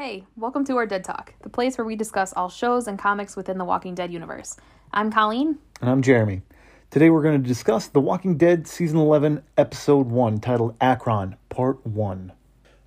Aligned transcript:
Hey, 0.00 0.26
welcome 0.36 0.64
to 0.66 0.76
our 0.76 0.86
Dead 0.86 1.02
Talk, 1.02 1.34
the 1.42 1.48
place 1.48 1.76
where 1.76 1.84
we 1.84 1.96
discuss 1.96 2.32
all 2.32 2.48
shows 2.48 2.86
and 2.86 2.96
comics 2.96 3.34
within 3.34 3.58
the 3.58 3.64
Walking 3.64 3.96
Dead 3.96 4.12
universe. 4.12 4.56
I'm 4.92 5.10
Colleen. 5.10 5.58
And 5.80 5.90
I'm 5.90 6.02
Jeremy. 6.02 6.42
Today 6.88 7.10
we're 7.10 7.24
going 7.24 7.42
to 7.42 7.48
discuss 7.48 7.88
The 7.88 7.98
Walking 7.98 8.36
Dead 8.36 8.68
Season 8.68 8.96
11, 8.96 9.42
Episode 9.56 10.06
1, 10.06 10.38
titled 10.38 10.76
Akron, 10.80 11.34
Part 11.48 11.84
1. 11.84 12.32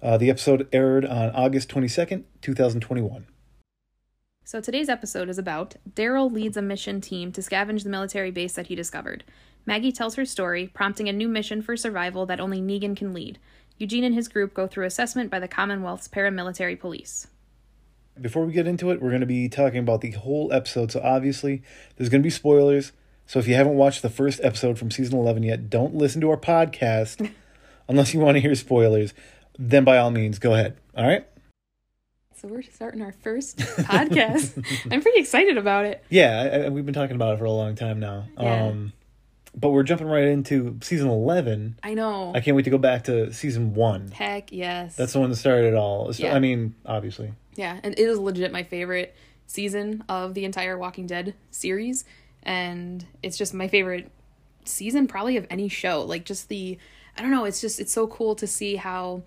Uh, 0.02 0.18
the 0.20 0.29
episode 0.29 0.70
aired 0.71 1.04
on 1.04 1.32
August 1.32 1.68
22nd, 1.68 2.24
2021. 2.39 3.28
So 4.46 4.62
today's 4.62 4.88
episode 4.88 5.28
is 5.28 5.38
about 5.38 5.76
Daryl 5.94 6.32
leads 6.32 6.56
a 6.56 6.62
mission 6.62 7.02
team 7.02 7.34
to 7.34 7.42
scavenge 7.42 7.84
the 7.84 7.90
military 7.90 8.32
base 8.32 8.54
that 8.54 8.68
he 8.68 8.76
discovered. 8.76 9.26
Maggie 9.66 9.92
tells 9.92 10.16
her 10.16 10.24
story, 10.24 10.68
prompting 10.74 11.10
a 11.10 11.14
new 11.14 11.28
mission 11.28 11.62
for 11.62 11.76
survival 11.76 12.26
that 12.26 12.40
only 12.40 12.62
Negan 12.62 12.96
can 12.96 13.14
lead. 13.14 13.38
Eugene 13.82 14.04
and 14.04 14.13
his 14.13 14.28
group 14.28 14.54
go 14.54 14.68
through 14.68 14.86
assessment 14.86 15.32
by 15.32 15.40
the 15.40 15.47
Commonwealth's 15.47 16.08
paramilitary 16.08 16.80
police. 16.80 17.27
Before 18.20 18.46
we 18.46 18.54
get 18.54 18.68
into 18.68 18.92
it, 18.92 19.02
we're 19.02 19.10
going 19.10 19.22
to 19.22 19.26
be 19.26 19.50
talking 19.50 19.80
about 19.80 20.02
the 20.02 20.12
whole 20.12 20.54
episode. 20.54 20.92
So 20.92 21.02
obviously, 21.04 21.64
there's 21.96 22.10
going 22.10 22.22
to 22.22 22.26
be 22.26 22.30
spoilers. 22.30 22.91
So 23.26 23.40
if 23.40 23.48
you 23.48 23.55
haven't 23.55 23.76
watched 23.76 24.02
the 24.02 24.10
first 24.10 24.40
episode 24.44 24.78
from 24.78 24.91
season 24.91 25.18
11 25.18 25.44
yet, 25.44 25.70
don't 25.70 25.96
listen 25.96 26.22
to 26.22 26.30
our 26.30 26.38
podcast 26.38 27.32
unless 27.88 28.14
you 28.14 28.20
want 28.20 28.36
to 28.36 28.40
hear 28.41 28.54
spoilers. 28.54 29.14
Then 29.58 29.84
by 29.84 29.98
all 29.98 30.12
means, 30.12 30.38
go 30.38 30.54
ahead. 30.54 30.77
All 30.96 31.08
right? 31.08 31.26
So 32.36 32.48
we're 32.48 32.63
starting 32.63 33.02
our 33.02 33.12
first 33.12 33.58
podcast. 33.58 34.63
I'm 34.91 35.02
pretty 35.02 35.20
excited 35.20 35.58
about 35.58 35.86
it. 35.86 36.04
Yeah, 36.10 36.41
I, 36.41 36.58
I, 36.66 36.70
we've 36.70 36.86
been 36.86 36.94
talking 36.94 37.16
about 37.16 37.36
it 37.36 37.38
for 37.38 37.46
a 37.46 37.52
long 37.52 37.76
time 37.76 38.00
now. 38.00 38.26
Yeah. 38.40 38.66
Um, 38.66 38.94
but 39.55 39.70
we're 39.72 39.84
jumping 39.84 40.08
right 40.08 40.23
into 40.26 40.78
season 40.82 41.08
11. 41.10 41.78
I 41.84 41.94
know. 41.94 42.32
I 42.34 42.40
can't 42.41 42.55
wait 42.55 42.64
to 42.64 42.70
go 42.70 42.78
back 42.78 43.04
to 43.05 43.32
season 43.34 43.74
1. 43.74 44.12
Heck 44.12 44.52
yes. 44.52 44.96
That's 44.96 45.14
the 45.14 45.20
one 45.20 45.30
that 45.30 45.36
started 45.36 45.68
it 45.68 45.76
all. 45.76 46.12
So- 46.14 46.24
Yeah. 46.24 46.36
I 46.36 46.40
mean, 46.40 46.76
obviously. 46.86 47.34
Yeah, 47.55 47.80
and 47.84 47.94
it 47.94 48.00
is 48.00 48.18
legit 48.18 48.52
my 48.52 48.64
favorite 48.64 49.14
season 49.48 50.04
of 50.08 50.34
the 50.34 50.46
entire 50.46 50.77
Walking 50.77 51.05
Dead 51.05 51.35
series. 51.52 52.05
And 52.44 53.05
it's 53.22 53.38
just 53.38 53.54
my 53.54 53.68
favorite 53.68 54.10
season, 54.66 55.05
probably 55.07 55.35
of 55.38 55.46
any 55.49 55.68
show. 55.68 56.02
Like, 56.04 56.24
just 56.26 56.48
the, 56.49 56.77
I 57.18 57.22
don't 57.22 57.32
know, 57.32 57.44
it's 57.46 57.60
just, 57.62 57.79
it's 57.79 57.91
so 57.91 58.07
cool 58.07 58.35
to 58.35 58.48
see 58.48 58.77
how 58.77 59.24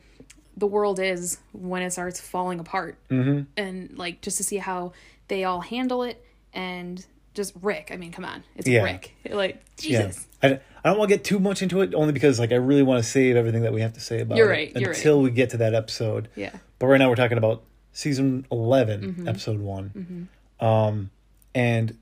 the 0.56 0.67
world 0.67 0.98
is 1.00 1.39
when 1.52 1.83
it 1.83 1.92
starts 1.92 2.19
falling 2.20 2.61
apart. 2.61 2.97
hmm 3.11 3.42
And, 3.56 3.97
like, 3.98 4.20
just 4.22 4.39
to 4.39 4.45
see 4.45 4.56
how 4.56 4.92
they 5.28 5.45
all 5.45 5.61
handle 5.61 6.02
it. 6.02 6.25
And 6.55 7.05
just 7.34 7.52
Rick. 7.62 7.90
I 7.92 7.96
mean, 7.96 8.12
come 8.12 8.24
on. 8.24 8.42
It's 8.56 8.66
Yeah. 8.68 8.82
Rick. 8.84 9.14
Like, 9.30 9.62
Jesus. 9.77 10.27
Yeah. 10.42 10.48
I, 10.48 10.60
I 10.84 10.90
don't 10.90 10.98
want 10.98 11.10
to 11.10 11.16
get 11.16 11.24
too 11.24 11.38
much 11.38 11.62
into 11.62 11.80
it 11.80 11.94
only 11.94 12.12
because 12.12 12.38
like 12.38 12.52
I 12.52 12.56
really 12.56 12.82
want 12.82 13.02
to 13.02 13.08
save 13.08 13.36
everything 13.36 13.62
that 13.62 13.72
we 13.72 13.80
have 13.80 13.94
to 13.94 14.00
say 14.00 14.20
about 14.20 14.36
You're 14.38 14.48
it 14.48 14.50
right, 14.50 14.77
you're 14.77 14.90
right. 14.90 14.96
until 14.96 15.20
we 15.22 15.30
get 15.30 15.50
to 15.50 15.56
that 15.58 15.74
episode. 15.74 16.28
Yeah. 16.36 16.50
But 16.78 16.86
right 16.88 16.98
now 16.98 17.08
we're 17.08 17.14
talking 17.16 17.38
about 17.38 17.62
season 17.92 18.46
11, 18.52 19.00
Mm-hmm. 19.00 19.28
episode 19.28 19.60
one 19.60 20.28
Um, 20.60 21.10
and 21.55 21.96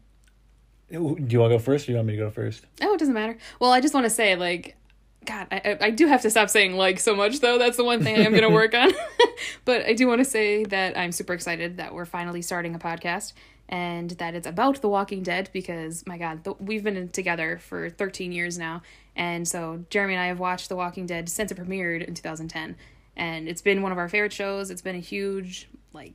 do 0.90 0.96
you 0.98 1.00
want 1.40 1.50
to 1.52 1.56
go 1.56 1.58
first 1.58 1.84
or 1.84 1.86
do 1.86 1.92
you 1.92 1.96
want 1.96 2.08
me 2.08 2.16
to 2.16 2.18
go 2.22 2.30
first? 2.30 2.66
Oh, 2.82 2.94
it 2.94 2.98
doesn't 2.98 3.14
matter. 3.14 3.38
Well, 3.60 3.70
I 3.72 3.80
just 3.80 3.94
want 3.94 4.04
to 4.04 4.10
say, 4.10 4.36
like, 4.36 4.76
God, 5.24 5.46
I, 5.52 5.78
I- 5.80 5.90
do 5.90 6.06
have 6.08 6.22
to 6.22 6.30
stop 6.30 6.50
saying 6.50 6.74
like 6.76 6.98
so 6.98 7.14
much 7.14 7.38
though. 7.40 7.56
That's 7.56 7.76
the 7.76 7.84
one 7.84 8.02
thing 8.02 8.16
I 8.16 8.22
am 8.22 8.32
going 8.32 8.42
to 8.48 8.50
work 8.50 8.74
on. 8.74 8.90
but 9.64 9.86
I 9.86 9.92
do 9.94 10.08
want 10.08 10.18
to 10.18 10.24
say 10.24 10.64
that 10.64 10.98
I'm 10.98 11.12
super 11.12 11.32
excited 11.32 11.76
that 11.76 11.94
we're 11.94 12.04
finally 12.06 12.42
starting 12.42 12.74
a 12.74 12.78
podcast 12.80 13.32
and 13.72 14.10
that 14.10 14.34
it's 14.34 14.46
about 14.46 14.82
The 14.82 14.88
Walking 14.88 15.22
Dead 15.22 15.48
because 15.50 16.06
my 16.06 16.18
God, 16.18 16.44
the, 16.44 16.52
we've 16.60 16.84
been 16.84 17.08
together 17.08 17.58
for 17.58 17.88
13 17.88 18.30
years 18.30 18.58
now, 18.58 18.82
and 19.16 19.48
so 19.48 19.84
Jeremy 19.88 20.12
and 20.12 20.22
I 20.22 20.26
have 20.26 20.38
watched 20.38 20.68
The 20.68 20.76
Walking 20.76 21.06
Dead 21.06 21.28
since 21.30 21.50
it 21.50 21.56
premiered 21.56 22.06
in 22.06 22.14
2010, 22.14 22.76
and 23.16 23.48
it's 23.48 23.62
been 23.62 23.80
one 23.80 23.90
of 23.90 23.96
our 23.96 24.10
favorite 24.10 24.32
shows. 24.32 24.70
It's 24.70 24.82
been 24.82 24.94
a 24.94 25.00
huge 25.00 25.68
like. 25.94 26.12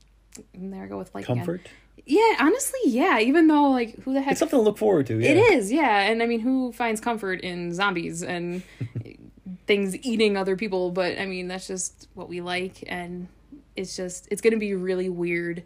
There 0.54 0.84
I 0.84 0.88
go 0.88 1.00
with 1.00 1.14
like 1.16 1.26
again. 1.26 1.38
Comfort? 1.38 1.68
Yeah, 2.06 2.36
honestly, 2.40 2.80
yeah. 2.86 3.20
Even 3.20 3.48
though 3.48 3.72
like 3.72 3.98
who 4.04 4.14
the 4.14 4.22
heck 4.22 4.34
It's 4.34 4.40
something 4.40 4.60
to 4.60 4.64
look 4.64 4.78
forward 4.78 5.08
to. 5.08 5.20
Yeah. 5.20 5.32
it 5.32 5.38
is, 5.38 5.72
yeah. 5.72 6.02
And 6.02 6.22
I 6.22 6.28
mean, 6.28 6.42
who 6.42 6.72
finds 6.72 7.02
comfort 7.02 7.42
in 7.42 7.74
zombies 7.74 8.22
and 8.22 8.62
things 9.68 9.96
eating 10.06 10.38
other 10.38 10.56
people? 10.56 10.92
But 10.92 11.20
I 11.20 11.26
mean, 11.26 11.48
that's 11.48 11.66
just 11.66 12.08
what 12.14 12.30
we 12.30 12.40
like. 12.40 12.84
And 12.86 13.28
it's 13.76 13.96
just, 13.98 14.28
it's 14.30 14.42
going 14.42 14.54
to 14.54 14.60
be 14.60 14.76
really 14.76 15.10
weird 15.10 15.64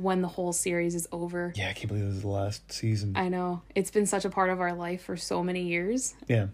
when 0.00 0.22
the 0.22 0.28
whole 0.28 0.52
series 0.52 0.94
is 0.94 1.06
over. 1.12 1.52
Yeah, 1.54 1.68
I 1.68 1.72
can't 1.74 1.88
believe 1.88 2.06
this 2.06 2.16
is 2.16 2.22
the 2.22 2.28
last 2.28 2.72
season. 2.72 3.12
I 3.16 3.28
know. 3.28 3.62
It's 3.74 3.90
been 3.90 4.06
such 4.06 4.24
a 4.24 4.30
part 4.30 4.48
of 4.50 4.60
our 4.60 4.72
life 4.72 5.02
for 5.04 5.16
so 5.16 5.42
many 5.42 5.62
years. 5.62 6.14
Yeah. 6.26 6.46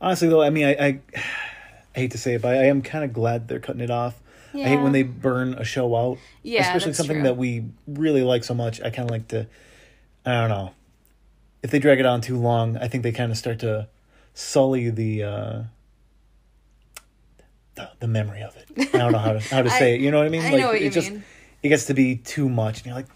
Honestly, 0.00 0.28
though, 0.28 0.42
I 0.42 0.50
mean, 0.50 0.66
I, 0.66 0.72
I, 0.74 1.00
I 1.16 1.98
hate 1.98 2.10
to 2.10 2.18
say 2.18 2.34
it, 2.34 2.42
but 2.42 2.54
I 2.54 2.64
am 2.66 2.82
kind 2.82 3.02
of 3.04 3.12
glad 3.12 3.48
they're 3.48 3.60
cutting 3.60 3.80
it 3.80 3.90
off. 3.90 4.20
I 4.54 4.58
hate 4.58 4.76
when 4.80 4.92
they 4.92 5.02
burn 5.02 5.54
a 5.54 5.64
show 5.64 5.96
out. 5.96 6.18
Yeah, 6.44 6.60
Especially 6.60 6.92
something 6.92 7.16
true. 7.16 7.22
that 7.24 7.36
we 7.36 7.64
really 7.88 8.22
like 8.22 8.44
so 8.44 8.54
much. 8.54 8.80
I 8.80 8.90
kind 8.90 9.08
of 9.08 9.10
like 9.10 9.26
to, 9.28 9.48
I 10.24 10.32
don't 10.32 10.48
know. 10.50 10.70
If 11.62 11.70
they 11.72 11.78
drag 11.80 11.98
it 11.98 12.06
on 12.06 12.20
too 12.20 12.36
long, 12.38 12.76
I 12.76 12.86
think 12.86 13.02
they 13.02 13.10
kind 13.10 13.32
of 13.32 13.38
start 13.38 13.58
to 13.60 13.88
sully 14.34 14.90
the, 14.90 15.22
uh, 15.24 15.62
the, 17.74 17.90
the 18.00 18.06
memory 18.06 18.42
of 18.42 18.54
it. 18.56 18.94
I 18.94 18.98
don't 18.98 19.12
know 19.12 19.18
how 19.18 19.32
to, 19.32 19.40
how 19.40 19.62
to 19.62 19.70
say 19.78 19.92
I- 19.92 19.94
it. 19.96 20.00
You 20.02 20.10
know 20.10 20.18
what 20.18 20.26
I 20.26 20.30
mean? 20.30 20.42
I 20.42 20.50
like, 20.50 20.60
know 20.60 20.66
what 20.68 20.76
it 20.76 20.82
you 20.82 20.90
just, 20.90 21.10
mean. 21.10 21.24
It 21.64 21.70
gets 21.70 21.86
to 21.86 21.94
be 21.94 22.16
too 22.16 22.48
much. 22.48 22.78
And 22.78 22.86
you're 22.86 22.94
like, 22.94 23.06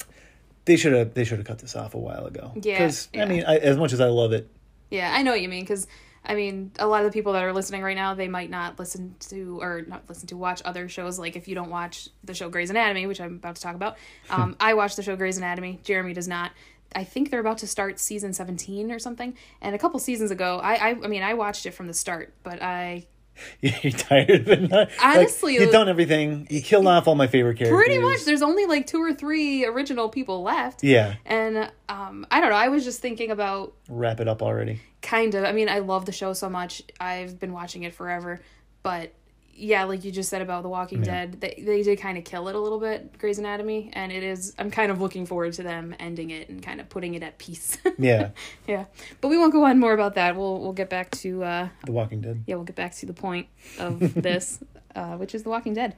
they 0.64 0.76
should 0.76 0.94
have, 0.94 1.14
they 1.14 1.25
should 1.25 1.38
have 1.38 1.47
cut 1.47 1.59
this 1.59 1.76
off 1.76 1.94
a 1.94 1.98
while 1.98 2.26
ago. 2.26 2.53
Yeah, 2.56 2.78
Because, 2.78 3.09
yeah. 3.12 3.22
I 3.22 3.26
mean, 3.26 3.44
I, 3.47 3.59
as 3.59 3.76
much 3.76 3.92
as 3.92 4.00
I 4.00 4.06
love 4.06 4.32
it, 4.32 4.50
Yeah, 4.91 5.12
I 5.14 5.22
know 5.22 5.32
what 5.32 5.42
you 5.42 5.50
mean. 5.50 5.62
Because, 5.62 5.86
I 6.25 6.34
mean, 6.34 6.72
a 6.78 6.87
lot 6.87 7.04
of 7.04 7.12
the 7.12 7.16
people 7.16 7.34
that 7.34 7.44
are 7.44 7.53
listening 7.53 7.82
right 7.82 7.97
now, 7.97 8.14
they 8.14 8.26
might 8.26 8.48
not 8.48 8.78
listen 8.78 9.14
to, 9.28 9.60
or 9.60 9.82
not 9.87 10.04
listen 10.08 10.26
to, 10.28 10.37
watch 10.37 10.62
other 10.64 10.88
shows. 10.88 11.19
Like, 11.19 11.37
if 11.37 11.47
you 11.47 11.54
don't 11.54 11.70
watch 11.70 12.08
the 12.25 12.32
show 12.32 12.48
Grey's 12.48 12.70
Anatomy, 12.70 13.06
which 13.06 13.20
I'm 13.20 13.34
about 13.34 13.56
to 13.56 13.62
talk 13.62 13.75
about, 13.75 13.98
um, 14.31 14.56
I 14.58 14.72
watch 14.72 14.97
the 14.97 15.03
show 15.03 15.14
Grey's 15.14 15.37
Anatomy. 15.37 15.81
Jeremy 15.84 16.14
does 16.14 16.26
not. 16.26 16.53
I 16.97 17.04
think 17.04 17.31
they're 17.31 17.41
about 17.41 17.58
to 17.58 17.66
start 17.66 18.00
season 18.00 18.32
17 18.32 18.91
or 18.91 18.98
something. 18.98 19.37
And 19.60 19.75
a 19.75 19.78
couple 19.78 20.00
seasons 20.00 20.31
ago, 20.31 20.58
I, 20.62 20.75
I, 20.75 20.88
I 20.91 21.06
mean, 21.06 21.22
I 21.22 21.34
watched 21.34 21.66
it 21.66 21.72
from 21.72 21.87
the 21.87 21.92
start, 21.92 22.32
but 22.42 22.62
I 22.62 23.06
you're 23.60 23.93
tired 23.93 24.31
of 24.31 24.49
it. 24.49 24.71
Like, 24.71 24.91
Honestly, 25.03 25.54
you've 25.54 25.72
done 25.72 25.88
everything. 25.88 26.47
You 26.50 26.62
killed 26.62 26.87
off 26.87 27.09
all 27.09 27.15
my 27.15 27.26
favorite 27.26 27.56
characters. 27.59 27.76
pretty 27.76 27.99
much, 27.99 28.25
there's 28.25 28.43
only 28.43 28.66
like 28.66 28.87
two 28.87 29.03
or 29.03 29.12
three 29.12 29.65
original 29.65 30.09
people 30.09 30.43
left. 30.43 30.82
Yeah, 30.84 31.15
And 31.25 31.71
um, 31.88 32.26
I 32.31 32.41
don't 32.41 32.50
know. 32.50 32.56
I 32.56 32.69
was 32.69 32.84
just 32.84 33.00
thinking 33.00 33.31
about 33.31 33.75
wrap 33.88 34.21
it 34.21 34.28
up 34.28 34.43
already. 34.43 34.81
kind 35.00 35.34
of 35.34 35.44
i 35.44 35.53
mean 35.53 35.69
i 35.69 35.78
love 35.78 36.04
the 36.04 36.12
show 36.12 36.32
so 36.32 36.49
much 36.50 36.82
i've 37.00 37.38
been 37.38 37.53
watching 37.53 37.84
it 37.84 37.94
forever 37.94 38.41
but 38.82 39.12
yeah 39.60 39.84
like 39.84 40.04
you 40.04 40.10
just 40.12 40.28
said 40.30 40.41
about 40.41 40.62
the 40.62 40.69
walking 40.69 41.02
dead 41.02 41.41
they, 41.41 41.62
they 41.66 41.82
did 41.82 41.98
kind 41.98 42.16
of 42.16 42.24
kill 42.24 42.48
it 42.48 42.54
a 42.54 42.58
little 42.58 42.78
bit 42.78 43.19
grey's 43.19 43.38
anatomy 43.38 43.91
and 43.92 44.12
it 44.12 44.22
is 44.22 44.54
i'm 44.58 44.70
kind 44.70 44.91
of 44.92 45.00
looking 45.00 45.26
forward 45.26 45.52
to 45.52 45.62
them 45.62 45.94
ending 45.98 46.30
it 46.30 46.48
and 46.48 46.62
kind 46.62 46.80
of 46.80 46.88
putting 46.88 47.14
it 47.14 47.22
at 47.22 47.38
peace 47.38 47.76
Yeah, 47.98 48.30
yeah 48.66 48.84
but 49.20 49.28
we 49.28 49.36
won't 49.36 49.52
go 49.52 49.64
on 49.64 49.78
more 49.80 49.92
about 49.94 50.14
that 50.14 50.36
we'll 50.36 50.60
we'll 50.60 50.72
get 50.72 50.88
back 50.88 51.10
to 51.22 51.42
uh 51.42 51.69
The 51.84 51.92
Walking 51.92 52.20
Dead. 52.20 52.44
yeah 52.46 52.54
we'll 52.54 52.64
get 52.64 52.76
back 52.76 52.94
to 52.96 53.06
the 53.06 53.12
point 53.12 53.48
of 53.78 54.14
this 54.14 54.60
uh 54.94 55.16
which 55.16 55.34
is 55.34 55.42
the 55.42 55.50
walking 55.50 55.75
dead 55.75 55.96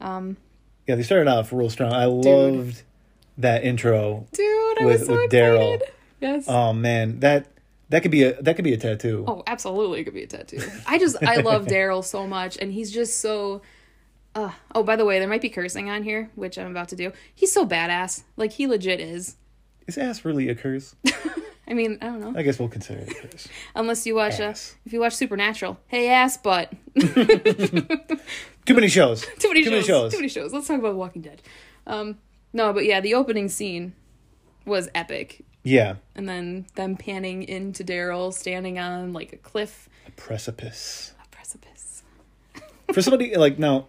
um 0.00 0.36
Yeah, 0.86 0.94
they 0.96 1.02
started 1.02 1.28
off 1.28 1.52
real 1.52 1.70
strong. 1.70 1.92
I 1.92 2.06
loved 2.06 2.82
that 3.38 3.62
intro. 3.64 4.26
dude 4.32 4.80
i 4.80 4.84
With- 4.84 5.00
was 5.00 5.06
so 5.06 5.14
with 5.14 5.30
Daryl. 5.30 5.74
excited 5.74 5.94
yes 6.20 6.44
Oh 6.48 6.72
man, 6.72 7.20
that 7.20 7.46
that 7.92 8.00
could 8.00 8.10
be 8.10 8.22
a 8.22 8.40
that 8.40 8.56
could 8.56 8.64
be 8.64 8.72
a 8.72 8.78
tattoo. 8.78 9.22
Oh, 9.28 9.42
absolutely, 9.46 10.00
it 10.00 10.04
could 10.04 10.14
be 10.14 10.22
a 10.22 10.26
tattoo. 10.26 10.60
I 10.86 10.98
just 10.98 11.22
I 11.22 11.36
love 11.36 11.66
Daryl 11.66 12.02
so 12.02 12.26
much, 12.26 12.56
and 12.56 12.72
he's 12.72 12.90
just 12.90 13.20
so. 13.20 13.60
Uh, 14.34 14.50
oh, 14.74 14.82
by 14.82 14.96
the 14.96 15.04
way, 15.04 15.18
there 15.18 15.28
might 15.28 15.42
be 15.42 15.50
cursing 15.50 15.90
on 15.90 16.02
here, 16.02 16.30
which 16.34 16.58
I'm 16.58 16.70
about 16.70 16.88
to 16.88 16.96
do. 16.96 17.12
He's 17.34 17.52
so 17.52 17.66
badass, 17.66 18.22
like 18.38 18.52
he 18.52 18.66
legit 18.66 18.98
is. 18.98 19.36
Is 19.86 19.98
ass 19.98 20.24
really 20.24 20.48
a 20.48 20.54
curse? 20.54 20.96
I 21.68 21.74
mean, 21.74 21.98
I 22.00 22.06
don't 22.06 22.20
know. 22.20 22.32
I 22.34 22.42
guess 22.42 22.58
we'll 22.58 22.70
consider 22.70 23.00
it 23.00 23.10
a 23.10 23.14
curse. 23.14 23.46
Unless 23.74 24.06
you 24.06 24.14
watch, 24.14 24.40
uh, 24.40 24.54
if 24.86 24.92
you 24.94 25.00
watch 25.00 25.14
Supernatural, 25.14 25.78
hey 25.86 26.08
ass 26.08 26.38
butt. 26.38 26.72
Too 26.96 28.74
many 28.74 28.88
shows. 28.88 29.26
Too 29.38 29.48
many 29.48 29.64
Too 29.64 29.70
shows. 29.70 29.70
many 29.70 29.82
shows. 29.82 30.12
Too 30.12 30.18
many 30.18 30.28
shows. 30.28 30.52
Let's 30.54 30.66
talk 30.66 30.78
about 30.78 30.94
Walking 30.94 31.20
Dead. 31.20 31.42
Um, 31.86 32.16
no, 32.54 32.72
but 32.72 32.86
yeah, 32.86 33.00
the 33.00 33.12
opening 33.12 33.50
scene 33.50 33.92
was 34.64 34.88
epic, 34.94 35.44
Yeah, 35.62 35.96
and 36.14 36.28
then 36.28 36.66
them 36.74 36.96
panning 36.96 37.44
into 37.44 37.84
Daryl 37.84 38.32
standing 38.32 38.78
on 38.78 39.12
like 39.12 39.32
a 39.32 39.36
cliff, 39.36 39.88
a 40.06 40.10
precipice. 40.12 41.14
a 41.24 41.28
precipice. 41.28 42.02
For 42.92 43.00
somebody 43.02 43.34
like 43.36 43.58
now, 43.58 43.88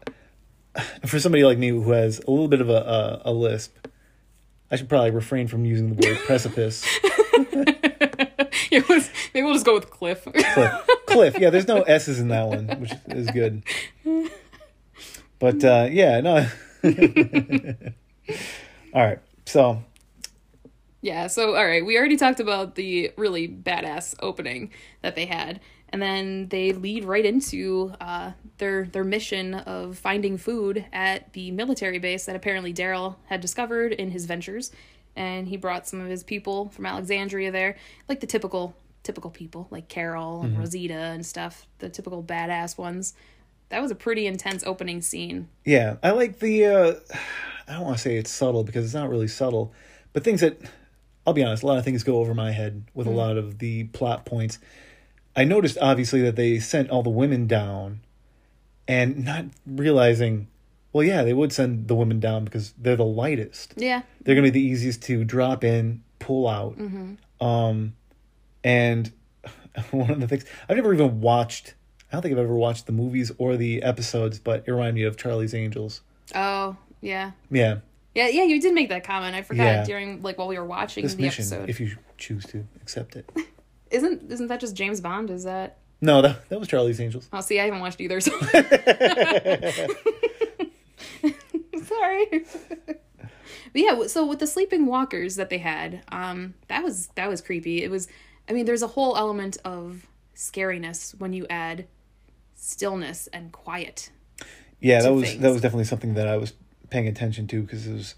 for 1.06 1.20
somebody 1.20 1.44
like 1.44 1.58
me 1.58 1.70
who 1.70 1.92
has 1.92 2.20
a 2.20 2.32
little 2.32 2.48
bit 2.48 2.62
of 2.62 2.70
a 2.70 3.22
a, 3.26 3.32
a 3.32 3.34
lisp, 3.34 3.76
I 4.70 4.76
should 4.76 4.90
probably 4.90 5.12
refrain 5.12 5.48
from 5.48 5.66
using 5.66 5.96
the 5.96 6.08
word 6.08 6.18
precipice. 6.26 6.86
It 8.72 8.90
was, 8.90 9.08
maybe 9.34 9.46
we'll 9.46 9.54
just 9.54 9.66
go 9.68 9.76
with 9.76 9.92
cliff. 9.92 10.24
Cliff. 10.24 10.72
Cliff. 11.06 11.38
Yeah, 11.40 11.52
there's 11.52 11.68
no 11.68 11.84
S's 11.84 12.20
in 12.20 12.30
that 12.30 12.48
one, 12.48 12.68
which 12.80 12.92
is 13.08 13.30
good. 13.30 13.64
But 15.40 15.64
uh, 15.64 15.90
yeah, 15.92 16.22
no. 16.22 16.48
All 18.94 19.06
right. 19.06 19.20
So 19.46 19.84
Yeah, 21.04 21.28
so 21.28 21.54
all 21.58 21.66
right, 21.66 21.86
we 21.86 21.98
already 21.98 22.16
talked 22.16 22.40
about 22.40 22.76
the 22.76 23.12
really 23.18 23.46
badass 23.46 24.16
opening 24.22 24.72
that 25.02 25.16
they 25.16 25.26
had. 25.26 25.60
And 25.90 26.02
then 26.02 26.48
they 26.48 26.72
lead 26.72 27.04
right 27.04 27.26
into 27.26 27.94
uh, 28.00 28.32
their 28.58 28.86
their 28.86 29.04
mission 29.04 29.54
of 29.54 29.98
finding 29.98 30.38
food 30.38 30.86
at 30.94 31.34
the 31.34 31.52
military 31.52 32.00
base 32.00 32.26
that 32.26 32.38
apparently 32.38 32.74
Daryl 32.74 33.18
had 33.26 33.42
discovered 33.42 33.92
in 33.92 34.12
his 34.12 34.26
ventures, 34.26 34.72
and 35.14 35.50
he 35.50 35.58
brought 35.58 35.90
some 35.90 36.00
of 36.00 36.08
his 36.08 36.24
people 36.24 36.70
from 36.70 36.86
Alexandria 36.86 37.52
there, 37.52 37.76
like 38.08 38.22
the 38.22 38.26
typical 38.26 38.74
typical 39.04 39.30
people 39.30 39.68
like 39.72 39.90
Carol 39.90 40.44
and 40.44 40.58
Rosita 40.58 40.94
and 40.94 41.26
stuff, 41.26 41.68
the 41.80 41.90
typical 41.90 42.24
badass 42.24 42.78
ones. 42.78 43.14
That 43.68 43.82
was 43.82 43.92
a 43.92 43.96
pretty 43.96 44.26
intense 44.26 44.64
opening 44.66 45.02
scene. 45.02 45.50
Yeah, 45.66 45.98
I 46.02 46.12
like 46.12 46.40
the. 46.40 46.66
Uh, 46.66 46.94
I 47.68 47.74
don't 47.74 47.84
want 47.84 47.98
to 47.98 48.02
say 48.02 48.16
it's 48.16 48.32
subtle 48.32 48.64
because 48.64 48.86
it's 48.86 48.94
not 48.94 49.10
really 49.10 49.28
subtle, 49.28 49.74
but 50.14 50.24
things 50.24 50.40
that 50.42 50.60
I'll 51.26 51.34
be 51.34 51.44
honest, 51.44 51.64
a 51.64 51.68
lot 51.68 51.78
of 51.78 51.86
things 51.86 52.04
go 52.04 52.18
over 52.18 52.34
my 52.34 52.52
head 52.52 52.84
with 52.94 53.08
a 53.08 53.12
lot 53.12 53.38
of 53.38 53.60
the 53.60 53.86
plot 53.86 54.26
points. 54.26 54.60
I 55.36 55.46
noticed 55.46 55.78
obviously 55.82 56.22
that 56.24 56.36
they 56.36 56.60
sent 56.60 56.90
all 56.90 57.02
the 57.04 57.10
women 57.10 57.48
down, 57.48 58.02
and 58.88 59.24
not 59.26 59.46
realizing, 59.66 60.48
well, 60.92 61.04
yeah, 61.04 61.24
they 61.24 61.34
would 61.34 61.54
send 61.54 61.88
the 61.88 61.96
women 61.96 62.20
down 62.20 62.44
because 62.44 62.74
they're 62.78 62.96
the 62.98 63.06
lightest. 63.06 63.74
Yeah, 63.78 64.02
They're 64.22 64.36
gonna 64.36 64.48
be 64.48 64.60
the 64.60 64.62
easiest 64.62 65.02
to 65.04 65.24
drop 65.24 65.64
in, 65.64 66.04
pull 66.20 66.48
out. 66.48 66.78
Um, 67.42 67.94
and 68.64 69.12
one 69.92 70.12
of 70.12 70.20
the 70.20 70.28
things 70.28 70.46
I've 70.68 70.76
never 70.76 70.94
even 70.94 71.22
watched. 71.22 71.74
I 72.12 72.18
don't 72.18 72.22
think 72.22 72.34
I've 72.34 72.44
ever 72.44 72.54
watched 72.56 72.86
the 72.86 72.92
movies 72.92 73.32
or 73.40 73.58
the 73.58 73.82
episodes, 73.82 74.38
but 74.38 74.64
it 74.68 74.72
reminded 74.72 74.96
me 74.96 75.04
of 75.04 75.18
Charlie's 75.18 75.56
Angels. 75.56 76.02
Oh, 76.36 76.78
yeah. 77.02 77.32
Yeah, 77.50 77.78
Yeah, 78.16 78.28
yeah, 78.28 78.44
you 78.44 78.62
did 78.62 78.74
make 78.74 78.90
that 78.90 79.04
comment. 79.04 79.36
I 79.36 79.42
forgot 79.42 79.64
Yeah. 79.64 79.84
during 79.86 80.22
like 80.22 80.38
while 80.38 80.48
we 80.48 80.58
were 80.58 80.66
watching 80.66 81.04
this 81.04 81.16
the 81.16 81.24
mission, 81.24 81.44
episode. 81.46 81.70
if 81.70 81.80
you 81.80 81.96
choose 82.18 82.46
to 82.48 82.66
accept 82.82 83.16
it. 83.16 83.30
Isn't 83.92 84.32
isn't 84.32 84.48
that 84.48 84.60
just 84.60 84.76
James 84.76 85.02
Bond? 85.02 85.30
Is 85.30 85.44
that 85.44 85.78
No, 86.02 86.22
that 86.24 86.50
that 86.50 86.60
was 86.60 86.68
Charlie's 86.68 87.00
Angels. 87.00 87.28
Oh, 87.32 87.42
see, 87.42 87.60
I 87.60 87.66
haven't 87.66 87.80
watched 87.80 88.02
either, 88.02 88.20
so 88.22 88.32
Sorry. 91.86 92.46
but 92.88 93.76
yeah, 93.76 94.08
so 94.08 94.26
with 94.26 94.40
the 94.40 94.48
sleeping 94.48 94.86
walkers 94.86 95.36
that 95.36 95.50
they 95.50 95.58
had, 95.60 96.04
um 96.12 96.54
that 96.68 96.84
was 96.84 97.08
that 97.16 97.30
was 97.30 97.42
creepy. 97.42 97.84
It 97.84 97.92
was 97.92 98.08
I 98.50 98.54
mean, 98.54 98.66
there's 98.66 98.82
a 98.84 98.88
whole 98.88 99.16
element 99.18 99.58
of 99.64 100.08
scariness 100.36 101.18
when 101.20 101.34
you 101.34 101.46
add 101.50 101.88
stillness 102.56 103.28
and 103.28 103.52
quiet. 103.52 104.10
Yeah, 104.80 105.02
that 105.02 105.14
was 105.14 105.30
things. 105.30 105.42
that 105.42 105.52
was 105.52 105.62
definitely 105.62 105.86
something 105.86 106.16
that 106.16 106.28
I 106.28 106.38
was 106.38 106.54
paying 106.94 107.08
attention 107.08 107.48
to 107.48 107.62
because 107.64 107.88
it 107.88 107.94
was 107.94 108.16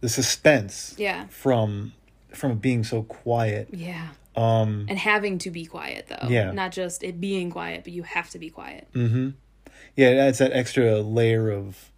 the 0.00 0.08
suspense 0.08 0.94
Yeah. 0.98 1.26
from 1.28 1.92
from 2.34 2.58
being 2.58 2.84
so 2.84 3.02
quiet. 3.02 3.68
Yeah. 3.72 4.08
Um, 4.36 4.84
And 4.88 4.98
having 4.98 5.38
to 5.38 5.50
be 5.50 5.64
quiet 5.64 6.06
though. 6.08 6.28
Yeah. 6.28 6.52
Not 6.52 6.70
just 6.72 7.02
it 7.02 7.18
being 7.20 7.50
quiet, 7.50 7.82
but 7.84 7.92
you 7.92 8.02
have 8.04 8.28
to 8.30 8.38
be 8.38 8.50
quiet. 8.50 8.86
mm-hmm 8.94 9.30
yeah, 9.96 10.08
it 10.10 10.16
adds 10.18 10.38
that 10.38 10.52
extra 10.52 11.00
layer 11.00 11.50
of, 11.50 11.90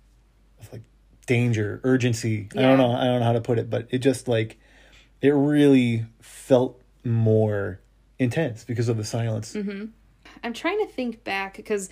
of 0.60 0.72
like 0.72 0.82
danger, 1.26 1.80
urgency. 1.84 2.48
I 2.56 2.62
don't 2.62 2.78
know, 2.78 2.92
I 2.92 3.04
don't 3.04 3.20
know 3.20 3.26
how 3.26 3.32
to 3.32 3.40
put 3.42 3.58
it, 3.58 3.68
but 3.68 3.88
it 3.90 3.98
just 3.98 4.26
like 4.28 4.58
it 5.20 5.30
really 5.30 6.06
felt 6.20 6.80
more 7.04 7.80
intense 8.18 8.64
because 8.64 8.88
of 8.88 8.96
the 8.96 9.04
silence. 9.04 9.54
Mm-hmm. 9.54 9.86
I'm 10.42 10.52
trying 10.54 10.78
to 10.86 10.92
think 10.92 11.24
back 11.24 11.56
because 11.56 11.90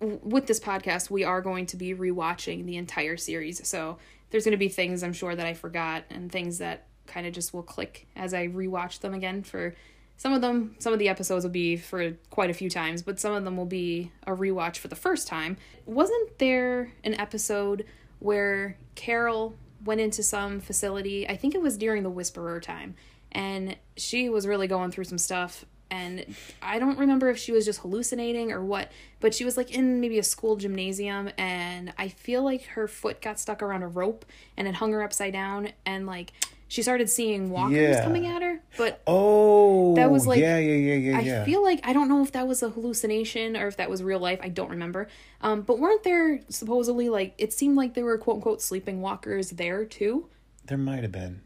with 0.00 0.46
this 0.46 0.60
podcast, 0.60 1.10
we 1.10 1.24
are 1.24 1.40
going 1.40 1.66
to 1.66 1.76
be 1.76 1.94
rewatching 1.94 2.64
the 2.64 2.76
entire 2.76 3.16
series. 3.16 3.66
So 3.68 3.98
there's 4.30 4.44
going 4.44 4.52
to 4.52 4.58
be 4.58 4.68
things 4.68 5.02
I'm 5.02 5.12
sure 5.12 5.34
that 5.34 5.46
I 5.46 5.54
forgot 5.54 6.04
and 6.10 6.30
things 6.30 6.58
that 6.58 6.86
kind 7.06 7.26
of 7.26 7.32
just 7.32 7.52
will 7.52 7.62
click 7.62 8.06
as 8.16 8.32
I 8.32 8.48
rewatch 8.48 9.00
them 9.00 9.14
again. 9.14 9.42
For 9.42 9.74
some 10.16 10.32
of 10.32 10.40
them, 10.40 10.76
some 10.78 10.92
of 10.92 10.98
the 10.98 11.08
episodes 11.08 11.44
will 11.44 11.50
be 11.50 11.76
for 11.76 12.12
quite 12.30 12.50
a 12.50 12.54
few 12.54 12.70
times, 12.70 13.02
but 13.02 13.18
some 13.18 13.32
of 13.34 13.44
them 13.44 13.56
will 13.56 13.66
be 13.66 14.12
a 14.26 14.32
rewatch 14.32 14.76
for 14.76 14.88
the 14.88 14.96
first 14.96 15.26
time. 15.26 15.56
Wasn't 15.86 16.38
there 16.38 16.92
an 17.04 17.14
episode 17.14 17.84
where 18.18 18.76
Carol 18.94 19.54
went 19.84 20.00
into 20.00 20.22
some 20.22 20.60
facility? 20.60 21.28
I 21.28 21.36
think 21.36 21.54
it 21.54 21.62
was 21.62 21.76
during 21.76 22.02
the 22.02 22.10
Whisperer 22.10 22.60
time, 22.60 22.94
and 23.32 23.76
she 23.96 24.28
was 24.28 24.46
really 24.46 24.66
going 24.66 24.90
through 24.90 25.04
some 25.04 25.18
stuff 25.18 25.64
and 25.90 26.24
I 26.62 26.78
don't 26.78 26.98
remember 26.98 27.28
if 27.30 27.38
she 27.38 27.52
was 27.52 27.64
just 27.64 27.80
hallucinating 27.80 28.52
or 28.52 28.64
what, 28.64 28.90
but 29.20 29.34
she 29.34 29.44
was 29.44 29.56
like 29.56 29.72
in 29.72 30.00
maybe 30.00 30.18
a 30.18 30.22
school 30.22 30.56
gymnasium 30.56 31.30
and 31.38 31.92
I 31.98 32.08
feel 32.08 32.42
like 32.42 32.64
her 32.66 32.86
foot 32.88 33.20
got 33.20 33.38
stuck 33.40 33.62
around 33.62 33.82
a 33.82 33.88
rope 33.88 34.24
and 34.56 34.68
it 34.68 34.74
hung 34.76 34.92
her 34.92 35.02
upside 35.02 35.32
down 35.32 35.70
and 35.84 36.06
like 36.06 36.32
she 36.68 36.82
started 36.82 37.10
seeing 37.10 37.50
walkers 37.50 37.96
Yeah. 37.96 38.04
coming 38.04 38.26
at 38.26 38.42
her, 38.42 38.60
but 38.76 39.02
Oh, 39.04 39.96
That 39.96 40.08
was, 40.12 40.24
like- 40.28 40.38
yeah, 40.38 40.56
yeah, 40.58 40.74
yeah, 40.76 40.94
yeah, 40.94 41.18
I 41.18 41.20
yeah. 41.22 41.44
feel 41.44 41.64
like 41.64 41.80
I 41.82 41.92
don't 41.92 42.08
know 42.08 42.22
if 42.22 42.30
that 42.32 42.46
was 42.46 42.62
a 42.62 42.70
hallucination 42.70 43.56
or 43.56 43.66
if 43.66 43.76
that 43.78 43.90
was 43.90 44.04
real 44.04 44.20
life. 44.20 44.38
I 44.40 44.50
don't 44.50 44.70
remember. 44.70 45.08
Um, 45.42 45.62
but 45.62 45.80
weren't 45.80 46.04
there 46.04 46.40
supposedly 46.48 47.08
like 47.08 47.34
it 47.38 47.52
seemed 47.52 47.76
like 47.76 47.94
there 47.94 48.04
were 48.04 48.16
quote 48.18 48.36
unquote 48.36 48.62
sleeping 48.62 49.00
walkers 49.02 49.50
there 49.50 49.84
too? 49.84 50.28
there 50.66 50.78
might 50.78 51.02
have 51.02 51.10
been. 51.10 51.40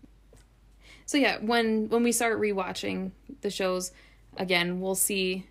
So 1.06 1.16
yeah, 1.16 1.38
when 1.40 1.88
when 1.88 2.02
we 2.02 2.12
start 2.12 2.38
rewatching 2.38 3.12
the 3.40 3.48
shows 3.50 3.90
again, 4.36 4.80
we'll 4.80 4.94
see 4.94 5.46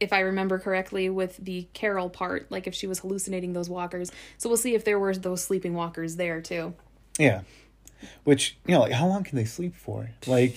if 0.00 0.12
I 0.12 0.20
remember 0.20 0.58
correctly 0.58 1.08
with 1.08 1.36
the 1.36 1.68
Carol 1.74 2.10
part, 2.10 2.50
like 2.50 2.66
if 2.66 2.74
she 2.74 2.86
was 2.86 2.98
hallucinating 3.00 3.52
those 3.52 3.68
walkers. 3.70 4.10
So 4.38 4.48
we'll 4.48 4.58
see 4.58 4.74
if 4.74 4.84
there 4.84 4.98
were 4.98 5.14
those 5.14 5.42
sleeping 5.44 5.74
walkers 5.74 6.16
there 6.16 6.40
too. 6.40 6.74
Yeah, 7.18 7.42
which 8.24 8.56
you 8.66 8.72
know, 8.74 8.80
like 8.80 8.92
how 8.92 9.06
long 9.06 9.22
can 9.24 9.36
they 9.36 9.44
sleep 9.44 9.76
for? 9.76 10.10
Like 10.26 10.56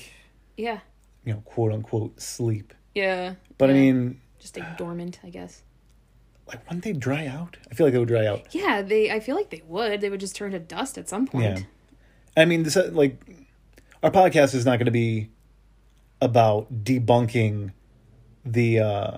Yeah. 0.57 0.79
you 1.23 1.33
know, 1.33 1.41
quote 1.45 1.71
unquote 1.73 2.19
sleep. 2.21 2.73
Yeah. 2.95 3.35
But 3.57 3.69
I 3.69 3.73
mean, 3.73 4.19
just 4.39 4.53
stay 4.55 4.63
dormant, 4.77 5.19
I 5.23 5.29
guess. 5.29 5.61
like 6.47 6.63
wouldn't 6.65 6.83
they 6.83 6.93
dry 6.93 7.27
out? 7.27 7.57
I 7.69 7.75
feel 7.75 7.85
like 7.87 7.93
they 7.93 7.99
would 7.99 8.07
dry 8.07 8.25
out. 8.25 8.53
Yeah, 8.55 8.81
they 8.81 9.11
I 9.11 9.19
feel 9.19 9.35
like 9.35 9.49
they 9.49 9.63
would. 9.67 10.01
They 10.01 10.09
would 10.09 10.19
just 10.19 10.35
turn 10.35 10.51
to 10.53 10.59
dust 10.59 10.97
at 10.97 11.07
some 11.09 11.27
point. 11.27 11.59
Yeah. 11.59 11.63
I 12.37 12.45
mean, 12.45 12.63
this 12.63 12.75
uh, 12.77 12.89
like 12.93 13.19
our 14.01 14.11
podcast 14.11 14.53
is 14.55 14.65
not 14.65 14.77
going 14.77 14.85
to 14.85 14.91
be 14.91 15.29
about 16.21 16.83
debunking 16.83 17.71
the 18.45 18.79
uh, 18.79 19.17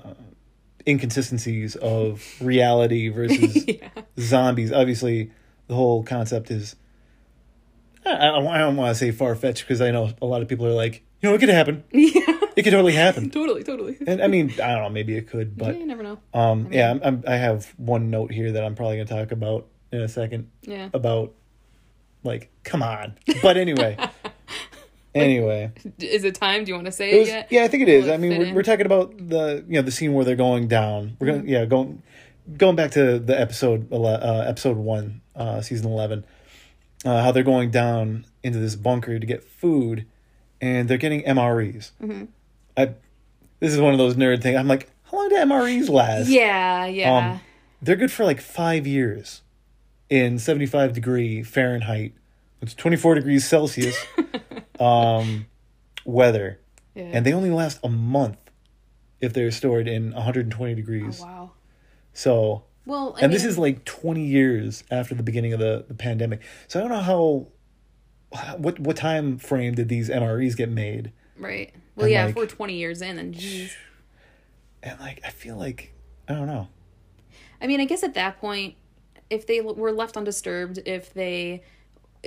inconsistencies 0.88 1.76
of 1.76 2.24
reality 2.42 3.10
versus 3.10 3.66
yeah. 3.68 3.90
zombies. 4.20 4.72
Obviously, 4.72 5.32
the 5.68 5.76
whole 5.76 6.04
concept 6.04 6.52
is. 6.52 6.76
I 8.06 8.12
I 8.12 8.32
don't, 8.32 8.48
I 8.48 8.58
don't 8.60 8.78
want 8.78 8.92
to 8.92 8.96
say 8.96 9.12
far 9.12 9.36
fetched 9.36 9.64
because 9.64 9.82
I 9.82 9.92
know 9.92 10.12
a 10.22 10.26
lot 10.26 10.42
of 10.42 10.48
people 10.48 10.66
are 10.66 10.74
like, 10.74 11.04
you 11.22 11.30
know, 11.30 11.36
it 11.36 11.40
could 11.40 11.50
happen. 11.50 11.84
Yeah. 11.92 12.22
It 12.56 12.64
could 12.64 12.72
totally 12.72 12.94
happen. 12.94 13.30
totally, 13.40 13.64
totally. 13.64 13.98
And 14.08 14.20
I 14.20 14.26
mean, 14.28 14.50
I 14.54 14.74
don't 14.74 14.82
know, 14.82 14.90
maybe 14.90 15.16
it 15.16 15.28
could, 15.30 15.56
but 15.56 15.76
yeah, 15.76 15.80
you 15.82 15.86
never 15.86 16.02
know. 16.02 16.18
um, 16.34 16.70
yeah, 16.74 16.90
I'm, 16.90 17.02
I'm, 17.04 17.24
I 17.28 17.36
have 17.36 17.72
one 17.78 18.10
note 18.10 18.32
here 18.32 18.52
that 18.54 18.64
I'm 18.64 18.74
probably 18.74 18.96
going 18.96 19.08
to 19.08 19.14
talk 19.14 19.32
about 19.32 19.68
in 19.92 20.02
a 20.02 20.08
second 20.08 20.50
Yeah. 20.64 20.90
about, 20.92 21.34
like, 22.24 22.50
come 22.64 22.82
on. 22.82 23.16
But 23.44 23.58
anyway, 23.58 23.96
anyway, 25.21 25.71
Is 26.00 26.24
it 26.24 26.36
time? 26.36 26.63
Do 26.63 26.69
you 26.69 26.75
want 26.75 26.86
to 26.86 26.91
say 26.91 27.12
it 27.12 27.15
it, 27.15 27.19
was, 27.19 27.27
yet? 27.29 27.47
yeah, 27.51 27.63
I 27.63 27.67
think 27.67 27.83
it 27.83 27.89
is. 27.89 28.05
Will 28.05 28.13
I 28.13 28.17
mean, 28.17 28.38
we're, 28.39 28.53
we're 28.55 28.63
talking 28.63 28.86
about 28.86 29.15
the 29.17 29.63
you 29.67 29.75
know 29.75 29.81
the 29.81 29.91
scene 29.91 30.13
where 30.13 30.25
they're 30.25 30.36
going 30.36 30.67
down. 30.67 31.17
We're 31.19 31.27
Mm-hmm. 31.27 31.38
going, 31.39 31.50
yeah, 31.50 31.65
going 31.65 32.03
going 32.57 32.75
back 32.75 32.91
to 32.91 33.19
the 33.19 33.39
episode 33.39 33.91
uh, 33.91 34.43
episode 34.47 34.77
one, 34.77 35.21
uh, 35.36 35.62
season 35.62 35.91
eleven, 35.91 36.24
uh, 37.05 37.21
how 37.24 37.31
they're 37.31 37.43
going 37.43 37.71
down 37.71 38.25
into 38.43 38.59
this 38.59 38.75
bunker 38.75 39.19
to 39.19 39.25
get 39.25 39.43
food, 39.43 40.05
and 40.62 40.88
they're 40.89 40.97
getting 40.97 41.24
MREs. 41.24 41.91
Mm-hmm. 42.01 42.25
I 42.77 42.93
this 43.59 43.74
is 43.74 43.81
one 43.81 43.93
of 43.93 43.97
those 43.97 44.15
nerd 44.15 44.41
things. 44.41 44.57
I'm 44.57 44.67
like, 44.67 44.89
how 45.05 45.17
long 45.17 45.29
do 45.29 45.36
MREs 45.36 45.89
last? 45.89 46.29
Yeah, 46.29 46.86
yeah. 46.86 47.17
Um, 47.33 47.41
they're 47.81 47.95
good 47.95 48.12
for 48.12 48.24
like 48.24 48.39
five 48.41 48.86
years 48.88 49.41
in 50.09 50.39
75 50.39 50.93
degree 50.93 51.43
Fahrenheit, 51.43 52.13
it's 52.62 52.74
24 52.74 53.15
degrees 53.15 53.45
Celsius 53.47 53.97
um, 54.81 55.46
weather. 56.05 56.60
yeah. 56.96 57.03
And 57.13 57.25
they 57.25 57.34
only 57.34 57.50
last 57.50 57.79
a 57.84 57.89
month 57.89 58.38
if 59.19 59.34
they're 59.34 59.51
stored 59.51 59.88
in 59.88 60.12
120 60.13 60.75
degrees. 60.75 61.19
oh, 61.22 61.25
wow. 61.25 61.51
So, 62.13 62.63
Well, 62.86 63.15
I 63.17 63.22
and 63.25 63.34
this 63.34 63.43
is 63.46 63.57
like 63.57 63.84
20 63.86 64.24
years 64.25 64.84
after 64.91 65.15
the 65.15 65.24
beginning 65.24 65.53
of 65.53 65.60
the, 65.60 65.86
the 65.88 65.93
pandemic. 65.93 66.41
So 66.67 66.79
I 66.79 66.84
don't 66.84 66.91
know 66.91 67.00
how, 67.01 67.48
what, 68.57 68.79
what 68.79 68.96
time 68.96 69.38
frame 69.38 69.74
did 69.75 69.89
these 69.89 70.10
MREs 70.10 70.55
get 70.55 70.69
made? 70.69 71.12
right. 71.39 71.74
Well, 71.96 72.05
and, 72.05 72.13
yeah. 72.13 72.22
like- 72.25 72.29
if 72.31 72.36
we're 72.36 72.46
twenty 72.46 72.75
years 72.75 73.01
in, 73.01 73.15
then 73.15 73.34
geez. 73.34 73.75
And 74.84 75.00
like, 75.00 75.19
I 75.25 75.29
feel 75.31 75.57
like, 75.57 75.93
I 76.27 76.34
don't 76.34 76.46
know. 76.46 76.67
I 77.60 77.65
mean, 77.65 77.79
I 77.81 77.86
guess 77.86 78.03
at 78.03 78.13
that 78.13 78.39
point, 78.39 78.75
if 79.31 79.48
they 79.48 79.62
were 79.62 79.91
left 79.91 80.15
undisturbed, 80.15 80.77
if 80.86 81.12
they, 81.13 81.63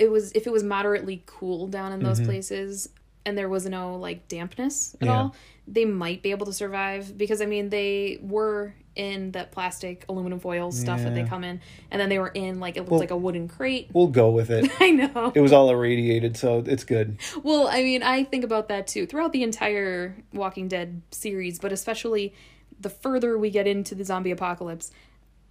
it 0.01 0.09
was 0.11 0.31
if 0.33 0.47
it 0.47 0.51
was 0.51 0.63
moderately 0.63 1.23
cool 1.25 1.67
down 1.67 1.91
in 1.93 2.01
those 2.03 2.19
places, 2.19 2.89
and 3.25 3.37
there 3.37 3.49
was 3.49 3.65
no 3.65 3.95
like 3.95 4.27
dampness 4.27 4.93
at 4.95 4.99
Mm-hmm. 5.01 5.05
Yeah. 5.07 5.17
all, 5.21 5.35
they 5.67 5.85
might 5.85 6.21
be 6.23 6.31
able 6.31 6.45
to 6.47 6.53
survive 6.53 7.17
because 7.17 7.41
I 7.41 7.45
mean 7.45 7.69
they 7.69 8.19
were 8.21 8.73
in 8.93 9.31
that 9.31 9.51
plastic 9.53 10.03
aluminum 10.09 10.39
foil 10.39 10.69
stuff 10.71 11.01
that 11.03 11.13
they 11.15 11.23
come 11.23 11.43
in, 11.45 11.61
and 11.91 12.01
then 12.01 12.09
they 12.09 12.19
were 12.19 12.27
in 12.45 12.59
like 12.59 12.75
it 12.75 12.81
looked 12.81 12.91
Well- 12.91 12.99
like 12.99 13.11
a 13.11 13.17
wooden 13.17 13.47
crate. 13.47 13.89
We'll 13.93 14.07
go 14.07 14.31
with 14.31 14.49
it. 14.49 14.69
I 14.81 14.89
know. 14.91 15.31
it 15.33 15.39
was 15.39 15.53
all 15.53 15.69
irradiated, 15.69 16.35
so 16.35 16.63
it's 16.65 16.83
good. 16.83 17.17
Well, 17.43 17.67
I 17.69 17.83
mean, 17.83 18.03
I 18.03 18.23
think 18.25 18.43
about 18.43 18.67
that 18.69 18.87
too 18.87 19.05
throughout 19.05 19.31
the 19.33 19.43
entire 19.43 20.17
Walking 20.33 20.67
Dead 20.67 21.01
series, 21.11 21.59
but 21.59 21.71
especially 21.71 22.33
the 22.79 22.89
further 22.89 23.37
we 23.37 23.49
get 23.51 23.67
into 23.67 23.93
the 23.95 24.03
zombie 24.03 24.31
apocalypse, 24.31 24.91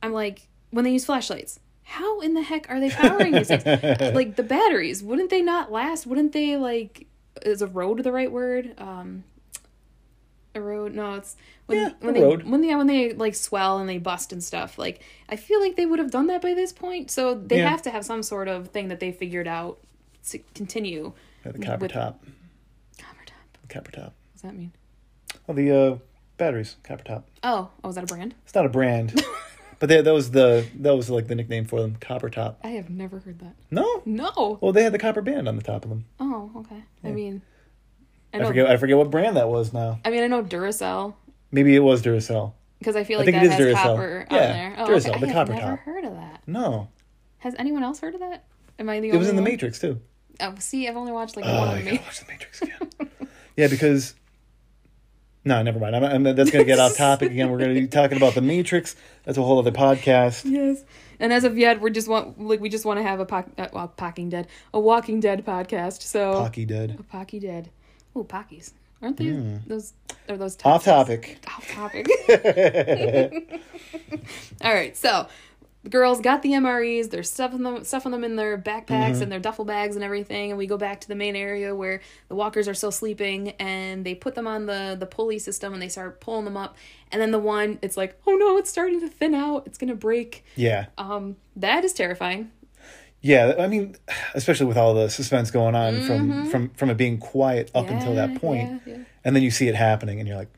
I'm 0.02 0.12
like, 0.12 0.48
when 0.70 0.84
they 0.84 0.90
use 0.90 1.04
flashlights, 1.04 1.60
how 1.90 2.20
in 2.20 2.34
the 2.34 2.42
heck 2.42 2.68
are 2.70 2.78
they 2.80 2.90
powering 2.90 3.32
these 3.32 3.48
things? 3.48 3.64
like 4.14 4.36
the 4.36 4.42
batteries, 4.42 5.02
wouldn't 5.02 5.30
they 5.30 5.42
not 5.42 5.70
last? 5.72 6.06
Wouldn't 6.06 6.32
they 6.32 6.56
like 6.56 7.06
is 7.42 7.62
a 7.62 7.66
road 7.66 8.02
the 8.04 8.12
right 8.12 8.30
word? 8.30 8.74
Um 8.78 9.24
a 10.54 10.60
road 10.60 10.94
no 10.96 11.14
it's 11.14 11.36
when 11.66 11.78
Yeah, 11.78 11.90
when 12.00 12.12
they 12.14 12.22
when 12.26 12.60
they 12.60 12.74
when 12.74 12.86
they 12.88 13.12
like 13.12 13.36
swell 13.36 13.78
and 13.78 13.88
they 13.88 13.98
bust 13.98 14.32
and 14.32 14.42
stuff 14.42 14.78
like 14.78 15.00
i 15.28 15.36
feel 15.36 15.60
like 15.60 15.76
they 15.76 15.86
would 15.86 16.00
have 16.00 16.10
done 16.10 16.26
that 16.26 16.42
by 16.42 16.54
this 16.54 16.72
point 16.72 17.08
so 17.08 17.34
they 17.36 17.58
Yeah. 17.58 17.68
have 17.68 17.82
to 17.82 17.90
have 17.90 18.04
some 18.04 18.24
sort 18.24 18.48
of 18.48 18.66
thing 18.68 18.88
that 18.88 18.98
they 18.98 19.12
figured 19.12 19.46
out 19.46 19.78
to 20.30 20.38
continue 20.56 21.12
Yeah, 21.46 21.52
the 21.52 21.58
copper 21.60 21.82
with- 21.82 21.92
top. 21.92 22.24
copper 22.98 23.24
top 23.26 23.68
Copper 23.68 23.92
top. 23.92 24.02
what 24.06 24.32
does 24.32 24.42
that 24.42 24.56
mean 24.56 24.72
Oh, 25.48 25.52
the 25.52 25.70
uh, 25.70 25.98
batteries, 26.36 26.74
copper 26.82 27.04
top. 27.04 27.28
oh 27.44 27.70
oh 27.84 27.88
is 27.90 27.94
that 27.94 28.02
a 28.02 28.12
brand 28.12 28.34
It's 28.44 28.54
not 28.56 28.66
a 28.66 28.70
brand, 28.70 29.14
but 29.80 29.88
they, 29.88 30.00
that 30.00 30.12
was 30.14 30.30
the 30.30 30.64
that 30.76 30.94
was 30.94 31.10
like 31.10 31.26
the 31.26 31.34
nickname 31.34 31.64
for 31.64 31.80
them, 31.80 31.96
copper 32.00 32.30
top. 32.30 32.60
i 32.62 32.68
have 32.68 32.88
never 32.88 33.18
heard 33.18 33.40
that 33.40 33.54
No, 33.70 34.02
no 34.06 34.58
well 34.60 34.72
they 34.72 34.84
had 34.84 34.92
the 34.92 34.98
copper 34.98 35.22
band 35.22 35.48
on 35.48 35.56
the 35.56 35.62
top 35.62 35.82
of 35.84 35.90
them. 35.90 36.04
oh 36.20 36.50
okay 36.56 36.82
i 37.02 37.10
mean 37.10 37.42
I, 38.32 38.38
I, 38.38 38.44
forget 38.44 38.70
I 38.70 38.76
forget 38.76 38.96
what 38.96 39.10
brand 39.10 39.36
that 39.36 39.48
was 39.48 39.72
now. 39.72 39.98
I 40.04 40.10
mean, 40.10 40.22
I 40.22 40.28
know 40.28 40.44
Duracell 40.44 41.14
Maybe 41.50 41.74
it 41.74 41.80
was 41.80 42.00
Duracell. 42.00 42.52
because 42.78 42.94
I 42.94 43.02
feel 43.02 43.18
like 43.18 43.26
I 43.26 43.32
think 43.32 43.42
it 43.44 43.48
that 43.48 43.60
is 43.60 43.74
has 43.76 43.76
Duracell. 43.76 43.82
copper 43.96 44.26
Yeah, 44.30 44.36
on 44.36 44.42
there. 44.52 44.74
Oh, 44.78 44.86
Duracell, 44.86 45.10
okay. 45.10 45.20
the 45.20 45.26
I 45.26 45.32
copper 45.32 45.52
have 45.54 45.62
never 45.62 45.76
heard 45.78 46.04
of 46.04 46.14
that. 46.14 46.42
No, 46.46 46.88
Has 47.38 47.56
anyone 47.58 47.82
else 47.82 47.98
heard 47.98 48.14
of 48.14 48.20
that? 48.20 48.44
Am 48.78 48.88
I 48.88 49.00
the 49.00 49.08
it 49.08 49.10
only 49.10 49.18
was 49.18 49.28
in 49.30 49.34
the? 49.34 49.42
Matrix 49.42 49.80
too. 49.80 50.00
Oh, 50.40 50.54
see, 50.60 50.86
I've 50.86 50.96
only 50.96 51.10
watched 51.10 51.36
like 51.36 51.44
Oh, 51.44 51.58
one 51.58 51.78
of 51.78 51.84
gotta 51.84 51.96
me. 51.96 52.02
watch 52.04 52.20
the 52.20 52.26
Matrix 52.28 52.62
again. 52.62 52.90
yeah, 53.56 53.66
because 53.66 54.14
no, 55.44 55.62
never 55.62 55.78
mind. 55.78 55.96
I'm, 55.96 56.04
I'm, 56.04 56.22
that's 56.36 56.50
gonna 56.50 56.64
get 56.64 56.78
off 56.78 56.96
topic 56.98 57.30
again. 57.32 57.50
We're 57.50 57.58
gonna 57.58 57.74
be 57.74 57.86
talking 57.86 58.16
about 58.16 58.34
the 58.34 58.42
Matrix. 58.42 58.96
That's 59.24 59.38
a 59.38 59.42
whole 59.42 59.58
other 59.58 59.72
podcast. 59.72 60.42
Yes. 60.44 60.84
And 61.18 61.32
as 61.32 61.44
of 61.44 61.58
yet, 61.58 61.80
we're 61.80 61.90
just 61.90 62.08
want 62.08 62.40
like 62.40 62.60
we 62.60 62.68
just 62.68 62.84
want 62.84 62.98
to 62.98 63.02
have 63.02 63.20
a 63.20 63.26
po- 63.26 63.44
uh, 63.58 63.68
well, 63.72 63.88
Pocking 63.88 64.28
Dead, 64.30 64.48
a 64.72 64.80
Walking 64.80 65.20
Dead 65.20 65.44
podcast. 65.44 66.02
So 66.02 66.32
Pocky 66.34 66.64
dead. 66.64 66.96
a 66.98 67.02
Pocky 67.02 67.38
Dead. 67.40 67.70
Oh, 68.16 68.24
Pockies. 68.24 68.72
Aren't 69.02 69.16
they 69.16 69.30
those? 69.66 69.92
Are 70.28 70.36
those 70.36 70.56
Hmm. 70.60 70.68
Off 70.68 70.84
topic. 70.84 71.38
Off 71.46 71.66
topic. 71.70 72.06
All 74.62 74.72
right, 74.74 74.96
so 74.96 75.26
the 75.82 75.88
girls 75.90 76.20
got 76.20 76.42
the 76.42 76.50
MREs. 76.50 77.10
They're 77.10 77.22
stuffing 77.22 77.62
them, 77.62 77.84
stuffing 77.84 78.12
them 78.12 78.22
in 78.24 78.36
their 78.36 78.58
backpacks 78.58 78.86
Mm-hmm. 79.12 79.22
and 79.22 79.32
their 79.32 79.40
duffel 79.40 79.64
bags 79.64 79.94
and 79.96 80.04
everything. 80.04 80.50
And 80.50 80.58
we 80.58 80.66
go 80.66 80.76
back 80.76 81.00
to 81.00 81.08
the 81.08 81.14
main 81.14 81.34
area 81.36 81.74
where 81.74 82.00
the 82.28 82.34
walkers 82.34 82.68
are 82.68 82.74
still 82.74 82.92
sleeping, 82.92 83.50
and 83.58 84.04
they 84.04 84.14
put 84.14 84.34
them 84.34 84.46
on 84.46 84.66
the 84.66 84.96
the 84.98 85.06
pulley 85.06 85.38
system 85.38 85.72
and 85.72 85.80
they 85.80 85.88
start 85.88 86.20
pulling 86.20 86.44
them 86.44 86.56
up. 86.56 86.76
And 87.12 87.20
then 87.22 87.30
the 87.30 87.38
one, 87.38 87.78
it's 87.82 87.96
like, 87.96 88.18
oh 88.26 88.36
no, 88.36 88.58
it's 88.58 88.68
starting 88.70 89.00
to 89.00 89.08
thin 89.08 89.34
out. 89.34 89.64
It's 89.66 89.78
gonna 89.78 89.94
break. 89.94 90.44
Yeah, 90.54 90.86
Um, 90.98 91.36
that 91.56 91.84
is 91.84 91.92
terrifying. 91.92 92.50
yeah. 93.22 93.54
I 93.58 93.66
mean, 93.66 93.96
especially 94.34 94.66
with 94.66 94.76
all 94.76 94.94
the 94.94 95.08
suspense 95.08 95.50
going 95.50 95.74
on 95.74 96.02
from 96.02 96.50
from 96.50 96.68
from 96.70 96.90
it 96.90 96.96
being 96.96 97.18
quiet 97.18 97.70
up 97.74 97.88
until 97.88 98.14
that 98.16 98.34
point, 98.40 98.82
yeah, 98.86 98.92
yeah. 98.96 99.02
and 99.24 99.34
then 99.34 99.42
you 99.42 99.50
see 99.50 99.66
it 99.68 99.74
happening, 99.74 100.18
and 100.20 100.28
you're 100.28 100.36
like, 100.36 100.50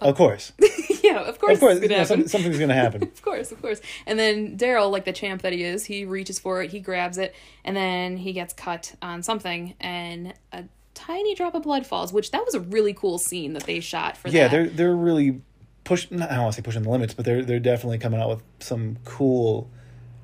of 0.00 0.14
course, 0.14 0.52
yeah, 1.22 1.28
of 1.28 1.38
course, 1.38 1.54
of 1.54 1.60
course, 1.60 1.80
you 1.80 1.88
know, 1.88 2.04
some, 2.04 2.26
something's 2.28 2.58
gonna 2.58 2.74
happen. 2.74 3.02
Of 3.12 3.22
course, 3.22 3.52
of 3.52 3.60
course. 3.60 3.80
And 4.06 4.18
then 4.18 4.56
Daryl, 4.56 4.90
like 4.90 5.04
the 5.04 5.12
champ 5.12 5.42
that 5.42 5.52
he 5.52 5.62
is, 5.64 5.84
he 5.84 6.04
reaches 6.04 6.38
for 6.38 6.62
it, 6.62 6.70
he 6.70 6.80
grabs 6.80 7.18
it, 7.18 7.34
and 7.64 7.76
then 7.76 8.16
he 8.16 8.32
gets 8.32 8.52
cut 8.54 8.94
on 9.02 9.22
something, 9.22 9.74
and 9.80 10.34
a 10.52 10.64
tiny 10.94 11.34
drop 11.34 11.54
of 11.54 11.62
blood 11.62 11.86
falls. 11.86 12.12
Which 12.12 12.30
that 12.30 12.44
was 12.44 12.54
a 12.54 12.60
really 12.60 12.92
cool 12.94 13.18
scene 13.18 13.52
that 13.54 13.64
they 13.64 13.80
shot 13.80 14.16
for 14.16 14.28
yeah, 14.28 14.48
that. 14.48 14.50
they're 14.50 14.66
they're 14.68 14.96
really 14.96 15.40
push. 15.84 16.10
Not, 16.10 16.30
I 16.30 16.34
don't 16.34 16.44
want 16.44 16.54
to 16.54 16.60
say 16.60 16.64
pushing 16.64 16.82
the 16.82 16.90
limits, 16.90 17.14
but 17.14 17.24
they're 17.24 17.42
they're 17.44 17.60
definitely 17.60 17.98
coming 17.98 18.20
out 18.20 18.28
with 18.30 18.42
some 18.60 18.98
cool, 19.04 19.70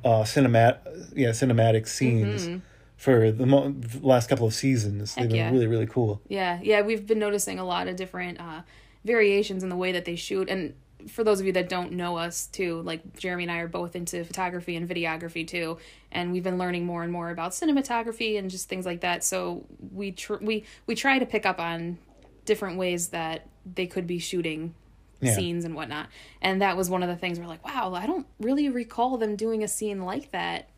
uh, 0.05 0.23
cinemat 0.23 0.79
yeah 1.15 1.31
cinematic 1.31 1.87
scenes 1.89 2.63
for 2.97 3.31
the 3.31 3.45
mo- 3.47 3.75
last 4.01 4.29
couple 4.29 4.47
of 4.47 4.55
seasons. 4.55 5.15
They've 5.15 5.29
been 5.29 5.37
Mm-hmm. 5.37 5.37
yeah. 5.37 5.51
really 5.53 5.67
really 5.67 5.87
cool. 5.87 6.21
Yeah, 6.29 6.59
yeah, 6.63 6.81
we've 6.83 7.07
been 7.07 7.19
noticing 7.19 7.59
a 7.59 7.65
lot 7.65 7.87
of 7.89 7.97
different 7.97 8.41
uh, 8.41 8.63
variations 9.05 9.63
in 9.63 9.69
the 9.69 9.77
way 9.77 9.93
that 9.93 10.05
they 10.07 10.17
shoot. 10.17 10.49
And 10.49 10.75
for 11.08 11.25
those 11.25 11.40
of 11.40 11.46
you 11.46 11.52
that 11.52 11.68
don't 11.68 11.92
know 11.92 12.16
us, 12.16 12.46
too, 12.46 12.80
like 12.82 13.16
Jeremy 13.18 13.44
and 13.44 13.52
I 13.52 13.58
are 13.58 13.68
both 13.68 13.94
into 13.96 14.25
photography 14.25 14.76
and 14.76 14.88
videography 14.88 15.46
too, 15.46 15.78
and 16.12 16.32
we've 16.32 16.42
been 16.44 16.58
learning 16.58 16.84
more 16.87 17.02
and 17.02 17.12
more 17.12 17.30
about 17.30 17.52
cinematography 17.52 18.38
and 18.38 18.50
just 18.50 18.68
things 18.68 18.87
like 18.87 19.00
that. 19.00 19.23
So 19.25 19.66
we 19.92 20.12
tr- 20.12 20.37
we 20.40 20.64
we 20.87 20.94
try 20.94 21.18
to 21.18 21.26
pick 21.26 21.44
up 21.46 21.58
on 21.61 21.99
different 22.44 22.78
ways 22.78 23.08
that 23.08 23.46
they 23.66 23.87
could 23.87 24.06
be 24.06 24.18
shooting 24.18 24.75
Yeah. 25.20 25.34
scenes 25.34 25.64
and 25.64 25.75
whatnot. 25.75 26.08
And 26.42 26.61
that 26.61 26.76
was 26.76 26.90
one 26.90 27.02
of 27.02 27.08
the 27.08 27.16
things 27.16 27.38
we're 27.40 27.46
like, 27.46 27.64
wow, 27.64 27.94
I 27.94 28.06
don't 28.06 28.26
really 28.40 28.68
recall 28.68 29.16
them 29.16 29.37
doing 29.37 29.62
a 29.62 29.68
scene 29.68 30.02
like 30.02 30.30
that. 30.32 30.68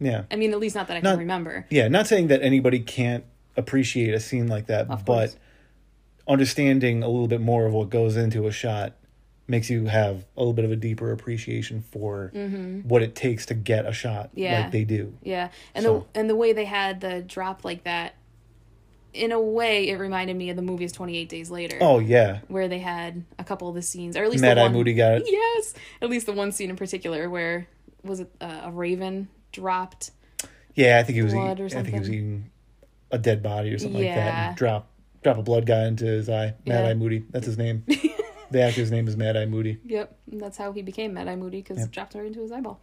Yeah, 0.00 0.24
I 0.30 0.36
mean, 0.36 0.52
at 0.52 0.58
least 0.58 0.74
not 0.74 0.88
that 0.88 0.96
I 0.96 1.00
Not- 1.00 1.10
can 1.12 1.18
remember. 1.20 1.66
yeah. 1.70 1.88
Not 1.88 2.06
saying 2.06 2.28
that 2.28 2.42
anybody 2.42 2.80
can't 2.80 3.24
appreciate 3.56 4.12
a 4.14 4.20
scene 4.20 4.48
like 4.48 4.66
that, 4.66 4.90
Of 4.90 5.04
but 5.04 5.26
course. 5.28 5.36
understanding 6.26 7.02
a 7.02 7.08
little 7.08 7.28
bit 7.28 7.40
more 7.40 7.66
of 7.66 7.72
what 7.74 7.90
goes 7.90 8.16
into 8.16 8.46
a 8.46 8.52
shot 8.52 8.94
makes 9.46 9.68
you 9.68 9.84
have 9.86 10.24
a 10.36 10.40
little 10.40 10.52
bit 10.54 10.64
of 10.64 10.70
a 10.72 10.76
deeper 10.76 11.12
appreciation 11.12 11.82
for 11.90 12.30
what 12.84 13.02
it 13.02 13.14
takes 13.14 13.46
to 13.46 13.54
get 13.54 13.86
a 13.86 13.92
shot 13.92 14.28
Mm-hmm. 14.30 14.40
Yeah. 14.40 14.60
like 14.62 14.70
they 14.72 14.84
do. 14.84 15.14
Yeah, 15.22 15.50
and 15.74 15.82
So- 15.84 16.06
the 16.12 16.20
and 16.20 16.30
the 16.30 16.36
way 16.36 16.52
they 16.52 16.64
had 16.64 17.00
the 17.00 17.20
drop 17.22 17.64
like 17.64 17.84
that, 17.84 18.14
in 19.12 19.30
a 19.32 19.40
way, 19.40 19.88
it 19.90 19.96
reminded 19.98 20.36
me 20.36 20.50
of 20.50 20.56
the 20.56 20.62
movies 20.62 20.90
Twenty 20.92 21.16
Eight 21.18 21.28
Days 21.28 21.50
Later. 21.50 21.78
Oh 21.80 21.98
yeah, 22.00 22.40
where 22.48 22.66
they 22.68 22.78
had 22.80 23.22
a 23.38 23.44
couple 23.44 23.68
of 23.68 23.74
the 23.74 23.82
scenes, 23.82 24.16
or 24.16 24.24
at 24.24 24.30
least 24.30 24.42
Mad 24.42 24.56
the 24.56 24.62
Eye 24.62 24.64
one, 24.64 24.72
Moody 24.72 24.94
got 24.94 25.14
it. 25.16 25.24
Yes, 25.28 25.74
at 26.02 26.08
least 26.10 26.26
the 26.26 26.32
one 26.32 26.50
scene 26.52 26.70
in 26.70 26.76
particular 26.76 27.28
where 27.30 27.68
was 28.02 28.20
it 28.20 28.30
uh, 28.40 28.62
a 28.64 28.72
raven 28.72 29.28
dropped? 29.52 30.10
Yeah, 30.74 30.98
I 30.98 31.04
think 31.04 31.14
he 31.16 31.22
was. 31.22 31.32
blood 31.32 31.60
Eating, 31.60 31.78
I 31.78 31.82
think 31.82 31.94
he 31.94 32.00
was 32.00 32.10
eating 32.10 32.50
a 33.12 33.18
dead 33.18 33.42
body 33.42 33.72
or 33.72 33.78
something 33.78 34.02
like 34.02 34.14
that. 34.14 34.48
And 34.48 34.56
drop 34.56 34.88
drop 35.22 35.38
a 35.38 35.42
blood 35.42 35.64
guy 35.66 35.86
into 35.86 36.04
his 36.06 36.28
eye. 36.28 36.54
Mad 36.66 36.82
Yeah. 36.84 36.88
Eye 36.88 36.94
Moody. 36.94 37.24
That's 37.30 37.46
his 37.46 37.56
name. 37.58 37.84
the 38.50 38.62
actor's 38.62 38.90
name 38.90 39.08
is 39.08 39.16
Mad 39.16 39.36
Eye 39.36 39.46
Moody. 39.46 39.78
Yep, 39.84 40.16
and 40.30 40.40
that's 40.40 40.56
how 40.56 40.72
he 40.72 40.82
became 40.82 41.14
Mad 41.14 41.28
Eye 41.28 41.36
Moody 41.36 41.60
because 41.62 41.78
Yep. 41.78 41.86
it 41.86 41.90
dropped 41.92 42.14
right 42.14 42.26
into 42.26 42.40
his 42.40 42.52
eyeball. 42.52 42.80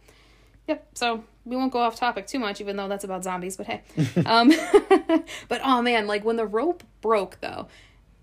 Yep. 0.68 0.86
So 0.94 1.24
we 1.44 1.56
won't 1.56 1.72
go 1.72 1.80
off 1.80 1.96
topic 1.96 2.26
too 2.26 2.38
much, 2.38 2.60
even 2.60 2.76
though 2.76 2.88
that's 2.88 3.04
about 3.04 3.24
zombies. 3.24 3.56
But 3.56 3.66
hey, 3.66 3.82
um, 4.26 4.48
but 5.48 5.60
oh 5.64 5.82
man, 5.82 6.06
like 6.06 6.24
when 6.24 6.36
the 6.36 6.46
rope 6.46 6.82
broke 7.00 7.38
though, 7.40 7.68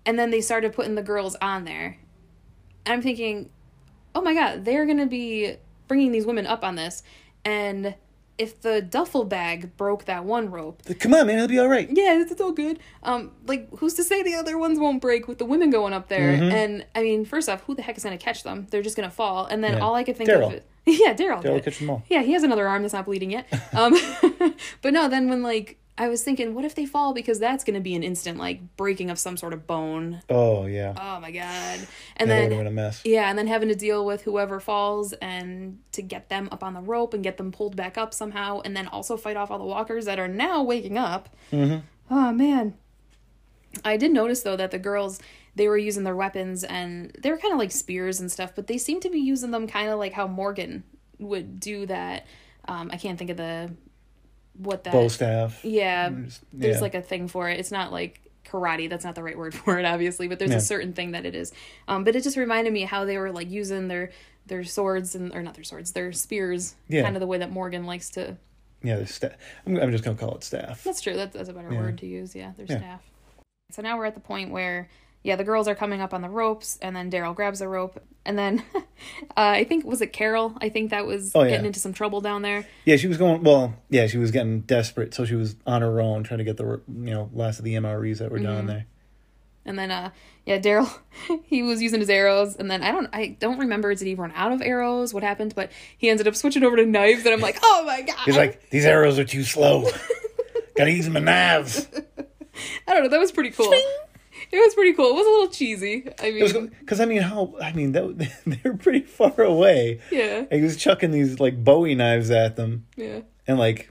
and 0.06 0.18
then 0.18 0.30
they 0.30 0.40
started 0.40 0.72
putting 0.72 0.94
the 0.94 1.02
girls 1.02 1.36
on 1.42 1.64
there, 1.64 1.98
I'm 2.86 3.02
thinking, 3.02 3.50
oh 4.14 4.22
my 4.22 4.34
god, 4.34 4.64
they're 4.64 4.86
gonna 4.86 5.06
be 5.06 5.56
bringing 5.88 6.12
these 6.12 6.24
women 6.26 6.46
up 6.46 6.64
on 6.64 6.76
this, 6.76 7.02
and 7.44 7.94
if 8.40 8.60
the 8.60 8.80
duffel 8.82 9.24
bag 9.24 9.76
broke 9.76 10.06
that 10.06 10.24
one 10.24 10.50
rope, 10.50 10.82
Come 10.98 11.14
on, 11.14 11.26
man, 11.26 11.36
it'll 11.36 11.48
be 11.48 11.58
all 11.58 11.68
right. 11.68 11.88
yeah, 11.90 12.18
it's, 12.20 12.32
it's 12.32 12.40
all 12.40 12.52
good. 12.52 12.78
Um, 13.02 13.32
like 13.46 13.68
who's 13.78 13.94
to 13.94 14.04
say 14.04 14.22
the 14.22 14.34
other 14.34 14.56
ones 14.58 14.78
won't 14.78 15.00
break 15.00 15.28
with 15.28 15.38
the 15.38 15.44
women 15.44 15.70
going 15.70 15.92
up 15.92 16.08
there? 16.08 16.32
Mm-hmm. 16.32 16.50
And 16.60 16.86
I 16.94 17.02
mean, 17.02 17.24
first 17.24 17.48
off, 17.48 17.62
who 17.64 17.74
the 17.74 17.82
heck 17.82 17.96
is 17.96 18.04
gonna 18.04 18.18
catch 18.18 18.42
them? 18.42 18.66
They're 18.70 18.82
just 18.82 18.96
gonna 18.96 19.10
fall. 19.10 19.46
And 19.46 19.62
then 19.62 19.74
Yeah. 19.74 19.80
all 19.84 19.94
I 19.94 20.04
could 20.04 20.16
think 20.16 20.30
Daryl. 20.30 20.56
of, 20.56 20.62
yeah, 20.86 21.14
Daryl. 21.14 21.42
Daryl 21.42 21.62
catch 21.62 21.78
them 21.78 21.90
all. 21.90 22.02
Yeah, 22.08 22.22
he 22.22 22.32
has 22.32 22.42
another 22.42 22.66
arm 22.66 22.82
that's 22.82 22.94
not 22.94 23.04
bleeding 23.06 23.30
yet. 23.30 23.46
Um, 23.72 23.94
but 24.82 24.92
no, 24.92 25.08
then 25.08 25.28
when 25.28 25.42
like 25.42 25.76
I 25.98 26.08
was 26.08 26.22
thinking, 26.24 26.54
what 26.54 26.64
if 26.64 26.74
they 26.74 26.86
fall 26.86 27.12
because 27.12 27.38
that's 27.38 27.62
gonna 27.62 27.80
be 27.80 27.94
an 27.94 28.02
instant 28.02 28.38
like 28.38 28.76
breaking 28.76 29.10
of 29.10 29.18
some 29.18 29.36
sort 29.36 29.52
of 29.52 29.66
bone. 29.66 30.22
Oh 30.30 30.66
yeah. 30.66 30.94
Oh 30.96 31.20
my 31.20 31.30
god! 31.30 31.86
And 32.16 32.30
that 32.30 32.48
then 32.50 32.66
a 32.66 32.70
mess. 32.70 33.02
yeah, 33.04 33.28
and 33.28 33.38
then 33.38 33.46
having 33.46 33.68
to 33.68 33.74
deal 33.74 34.06
with 34.06 34.22
whoever 34.22 34.60
falls 34.60 35.12
and 35.14 35.78
to 35.92 36.02
get 36.02 36.28
them 36.28 36.48
up 36.50 36.64
on 36.64 36.74
the 36.74 36.80
rope 36.80 37.12
and 37.12 37.22
get 37.22 37.36
them 37.36 37.52
pulled 37.52 37.76
back 37.76 37.98
up 37.98 38.14
somehow, 38.14 38.60
and 38.64 38.76
then 38.76 38.88
also 38.88 39.16
fight 39.16 39.36
off 39.36 39.50
all 39.50 39.58
the 39.58 39.64
walkers 39.64 40.06
that 40.06 40.18
are 40.18 40.28
now 40.28 40.62
waking 40.62 40.96
up. 40.96 41.28
Mm-hmm. 41.52 41.80
Oh 42.10 42.32
man. 42.32 42.74
I 43.84 43.96
did 43.96 44.12
notice 44.12 44.42
though 44.42 44.56
that 44.56 44.70
the 44.70 44.78
girls 44.78 45.20
they 45.54 45.68
were 45.68 45.78
using 45.78 46.04
their 46.04 46.16
weapons 46.16 46.64
and 46.64 47.16
they 47.20 47.30
were 47.30 47.36
kind 47.36 47.52
of 47.52 47.58
like 47.58 47.72
spears 47.72 48.20
and 48.20 48.30
stuff, 48.30 48.52
but 48.54 48.66
they 48.66 48.78
seem 48.78 49.00
to 49.00 49.10
be 49.10 49.18
using 49.18 49.50
them 49.50 49.66
kind 49.66 49.90
of 49.90 49.98
like 49.98 50.12
how 50.12 50.26
Morgan 50.26 50.84
would 51.18 51.60
do 51.60 51.86
that. 51.86 52.26
Um, 52.66 52.90
I 52.92 52.96
can't 52.96 53.18
think 53.18 53.30
of 53.30 53.36
the 53.36 53.70
what 54.62 54.84
that 54.84 54.92
Bow 54.92 55.08
staff. 55.08 55.64
yeah, 55.64 56.08
There's- 56.10 56.40
there's 56.52 56.76
yeah. 56.76 56.80
like 56.82 56.94
a 56.94 57.02
thing 57.02 57.28
for 57.28 57.48
it. 57.48 57.58
It's 57.58 57.70
not 57.72 57.92
like 57.92 58.20
karate. 58.44 58.88
That's 58.90 59.04
not 59.04 59.14
the 59.14 59.22
right 59.22 59.36
word 59.38 59.54
for 59.60 59.78
it, 59.78 59.84
obviously, 59.84 60.28
but 60.28 60.38
there's 60.38 60.50
Yeah. 60.50 60.56
a 60.58 60.60
certain 60.60 60.92
thing 60.92 61.12
that 61.12 61.24
it 61.26 61.34
is. 61.34 61.52
Um, 61.88 62.04
but 62.04 62.16
it 62.16 62.22
just 62.22 62.36
reminded 62.36 62.72
me 62.72 62.82
how 62.82 63.04
they 63.04 63.18
were 63.18 63.32
like 63.32 63.50
using 63.50 63.88
their 63.88 64.10
their 64.46 64.64
swords 64.64 65.14
and 65.14 65.32
or 65.34 65.42
not 65.42 65.54
their 65.54 65.64
swords, 65.64 65.92
their 65.92 66.12
spears, 66.12 66.74
Yeah. 66.88 67.02
kind 67.02 67.14
of 67.16 67.20
the 67.20 67.26
way 67.26 67.38
that 67.38 67.50
Morgan 67.52 67.84
likes 67.86 68.10
to. 68.10 68.36
Yeah, 68.82 68.96
there's 68.96 69.14
staff. 69.14 69.32
I'm, 69.66 69.76
I'm 69.76 69.92
just 69.92 70.02
gonna 70.02 70.16
call 70.16 70.34
it 70.36 70.42
staff. 70.44 70.82
That's 70.82 71.00
true. 71.00 71.14
That's 71.14 71.34
that's 71.36 71.48
a 71.48 71.52
better 71.52 71.70
Yeah. 71.72 71.78
word 71.80 71.98
to 71.98 72.06
use. 72.06 72.34
Yeah, 72.34 72.52
their 72.56 72.66
Yeah. 72.68 72.78
staff. 72.78 73.02
So 73.70 73.82
now 73.82 73.96
we're 73.98 74.06
at 74.06 74.14
the 74.14 74.20
point 74.20 74.50
where 74.50 74.88
yeah, 75.22 75.36
the 75.36 75.44
girls 75.44 75.68
are 75.68 75.74
coming 75.74 76.00
up 76.00 76.14
on 76.14 76.22
the 76.22 76.28
ropes, 76.28 76.78
and 76.80 76.94
then 76.96 77.10
Daryl 77.10 77.34
grabs 77.34 77.60
a 77.60 77.68
rope, 77.68 78.02
and 78.24 78.38
then 78.38 78.62
uh, 78.74 78.82
I 79.36 79.64
think 79.64 79.84
was 79.84 80.00
it 80.00 80.12
Carol? 80.12 80.54
I 80.60 80.68
think 80.70 80.90
that 80.90 81.06
was 81.06 81.32
Oh, 81.34 81.42
yeah. 81.42 81.50
getting 81.50 81.66
into 81.66 81.80
some 81.80 81.92
trouble 81.92 82.20
down 82.20 82.42
there. 82.42 82.66
Yeah, 82.84 82.96
she 82.96 83.06
was 83.06 83.16
going. 83.18 83.42
Well, 83.42 83.74
yeah, 83.90 84.06
she 84.06 84.18
was 84.18 84.30
getting 84.30 84.60
desperate, 84.60 85.12
so 85.14 85.24
she 85.24 85.34
was 85.34 85.56
on 85.66 85.82
her 85.82 86.00
own 86.00 86.22
trying 86.24 86.38
to 86.38 86.44
get 86.44 86.56
the 86.56 86.64
you 86.88 87.10
know 87.10 87.28
last 87.34 87.58
of 87.58 87.64
the 87.64 87.74
MREs 87.74 88.18
that 88.18 88.30
were 88.30 88.38
Mm-hmm. 88.38 88.46
down 88.46 88.66
there. 88.66 88.86
And 89.66 89.78
then 89.78 89.90
uh 89.90 90.10
yeah, 90.46 90.58
Daryl 90.58 90.90
he 91.44 91.62
was 91.62 91.82
using 91.82 92.00
his 92.00 92.08
arrows 92.08 92.56
and 92.56 92.70
then 92.70 92.82
I 92.82 92.90
don't 92.92 93.08
I 93.12 93.36
don't 93.38 93.58
remember 93.58 93.94
did 93.94 94.06
he 94.08 94.14
run 94.14 94.32
out 94.34 94.52
of 94.52 94.62
arrows? 94.62 95.12
What 95.12 95.22
happened? 95.22 95.54
But 95.54 95.70
he 95.98 96.08
ended 96.08 96.26
up 96.26 96.34
switching 96.34 96.64
over 96.64 96.76
to 96.76 96.86
knives 96.86 97.26
and 97.26 97.34
I'm 97.34 97.40
like, 97.40 97.58
"Oh 97.62 97.84
my 97.86 98.00
god." 98.00 98.16
He's 98.24 98.38
like, 98.38 98.70
these 98.70 98.86
arrows 98.86 99.18
are 99.18 99.24
too 99.24 99.44
slow. 99.44 99.84
Gotta 100.76 100.92
use 100.92 101.10
my 101.10 101.20
knives. 101.20 101.86
I 102.88 102.94
don't 102.94 103.02
know, 103.04 103.10
that 103.10 103.20
was 103.20 103.32
pretty 103.32 103.50
cool. 103.50 103.72
It 104.52 104.58
was 104.58 104.74
pretty 104.74 104.92
cool. 104.94 105.10
It 105.10 105.14
was 105.14 105.26
a 105.26 105.30
little 105.30 105.48
cheesy. 105.48 106.08
I 106.20 106.30
mean, 106.32 106.70
Because 106.80 107.00
I 107.00 107.04
mean, 107.04 107.22
how 107.22 107.54
I 107.62 107.72
mean, 107.72 107.92
that, 107.92 108.30
they're 108.62 108.76
pretty 108.76 109.00
far 109.02 109.40
away. 109.40 110.00
yeah. 110.10 110.38
And 110.50 110.52
he 110.52 110.62
was 110.62 110.76
chucking 110.76 111.10
these 111.12 111.38
like 111.40 111.62
Bowie 111.62 111.94
knives 111.94 112.30
at 112.30 112.56
them, 112.56 112.86
Yeah. 112.96 113.20
and 113.46 113.58
like, 113.58 113.90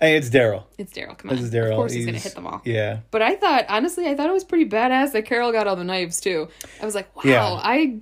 hey, 0.00 0.16
it's 0.16 0.30
Daryl. 0.30 0.64
It's 0.78 0.92
Daryl. 0.92 1.18
Come 1.18 1.30
on. 1.30 1.36
This 1.36 1.44
is 1.44 1.52
Daryl. 1.52 1.72
Of 1.72 1.76
course 1.76 1.92
he's, 1.92 2.06
gonna 2.06 2.18
hit 2.18 2.34
them 2.34 2.46
all. 2.46 2.62
Yeah, 2.64 3.00
But 3.10 3.20
I 3.22 3.36
thought, 3.36 3.66
honestly, 3.68 4.06
I 4.08 4.14
thought 4.14 4.28
it 4.30 4.32
was 4.32 4.44
pretty 4.44 4.68
badass 4.68 5.12
that 5.12 5.26
Carol 5.26 5.52
got 5.52 5.66
all 5.66 5.76
the 5.76 5.84
knives 5.84 6.20
too. 6.20 6.48
I 6.80 6.86
was 6.86 6.94
like, 6.94 7.14
wow, 7.16 7.22
Yeah. 7.24 7.60
I 7.62 7.98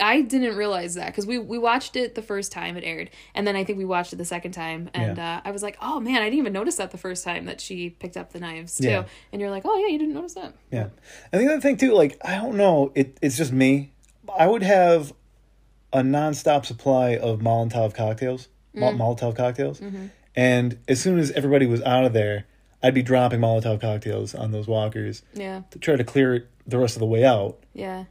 I 0.00 0.22
didn't 0.22 0.56
realize 0.56 0.94
that 0.94 1.06
because 1.06 1.26
we 1.26 1.38
we 1.38 1.58
watched 1.58 1.94
it 1.96 2.14
the 2.14 2.22
first 2.22 2.50
time 2.52 2.76
it 2.76 2.84
aired, 2.84 3.10
and 3.34 3.46
then 3.46 3.56
I 3.56 3.64
think 3.64 3.78
we 3.78 3.84
watched 3.84 4.12
it 4.12 4.16
the 4.16 4.24
second 4.24 4.52
time, 4.52 4.90
and 4.94 5.18
uh, 5.18 5.40
I 5.44 5.50
was 5.50 5.62
like, 5.62 5.76
oh 5.82 6.00
man, 6.00 6.16
I 6.22 6.26
didn't 6.26 6.38
even 6.38 6.52
notice 6.52 6.76
that 6.76 6.90
the 6.90 6.98
first 6.98 7.24
time 7.24 7.44
that 7.46 7.60
she 7.60 7.90
picked 7.90 8.16
up 8.16 8.32
the 8.32 8.40
knives 8.40 8.76
too. 8.76 8.88
Yeah. 8.88 9.04
And 9.32 9.40
you're 9.40 9.50
like, 9.50 9.62
oh 9.66 9.76
yeah, 9.76 9.88
you 9.88 9.98
didn't 9.98 10.14
notice 10.14 10.34
that. 10.34 10.54
yeah. 10.70 10.88
And 11.32 11.40
the 11.42 11.46
other 11.52 11.60
thing 11.60 11.76
too, 11.76 11.92
like, 11.92 12.16
I 12.24 12.36
don't 12.36 12.56
know, 12.56 12.92
it 12.94 13.18
it's 13.22 13.36
just 13.36 13.52
me. 13.52 13.92
I 14.38 14.46
would 14.46 14.62
have 14.62 15.12
a 15.92 16.00
nonstop 16.02 16.64
supply 16.66 17.16
of 17.16 17.40
Molotov 17.40 17.94
cocktails, 17.94 18.48
Mol- 18.74 18.92
Molotov 18.94 19.36
cocktails, 19.36 19.82
and 20.36 20.78
as 20.88 21.00
soon 21.00 21.18
as 21.18 21.30
everybody 21.32 21.66
was 21.66 21.82
out 21.82 22.04
of 22.04 22.12
there, 22.12 22.46
I'd 22.82 22.94
be 22.94 23.02
dropping 23.02 23.40
Molotov 23.40 23.80
cocktails 23.80 24.34
on 24.34 24.52
those 24.52 24.66
walkers 24.68 25.22
Yeah, 25.34 25.62
to 25.70 25.78
try 25.78 25.96
to 25.96 26.04
clear 26.04 26.48
the 26.66 26.78
rest 26.78 26.94
of 26.96 27.00
the 27.00 27.06
way 27.06 27.24
out. 27.24 27.58
yeah, 27.74 28.04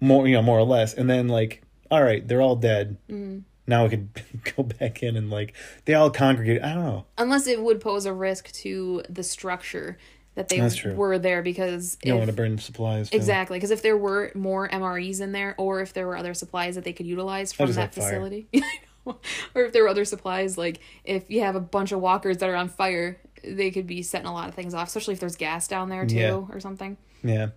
more 0.00 0.26
you 0.26 0.34
know 0.34 0.42
more 0.42 0.58
or 0.58 0.64
less. 0.64 0.94
And 0.94 1.08
then 1.08 1.28
like 1.28 1.62
all 1.90 2.02
right 2.02 2.26
they're 2.26 2.42
all 2.42 2.56
dead. 2.56 2.96
Mm. 3.08 3.42
Now 3.66 3.84
we 3.84 3.90
could 3.90 4.08
go 4.56 4.62
back 4.62 5.02
in 5.02 5.16
and 5.16 5.30
like 5.30 5.54
they 5.84 5.94
all 5.94 6.10
congregate. 6.10 6.62
I 6.62 6.74
don't 6.74 6.84
know. 6.84 7.04
Unless 7.16 7.46
it 7.46 7.62
would 7.62 7.80
pose 7.80 8.06
a 8.06 8.12
risk 8.12 8.50
to 8.52 9.02
the 9.08 9.22
structure 9.22 9.98
that 10.38 10.48
they 10.48 10.60
were 10.94 11.18
there 11.18 11.42
because 11.42 11.98
you 12.04 12.12
don't 12.12 12.18
want 12.20 12.30
to 12.30 12.36
burn 12.36 12.58
supplies. 12.58 13.10
Exactly, 13.10 13.56
because 13.58 13.72
if 13.72 13.82
there 13.82 13.96
were 13.96 14.30
more 14.36 14.68
MREs 14.68 15.20
in 15.20 15.32
there, 15.32 15.56
or 15.58 15.80
if 15.80 15.92
there 15.92 16.06
were 16.06 16.16
other 16.16 16.32
supplies 16.32 16.76
that 16.76 16.84
they 16.84 16.92
could 16.92 17.06
utilize 17.06 17.52
from 17.52 17.72
that 17.72 17.92
facility, 17.92 18.46
or 19.04 19.16
if 19.64 19.72
there 19.72 19.82
were 19.82 19.88
other 19.88 20.04
supplies, 20.04 20.56
like 20.56 20.78
if 21.02 21.28
you 21.28 21.40
have 21.40 21.56
a 21.56 21.60
bunch 21.60 21.90
of 21.90 22.00
walkers 22.00 22.38
that 22.38 22.48
are 22.48 22.54
on 22.54 22.68
fire, 22.68 23.18
they 23.42 23.72
could 23.72 23.88
be 23.88 24.00
setting 24.00 24.28
a 24.28 24.32
lot 24.32 24.48
of 24.48 24.54
things 24.54 24.74
off, 24.74 24.86
especially 24.86 25.14
if 25.14 25.18
there's 25.20 25.34
gas 25.34 25.66
down 25.66 25.88
there 25.88 26.06
too, 26.06 26.14
Yeah. 26.14 26.42
or 26.50 26.60
something. 26.60 26.96
yeah 27.24 27.48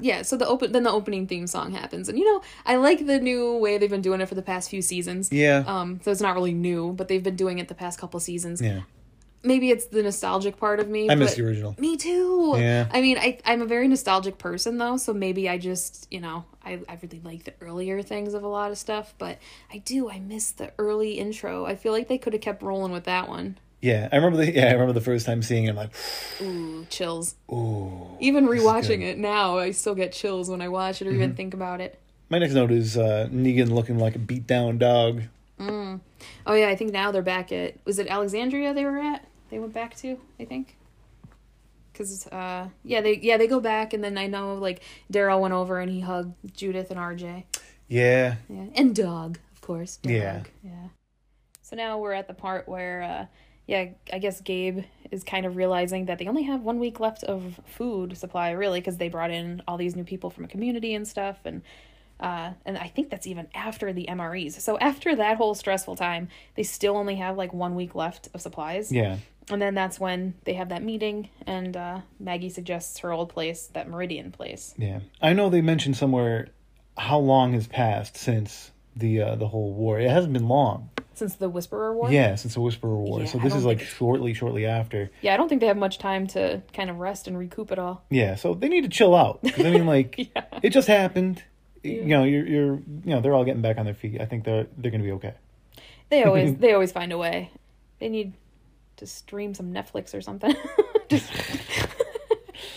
Yeah, 0.00 0.22
so 0.22 0.36
the 0.36 0.46
open 0.46 0.72
then 0.72 0.82
the 0.82 0.90
opening 0.90 1.26
theme 1.26 1.46
song 1.46 1.72
happens, 1.72 2.08
and 2.08 2.18
you 2.18 2.24
know 2.24 2.42
I 2.66 2.76
like 2.76 3.06
the 3.06 3.20
new 3.20 3.56
way 3.58 3.78
they've 3.78 3.88
been 3.88 4.02
doing 4.02 4.20
it 4.20 4.28
for 4.28 4.34
the 4.34 4.42
past 4.42 4.68
few 4.68 4.82
seasons. 4.82 5.30
yeah 5.32 5.62
Um, 5.66 6.00
so 6.02 6.10
it's 6.10 6.20
not 6.20 6.34
really 6.34 6.52
new, 6.52 6.92
but 6.92 7.08
they've 7.08 7.22
been 7.22 7.36
doing 7.36 7.58
it 7.60 7.68
the 7.68 7.74
past 7.76 7.98
couple 7.98 8.18
seasons. 8.20 8.60
yeah 8.60 8.82
Maybe 9.46 9.70
it's 9.70 9.84
the 9.88 10.02
nostalgic 10.02 10.56
part 10.56 10.80
of 10.80 10.88
me. 10.88 11.10
i 11.10 11.14
miss 11.14 11.34
the 11.34 11.44
original 11.44 11.74
me 11.78 11.98
too. 11.98 12.54
Yeah. 12.56 12.88
I 12.90 13.02
mean, 13.02 13.18
I 13.18 13.38
I'm 13.44 13.60
a 13.60 13.66
very 13.66 13.86
nostalgic 13.88 14.38
person 14.38 14.78
though, 14.78 14.96
so 14.96 15.12
maybe 15.12 15.48
I 15.50 15.58
just 15.58 16.08
you 16.10 16.20
know 16.20 16.44
I 16.64 16.80
I 16.88 16.98
really 17.02 17.20
like 17.22 17.44
the 17.44 17.52
earlier 17.60 18.00
things 18.02 18.32
of 18.34 18.42
a 18.42 18.48
lot 18.48 18.70
of 18.72 18.78
stuff, 18.78 19.14
but 19.18 19.38
I 19.72 19.78
do 19.78 20.10
I 20.10 20.18
miss 20.18 20.50
the 20.50 20.72
early 20.78 21.18
intro. 21.18 21.66
I 21.66 21.76
feel 21.76 21.92
like 21.92 22.08
they 22.08 22.18
could 22.18 22.32
have 22.32 22.42
kept 22.42 22.62
rolling 22.62 22.90
with 22.90 23.04
that 23.04 23.28
one. 23.28 23.58
Yeah 23.84 24.08
i 24.12 24.16
remember 24.16 24.38
the 24.38 24.52
yeah 24.52 24.68
i 24.68 24.72
remember 24.72 24.92
the 24.92 25.00
first 25.00 25.26
time 25.26 25.42
seeing 25.42 25.64
it 25.64 25.70
i'm 25.70 25.76
like 25.76 25.90
Ooh, 26.40 26.86
chills. 26.88 27.34
ooh 27.52 28.16
Even 28.20 28.46
rewatching 28.46 29.02
it 29.02 29.18
now, 29.18 29.58
I 29.58 29.72
still 29.72 29.94
get 29.94 30.12
chills 30.12 30.48
when 30.48 30.62
I 30.62 30.68
watch 30.68 31.02
it 31.02 31.08
or 31.08 31.10
even 31.12 31.34
think 31.34 31.52
about 31.54 31.80
it. 31.80 31.98
my 32.30 32.38
next 32.38 32.54
note 32.54 32.70
is 32.70 32.96
uh 32.96 33.28
negan 33.30 33.70
looking 33.70 33.98
like 33.98 34.14
a 34.16 34.18
beat 34.18 34.46
down 34.46 34.78
dog 34.78 35.22
Oh 36.46 36.52
yeah, 36.54 36.68
I 36.68 36.76
think 36.76 36.92
now 36.92 37.10
they're 37.12 37.22
back 37.22 37.52
at 37.52 37.74
was 37.84 37.98
it 37.98 38.08
Alexandria 38.08 38.74
they 38.74 38.84
were 38.84 38.98
at? 38.98 39.26
They 39.50 39.58
went 39.58 39.72
back 39.72 39.94
to, 39.98 40.18
I 40.40 40.44
think. 40.44 40.76
Cause 41.94 42.26
uh 42.28 42.68
yeah 42.82 43.00
they 43.00 43.18
yeah 43.22 43.36
they 43.36 43.46
go 43.46 43.60
back 43.60 43.92
and 43.92 44.02
then 44.02 44.18
I 44.18 44.26
know 44.26 44.54
like 44.54 44.82
Daryl 45.12 45.40
went 45.40 45.54
over 45.54 45.78
and 45.78 45.90
he 45.90 46.00
hugged 46.00 46.34
Judith 46.56 46.90
and 46.90 46.98
RJ. 46.98 47.44
yeah 47.88 48.36
Yeah, 48.48 48.66
and 48.74 48.96
dog, 48.96 49.38
of 49.54 49.60
course. 49.60 49.98
Dog. 49.98 50.12
Yeah. 50.12 50.42
Yeah. 50.62 50.88
So 51.62 51.76
now 51.76 51.98
we're 51.98 52.12
at 52.12 52.26
the 52.28 52.34
part 52.34 52.68
where, 52.68 53.02
uh, 53.02 53.26
yeah, 53.66 53.86
I 54.12 54.18
guess 54.18 54.40
Gabe 54.40 54.84
is 55.10 55.24
kind 55.24 55.46
of 55.46 55.56
realizing 55.56 56.06
that 56.06 56.18
they 56.18 56.26
only 56.26 56.42
have 56.42 56.62
one 56.62 56.78
week 56.78 57.00
left 57.00 57.24
of 57.24 57.60
food 57.64 58.16
supply, 58.18 58.50
really, 58.50 58.80
because 58.80 58.98
they 58.98 59.08
brought 59.08 59.30
in 59.30 59.62
all 59.66 59.76
these 59.78 59.96
new 59.96 60.04
people 60.04 60.30
from 60.30 60.44
a 60.44 60.48
community 60.48 60.94
and 60.94 61.06
stuff, 61.08 61.38
and 61.44 61.62
uh, 62.20 62.52
and 62.64 62.78
I 62.78 62.86
think 62.88 63.10
that's 63.10 63.26
even 63.26 63.48
after 63.54 63.92
the 63.92 64.06
MREs. 64.08 64.60
So 64.60 64.78
after 64.78 65.16
that 65.16 65.36
whole 65.36 65.54
stressful 65.54 65.96
time, 65.96 66.28
they 66.54 66.62
still 66.62 66.96
only 66.96 67.16
have 67.16 67.36
like 67.36 67.52
one 67.52 67.74
week 67.74 67.94
left 67.94 68.28
of 68.34 68.40
supplies. 68.40 68.92
yeah 68.92 69.16
And 69.50 69.60
then 69.60 69.74
that's 69.74 69.98
when 69.98 70.34
they 70.44 70.54
have 70.54 70.68
that 70.68 70.82
meeting, 70.82 71.28
and 71.46 71.76
uh, 71.76 72.00
Maggie 72.20 72.50
suggests 72.50 72.98
her 73.00 73.12
old 73.12 73.30
place, 73.30 73.66
that 73.72 73.88
Meridian 73.88 74.30
place. 74.30 74.74
yeah 74.78 75.00
i 75.22 75.32
know 75.32 75.48
they 75.50 75.60
mentioned 75.62 75.96
somewhere 75.96 76.48
how 76.96 77.18
long 77.18 77.52
has 77.54 77.66
passed 77.66 78.16
since 78.16 78.70
the 78.94 79.20
uh 79.20 79.34
the 79.34 79.48
whole 79.48 79.72
war 79.72 79.98
it 79.98 80.08
hasn't 80.08 80.32
been 80.32 80.46
long 80.48 80.88
Since 81.14 81.36
the 81.36 81.48
Whisperer 81.48 81.94
War? 81.94 82.10
yeah 82.10 82.34
since 82.34 82.54
the 82.54 82.60
whisperer 82.60 82.96
war 82.96 83.20
Yeah, 83.20 83.26
so 83.26 83.38
this 83.38 83.54
is 83.54 83.64
like 83.64 83.78
think- 83.78 83.90
shortly 83.90 84.34
shortly 84.34 84.66
after 84.66 85.10
Yeah, 85.22 85.34
I 85.34 85.36
don't 85.36 85.48
think 85.48 85.60
they 85.60 85.66
have 85.68 85.76
much 85.76 85.98
time 85.98 86.26
to 86.28 86.62
kind 86.72 86.90
of 86.90 86.98
rest 86.98 87.26
and 87.28 87.38
recoup 87.38 87.70
it 87.72 87.78
all. 87.78 88.04
Yeah, 88.10 88.34
so 88.34 88.54
they 88.54 88.68
need 88.68 88.82
to 88.82 88.88
chill 88.88 89.14
out. 89.14 89.40
I 89.58 89.62
mean, 89.62 89.86
like, 89.86 90.16
Yeah. 90.34 90.44
it 90.62 90.70
just 90.70 90.88
happened. 90.88 91.42
You 91.82 92.04
know, 92.04 92.24
you're, 92.24 92.46
you're, 92.46 92.74
you 92.76 92.82
know, 93.04 93.20
they're 93.20 93.34
all 93.34 93.44
getting 93.44 93.62
back 93.62 93.76
on 93.78 93.84
their 93.84 93.94
feet. 93.94 94.20
I 94.20 94.24
think 94.24 94.44
they're, 94.44 94.66
they're 94.78 94.90
gonna 94.90 95.04
be 95.04 95.12
okay. 95.12 95.34
They 96.10 96.24
always 96.28 96.56
they 96.56 96.72
always 96.72 96.92
find 96.92 97.12
a 97.12 97.18
way. 97.18 97.50
They 98.00 98.08
need 98.08 98.32
to 98.96 99.06
stream 99.06 99.54
some 99.54 99.72
Netflix 99.72 100.14
or 100.14 100.20
something. 100.20 100.54
just 101.08 101.30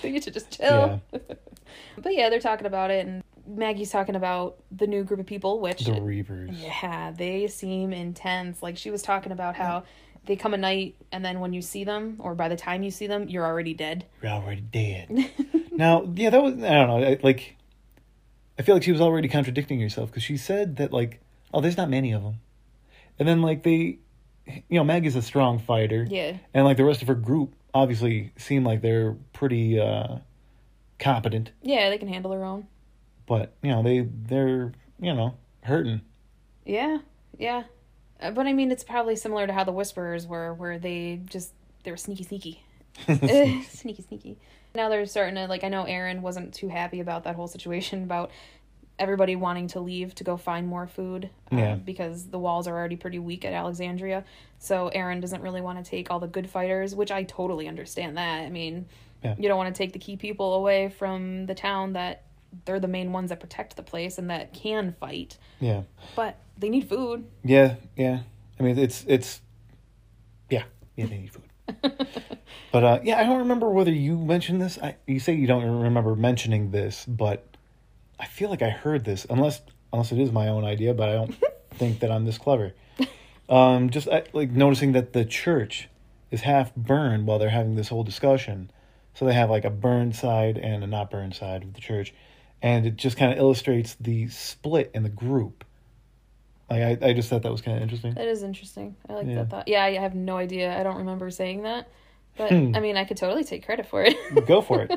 they 0.02 0.12
need 0.12 0.24
to 0.24 0.32
just 0.32 0.52
chill. 0.52 1.02
But 1.12 2.14
yeah, 2.16 2.30
they're 2.30 2.40
talking 2.40 2.68
about 2.68 2.92
it, 2.92 3.06
and 3.08 3.24
Maggie's 3.48 3.92
talking 3.92 4.16
about 4.16 4.58
the 4.72 4.88
new 4.88 5.04
group 5.04 5.20
of 5.20 5.26
people, 5.26 5.60
which 5.60 5.86
The 5.86 5.92
Reavers. 5.92 6.50
yeah, 6.62 7.12
they 7.12 7.48
seem 7.48 7.94
intense. 7.94 8.62
Like 8.62 8.78
she 8.78 8.92
was 8.92 9.02
talking 9.02 9.32
about 9.32 9.56
how 9.56 9.84
they 10.26 10.36
come 10.36 10.54
at 10.54 10.60
night, 10.60 10.96
and 11.12 11.24
then 11.24 11.40
when 11.40 11.54
you 11.54 11.62
see 11.62 11.84
them, 11.86 12.18
or 12.20 12.36
by 12.36 12.50
the 12.50 12.58
time 12.58 12.84
you 12.84 12.92
see 12.92 13.08
them, 13.08 13.30
you're 13.30 13.46
already 13.46 13.74
dead. 13.74 14.06
You're 14.22 14.32
already 14.34 14.60
dead. 14.62 15.32
now, 15.72 16.04
yeah, 16.14 16.30
that 16.30 16.44
was, 16.44 16.54
I 16.56 16.58
don't 16.74 16.88
know, 16.90 17.08
I, 17.08 17.20
like, 17.24 17.56
I 18.60 18.64
feel 18.64 18.76
like 18.76 18.84
she 18.84 18.92
was 18.92 19.00
already 19.00 19.30
contradicting 19.30 19.80
herself 19.80 20.10
because 20.10 20.24
she 20.24 20.36
said 20.36 20.76
that, 20.78 20.92
like, 20.92 21.22
oh, 21.54 21.62
there's 21.62 21.78
not 21.78 21.90
many 21.90 22.12
of 22.12 22.24
them. 22.24 22.40
And 23.18 23.26
then, 23.26 23.42
like, 23.42 23.64
they, 23.64 24.00
you 24.46 24.62
know, 24.72 24.84
Maggie's 24.84 25.16
a 25.16 25.22
strong 25.22 25.60
fighter. 25.60 26.06
Yeah, 26.10 26.38
And, 26.54 26.66
like, 26.66 26.76
the 26.76 26.84
rest 26.84 27.02
of 27.02 27.08
her 27.08 27.16
group 27.16 27.56
obviously 27.74 28.34
seem 28.38 28.66
like 28.66 28.82
they're 28.82 29.14
pretty, 29.32 29.80
uh, 29.80 30.18
competent. 31.00 31.52
yeah, 31.62 31.90
they 31.90 31.98
can 31.98 32.08
handle 32.10 32.32
their 32.32 32.44
own. 32.44 32.68
But, 33.28 33.54
you 33.62 33.70
know, 33.72 33.84
they, 33.84 34.00
they're, 34.02 34.72
you 35.00 35.14
know, 35.14 35.36
hurting. 35.64 36.02
Yeah, 36.66 37.00
yeah. 37.38 37.64
Uh, 38.20 38.32
But 38.32 38.48
I 38.48 38.54
mean, 38.54 38.72
it's 38.72 38.84
probably 38.84 39.16
similar 39.16 39.46
to 39.46 39.54
how 39.54 39.64
the 39.64 39.72
Whisperers 39.72 40.26
were, 40.26 40.54
where 40.54 40.80
they 40.80 41.22
just 41.28 41.54
they 41.84 41.92
were 41.92 41.98
sneaky, 41.98 42.24
sneaky, 42.24 42.64
sneaky, 43.70 44.02
sneaky. 44.02 44.38
Now 44.74 44.90
they're 44.90 45.06
starting 45.06 45.36
to 45.36 45.46
like. 45.48 45.64
I 45.64 45.70
know 45.70 45.84
Aaron 45.84 46.22
wasn't 46.22 46.54
too 46.54 46.68
happy 46.70 47.00
about 47.00 47.24
that 47.26 47.36
whole 47.36 47.48
situation 47.48 48.04
about 48.04 48.32
everybody 49.00 49.36
wanting 49.36 49.68
to 49.68 49.80
leave 49.80 50.16
to 50.16 50.24
go 50.24 50.38
find 50.38 50.68
more 50.68 50.88
food 50.88 51.30
uh, 51.52 51.56
Yeah. 51.56 51.76
because 51.76 52.26
the 52.30 52.40
walls 52.40 52.68
are 52.68 52.76
already 52.76 52.96
pretty 52.96 53.20
weak 53.20 53.46
at 53.46 53.54
Alexandria. 53.54 54.24
So 54.58 54.88
Aaron 54.88 55.20
doesn't 55.20 55.42
really 55.42 55.62
want 55.62 55.84
to 55.84 55.88
take 55.88 56.10
all 56.10 56.20
the 56.20 56.28
good 56.28 56.50
fighters, 56.50 56.96
which 56.96 57.12
I 57.12 57.22
totally 57.24 57.68
understand 57.68 58.18
that. 58.18 58.42
I 58.42 58.50
mean, 58.50 58.88
Yeah. 59.24 59.36
you 59.38 59.48
don't 59.48 59.58
want 59.58 59.74
to 59.74 59.78
take 59.78 59.94
the 59.94 60.00
key 60.00 60.18
people 60.18 60.56
away 60.56 60.90
from 60.90 61.46
the 61.46 61.54
town 61.54 61.94
that 61.94 62.24
they're 62.66 62.80
the 62.80 62.88
main 62.88 63.12
ones 63.12 63.30
that 63.30 63.40
protect 63.40 63.76
the 63.76 63.84
place 63.84 64.18
and 64.18 64.30
that 64.30 64.54
can 64.54 64.96
fight, 65.00 65.38
Yeah. 65.60 65.84
but 66.16 66.38
they 66.58 66.70
need 66.70 66.90
food. 66.90 67.26
Yeah, 67.44 67.76
yeah. 67.96 68.22
I 68.60 68.64
mean, 68.64 68.78
it's 68.78 69.06
it's 69.08 69.42
yeah, 70.50 70.64
yeah. 70.96 71.06
They 71.06 71.18
need 71.20 71.32
food. 71.32 71.44
but 72.72 72.84
uh, 72.84 73.00
yeah, 73.04 73.20
I 73.20 73.24
don't 73.26 73.40
remember 73.40 73.70
whether 73.70 73.92
you 73.92 74.18
mentioned 74.18 74.62
this. 74.62 74.80
I, 74.82 74.96
you 75.06 75.20
say 75.20 75.34
you 75.34 75.48
don't 75.48 75.64
remember 75.82 76.16
mentioning 76.16 76.72
this, 76.72 77.06
but 77.06 77.46
I 78.20 78.26
feel 78.26 78.50
like 78.50 78.62
I 78.62 78.70
heard 78.70 79.04
this. 79.06 79.26
Unless 79.30 79.62
unless 79.94 80.12
it 80.12 80.20
is 80.20 80.32
my 80.32 80.48
own 80.48 80.64
idea, 80.66 80.94
but 80.94 81.10
I 81.10 81.14
don't 81.14 81.36
think 81.72 82.00
that 82.00 82.12
I'm 82.12 82.26
this 82.26 82.38
clever. 82.38 82.74
Um, 83.50 83.90
just 83.90 84.08
I, 84.10 84.24
like 84.34 84.52
noticing 84.52 84.92
that 84.94 85.14
the 85.14 85.24
church 85.26 85.88
is 86.32 86.42
half 86.42 86.76
burned 86.76 87.28
while 87.28 87.40
they're 87.40 87.50
having 87.50 87.76
this 87.76 87.90
whole 87.90 88.04
discussion. 88.04 88.72
So 89.14 89.26
they 89.26 89.34
have 89.34 89.50
like 89.50 89.66
a 89.66 89.70
burned 89.70 90.16
side 90.16 90.58
and 90.58 90.84
a 90.84 90.88
not 90.88 91.10
burned 91.10 91.36
side 91.36 91.64
of 91.64 91.74
the 91.74 91.82
church, 91.82 92.14
and 92.62 92.86
it 92.86 92.96
just 92.96 93.18
kind 93.18 93.32
of 93.32 93.38
illustrates 93.38 93.96
the 94.00 94.28
split 94.30 94.92
in 94.94 95.04
the 95.04 95.10
group. 95.10 95.64
Like 96.70 97.02
I, 97.02 97.08
I 97.10 97.14
just 97.14 97.30
thought 97.30 97.44
that 97.44 97.52
was 97.52 97.62
kind 97.62 97.78
of 97.78 97.84
interesting. 97.84 98.14
That 98.16 98.28
is 98.28 98.44
interesting. 98.44 98.96
I 99.10 99.14
like 99.14 99.28
Yeah. 99.28 99.36
that 99.36 99.50
thought. 99.50 99.68
Yeah, 99.68 99.84
I 99.84 99.94
have 99.94 100.16
no 100.16 100.38
idea. 100.38 100.78
I 100.78 100.84
don't 100.84 100.98
remember 100.98 101.30
saying 101.32 101.64
that. 101.64 101.88
But 102.38 102.50
Hmm. 102.52 102.76
I 102.76 102.80
mean, 102.82 102.98
I 102.98 103.06
could 103.06 103.18
totally 103.18 103.44
take 103.44 103.66
credit 103.66 103.88
for 103.88 104.04
it. 104.04 104.16
Go 104.46 104.62
for 104.62 104.82
it. 104.84 104.92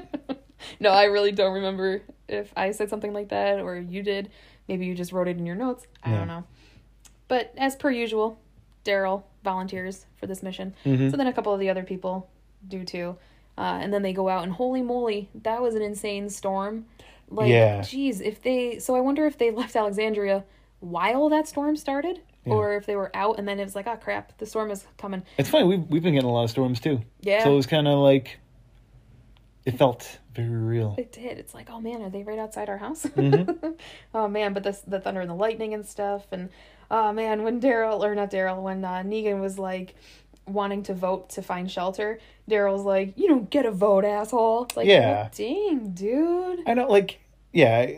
no, 0.81 0.91
I 0.91 1.05
really 1.05 1.33
don't 1.33 1.55
remember 1.55 2.03
if 2.29 2.53
I 2.57 2.73
said 2.73 2.91
something 2.91 3.13
like 3.13 3.29
that 3.29 3.61
or 3.61 3.77
you 3.79 4.03
did. 4.03 4.31
Maybe 4.69 4.87
you 4.87 4.95
just 4.95 5.13
wrote 5.13 5.29
it 5.29 5.37
in 5.39 5.47
your 5.47 5.57
notes. 5.57 5.87
I 6.03 6.11
Yeah. 6.11 6.19
don't 6.19 6.29
know. 6.29 6.45
But 7.29 7.53
as 7.57 7.77
per 7.77 7.91
usual, 7.91 8.39
Daryl 8.85 9.23
volunteers 9.45 10.07
for 10.17 10.27
this 10.27 10.43
mission. 10.43 10.75
Mhm. 10.85 11.11
So 11.11 11.17
then 11.17 11.27
a 11.29 11.33
couple 11.33 11.55
of 11.55 11.61
the 11.61 11.71
other 11.71 11.83
people 11.85 12.29
do 12.67 12.85
too. 12.85 13.17
Uh, 13.57 13.79
and 13.81 13.93
then 13.93 14.03
they 14.03 14.13
go 14.13 14.29
out 14.29 14.43
and 14.43 14.53
holy 14.53 14.83
moly, 14.83 15.29
that 15.35 15.63
was 15.63 15.75
an 15.75 15.83
insane 15.83 16.29
storm. 16.31 16.87
Like, 17.31 17.49
Yeah. 17.49 17.83
geez, 17.83 18.21
if 18.21 18.43
they. 18.43 18.79
So 18.79 18.95
I 18.97 19.01
wonder 19.01 19.27
if 19.27 19.39
they 19.39 19.51
left 19.51 19.77
Alexandria 19.77 20.45
while 20.81 21.29
that 21.29 21.47
storm 21.47 21.77
started, 21.77 22.21
Yeah. 22.45 22.55
or 22.55 22.75
if 22.75 22.87
they 22.87 22.97
were 22.97 23.11
out 23.15 23.39
and 23.39 23.47
then 23.47 23.61
it 23.61 23.65
was 23.65 23.75
like, 23.75 23.87
oh 23.87 23.97
crap, 23.97 24.37
the 24.39 24.47
storm 24.47 24.71
is 24.71 24.87
coming. 24.99 25.23
It's 25.39 25.49
funny. 25.49 25.65
We've 25.67 25.87
we've 25.89 26.03
been 26.03 26.15
getting 26.15 26.29
a 26.29 26.33
lot 26.33 26.45
of 26.45 26.51
storms 26.51 26.81
too. 26.81 27.01
Yeah. 27.21 27.45
So 27.45 27.53
it 27.53 27.57
was 27.57 27.67
kind 27.67 27.87
of 27.87 27.99
like 27.99 28.39
it 29.65 29.73
felt 29.79 30.19
very 30.35 30.49
real. 30.49 30.95
It 30.99 31.13
did. 31.13 31.39
It's 31.39 31.53
like, 31.55 31.69
oh 31.71 31.81
man, 31.81 32.03
are 32.03 32.11
they 32.11 32.23
right 32.23 32.39
outside 32.39 32.69
our 32.69 32.79
house? 32.79 33.05
Mhm. 33.05 33.75
oh 34.15 34.27
man, 34.29 34.53
but 34.55 34.63
the 34.65 34.79
the 34.87 35.01
thunder 35.01 35.21
and 35.21 35.29
the 35.31 35.35
lightning 35.35 35.75
and 35.75 35.85
stuff, 35.87 36.27
and 36.33 36.49
oh 36.91 37.13
man, 37.13 37.43
when 37.43 37.61
Daryl 37.61 38.01
or 38.03 38.15
not 38.15 38.31
Daryl, 38.31 38.63
when 38.63 38.85
uh, 38.85 39.03
Negan 39.05 39.41
was 39.41 39.59
like 39.59 39.95
wanting 40.47 40.83
to 40.85 40.95
vote 40.95 41.31
to 41.31 41.43
find 41.43 41.71
shelter, 41.71 42.19
Daryl's 42.51 42.83
like, 42.85 43.17
you 43.17 43.29
don't 43.29 43.49
get 43.51 43.67
a 43.67 43.71
vote, 43.71 44.05
asshole. 44.05 44.65
It's 44.65 44.77
like, 44.77 44.87
Yeah. 44.87 45.29
"Oh, 45.29 45.35
dang, 45.37 45.91
dude. 45.93 46.61
I 46.67 46.75
know, 46.75 46.89
like, 46.89 47.21
yeah, 47.53 47.91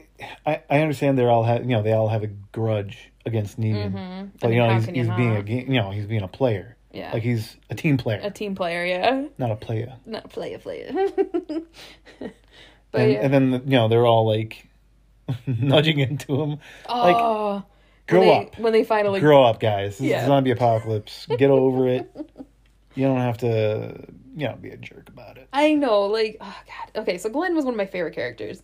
I 0.47 0.63
I 0.71 0.81
understand 0.81 1.19
they 1.19 1.25
all 1.27 1.45
have 1.45 1.63
you 1.63 1.69
know 1.77 1.83
they 1.83 1.93
all 1.93 2.09
have 2.09 2.23
a 2.23 2.29
grudge 2.53 3.11
against 3.27 3.61
Negan, 3.61 3.93
Mhm. 3.93 4.31
but 4.41 4.49
I 4.49 4.53
you 4.55 4.59
know 4.59 4.75
he's, 4.75 4.87
you 4.89 4.95
he's 4.95 5.09
being 5.11 5.37
a 5.37 5.43
you 5.43 5.81
know 5.81 5.91
he's 5.91 6.07
being 6.07 6.23
a 6.23 6.29
player, 6.29 6.77
Yeah, 6.93 7.13
like 7.13 7.23
he's 7.23 7.57
a 7.71 7.75
team 7.75 7.97
player, 7.99 8.21
a 8.23 8.31
team 8.31 8.55
player. 8.55 8.85
Yeah, 8.85 9.27
not 9.39 9.51
a 9.51 9.57
player. 9.57 9.93
not 10.07 10.31
play 10.31 10.55
a 10.55 10.59
play. 10.59 10.91
but 12.19 13.01
and, 13.01 13.13
yeah. 13.13 13.21
and 13.23 13.33
then 13.35 13.53
you 13.67 13.77
know 13.77 13.89
they're 13.89 14.07
all 14.07 14.27
like 14.27 14.67
nudging 15.47 15.99
into 15.99 16.41
him, 16.41 16.51
like 16.89 17.17
oh, 17.17 17.63
grow 18.09 18.21
when 18.21 18.29
they, 18.29 18.37
up, 18.47 18.59
when 18.59 18.73
they 18.73 18.85
finally 18.85 19.21
grow 19.21 19.45
up, 19.45 19.61
guys. 19.61 19.99
This 19.99 20.09
Yeah. 20.09 20.23
is 20.23 20.27
zombie 20.27 20.51
apocalypse. 20.51 21.27
Get 21.27 21.51
over 21.51 21.89
it. 21.89 22.11
You 22.95 23.05
don't 23.07 23.19
have 23.19 23.39
to 23.39 24.05
you 24.37 24.49
know 24.49 24.57
be 24.57 24.71
a 24.71 24.77
jerk 24.77 25.09
about 25.09 25.39
it. 25.39 25.49
I 25.53 25.75
know, 25.75 26.03
like, 26.03 26.37
oh 26.41 26.57
god. 26.67 27.03
Okay, 27.03 27.19
so 27.19 27.29
Glenn 27.31 27.55
was 27.55 27.65
one 27.65 27.75
of 27.75 27.79
my 27.79 27.87
favorite 27.87 28.15
characters, 28.15 28.63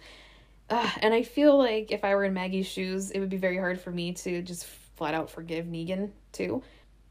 uh, 0.70 0.90
and 1.00 1.14
I 1.14 1.22
feel 1.22 1.56
like 1.56 1.90
if 1.92 2.04
I 2.04 2.14
were 2.14 2.24
in 2.24 2.34
Maggie's 2.34 2.66
shoes, 2.66 3.10
it 3.10 3.20
would 3.20 3.30
be 3.30 3.36
very 3.38 3.56
hard 3.58 3.80
for 3.80 3.90
me 3.90 4.12
to 4.14 4.42
just 4.42 4.66
flat 4.96 5.14
out 5.14 5.30
forgive 5.30 5.66
Negan 5.66 6.10
too. 6.32 6.62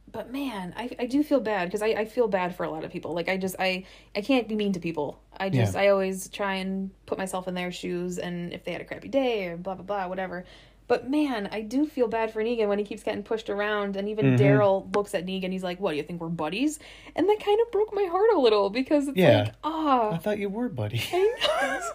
But 0.10 0.32
man, 0.32 0.74
I, 0.78 0.90
I 1.00 1.06
do 1.06 1.22
feel 1.22 1.42
bad 1.42 1.66
because 1.66 1.82
I, 1.82 1.88
I 1.88 2.06
feel 2.06 2.28
bad 2.30 2.56
for 2.56 2.64
a 2.64 2.70
lot 2.70 2.86
of 2.86 2.92
people. 2.92 3.14
Like 3.14 3.28
I 3.30 3.36
just 3.38 3.56
I 3.60 3.86
I 4.16 4.22
can't 4.22 4.48
be 4.48 4.56
mean 4.56 4.74
to 4.74 4.80
people. 4.80 5.20
I 5.38 5.50
just 5.50 5.74
Yeah. 5.74 5.82
I 5.82 5.88
always 5.90 6.30
try 6.30 6.56
and 6.56 6.92
put 7.06 7.18
myself 7.18 7.48
in 7.48 7.56
their 7.56 7.72
shoes 7.72 8.18
and 8.18 8.54
if 8.54 8.64
they 8.64 8.72
had 8.72 8.82
a 8.82 8.86
crappy 8.86 9.10
day 9.10 9.48
or 9.48 9.58
blah 9.58 9.76
blah 9.76 9.84
blah 9.84 10.08
whatever. 10.08 10.46
But 10.88 11.10
man, 11.10 11.50
I 11.52 11.62
do 11.62 11.86
feel 11.86 12.08
bad 12.08 12.32
for 12.32 12.42
Negan 12.42 12.70
when 12.70 12.80
he 12.80 12.86
keeps 12.86 13.04
getting 13.04 13.22
pushed 13.24 13.50
around, 13.50 13.98
and 13.98 14.08
even 14.08 14.38
Mhm. 14.38 14.40
Daryl 14.40 14.96
looks 14.96 15.14
at 15.14 15.26
Negan. 15.26 15.52
He's 15.52 15.64
like, 15.64 15.82
"What 15.82 15.92
do 15.92 15.98
you 15.98 16.04
think 16.04 16.22
we're 16.22 16.30
buddies?" 16.30 16.80
And 17.16 17.28
that 17.28 17.40
kind 17.44 17.60
of 17.60 17.70
broke 17.72 17.94
my 17.94 18.06
heart 18.06 18.30
a 18.34 18.40
little 18.40 18.70
because 18.70 19.10
it's 19.10 19.18
Yeah. 19.18 19.40
like, 19.44 19.54
ah, 19.66 20.12
I 20.14 20.18
thought 20.18 20.40
you 20.40 20.48
were, 20.50 20.70
buddy. 20.70 21.02
I 21.12 21.18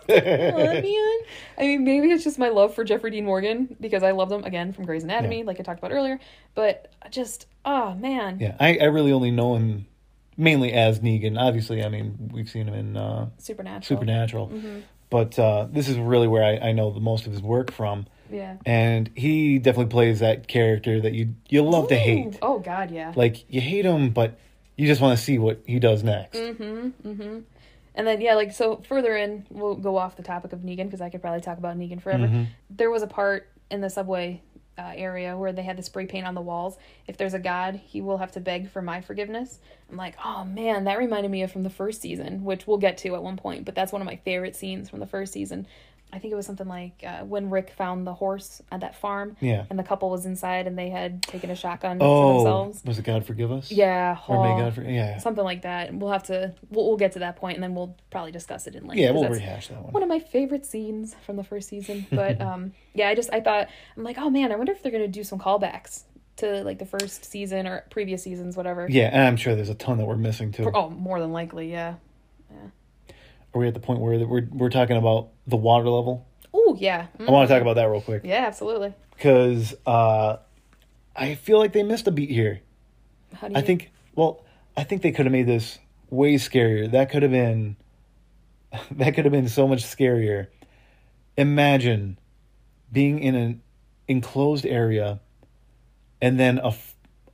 know. 0.09 0.20
Come 0.20 0.61
on, 0.61 0.83
man. 0.83 1.18
I 1.59 1.62
mean, 1.62 1.85
maybe 1.85 2.11
it's 2.11 2.24
just 2.24 2.38
my 2.38 2.48
love 2.48 2.74
for 2.74 2.85
Jeffrey 2.85 3.11
Dean 3.11 3.24
Morgan 3.24 3.76
because 3.81 4.02
I 4.02 4.11
love 4.11 4.31
him 4.31 4.44
again 4.44 4.72
from 4.72 4.85
Grey's 4.85 5.05
Anatomy, 5.05 5.42
like 5.42 5.59
I 5.59 5.62
talked 5.62 5.78
about 5.78 5.92
earlier. 5.92 6.20
But 6.55 6.92
just, 7.11 7.46
oh 7.64 7.94
man, 7.94 8.38
Yeah, 8.40 8.57
I, 8.61 8.76
I 8.76 8.85
really 8.85 9.12
only 9.12 9.31
know 9.31 9.55
him 9.55 9.87
mainly 10.37 10.72
as 10.72 11.00
Negan. 11.00 11.38
Obviously, 11.38 11.83
I 11.83 11.88
mean 11.88 12.31
we've 12.33 12.48
seen 12.50 12.68
him 12.68 12.74
in 12.74 12.96
uh, 12.98 13.28
Supernatural. 13.38 13.83
Supernatural, 13.98 14.48
Mm-hmm. 14.48 14.78
but 15.09 15.38
uh, 15.38 15.66
this 15.70 15.88
is 15.88 15.96
really 15.98 16.28
where 16.28 16.44
I, 16.44 16.68
I 16.68 16.72
know 16.72 16.90
the 16.90 17.00
most 17.00 17.26
of 17.26 17.33
his 17.33 17.40
work 17.42 17.70
from, 17.70 18.07
Yeah. 18.32 18.56
and 18.66 19.10
he 19.14 19.58
definitely 19.58 19.90
plays 19.90 20.20
that 20.20 20.48
character 20.48 21.00
that 21.00 21.12
you 21.12 21.34
you 21.48 21.62
love 21.62 21.88
to 21.88 21.96
hate. 21.96 22.38
Oh 22.42 22.58
God, 22.58 22.90
yeah. 22.90 23.12
Like 23.14 23.44
you 23.52 23.60
hate 23.60 23.84
him, 23.84 24.10
but 24.10 24.38
you 24.76 24.86
just 24.86 25.00
want 25.00 25.18
to 25.18 25.22
see 25.22 25.38
what 25.38 25.60
he 25.66 25.78
does 25.78 26.02
next. 26.02 26.38
Mm-hmm. 26.38 27.08
Mm-hmm. 27.08 27.38
And 27.94 28.06
then 28.06 28.20
yeah, 28.20 28.34
like 28.34 28.52
so 28.52 28.76
further 28.88 29.16
in, 29.16 29.46
we'll 29.50 29.74
go 29.74 29.96
off 29.98 30.16
the 30.16 30.22
topic 30.22 30.52
of 30.52 30.60
Negan 30.60 30.84
because 30.84 31.00
I 31.00 31.10
could 31.10 31.20
probably 31.20 31.42
talk 31.42 31.58
about 31.58 31.76
Negan 31.76 32.00
forever. 32.00 32.26
Mhm. 32.26 32.46
There 32.70 32.90
was 32.90 33.02
a 33.02 33.06
part 33.06 33.48
in 33.70 33.80
the 33.82 33.90
subway 33.90 34.40
uh, 34.78 34.92
area 34.94 35.36
where 35.36 35.52
they 35.52 35.62
had 35.62 35.76
the 35.76 35.82
spray 35.82 36.06
paint 36.06 36.26
on 36.26 36.34
the 36.34 36.40
walls. 36.40 36.78
If 37.06 37.18
there's 37.18 37.34
a 37.34 37.38
god, 37.38 37.74
he 37.84 38.00
will 38.00 38.16
have 38.16 38.32
to 38.32 38.40
beg 38.40 38.70
for 38.70 38.80
my 38.80 39.02
forgiveness. 39.02 39.58
I'm 39.90 39.98
like, 39.98 40.14
oh 40.24 40.44
man, 40.44 40.84
that 40.84 40.96
reminded 40.98 41.30
me 41.30 41.42
of 41.42 41.52
from 41.52 41.62
the 41.62 41.70
first 41.70 42.00
season, 42.00 42.42
which 42.44 42.66
we'll 42.66 42.78
get 42.78 42.96
to 42.98 43.14
at 43.14 43.22
one 43.22 43.36
point. 43.36 43.66
But 43.66 43.74
that's 43.74 43.92
one 43.92 44.00
of 44.00 44.06
my 44.06 44.16
favorite 44.16 44.56
scenes 44.56 44.88
from 44.88 45.00
the 45.00 45.06
first 45.06 45.34
season. 45.34 45.66
I 46.14 46.18
think 46.18 46.33
it 46.33 46.37
was 46.37 46.44
something 46.44 46.68
like 46.68 47.03
uh, 47.07 47.20
when 47.25 47.48
Rick 47.48 47.70
found 47.77 48.07
the 48.07 48.12
horse 48.12 48.61
at 48.70 48.81
that 48.81 48.94
farm, 48.94 49.35
Yeah. 49.40 49.64
and 49.70 49.79
the 49.79 49.83
couple 49.83 50.11
was 50.11 50.27
inside, 50.27 50.66
and 50.66 50.79
they 50.79 50.90
had 50.90 51.22
taken 51.22 51.48
a 51.51 51.57
shotgun 51.57 51.98
to 52.01 52.05
Oh, 52.05 52.37
themselves. 52.38 52.83
was 52.85 52.98
it 52.98 53.05
God 53.07 53.25
forgive 53.25 53.51
us? 53.51 53.72
Yeah, 53.72 54.18
Or 54.29 54.44
may 54.44 54.53
oh, 54.53 54.59
God 54.59 54.75
for 54.75 54.83
yeah. 54.83 55.16
something 55.18 55.42
like 55.44 55.62
that. 55.62 55.94
We'll 55.94 56.11
have 56.12 56.25
to. 56.25 56.55
We'll, 56.70 56.87
we'll 56.87 56.96
get 56.98 57.12
to 57.12 57.20
that 57.20 57.37
point, 57.37 57.57
and 57.57 57.62
then 57.62 57.75
we'll 57.75 57.96
probably 58.11 58.31
discuss 58.33 58.66
it 58.66 58.75
in 58.75 58.87
length. 58.87 59.01
Yeah, 59.01 59.12
we'll 59.12 59.29
rehash 59.29 59.68
that 59.68 59.83
one. 59.83 59.92
one 59.92 60.03
of 60.03 60.09
my 60.11 60.18
favorite 60.18 60.66
scenes 60.66 61.16
from 61.25 61.37
the 61.37 61.44
first 61.44 61.68
season. 61.68 62.07
But 62.12 62.40
um, 62.42 62.72
yeah, 62.94 63.09
I 63.09 63.14
just 63.14 63.33
I 63.33 63.40
thought 63.40 63.68
I'm 63.96 64.03
like, 64.05 64.18
oh 64.18 64.29
man, 64.29 64.53
I 64.53 64.57
wonder 64.57 64.72
if 64.72 64.83
they're 64.83 64.92
gonna 64.92 65.09
do 65.09 65.25
some 65.25 65.38
callbacks 65.38 66.03
to 66.37 66.62
like 66.62 66.79
the 66.79 66.85
first 66.87 67.25
season 67.25 67.66
or 67.66 67.85
previous 67.90 68.22
seasons, 68.22 68.55
whatever. 68.57 68.87
Yeah, 68.90 69.09
and 69.12 69.22
I'm 69.22 69.37
sure 69.38 69.55
there's 69.55 69.70
a 69.70 69.75
ton 69.75 69.96
that 69.98 70.05
we're 70.05 70.16
missing 70.16 70.53
too. 70.53 70.70
Oh, 70.75 70.90
more 70.90 71.20
than 71.20 71.33
likely, 71.33 71.70
yeah. 71.70 71.94
Are 73.54 73.60
we 73.60 73.68
at 73.68 73.74
the 73.74 73.80
point 73.80 74.00
where 74.00 74.18
we're 74.26 74.46
we're 74.50 74.70
talking 74.70 74.96
about 74.96 75.28
the 75.46 75.56
water 75.56 75.88
level? 75.88 76.26
Oh 76.54 76.76
yeah. 76.78 77.06
I 77.18 77.30
want 77.30 77.48
to 77.48 77.54
talk 77.54 77.62
about 77.62 77.74
that 77.74 77.84
real 77.84 78.00
quick 78.00 78.22
Yeah, 78.24 78.44
absolutely. 78.46 78.94
because 79.14 79.74
uh, 79.86 80.36
I 81.14 81.34
feel 81.34 81.58
like 81.58 81.72
they 81.72 81.82
missed 81.82 82.06
a 82.06 82.10
beat 82.10 82.30
here. 82.30 82.60
How 83.34 83.48
do 83.48 83.54
you? 83.54 83.58
I 83.58 83.62
think. 83.62 83.90
Well, 84.14 84.44
I 84.76 84.84
think 84.84 85.02
they 85.02 85.12
could 85.12 85.26
have 85.26 85.32
made 85.32 85.46
this 85.46 85.78
way 86.10 86.34
scarier. 86.34 86.90
That 86.90 87.10
could 87.10 87.22
have 87.22 87.32
been. 87.32 87.76
That 88.92 89.14
could 89.14 89.26
have 89.26 89.32
been 89.32 89.48
so 89.50 89.68
much 89.68 89.84
scarier. 89.84 90.46
Imagine 91.36 92.18
being 92.90 93.18
in 93.18 93.34
an 93.34 93.62
enclosed 94.08 94.64
area, 94.64 95.20
and 96.22 96.40
then 96.40 96.58
a 96.58 96.72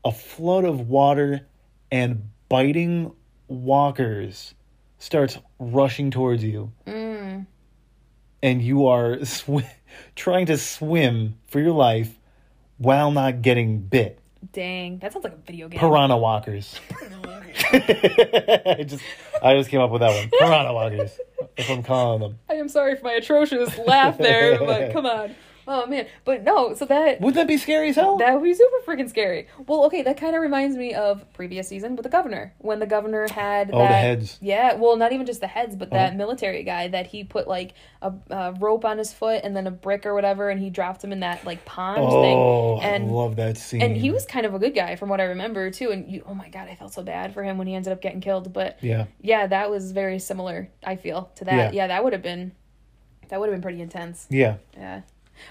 a 0.04 0.10
flood 0.12 0.64
of 0.64 0.88
water 0.88 1.46
and 1.92 2.30
biting 2.48 3.12
walkers 3.46 4.54
starts 4.98 5.38
rushing 5.58 6.10
towards 6.10 6.42
you, 6.44 6.72
Mm, 6.86 7.46
and 8.42 8.62
you 8.62 8.86
are 8.86 9.24
sw- 9.24 9.62
trying 10.16 10.46
to 10.46 10.56
swim 10.58 11.36
for 11.46 11.60
your 11.60 11.72
life 11.72 12.18
while 12.78 13.10
not 13.10 13.42
getting 13.42 13.80
bit. 13.80 14.18
dang, 14.52 14.98
that 14.98 15.12
sounds 15.12 15.24
like 15.24 15.32
a 15.34 15.36
video 15.46 15.68
game. 15.68 15.80
Piranha 15.80 16.16
walkers. 16.16 16.78
I 17.72 18.84
just 18.86 19.02
I 19.42 19.54
just 19.56 19.68
came 19.70 19.80
up 19.80 19.90
with 19.90 20.00
that 20.00 20.14
one. 20.14 20.30
Piranha 20.38 20.72
walkers. 20.72 21.18
If 21.56 21.68
I'm 21.70 21.82
calling 21.82 22.20
them. 22.20 22.38
I 22.48 22.54
am 22.54 22.68
sorry 22.68 22.94
for 22.96 23.04
my 23.04 23.14
atrocious 23.14 23.76
laugh 23.78 24.16
there, 24.18 24.58
but 24.58 24.92
come 24.92 25.06
on. 25.06 25.34
Oh 25.70 25.86
man, 25.86 26.06
but 26.24 26.42
no. 26.44 26.74
So 26.74 26.86
that 26.86 27.20
Wouldn't 27.20 27.34
that 27.36 27.46
be 27.46 27.58
scary 27.58 27.90
as 27.90 27.96
hell? 27.96 28.16
That 28.16 28.32
would 28.34 28.42
be 28.42 28.54
super 28.54 28.78
freaking 28.86 29.08
scary. 29.10 29.48
Well, 29.66 29.84
okay, 29.84 30.00
that 30.02 30.16
kind 30.16 30.34
of 30.34 30.40
reminds 30.40 30.76
me 30.76 30.94
of 30.94 31.30
previous 31.34 31.68
season 31.68 31.94
with 31.94 32.04
the 32.04 32.08
governor 32.08 32.54
when 32.58 32.78
the 32.78 32.86
governor 32.86 33.28
had 33.28 33.70
Oh, 33.70 33.78
the 33.78 33.86
heads. 33.86 34.38
Yeah, 34.40 34.74
well, 34.74 34.96
not 34.96 35.12
even 35.12 35.26
just 35.26 35.42
the 35.42 35.46
heads, 35.46 35.76
but 35.76 35.90
that 35.90 36.14
Oh. 36.14 36.16
military 36.16 36.62
guy 36.62 36.88
that 36.88 37.08
he 37.08 37.22
put 37.22 37.46
like 37.46 37.74
a, 38.00 38.14
a 38.30 38.52
rope 38.54 38.86
on 38.86 38.96
his 38.96 39.12
foot 39.12 39.42
and 39.44 39.54
then 39.54 39.66
a 39.66 39.70
brick 39.70 40.06
or 40.06 40.14
whatever, 40.14 40.48
and 40.48 40.58
he 40.58 40.70
dropped 40.70 41.04
him 41.04 41.12
in 41.12 41.20
that 41.20 41.44
like 41.44 41.62
pond 41.66 42.00
oh, 42.00 42.80
thing. 42.80 43.02
I 43.02 43.06
love 43.06 43.36
that 43.36 43.58
scene. 43.58 43.82
and 43.82 43.94
he 43.94 44.10
was 44.10 44.24
kind 44.24 44.46
of 44.46 44.54
a 44.54 44.58
good 44.58 44.74
guy 44.74 44.96
from 44.96 45.10
what 45.10 45.20
I 45.20 45.24
remember 45.24 45.70
too. 45.70 45.90
And 45.90 46.10
you, 46.10 46.24
oh 46.26 46.34
my 46.34 46.48
god, 46.48 46.68
I 46.68 46.76
felt 46.76 46.94
so 46.94 47.02
bad 47.02 47.34
for 47.34 47.42
him 47.44 47.58
when 47.58 47.66
he 47.66 47.74
ended 47.74 47.92
up 47.92 48.00
getting 48.00 48.22
killed. 48.22 48.54
But 48.54 48.78
Yeah. 48.80 49.04
yeah, 49.20 49.46
that 49.46 49.70
was 49.70 49.92
very 49.92 50.18
similar. 50.18 50.70
I 50.82 50.96
feel 50.96 51.30
to 51.36 51.44
that. 51.44 51.74
Yeah. 51.74 51.82
Yeah, 51.82 51.86
that 51.88 52.04
would 52.04 52.14
have 52.14 52.22
been 52.22 52.52
that 53.28 53.38
would 53.38 53.50
have 53.50 53.54
been 53.54 53.62
pretty 53.62 53.82
intense. 53.82 54.26
Yeah. 54.30 54.56
Yeah. 54.74 55.02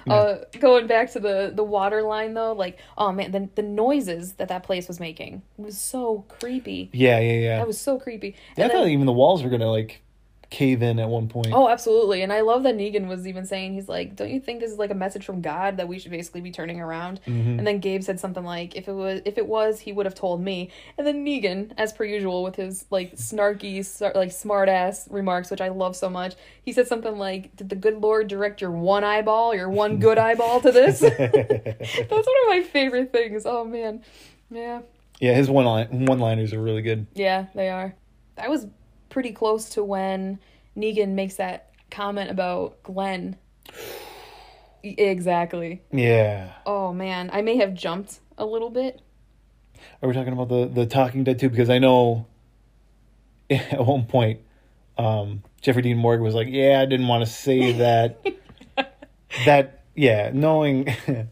Yeah. 0.06 0.14
Uh, 0.14 0.46
going 0.60 0.88
back 0.88 1.12
to 1.14 1.20
the 1.20 1.52
the 1.54 1.64
water 1.64 2.02
line 2.02 2.34
though, 2.34 2.54
like 2.54 2.80
oh 2.98 3.12
man, 3.12 3.32
the 3.32 3.50
the 3.56 3.62
noises 3.68 4.34
that 4.34 4.48
that 4.50 4.64
place 4.64 4.88
was 4.88 5.00
making 5.00 5.42
was 5.58 5.78
so 5.78 6.26
creepy. 6.28 6.90
Yeah, 6.94 7.20
yeah, 7.20 7.32
yeah. 7.34 7.58
That 7.58 7.68
was 7.68 7.80
so 7.80 8.00
creepy. 8.00 8.36
Yeah, 8.56 8.66
I 8.66 8.68
And 8.68 8.74
thought 8.74 8.88
even 8.88 9.06
the 9.06 9.14
walls 9.14 9.44
were 9.44 9.50
gonna 9.50 9.70
like 9.72 10.02
cave 10.50 10.82
in 10.82 10.98
at 10.98 11.10
one 11.10 11.28
point. 11.28 11.48
oh, 11.52 11.68
absolutely. 11.68 12.22
And 12.22 12.32
I 12.32 12.40
love 12.42 12.64
that 12.64 12.76
Negan 12.78 13.08
was 13.08 13.28
even 13.28 13.46
saying 13.46 13.74
he's 13.74 13.90
like, 13.90 14.16
don't 14.16 14.30
you 14.30 14.40
think 14.40 14.62
this 14.62 14.72
is 14.72 14.78
like 14.78 14.92
a 14.92 14.96
message 14.96 15.26
from 15.26 15.42
God 15.42 15.76
that 15.76 15.88
we 15.90 16.00
should 16.00 16.12
basically 16.12 16.40
be 16.40 16.52
turning 16.52 16.80
around? 16.80 17.20
Mhm. 17.28 17.58
And 17.58 17.68
then 17.68 17.80
Gabe 17.80 18.02
said 18.02 18.18
something 18.20 18.46
like, 18.46 18.76
if 18.76 18.88
it 18.88 18.94
was 18.94 19.22
if 19.26 19.38
it 19.38 19.46
was, 19.46 19.82
he 19.82 19.92
would 19.92 20.06
have 20.06 20.16
told 20.16 20.42
me. 20.42 20.70
And 20.98 21.06
then 21.06 21.26
Negan, 21.26 21.72
as 21.78 21.92
per 21.92 22.06
usual, 22.06 22.44
with 22.44 22.56
his 22.56 22.86
like 22.90 23.16
snarky, 23.18 23.84
like 24.16 24.32
smart 24.32 24.70
ass 24.70 25.08
remarks, 25.12 25.52
which 25.52 25.60
I 25.62 25.68
love 25.68 25.96
so 25.96 26.10
much, 26.10 26.36
he 26.64 26.72
said 26.72 26.88
something 26.88 27.18
like, 27.18 27.56
"Did 27.58 27.68
the 27.70 27.76
good 27.76 28.02
Lord 28.02 28.28
direct 28.30 28.62
your 28.62 28.72
one 28.72 29.04
eyeball, 29.04 29.54
your 29.54 29.70
one 29.70 30.00
good 30.00 30.18
eyeball 30.18 30.62
to 30.62 30.72
this?" 30.72 31.00
That's 31.18 32.10
one 32.10 32.20
of 32.20 32.48
my 32.50 32.64
favorite 32.72 33.12
things. 33.12 33.46
Oh 33.46 33.66
man, 33.66 34.02
yeah, 34.50 34.82
yeah, 35.20 35.34
his 35.34 35.50
one 35.50 35.66
line 35.66 36.06
one 36.06 36.20
liners 36.20 36.54
are 36.54 36.62
really 36.62 36.82
good. 36.82 37.08
yeah, 37.16 37.48
they 37.54 37.70
are. 37.70 37.96
That 38.36 38.50
was 38.50 38.68
pretty 39.18 39.32
close 39.32 39.70
to 39.70 39.84
when 39.84 40.38
Negan 40.78 41.14
makes 41.14 41.38
that 41.38 41.72
comment 41.90 42.30
about 42.30 42.84
Glenn. 42.84 43.36
Exactly. 44.84 45.82
Yeah. 45.92 46.52
Oh 46.66 46.94
man, 46.94 47.32
I 47.34 47.42
may 47.42 47.58
have 47.58 47.74
jumped 47.74 48.20
a 48.38 48.46
little 48.46 48.70
bit. 48.70 49.02
Are 50.02 50.08
we 50.08 50.14
talking 50.14 50.32
about 50.32 50.48
the 50.48 50.68
the 50.68 50.86
Talking 50.86 51.24
Dead 51.26 51.40
too? 51.40 51.50
Because 51.50 51.70
I 51.70 51.80
know 51.80 52.28
at 53.50 53.84
one 53.86 54.06
point, 54.06 54.42
um, 55.00 55.44
Jeffrey 55.62 55.82
Dean 55.82 55.98
Morgan 55.98 56.24
was 56.24 56.36
like, 56.36 56.48
"Yeah, 56.48 56.80
I 56.80 56.86
didn't 56.86 57.08
want 57.08 57.26
to 57.26 57.30
say 57.30 57.74
that." 57.74 58.24
that 59.46 59.82
yeah, 59.96 60.30
knowing. 60.32 60.96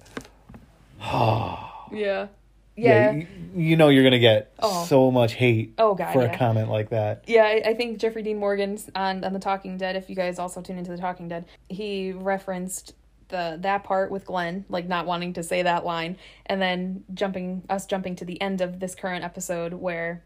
Yeah. 1.92 2.28
Yeah, 2.76 3.12
Yeah. 3.12 3.12
you, 3.14 3.28
you 3.56 3.76
know 3.78 3.90
you're 3.90 4.04
gonna 4.04 4.20
get 4.20 4.54
Oh. 4.60 4.86
so 4.86 5.12
much 5.12 5.34
hate 5.34 5.74
Oh, 5.78 5.96
God, 5.96 6.12
for 6.14 6.24
yeah. 6.24 6.32
a 6.34 6.38
comment 6.38 6.70
like 6.70 6.90
that. 6.90 7.24
Yeah, 7.28 7.44
I, 7.44 7.62
I 7.70 7.74
think 7.74 8.00
Jeffrey 8.00 8.22
Dean 8.24 8.38
Morgan's 8.40 8.90
on 8.96 9.24
on 9.24 9.34
the 9.34 9.40
Talking 9.40 9.78
Dead. 9.78 9.96
If 9.96 10.10
you 10.10 10.16
guys 10.16 10.40
also 10.40 10.62
tune 10.62 10.78
into 10.78 10.92
the 10.92 10.98
Talking 10.98 11.28
Dead, 11.28 11.46
he 11.70 12.12
referenced 12.12 12.94
the 13.30 13.58
that 13.62 13.84
part 13.84 14.12
with 14.12 14.26
Glenn, 14.26 14.66
like 14.70 14.88
not 14.88 15.06
wanting 15.08 15.34
to 15.34 15.44
say 15.44 15.64
that 15.64 15.84
line, 15.86 16.18
and 16.46 16.62
then 16.62 17.04
jumping 17.14 17.64
us 17.70 17.86
jumping 17.86 18.16
to 18.18 18.26
the 18.26 18.40
end 18.42 18.62
of 18.62 18.80
this 18.80 18.94
current 18.94 19.24
episode 19.26 19.74
where 19.74 20.24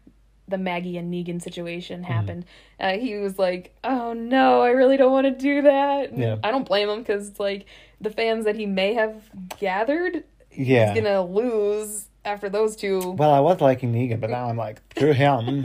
the 0.48 0.58
Maggie 0.58 0.98
and 0.98 1.14
Negan 1.14 1.40
situation 1.40 2.02
Mm-hmm. 2.02 2.12
happened. 2.12 2.44
Uh, 2.80 2.98
he 2.98 3.14
was 3.16 3.38
like, 3.38 3.74
"Oh 3.84 4.12
no, 4.12 4.60
I 4.60 4.70
really 4.70 4.96
don't 4.98 5.12
want 5.12 5.26
to 5.26 5.30
do 5.30 5.62
that." 5.62 6.18
Yeah. 6.18 6.36
I 6.42 6.50
don't 6.50 6.66
blame 6.66 6.88
him 6.90 6.98
because 6.98 7.38
like 7.38 7.66
the 8.00 8.10
fans 8.10 8.44
that 8.44 8.56
he 8.56 8.66
may 8.66 8.92
have 8.94 9.30
gathered, 9.60 10.24
Yeah. 10.52 10.92
he's 10.92 11.02
gonna 11.02 11.22
lose 11.24 12.06
after 12.30 12.48
those 12.48 12.76
two 12.76 13.12
Well, 13.12 13.30
I 13.30 13.40
was 13.40 13.60
liking 13.60 13.92
Negan, 13.92 14.20
but 14.20 14.30
now 14.30 14.48
I'm 14.48 14.56
like, 14.56 14.86
through 14.94 15.12
him. 15.12 15.64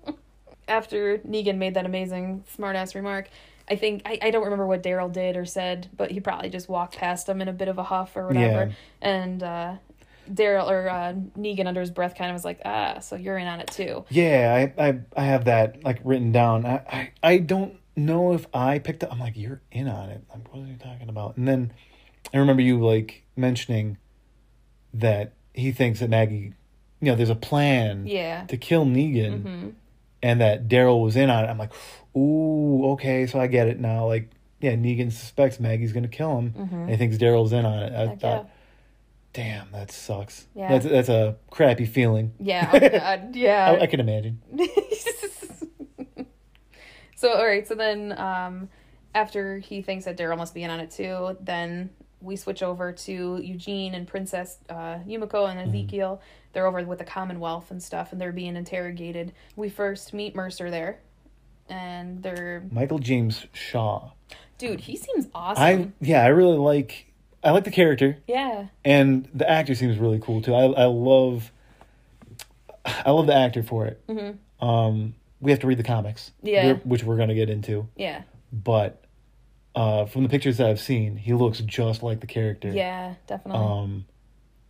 after 0.68 1.18
Negan 1.18 1.58
made 1.58 1.74
that 1.74 1.86
amazing 1.86 2.44
smartass 2.56 2.94
remark, 2.94 3.28
I 3.68 3.76
think 3.76 4.02
I, 4.04 4.18
I 4.20 4.30
don't 4.30 4.44
remember 4.44 4.66
what 4.66 4.82
Daryl 4.82 5.10
did 5.12 5.36
or 5.36 5.44
said, 5.44 5.88
but 5.96 6.10
he 6.10 6.20
probably 6.20 6.50
just 6.50 6.68
walked 6.68 6.96
past 6.96 7.28
him 7.28 7.40
in 7.40 7.48
a 7.48 7.52
bit 7.52 7.68
of 7.68 7.78
a 7.78 7.82
huff 7.84 8.16
or 8.16 8.26
whatever. 8.26 8.66
Yeah. 8.66 8.72
And 9.00 9.42
uh 9.42 9.74
Daryl 10.30 10.70
or 10.70 10.88
uh, 10.88 11.12
Negan 11.38 11.66
under 11.66 11.80
his 11.80 11.90
breath 11.90 12.14
kind 12.16 12.30
of 12.30 12.34
was 12.34 12.46
like, 12.46 12.60
ah, 12.64 12.98
so 13.00 13.14
you're 13.14 13.36
in 13.36 13.46
on 13.46 13.60
it 13.60 13.66
too. 13.68 14.06
yeah, 14.08 14.70
I, 14.78 14.88
I 14.88 14.98
I 15.16 15.24
have 15.24 15.44
that 15.46 15.84
like 15.84 16.00
written 16.02 16.32
down. 16.32 16.64
I, 16.64 16.76
I 16.90 17.10
I 17.22 17.38
don't 17.38 17.78
know 17.96 18.32
if 18.32 18.46
I 18.54 18.78
picked 18.78 19.04
up. 19.04 19.12
I'm 19.12 19.20
like, 19.20 19.36
you're 19.36 19.60
in 19.70 19.86
on 19.86 20.08
it. 20.10 20.24
Like, 20.30 20.52
what 20.52 20.62
are 20.62 20.66
you 20.66 20.76
talking 20.76 21.08
about? 21.08 21.36
And 21.36 21.46
then 21.46 21.72
I 22.32 22.38
remember 22.38 22.62
you 22.62 22.80
like 22.84 23.24
mentioning 23.36 23.98
that 24.94 25.34
he 25.54 25.72
thinks 25.72 26.00
that 26.00 26.10
Maggie, 26.10 26.52
you 27.00 27.10
know, 27.10 27.14
there's 27.14 27.30
a 27.30 27.34
plan 27.34 28.06
Yeah. 28.06 28.44
to 28.46 28.56
kill 28.56 28.84
Negan, 28.84 29.42
hmm 29.42 29.68
and 30.22 30.40
that 30.40 30.68
Daryl 30.68 31.02
was 31.02 31.16
in 31.16 31.28
on 31.28 31.44
it. 31.44 31.48
I'm 31.48 31.58
like, 31.58 31.72
ooh, 32.16 32.92
okay, 32.92 33.26
so 33.26 33.38
I 33.38 33.46
get 33.46 33.68
it 33.68 33.78
now. 33.78 34.06
Like, 34.06 34.30
yeah, 34.58 34.72
Negan 34.74 35.12
suspects 35.12 35.60
Maggie's 35.60 35.92
gonna 35.92 36.08
kill 36.08 36.38
him, 36.38 36.54
and 36.56 36.88
he 36.90 36.96
thinks 36.96 37.18
Daryl's 37.18 37.52
in 37.52 37.64
on 37.66 37.78
it. 37.82 37.92
I 37.92 37.96
Mm-hmm. 37.96 38.08
Heck 38.08 38.20
thought, 38.20 38.50
damn, 39.34 39.70
that 39.72 39.92
sucks. 39.92 40.46
Yeah. 40.54 40.68
That's 40.70 40.86
that's 40.86 41.08
a 41.10 41.36
crappy 41.50 41.84
feeling. 41.84 42.32
Yeah. 42.40 43.20
Yeah. 43.34 43.72
I, 43.78 43.82
I 43.82 43.86
can 43.86 44.00
imagine. 44.00 44.40
so 47.16 47.30
all 47.32 47.44
right, 47.46 47.66
so 47.66 47.74
then 47.74 48.12
um 48.18 48.68
after 49.14 49.58
he 49.58 49.82
thinks 49.82 50.06
that 50.06 50.16
Daryl 50.16 50.36
must 50.36 50.54
be 50.54 50.62
in 50.62 50.70
on 50.70 50.80
it 50.80 50.90
too, 50.90 51.36
then 51.40 51.90
we 52.24 52.36
switch 52.36 52.62
over 52.62 52.90
to 52.92 53.40
Eugene 53.42 53.94
and 53.94 54.06
Princess 54.08 54.58
uh, 54.70 54.96
Yumiko 55.06 55.48
and 55.50 55.60
Ezekiel. 55.60 56.20
They're 56.52 56.66
over 56.66 56.82
with 56.84 56.98
the 56.98 57.04
Commonwealth 57.04 57.70
and 57.70 57.82
stuff, 57.82 58.12
and 58.12 58.20
they're 58.20 58.32
being 58.32 58.56
interrogated. 58.56 59.32
We 59.56 59.68
first 59.68 60.14
meet 60.14 60.34
Mercer 60.34 60.70
there, 60.70 61.00
and 61.68 62.22
they're 62.22 62.64
Michael 62.70 62.98
James 62.98 63.46
Shaw. 63.52 64.10
dude. 64.58 64.80
He 64.80 64.96
seems 64.96 65.26
awesome. 65.34 65.62
I 65.62 65.88
yeah, 66.00 66.22
I 66.24 66.28
really 66.28 66.58
like 66.58 67.12
I 67.42 67.50
like 67.50 67.64
the 67.64 67.70
character 67.70 68.18
yeah, 68.26 68.66
and 68.84 69.28
the 69.34 69.48
actor 69.48 69.74
seems 69.74 69.98
really 69.98 70.18
cool 70.18 70.40
too. 70.42 70.54
I 70.54 70.64
I 70.64 70.84
love 70.86 71.50
I 72.84 73.10
love 73.10 73.26
the 73.26 73.34
actor 73.34 73.62
for 73.62 73.86
it. 73.86 74.00
Mhm. 74.06 74.36
Um, 74.60 75.14
we 75.40 75.50
have 75.50 75.60
to 75.60 75.66
read 75.66 75.78
the 75.78 75.82
comics, 75.84 76.30
Yeah. 76.42 76.64
we're- 76.66 76.80
which 76.84 77.04
we're 77.04 77.16
gonna 77.16 77.34
get 77.34 77.50
into. 77.50 77.88
yeah, 77.96 78.22
But 78.52 79.03
uh, 79.74 80.06
from 80.06 80.22
the 80.22 80.28
pictures 80.28 80.58
that 80.58 80.68
I've 80.68 80.80
seen, 80.80 81.16
he 81.16 81.32
looks 81.34 81.58
just 81.60 82.02
like 82.02 82.20
the 82.20 82.26
character. 82.26 82.70
yeah, 82.70 83.14
definitely. 83.26 83.62
Um, 83.62 84.04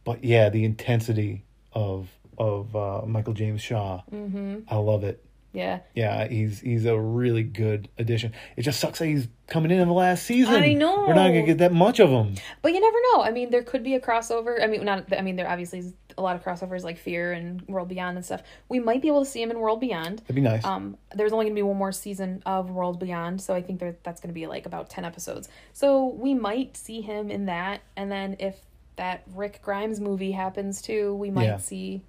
but 0.04 0.24
yeah, 0.24 0.48
the 0.48 0.64
intensity 0.64 1.44
of 1.72 2.08
of 2.38 2.74
uh, 2.74 3.02
Michael 3.06 3.32
James 3.32 3.62
Shaw, 3.62 4.02
mm-hmm. 4.12 4.60
I 4.68 4.76
love 4.76 5.04
it. 5.04 5.24
Yeah, 5.52 5.80
Yeah, 5.94 6.26
he's 6.26 6.58
he's 6.58 6.84
a 6.84 6.98
really 6.98 7.44
good 7.44 7.88
addition. 7.96 8.32
It 8.56 8.62
just 8.62 8.80
sucks 8.80 8.98
that 8.98 9.06
he's 9.06 9.28
coming 9.46 9.70
in 9.70 9.78
in 9.78 9.86
the 9.86 9.94
last 9.94 10.24
season. 10.24 10.54
I 10.54 10.72
know. 10.72 11.06
We're 11.06 11.14
not 11.14 11.28
gonna 11.28 11.44
get 11.44 11.58
that 11.58 11.72
much 11.72 12.00
of 12.00 12.10
him. 12.10 12.34
But 12.60 12.74
you 12.74 12.80
never 12.80 12.98
know. 13.12 13.22
I 13.22 13.30
mean, 13.30 13.50
there 13.50 13.62
could 13.62 13.84
be 13.84 13.94
a 13.94 14.00
crossover. 14.00 14.60
I 14.60 14.66
mean, 14.66 14.84
not. 14.84 15.12
I 15.16 15.22
mean, 15.22 15.36
there 15.36 15.48
obviously 15.48 15.78
is 15.78 15.92
a 16.16 16.22
lot 16.22 16.36
of 16.36 16.42
crossovers 16.44 16.82
like 16.84 16.98
Fear 16.98 17.32
and 17.32 17.62
World 17.68 17.88
Beyond 17.88 18.16
and 18.16 18.24
stuff. 18.24 18.42
We 18.68 18.78
might 18.78 19.02
be 19.02 19.08
able 19.08 19.24
to 19.24 19.30
see 19.30 19.42
him 19.42 19.50
in 19.50 19.58
World 19.58 19.80
Beyond. 19.80 20.20
That'd 20.20 20.34
be 20.36 20.40
nice. 20.42 20.64
Um, 20.64 20.96
there's 21.14 21.32
only 21.32 21.46
gonna 21.46 21.54
be 21.54 21.62
one 21.62 21.76
more 21.76 21.92
season 21.92 22.42
of 22.46 22.70
World 22.70 22.98
Beyond, 23.00 23.40
so 23.40 23.54
I 23.54 23.62
think 23.62 23.80
there 23.80 23.96
that's 24.02 24.20
gonna 24.20 24.32
be 24.34 24.46
like 24.46 24.66
about 24.66 24.90
ten 24.90 25.04
episodes. 25.04 25.48
So 25.72 26.06
we 26.08 26.34
might 26.34 26.76
see 26.76 27.00
him 27.00 27.30
in 27.30 27.46
that, 27.46 27.80
and 27.96 28.10
then 28.10 28.36
if 28.38 28.56
that 28.96 29.22
Rick 29.34 29.60
Grimes 29.62 30.00
movie 30.00 30.32
happens 30.32 30.80
too, 30.80 31.14
we 31.16 31.30
might 31.30 31.44
Yeah. 31.44 31.56
see 31.56 32.02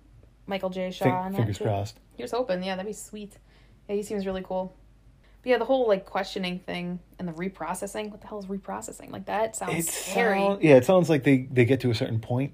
Michael 0.47 0.69
J. 0.69 0.91
Shaw 0.91 1.29
that 1.29 1.35
fingers 1.35 1.57
too. 1.57 1.63
crossed. 1.63 1.99
Here's 2.17 2.31
hoping. 2.31 2.63
Yeah, 2.63 2.75
that'd 2.75 2.87
be 2.87 2.93
sweet. 2.93 3.37
Yeah, 3.89 3.95
he 3.95 4.03
seems 4.03 4.25
really 4.25 4.43
cool. 4.43 4.73
But 5.41 5.49
yeah, 5.49 5.57
the 5.57 5.65
whole 5.65 5.87
like 5.87 6.05
questioning 6.05 6.59
thing 6.59 6.99
and 7.19 7.27
the 7.27 7.31
reprocessing. 7.33 8.09
What 8.11 8.21
the 8.21 8.27
hell 8.27 8.39
is 8.39 8.45
reprocessing? 8.45 9.11
Like 9.11 9.25
that 9.25 9.55
sounds 9.55 9.75
It 9.87 9.91
scary. 9.91 10.39
sound- 10.39 10.63
yeah, 10.63 10.75
it 10.75 10.85
sounds 10.85 11.09
like 11.09 11.23
they 11.23 11.47
they 11.51 11.65
get 11.65 11.79
to 11.81 11.89
a 11.91 11.95
certain 11.95 12.19
point, 12.19 12.53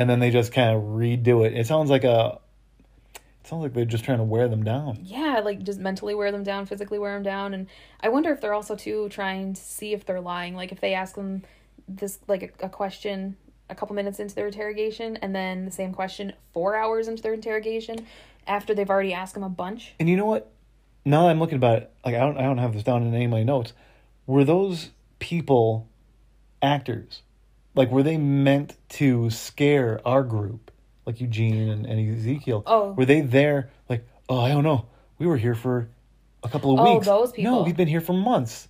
and 0.00 0.08
then 0.08 0.18
they 0.18 0.30
just 0.30 0.50
kind 0.50 0.74
of 0.74 0.82
redo 0.82 1.46
it. 1.46 1.52
It 1.52 1.66
sounds 1.66 1.90
like 1.90 2.04
a. 2.04 2.38
It 3.14 3.46
sounds 3.46 3.62
like 3.62 3.74
they're 3.74 3.84
just 3.84 4.02
trying 4.02 4.16
to 4.16 4.24
wear 4.24 4.48
them 4.48 4.64
down. 4.64 5.00
yeah, 5.02 5.40
like 5.44 5.62
just 5.62 5.78
mentally 5.78 6.14
wear 6.14 6.32
them 6.32 6.42
down, 6.42 6.64
physically 6.64 6.98
wear 6.98 7.12
them 7.12 7.22
down, 7.22 7.52
and 7.52 7.66
I 8.00 8.08
wonder 8.08 8.32
if 8.32 8.40
they're 8.40 8.54
also 8.54 8.76
too 8.76 9.10
trying 9.10 9.52
to 9.52 9.60
see 9.60 9.92
if 9.92 10.06
they're 10.06 10.20
lying. 10.20 10.56
Like 10.56 10.72
if 10.72 10.80
they 10.80 10.94
ask 10.94 11.16
them 11.16 11.42
this 11.86 12.18
like 12.28 12.42
a, 12.42 12.66
a 12.66 12.68
question 12.70 13.36
a 13.68 13.74
couple 13.74 13.94
minutes 13.94 14.18
into 14.18 14.34
their 14.34 14.46
interrogation, 14.46 15.16
and 15.18 15.34
then 15.34 15.66
the 15.66 15.70
same 15.70 15.92
question 15.92 16.32
four 16.54 16.76
hours 16.76 17.06
into 17.06 17.22
their 17.22 17.34
interrogation, 17.34 18.06
after 18.46 18.74
they've 18.74 18.88
already 18.88 19.12
asked 19.12 19.34
them 19.34 19.42
a 19.44 19.50
bunch. 19.50 19.94
And 20.00 20.08
you 20.08 20.16
know 20.16 20.26
what? 20.26 20.50
Now 21.04 21.24
that 21.24 21.30
I'm 21.30 21.40
looking 21.40 21.56
about 21.56 21.76
it, 21.82 21.92
like 22.06 22.14
I 22.14 22.20
don't 22.20 22.38
I 22.38 22.42
don't 22.42 22.58
have 22.58 22.72
this 22.72 22.84
down 22.84 23.02
in 23.02 23.14
any 23.14 23.26
of 23.26 23.30
my 23.30 23.42
notes. 23.42 23.74
Were 24.26 24.44
those 24.44 24.90
people 25.18 25.88
actors? 26.62 27.20
Like 27.74 27.90
were 27.90 28.02
they 28.02 28.16
meant 28.16 28.76
to 28.90 29.30
scare 29.30 30.00
our 30.06 30.22
group, 30.22 30.70
like 31.06 31.20
Eugene 31.20 31.68
and, 31.68 31.86
and 31.86 32.18
Ezekiel? 32.18 32.62
Oh. 32.66 32.92
were 32.92 33.04
they 33.04 33.20
there? 33.20 33.70
Like 33.88 34.06
oh 34.28 34.40
I 34.40 34.48
don't 34.50 34.64
know. 34.64 34.86
We 35.18 35.26
were 35.26 35.36
here 35.36 35.54
for 35.54 35.88
a 36.42 36.48
couple 36.48 36.72
of 36.72 36.80
Oh, 36.80 36.94
weeks. 36.94 37.06
those 37.06 37.32
No, 37.38 37.62
we've 37.62 37.76
been 37.76 37.88
here 37.88 38.00
for 38.00 38.12
months. 38.14 38.68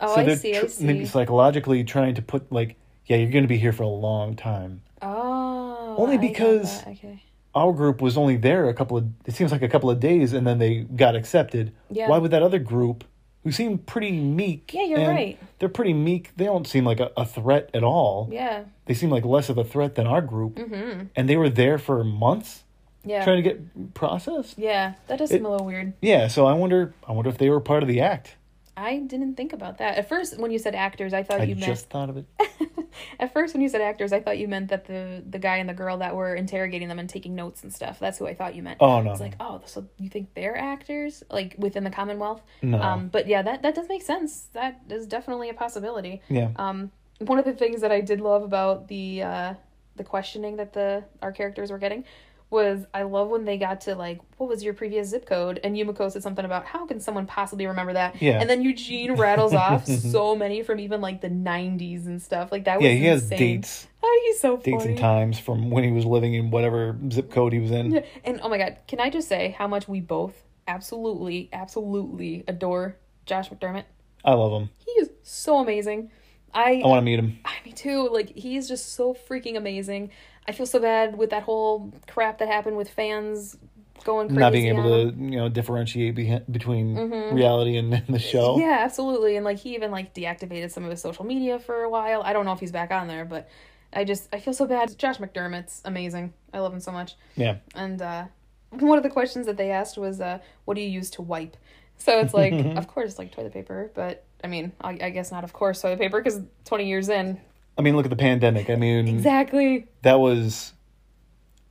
Oh, 0.00 0.14
so 0.14 0.20
I 0.22 0.34
see. 0.36 0.56
I 0.56 0.66
see. 0.66 0.84
maybe 0.84 1.04
psychologically 1.06 1.84
trying 1.84 2.14
to 2.16 2.22
put 2.22 2.50
like 2.52 2.76
yeah 3.06 3.16
you're 3.16 3.30
going 3.30 3.44
to 3.44 3.48
be 3.48 3.58
here 3.58 3.72
for 3.72 3.82
a 3.84 3.88
long 3.88 4.36
time. 4.36 4.82
oh, 5.02 5.94
Only 5.98 6.18
because- 6.18 6.82
okay. 6.86 7.22
Our 7.54 7.72
group 7.72 8.00
was 8.02 8.16
only 8.16 8.36
there 8.36 8.68
a 8.68 8.74
couple 8.74 8.96
of 8.98 9.08
it 9.26 9.34
seems 9.34 9.50
like 9.50 9.62
a 9.62 9.68
couple 9.68 9.90
of 9.90 9.98
days 9.98 10.32
and 10.32 10.46
then 10.46 10.58
they 10.58 10.80
got 10.80 11.16
accepted. 11.16 11.72
Yeah. 11.90 12.08
Why 12.08 12.18
would 12.18 12.30
that 12.30 12.42
other 12.42 12.58
group 12.60 13.04
who 13.48 13.52
seem 13.52 13.78
pretty 13.78 14.12
meek? 14.12 14.72
Yeah, 14.74 14.82
you're 14.84 15.08
right. 15.08 15.38
They're 15.58 15.70
pretty 15.70 15.94
meek. 15.94 16.32
They 16.36 16.44
don't 16.44 16.66
seem 16.66 16.84
like 16.84 17.00
a, 17.00 17.10
a 17.16 17.24
threat 17.24 17.70
at 17.72 17.82
all. 17.82 18.28
Yeah. 18.30 18.64
They 18.84 18.92
seem 18.92 19.08
like 19.08 19.24
less 19.24 19.48
of 19.48 19.56
a 19.56 19.64
threat 19.64 19.94
than 19.94 20.06
our 20.06 20.20
group. 20.20 20.56
Mm-hmm. 20.56 21.04
And 21.16 21.28
they 21.30 21.38
were 21.38 21.48
there 21.48 21.78
for 21.78 22.04
months 22.04 22.64
Yeah. 23.04 23.24
trying 23.24 23.42
to 23.42 23.42
get 23.42 23.94
processed. 23.94 24.58
Yeah, 24.58 24.94
that 25.06 25.18
does 25.18 25.30
It- 25.30 25.36
seem 25.38 25.46
a 25.46 25.50
little 25.50 25.64
weird. 25.66 25.94
Yeah, 26.02 26.28
so 26.28 26.44
I 26.46 26.52
wonder 26.52 26.92
I 27.08 27.12
wonder 27.12 27.30
if 27.30 27.38
they 27.38 27.48
were 27.48 27.60
part 27.60 27.82
of 27.82 27.88
the 27.88 28.02
act. 28.02 28.36
I 28.78 28.98
didn't 28.98 29.34
think 29.34 29.52
about 29.52 29.78
that. 29.78 29.98
At 29.98 30.08
first, 30.08 30.38
when 30.38 30.50
you 30.50 30.58
said 30.58 30.74
actors, 30.74 31.12
I 31.12 31.22
thought 31.22 31.40
I 31.40 31.44
you 31.44 31.56
meant. 31.56 31.66
just 31.66 31.90
thought 31.90 32.08
of 32.10 32.16
it. 32.18 32.26
At 33.20 33.32
first, 33.32 33.54
when 33.54 33.60
you 33.60 33.68
said 33.68 33.80
actors, 33.80 34.12
I 34.12 34.20
thought 34.20 34.38
you 34.38 34.48
meant 34.48 34.68
that 34.68 34.86
the 34.86 35.22
the 35.28 35.38
guy 35.38 35.56
and 35.56 35.68
the 35.68 35.74
girl 35.74 35.98
that 35.98 36.14
were 36.14 36.34
interrogating 36.34 36.88
them 36.88 36.98
and 36.98 37.08
taking 37.08 37.34
notes 37.34 37.62
and 37.62 37.72
stuff. 37.72 37.98
That's 37.98 38.18
who 38.18 38.26
I 38.26 38.34
thought 38.34 38.54
you 38.54 38.62
meant. 38.62 38.78
Oh 38.80 39.00
no. 39.00 39.10
It's 39.12 39.20
like, 39.20 39.34
oh, 39.40 39.60
so 39.66 39.86
you 39.98 40.08
think 40.08 40.34
they're 40.34 40.56
actors, 40.56 41.22
like 41.30 41.54
within 41.58 41.84
the 41.84 41.90
Commonwealth? 41.90 42.42
no. 42.62 42.80
Um, 42.80 43.08
but 43.08 43.26
yeah, 43.26 43.42
that 43.42 43.62
that 43.62 43.74
does 43.74 43.88
make 43.88 44.02
sense. 44.02 44.48
That 44.52 44.80
is 44.88 45.06
definitely 45.06 45.48
a 45.48 45.54
possibility. 45.54 46.22
yeah. 46.28 46.50
Um, 46.56 46.90
one 47.18 47.38
of 47.38 47.44
the 47.44 47.52
things 47.52 47.80
that 47.80 47.90
I 47.90 48.00
did 48.00 48.20
love 48.20 48.42
about 48.42 48.88
the 48.88 49.22
uh, 49.22 49.54
the 49.96 50.04
questioning 50.04 50.56
that 50.56 50.72
the 50.72 51.04
our 51.20 51.32
characters 51.32 51.70
were 51.70 51.78
getting 51.78 52.04
was 52.50 52.86
I 52.94 53.02
love 53.02 53.28
when 53.28 53.44
they 53.44 53.58
got 53.58 53.82
to 53.82 53.94
like 53.94 54.20
what 54.38 54.48
was 54.48 54.64
your 54.64 54.72
previous 54.72 55.08
zip 55.08 55.26
code 55.26 55.60
and 55.62 55.76
Yumiko 55.76 56.10
said 56.10 56.22
something 56.22 56.44
about 56.44 56.64
how 56.64 56.86
can 56.86 56.98
someone 56.98 57.26
possibly 57.26 57.66
remember 57.66 57.92
that 57.92 58.22
Yeah. 58.22 58.40
and 58.40 58.48
then 58.48 58.62
Eugene 58.62 59.12
rattles 59.16 59.52
off 59.52 59.86
so 59.86 60.34
many 60.34 60.62
from 60.62 60.80
even 60.80 61.00
like 61.02 61.20
the 61.20 61.28
90s 61.28 62.06
and 62.06 62.22
stuff 62.22 62.50
like 62.50 62.64
that 62.64 62.78
was 62.78 62.84
Yeah, 62.86 62.94
he 62.94 63.04
has 63.04 63.28
dates 63.28 63.86
oh 64.02 64.20
he's 64.26 64.40
so 64.40 64.56
funny 64.56 64.72
dates 64.72 64.84
and 64.86 64.98
times 64.98 65.38
from 65.38 65.70
when 65.70 65.84
he 65.84 65.90
was 65.92 66.06
living 66.06 66.32
in 66.34 66.50
whatever 66.50 66.98
zip 67.12 67.30
code 67.30 67.52
he 67.52 67.58
was 67.58 67.70
in. 67.70 67.90
Yeah, 67.90 68.04
and 68.24 68.40
oh 68.42 68.48
my 68.48 68.56
god 68.58 68.78
can 68.86 69.00
I 69.00 69.10
just 69.10 69.28
say 69.28 69.54
how 69.58 69.66
much 69.68 69.86
we 69.86 70.00
both 70.00 70.34
absolutely 70.66 71.50
absolutely 71.52 72.44
adore 72.48 72.96
Josh 73.26 73.50
McDermitt 73.50 73.84
I 74.24 74.32
love 74.32 74.60
him. 74.62 74.70
He 74.78 74.90
is 74.92 75.10
so 75.22 75.58
amazing. 75.58 76.10
I 76.52 76.82
I 76.84 76.86
want 76.86 77.00
to 77.00 77.04
meet 77.04 77.18
him. 77.18 77.38
I 77.44 77.52
me 77.64 77.72
too. 77.72 78.08
Like 78.08 78.30
he's 78.34 78.68
just 78.68 78.94
so 78.94 79.14
freaking 79.14 79.56
amazing. 79.56 80.10
I 80.48 80.52
feel 80.52 80.66
so 80.66 80.80
bad 80.80 81.16
with 81.16 81.30
that 81.30 81.42
whole 81.44 81.92
crap 82.08 82.38
that 82.38 82.48
happened 82.48 82.76
with 82.76 82.88
fans 82.88 83.56
going 84.04 84.28
crazy. 84.28 84.40
Not 84.40 84.52
being 84.52 84.66
able 84.66 85.10
to, 85.10 85.16
you 85.16 85.36
know, 85.36 85.48
differentiate 85.48 86.14
be- 86.14 86.40
between 86.50 86.96
reality 87.32 87.76
and, 87.76 87.92
and 87.92 88.06
the 88.08 88.18
show. 88.18 88.52
Mm-hmm. 88.52 88.62
Yeah, 88.62 88.78
absolutely. 88.80 89.36
And 89.36 89.44
like 89.44 89.58
he 89.58 89.74
even 89.74 89.90
like 89.90 90.14
deactivated 90.14 90.70
some 90.70 90.84
of 90.84 90.90
his 90.90 91.00
social 91.02 91.24
media 91.24 91.58
for 91.58 91.82
a 91.82 91.90
while. 91.90 92.22
I 92.22 92.32
don't 92.32 92.44
know 92.44 92.52
if 92.52 92.60
he's 92.60 92.72
back 92.72 92.90
on 92.90 93.08
there, 93.08 93.24
but 93.24 93.48
I 93.92 94.04
just 94.04 94.28
I 94.32 94.40
feel 94.40 94.54
so 94.54 94.66
bad. 94.66 94.96
Josh 94.98 95.18
McDermitt's 95.18 95.82
amazing. 95.84 96.32
I 96.52 96.60
love 96.60 96.72
him 96.72 96.80
so 96.80 96.92
much. 96.92 97.16
Yeah. 97.36 97.56
And 97.74 98.00
uh 98.00 98.24
one 98.70 98.98
of 98.98 99.04
the 99.04 99.10
questions 99.10 99.46
that 99.46 99.56
they 99.56 99.70
asked 99.70 99.98
was 99.98 100.20
uh 100.20 100.38
what 100.64 100.74
do 100.74 100.80
you 100.80 100.88
use 100.88 101.10
to 101.10 101.22
wipe? 101.22 101.56
So 101.98 102.20
it's 102.20 102.34
like 102.34 102.52
of 102.76 102.86
course 102.88 103.18
like 103.18 103.32
toilet 103.32 103.52
paper, 103.52 103.90
but 103.94 104.24
I 104.42 104.46
mean, 104.46 104.72
I, 104.80 104.98
I 105.02 105.10
guess 105.10 105.32
not 105.32 105.44
of 105.44 105.52
course 105.52 105.82
toilet 105.82 105.98
paper 105.98 106.22
cuz 106.22 106.40
20 106.64 106.86
years 106.86 107.08
in. 107.08 107.40
I 107.78 107.82
mean, 107.82 107.94
look 107.96 108.06
at 108.06 108.10
the 108.10 108.16
pandemic. 108.16 108.68
I 108.70 108.74
mean, 108.74 109.06
Exactly. 109.06 109.86
that 110.02 110.18
was 110.18 110.72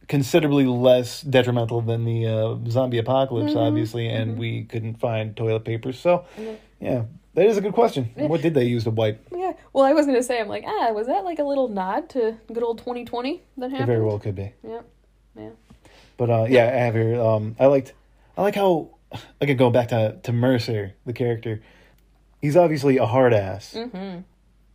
considerably 0.07 0.65
less 0.65 1.21
detrimental 1.21 1.81
than 1.81 2.05
the 2.05 2.25
uh, 2.25 2.69
zombie 2.69 2.97
apocalypse, 2.97 3.49
Mm-hmm. 3.51 3.59
obviously, 3.59 4.07
and 4.07 4.37
we 4.37 4.63
couldn't 4.63 4.99
find 4.99 5.35
toilet 5.35 5.65
paper. 5.65 5.91
So, 5.91 6.23
yeah, 6.79 7.03
that 7.33 7.45
is 7.45 7.57
a 7.57 7.61
good 7.61 7.73
question. 7.73 8.05
What 8.15 8.41
did 8.41 8.53
they 8.53 8.63
use 8.65 8.85
to 8.85 8.91
wipe? 8.91 9.21
Yeah. 9.35 9.51
Well, 9.73 9.83
I 9.83 9.91
was 9.91 10.05
going 10.05 10.17
to 10.17 10.23
say 10.23 10.39
I'm 10.39 10.47
like, 10.47 10.63
"Ah, 10.65 10.91
was 10.93 11.07
that 11.07 11.25
like 11.25 11.39
a 11.39 11.43
little 11.43 11.67
nod 11.67 12.09
to 12.11 12.37
good 12.51 12.63
old 12.63 12.77
2020 12.79 13.41
that 13.57 13.65
It 13.65 13.71
happened?" 13.71 13.87
very 13.87 14.03
well 14.03 14.17
could 14.17 14.35
be. 14.35 14.53
Yeah. 14.65 14.81
Yeah. 15.37 15.49
But 16.15 16.29
uh, 16.29 16.45
yeah, 16.49 16.63
I 16.63 16.77
have 16.85 16.93
here. 16.95 17.19
Um, 17.21 17.55
I 17.59 17.65
liked, 17.67 17.93
I 18.37 18.41
like 18.43 18.55
how 18.55 18.91
again 19.41 19.57
going 19.57 19.73
back 19.73 19.89
to 19.89 20.17
to 20.23 20.31
Mercer, 20.31 20.93
the 21.05 21.13
character. 21.13 21.61
He's 22.41 22.55
obviously 22.55 22.97
a 22.97 23.05
hard 23.05 23.33
ass, 23.33 23.73
Mm-hmm. 23.75 24.19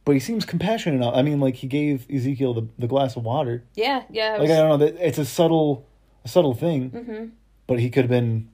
But 0.04 0.12
he 0.12 0.18
seems 0.20 0.44
compassionate 0.44 0.96
enough. 0.96 1.14
I 1.14 1.22
mean, 1.22 1.40
like 1.40 1.56
he 1.56 1.66
gave 1.66 2.06
Ezekiel 2.10 2.54
the, 2.54 2.66
the 2.78 2.86
glass 2.86 3.16
of 3.16 3.24
water. 3.24 3.64
Yeah, 3.74 4.02
yeah. 4.10 4.36
it 4.36 4.40
Like 4.40 4.48
was- 4.48 4.50
I 4.50 4.56
don't 4.68 4.78
know, 4.80 4.86
it's 4.86 5.18
a 5.18 5.24
subtle, 5.24 5.86
a 6.24 6.28
subtle 6.28 6.54
thing, 6.54 6.90
Mhm. 6.90 7.30
but 7.66 7.78
he 7.78 7.90
could 7.90 8.04
have 8.04 8.10
been 8.10 8.48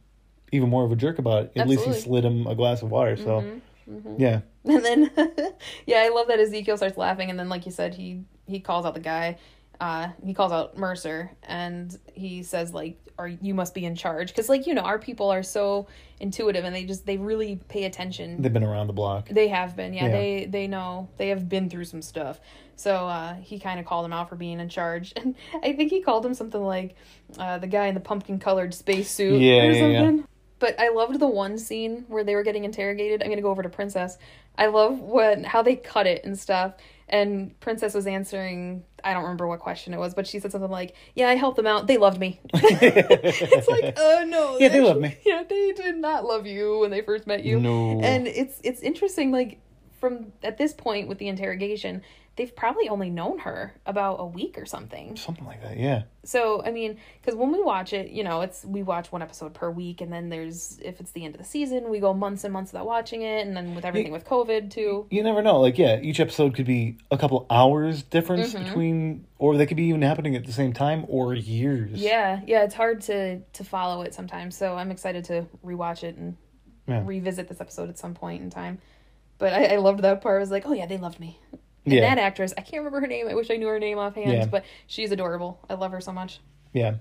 even 0.52 0.68
more 0.68 0.84
of 0.84 0.92
a 0.92 0.96
jerk 0.96 1.18
about 1.18 1.44
it. 1.44 1.52
At 1.56 1.68
least 1.68 1.84
he 1.84 1.92
slid 1.92 2.24
him 2.24 2.46
a 2.46 2.54
glass 2.54 2.82
of 2.82 2.90
water. 2.90 3.16
So 3.16 3.44
Mhm. 3.90 4.18
yeah, 4.18 4.40
And 4.64 4.84
then, 4.84 5.10
yeah, 5.86 5.98
I 6.02 6.08
love 6.10 6.28
that 6.28 6.38
Ezekiel 6.40 6.76
starts 6.76 6.98
laughing, 6.98 7.30
and 7.30 7.38
then, 7.38 7.48
like 7.48 7.64
you 7.66 7.72
said, 7.72 7.94
he 7.94 8.22
he 8.46 8.60
calls 8.60 8.84
out 8.86 8.94
the 8.94 9.00
guy. 9.00 9.36
Uh, 9.80 10.08
he 10.24 10.34
calls 10.34 10.52
out 10.52 10.76
Mercer, 10.76 11.30
and 11.44 11.96
he 12.12 12.42
says, 12.42 12.74
like, 12.74 12.98
"Are 13.18 13.28
you 13.28 13.54
must 13.54 13.74
be 13.74 13.84
in 13.84 13.94
charge?" 13.94 14.28
Because, 14.28 14.48
like, 14.48 14.66
you 14.66 14.74
know, 14.74 14.82
our 14.82 14.98
people 14.98 15.30
are 15.30 15.42
so 15.42 15.86
intuitive, 16.20 16.64
and 16.64 16.74
they 16.74 16.84
just 16.84 17.06
they 17.06 17.16
really 17.16 17.60
pay 17.68 17.84
attention. 17.84 18.42
they've 18.42 18.52
been 18.52 18.64
around 18.64 18.88
the 18.88 18.92
block. 18.92 19.28
They 19.28 19.48
have 19.48 19.76
been, 19.76 19.92
yeah. 19.94 20.06
Yeah. 20.06 20.10
They 20.10 20.46
they 20.46 20.66
know 20.66 21.08
they 21.16 21.28
have 21.28 21.48
been 21.48 21.70
through 21.70 21.84
some 21.84 22.02
stuff. 22.02 22.40
So 22.74 23.08
uh, 23.08 23.34
he 23.34 23.58
kind 23.58 23.80
of 23.80 23.86
called 23.86 24.04
him 24.04 24.12
out 24.12 24.28
for 24.28 24.36
being 24.36 24.60
in 24.60 24.68
charge, 24.68 25.12
and 25.16 25.34
I 25.62 25.72
think 25.72 25.90
he 25.90 26.00
called 26.00 26.24
him 26.26 26.34
something 26.34 26.62
like 26.62 26.96
uh, 27.38 27.58
the 27.58 27.66
guy 27.66 27.86
in 27.86 27.94
the 27.94 28.00
pumpkin 28.00 28.38
colored 28.38 28.74
spacesuit 28.74 29.40
Yeah, 29.40 29.62
or 29.62 29.72
yeah, 29.72 29.86
yeah. 29.88 30.16
But 30.60 30.80
I 30.80 30.88
loved 30.88 31.20
the 31.20 31.28
one 31.28 31.56
scene 31.56 32.04
where 32.08 32.24
they 32.24 32.34
were 32.34 32.42
getting 32.42 32.64
interrogated. 32.64 33.22
I'm 33.22 33.28
gonna 33.28 33.42
go 33.42 33.50
over 33.50 33.62
to 33.62 33.68
Princess. 33.68 34.18
I 34.56 34.66
love 34.66 34.98
when 34.98 35.44
how 35.44 35.62
they 35.62 35.76
cut 35.76 36.06
it 36.08 36.24
and 36.24 36.36
stuff. 36.36 36.74
And 37.08 37.58
Princess 37.60 37.94
was 37.94 38.06
answering. 38.06 38.84
I 39.02 39.14
don't 39.14 39.22
remember 39.22 39.46
what 39.46 39.60
question 39.60 39.94
it 39.94 39.98
was, 39.98 40.12
but 40.14 40.26
she 40.26 40.40
said 40.40 40.52
something 40.52 40.70
like, 40.70 40.94
"Yeah, 41.14 41.28
I 41.28 41.36
helped 41.36 41.56
them 41.56 41.66
out. 41.66 41.86
They 41.86 41.96
loved 41.96 42.20
me." 42.20 42.40
it's 42.52 43.68
like, 43.68 43.94
oh 43.96 44.24
no, 44.28 44.58
Yeah, 44.58 44.68
they 44.68 44.80
love 44.80 44.98
me. 44.98 45.16
Yeah, 45.24 45.42
they 45.48 45.72
did 45.72 45.96
not 45.96 46.24
love 46.24 46.46
you 46.46 46.80
when 46.80 46.90
they 46.90 47.00
first 47.00 47.26
met 47.26 47.44
you. 47.44 47.60
No. 47.60 48.00
And 48.02 48.26
it's 48.26 48.60
it's 48.62 48.80
interesting, 48.80 49.32
like 49.32 49.58
from 50.00 50.32
at 50.42 50.58
this 50.58 50.72
point 50.72 51.08
with 51.08 51.18
the 51.18 51.28
interrogation, 51.28 52.02
they've 52.38 52.54
probably 52.56 52.88
only 52.88 53.10
known 53.10 53.40
her 53.40 53.74
about 53.84 54.14
a 54.20 54.24
week 54.24 54.56
or 54.56 54.64
something. 54.64 55.16
Something 55.16 55.44
like 55.44 55.60
that. 55.62 55.76
Yeah. 55.76 56.04
So 56.24 56.62
I 56.64 56.70
mean, 56.70 56.96
because 57.20 57.34
when 57.36 57.52
we 57.52 57.60
watch 57.62 57.92
it, 57.92 58.10
you 58.10 58.22
know, 58.24 58.40
it's 58.42 58.64
we 58.64 58.82
watch 58.82 59.12
one 59.12 59.20
episode 59.20 59.52
per 59.54 59.68
week, 59.70 60.00
and 60.00 60.10
then 60.12 60.28
there's 60.30 60.78
if 60.82 61.00
it's 61.00 61.10
the 61.10 61.24
end 61.24 61.34
of 61.34 61.40
the 61.40 61.46
season, 61.46 61.90
we 61.90 61.98
go 62.00 62.14
months 62.14 62.44
and 62.44 62.52
months 62.52 62.72
without 62.72 62.86
watching 62.86 63.22
it, 63.22 63.46
and 63.46 63.54
then 63.56 63.74
with 63.74 63.84
everything 63.84 64.12
with 64.12 64.24
COVID 64.24 64.70
too. 64.70 65.06
You 65.10 65.22
never 65.22 65.42
know. 65.42 65.60
Like, 65.60 65.76
yeah, 65.76 65.98
each 66.00 66.20
episode 66.20 66.54
could 66.54 66.66
be 66.66 66.96
a 67.10 67.18
couple 67.18 67.44
hours 67.50 68.02
difference 68.02 68.54
Mm-hmm. 68.54 68.64
between, 68.64 69.26
or 69.38 69.56
they 69.56 69.66
could 69.66 69.76
be 69.76 69.84
even 69.84 70.00
happening 70.02 70.36
at 70.36 70.46
the 70.46 70.52
same 70.52 70.72
time, 70.72 71.04
or 71.08 71.34
years. 71.34 72.00
Yeah, 72.00 72.40
yeah, 72.46 72.62
it's 72.62 72.74
hard 72.74 73.00
to 73.02 73.40
to 73.40 73.64
follow 73.64 74.02
it 74.02 74.14
sometimes. 74.14 74.56
So 74.56 74.76
I'm 74.76 74.90
excited 74.90 75.24
to 75.26 75.46
rewatch 75.64 76.04
it 76.04 76.16
and 76.16 76.36
Yeah. 76.86 77.02
revisit 77.04 77.48
this 77.48 77.60
episode 77.60 77.88
at 77.90 77.98
some 77.98 78.14
point 78.14 78.42
in 78.42 78.48
time. 78.50 78.78
But 79.38 79.52
I, 79.52 79.74
I 79.74 79.76
loved 79.76 80.02
that 80.02 80.20
part. 80.20 80.36
I 80.36 80.40
was 80.40 80.50
like, 80.50 80.66
oh 80.66 80.72
yeah, 80.72 80.86
they 80.86 80.98
loved 80.98 81.20
me. 81.20 81.38
And 81.92 82.00
Yeah. 82.02 82.14
that 82.14 82.18
actress, 82.18 82.52
I 82.56 82.60
can't 82.62 82.78
remember 82.84 83.00
her 83.00 83.06
name. 83.06 83.28
I 83.28 83.34
wish 83.34 83.50
I 83.50 83.56
knew 83.56 83.66
her 83.68 83.78
name 83.78 83.98
offhand, 83.98 84.30
Yeah. 84.32 84.46
but 84.46 84.64
she's 84.86 85.10
adorable. 85.12 85.58
I 85.68 85.74
love 85.74 85.92
her 85.92 86.00
so 86.00 86.12
much. 86.12 86.40
Yeah. 86.72 86.96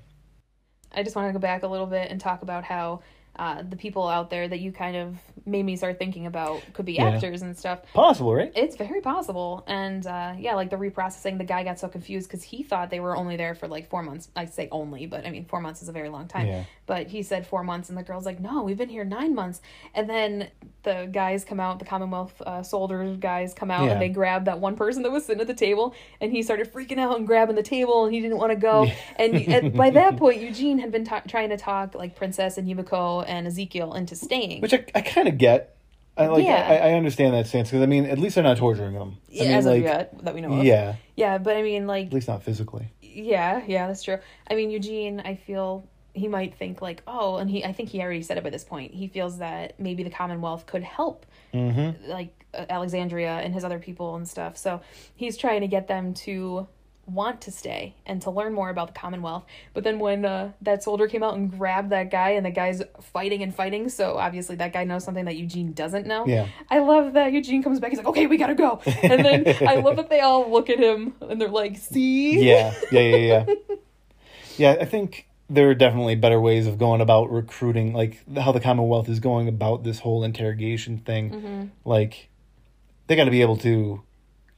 I 0.91 1.03
just 1.03 1.15
want 1.15 1.27
to 1.29 1.33
go 1.33 1.39
back 1.39 1.63
a 1.63 1.67
little 1.67 1.85
bit 1.87 2.09
and 2.11 2.19
talk 2.19 2.41
about 2.41 2.63
how 2.63 3.01
uh, 3.39 3.63
the 3.67 3.75
people 3.75 4.07
out 4.07 4.29
there 4.29 4.47
that 4.47 4.59
you 4.59 4.71
kind 4.71 4.95
of 4.95 5.15
made 5.45 5.63
me 5.63 5.77
start 5.77 5.97
thinking 5.97 6.25
about 6.25 6.61
could 6.73 6.85
be 6.85 6.93
Yeah. 6.93 7.09
actors 7.09 7.41
and 7.41 7.57
stuff. 7.57 7.79
Possible, 7.93 8.33
right? 8.35 8.51
It's 8.55 8.75
very 8.75 8.99
possible. 8.99 9.63
And 9.67 10.05
uh, 10.05 10.33
yeah, 10.37 10.55
like 10.55 10.69
the 10.69 10.75
reprocessing, 10.75 11.37
the 11.37 11.43
guy 11.45 11.63
got 11.63 11.79
so 11.79 11.87
confused 11.87 12.27
because 12.29 12.43
he 12.43 12.63
thought 12.63 12.89
they 12.89 12.99
were 12.99 13.15
only 13.15 13.37
there 13.37 13.55
for 13.55 13.67
like 13.67 13.89
four 13.89 14.03
months. 14.03 14.27
I 14.35 14.45
say 14.45 14.67
only, 14.71 15.05
but 15.05 15.25
I 15.25 15.29
mean, 15.31 15.45
four 15.45 15.61
months 15.61 15.81
is 15.81 15.87
a 15.89 15.93
very 15.93 16.09
long 16.09 16.27
time. 16.27 16.47
Yeah. 16.47 16.63
But 16.85 17.07
he 17.07 17.21
said 17.23 17.45
four 17.47 17.63
months, 17.63 17.89
and 17.89 17.97
the 17.97 18.03
girl's 18.03 18.25
like, 18.25 18.39
no, 18.39 18.63
we've 18.63 18.77
been 18.77 18.89
here 18.89 19.03
nine 19.05 19.35
months. 19.35 19.61
And 19.93 20.09
then 20.09 20.49
the 20.83 21.09
guys 21.11 21.43
come 21.43 21.59
out, 21.59 21.79
the 21.79 21.85
Commonwealth 21.85 22.41
uh, 22.45 22.63
soldier 22.63 23.15
guys 23.19 23.53
come 23.53 23.69
out, 23.71 23.85
Yeah. 23.85 23.91
and 23.93 24.01
they 24.01 24.09
grab 24.09 24.45
that 24.45 24.59
one 24.59 24.75
person 24.75 25.03
that 25.03 25.11
was 25.11 25.25
sitting 25.25 25.41
at 25.41 25.47
the 25.47 25.53
table, 25.53 25.93
and 26.21 26.31
he 26.31 26.41
started 26.43 26.71
freaking 26.73 26.97
out 26.97 27.17
and 27.17 27.27
grabbing 27.27 27.55
the 27.55 27.63
table, 27.63 28.05
and 28.05 28.13
he 28.13 28.21
didn't 28.21 28.37
want 28.37 28.51
to 28.51 28.57
go. 28.57 28.89
And, 29.17 29.35
and 29.35 29.73
by 29.73 29.89
that 29.91 30.15
point, 30.17 30.41
Eugene 30.41 30.79
had 30.79 30.91
been 30.91 31.03
ta- 31.05 31.23
trying 31.27 31.49
to 31.49 31.57
talk 31.57 31.93
like 31.95 32.15
Princess 32.15 32.57
and 32.57 32.67
Yumiko 32.69 33.26
and 33.27 33.47
Ezekiel 33.47 33.93
into 33.93 34.15
staying. 34.15 34.61
Which 34.61 34.73
I, 34.73 34.85
I 34.95 35.01
kind 35.01 35.27
of 35.27 35.37
get. 35.37 35.75
I 36.15 36.27
like. 36.27 36.43
Yeah. 36.45 36.67
I, 36.67 36.89
I 36.89 36.93
understand 36.93 37.33
that 37.35 37.45
stance 37.47 37.69
because 37.69 37.83
I 37.83 37.85
mean, 37.85 38.05
at 38.05 38.17
least 38.17 38.35
they're 38.35 38.43
not 38.43 38.57
torturing 38.57 38.93
them. 38.93 39.17
I 39.29 39.39
mean, 39.41 39.51
as 39.51 39.65
like, 39.65 39.77
of 39.77 39.83
yet, 39.83 40.25
that 40.25 40.33
we 40.33 40.41
know 40.41 40.53
of. 40.53 40.65
yeah, 40.65 40.95
Yeah, 41.15 41.37
but 41.37 41.55
I 41.55 41.61
mean, 41.61 41.85
like, 41.85 42.07
at 42.07 42.13
least 42.13 42.27
not 42.27 42.41
physically. 42.43 42.87
Yeah, 43.01 43.61
yeah, 43.67 43.87
that's 43.87 44.03
true. 44.03 44.17
I 44.49 44.55
mean, 44.55 44.69
Eugene, 44.71 45.19
I 45.19 45.35
feel 45.35 45.87
he 46.13 46.27
might 46.27 46.55
think 46.55 46.81
like, 46.81 47.03
oh, 47.05 47.37
and 47.37 47.47
he, 47.49 47.63
I 47.63 47.71
think 47.73 47.89
he 47.89 48.01
already 48.01 48.23
said 48.23 48.37
it 48.37 48.43
by 48.43 48.49
this 48.49 48.63
point. 48.63 48.93
He 48.95 49.07
feels 49.07 49.37
that 49.37 49.79
maybe 49.79 50.01
the 50.03 50.09
Commonwealth 50.09 50.65
could 50.65 50.83
help, 50.83 51.25
Mm-hmm. 51.53 52.09
like 52.09 52.45
uh, 52.53 52.65
Alexandria 52.69 53.37
and 53.37 53.53
his 53.53 53.63
other 53.63 53.79
people 53.79 54.15
and 54.15 54.27
stuff. 54.27 54.57
So 54.57 54.81
he's 55.15 55.37
trying 55.37 55.61
to 55.61 55.67
get 55.67 55.87
them 55.87 56.13
to 56.15 56.67
want 57.07 57.39
to 57.41 57.51
stay 57.51 57.95
and 58.05 58.21
to 58.21 58.29
learn 58.29 58.53
more 58.53 58.69
about 58.69 58.87
the 58.87 58.93
Commonwealth. 58.93 59.45
But 59.73 59.83
then 59.83 59.97
when 59.97 60.25
uh, 60.25 60.51
that 60.61 60.83
soldier 60.83 61.07
came 61.07 61.23
out 61.23 61.35
and 61.35 61.49
grabbed 61.49 61.89
that 61.91 62.11
guy, 62.11 62.31
and 62.31 62.45
the 62.45 62.51
guy's 62.51 62.83
fighting 63.01 63.41
and 63.41 63.55
fighting, 63.55 63.89
so 63.89 64.17
obviously 64.17 64.57
that 64.57 64.73
guy 64.73 64.83
knows 64.83 65.03
something 65.03 65.25
that 65.25 65.37
Eugene 65.37 65.71
doesn't 65.73 66.05
know. 66.05 66.27
Yeah. 66.27 66.47
I 66.69 66.79
love 66.79 67.13
that 67.13 67.31
Eugene 67.31 67.63
comes 67.63 67.79
back. 67.79 67.91
He's 67.91 67.97
like, 67.97 68.07
okay, 68.07 68.27
we 68.27 68.37
gotta 68.37 68.55
go. 68.55 68.81
And 68.85 69.25
then 69.25 69.55
I 69.67 69.75
love 69.75 69.95
that 69.95 70.09
they 70.09 70.19
all 70.19 70.51
look 70.51 70.69
at 70.69 70.79
him 70.79 71.13
and 71.21 71.39
they're 71.39 71.47
like, 71.47 71.77
see? 71.77 72.45
Yeah. 72.45 72.73
Yeah. 72.91 73.01
Yeah. 73.01 73.15
Yeah. 73.47 73.55
yeah. 74.57 74.77
I 74.81 74.85
think 74.85 75.27
there 75.49 75.69
are 75.69 75.75
definitely 75.75 76.15
better 76.15 76.41
ways 76.41 76.67
of 76.67 76.77
going 76.77 76.99
about 76.99 77.31
recruiting, 77.31 77.93
like 77.93 78.21
how 78.37 78.51
the 78.51 78.59
Commonwealth 78.59 79.07
is 79.07 79.21
going 79.21 79.47
about 79.47 79.83
this 79.83 79.99
whole 79.99 80.25
interrogation 80.25 80.97
thing. 80.97 81.31
Mm-hmm. 81.31 81.65
Like, 81.85 82.27
they 83.07 83.15
got 83.15 83.25
to 83.25 83.31
be 83.31 83.41
able 83.41 83.55
to 83.57 84.01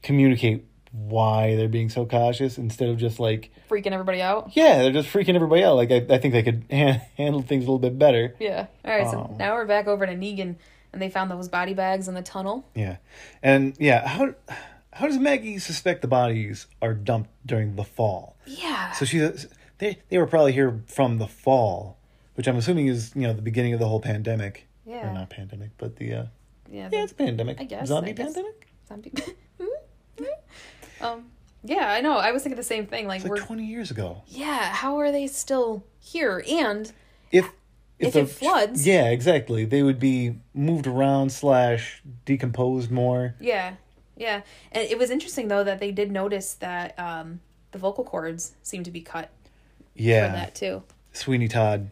communicate 0.02 0.66
why 0.92 1.56
they're 1.56 1.68
being 1.70 1.90
so 1.90 2.06
cautious 2.06 2.58
instead 2.58 2.90
of 2.90 2.98
just 2.98 3.20
like, 3.20 3.52
freaking 3.70 3.92
everybody 3.92 4.22
out. 4.22 4.52
yeah, 4.56 4.80
they're 4.82 4.92
just 4.92 5.10
freaking 5.10 5.36
everybody 5.36 5.64
out. 5.64 5.76
Like, 5.76 5.92
I, 5.92 5.98
I 6.10 6.18
think 6.18 6.34
they 6.34 6.44
could 6.44 6.66
ha- 6.72 7.02
handle 7.18 7.42
things 7.42 7.64
a 7.64 7.68
little 7.68 7.80
bit 7.80 7.98
better. 8.00 8.36
Yeah. 8.40 8.68
All 8.84 8.92
right. 8.98 9.10
So 9.10 9.20
Um, 9.22 9.38
now 9.38 9.54
we're 9.54 9.66
back 9.66 9.88
over 9.88 10.06
to 10.06 10.14
Negan, 10.16 10.56
and 10.92 11.02
they 11.02 11.10
found 11.10 11.30
those 11.30 11.48
body 11.48 11.74
bags 11.74 12.08
in 12.08 12.16
the 12.16 12.22
tunnel. 12.24 12.66
Yeah, 12.74 12.98
and 13.44 13.76
yeah, 13.80 14.08
how 14.08 14.34
how 14.92 15.06
does 15.06 15.18
Maggie 15.20 15.60
suspect 15.60 16.02
the 16.02 16.08
bodies 16.08 16.66
are 16.82 16.94
dumped 16.96 17.30
during 17.46 17.76
the 17.76 17.84
fall? 17.84 18.36
Yeah. 18.48 18.92
So 18.94 19.06
she 19.06 19.20
they 19.78 20.00
they 20.10 20.18
were 20.18 20.26
probably 20.28 20.52
here 20.54 20.82
from 20.88 21.20
the 21.20 21.28
fall, 21.28 22.00
which 22.34 22.48
I'm 22.48 22.56
assuming 22.58 22.88
is 22.88 23.12
you 23.16 23.22
know 23.22 23.34
the 23.34 23.44
beginning 23.44 23.74
of 23.74 23.80
the 23.80 23.88
whole 23.88 24.02
pandemic. 24.02 24.66
Yeah. 24.88 25.08
Or 25.12 25.14
not 25.14 25.30
pandemic, 25.30 25.70
but 25.78 25.98
the 25.98 26.14
uh, 26.14 26.24
yeah. 26.72 26.90
yeah, 26.92 27.04
it's 27.04 27.12
a 27.12 27.16
pandemic. 27.16 27.62
I 27.62 27.66
guess, 27.66 27.88
zombie 27.90 28.10
I 28.10 28.14
guess. 28.14 28.34
pandemic. 28.34 28.68
Zombie. 28.88 29.14
um. 31.02 31.26
Yeah, 31.64 31.92
I 31.92 32.00
know. 32.00 32.18
I 32.18 32.32
was 32.32 32.42
thinking 32.44 32.56
the 32.56 32.64
same 32.64 32.86
thing. 32.88 33.06
Like, 33.06 33.18
It's 33.22 33.30
like 33.30 33.38
we're 33.42 33.46
20 33.46 33.66
years 33.66 33.92
ago. 33.92 34.24
yeah. 34.28 34.72
How 34.74 34.98
are 35.00 35.12
they 35.12 35.28
still 35.28 35.84
here? 36.00 36.42
And 36.50 36.90
If 37.34 37.52
If 38.00 38.14
the- 38.14 38.22
it 38.22 38.30
floods- 38.30 38.88
yeah, 38.88 39.10
exactly. 39.10 39.66
They 39.66 39.84
would 39.84 40.00
be 40.00 40.36
moved 40.54 40.88
around 40.88 41.32
slash 41.34 42.02
decomposed 42.24 42.92
more. 42.92 43.36
yeah, 43.42 43.74
yeah. 44.16 44.42
And 44.72 44.88
it 44.90 44.98
was 44.98 45.10
interesting 45.10 45.50
though 45.50 45.66
that 45.66 45.80
they 45.80 45.92
did 45.92 46.12
notice 46.12 46.54
that 46.56 46.98
um 46.98 47.42
the 47.72 47.78
vocal 47.78 48.06
cords 48.06 48.54
seem 48.64 48.84
to 48.84 48.92
be 48.92 49.02
cut 49.02 49.30
Yeah, 49.96 50.30
that 50.30 50.56
too. 50.56 50.84
Sweeney 51.12 51.50
Todd. 51.50 51.90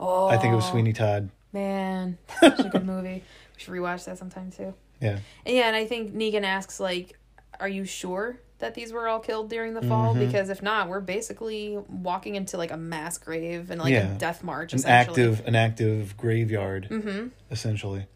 Oh. 0.00 0.28
I 0.28 0.38
think 0.38 0.52
it 0.54 0.56
was 0.56 0.66
Sweeney 0.68 0.94
Todd. 0.94 1.28
Man, 1.52 2.16
such 2.40 2.58
a 2.60 2.68
good 2.70 2.86
movie. 2.86 3.22
We 3.54 3.58
should 3.58 3.74
rewatch 3.74 4.06
that 4.06 4.16
sometime 4.16 4.50
too. 4.50 4.72
Yeah. 4.98 5.18
And 5.44 5.54
yeah, 5.56 5.66
and 5.66 5.76
I 5.76 5.84
think 5.84 6.14
Negan 6.14 6.44
asks 6.44 6.80
like, 6.80 7.18
"Are 7.60 7.68
you 7.68 7.84
sure 7.84 8.40
that 8.60 8.74
these 8.74 8.92
were 8.92 9.08
all 9.08 9.20
killed 9.20 9.50
during 9.50 9.74
the 9.74 9.82
fall? 9.82 10.14
Mhm. 10.14 10.26
Because 10.26 10.48
if 10.48 10.62
not, 10.62 10.88
we're 10.88 11.00
basically 11.00 11.78
walking 11.88 12.34
into 12.34 12.56
like 12.56 12.70
a 12.70 12.76
mass 12.76 13.18
grave 13.18 13.70
and 13.70 13.80
like 13.80 13.92
Yeah. 13.92 14.14
a 14.14 14.18
death 14.18 14.42
march. 14.44 14.72
An 14.72 14.84
active 14.86 15.42
an 15.46 15.54
active 15.54 16.16
graveyard, 16.16 16.88
Mm-hmm. 16.90 17.28
essentially. 17.50 18.06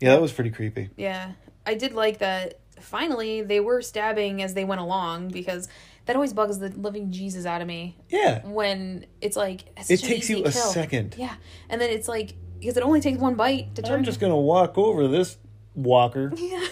Yeah, 0.00 0.10
that 0.10 0.20
was 0.20 0.32
pretty 0.32 0.50
creepy. 0.50 0.90
Yeah, 0.96 1.32
I 1.64 1.74
did 1.74 1.94
like 1.94 2.18
that. 2.18 2.58
Finally, 2.80 3.42
they 3.42 3.60
were 3.60 3.80
stabbing 3.80 4.42
as 4.42 4.54
they 4.54 4.64
went 4.64 4.80
along 4.80 5.28
because 5.28 5.68
that 6.06 6.16
always 6.16 6.32
bugs 6.32 6.58
the 6.58 6.68
living 6.70 7.12
Jesus 7.12 7.46
out 7.46 7.60
of 7.62 7.68
me 7.68 7.96
Yeah. 8.08 8.44
when 8.44 9.06
it's 9.20 9.36
like 9.36 9.66
it's 9.76 9.88
It 9.90 10.00
takes 10.00 10.28
you 10.28 10.38
a 10.38 10.50
kill. 10.50 10.52
second. 10.52 11.14
Yeah, 11.16 11.34
and 11.68 11.80
then 11.80 11.90
it's 11.90 12.08
like 12.08 12.34
because 12.58 12.76
it 12.76 12.82
only 12.82 13.00
takes 13.00 13.18
one 13.18 13.34
bite 13.36 13.74
to 13.76 13.82
turn. 13.82 13.94
I'm 13.98 14.04
just 14.04 14.18
gonna 14.20 14.36
walk 14.36 14.76
over 14.76 15.06
this 15.06 15.36
walker 15.76 16.32
Yeah. 16.36 16.64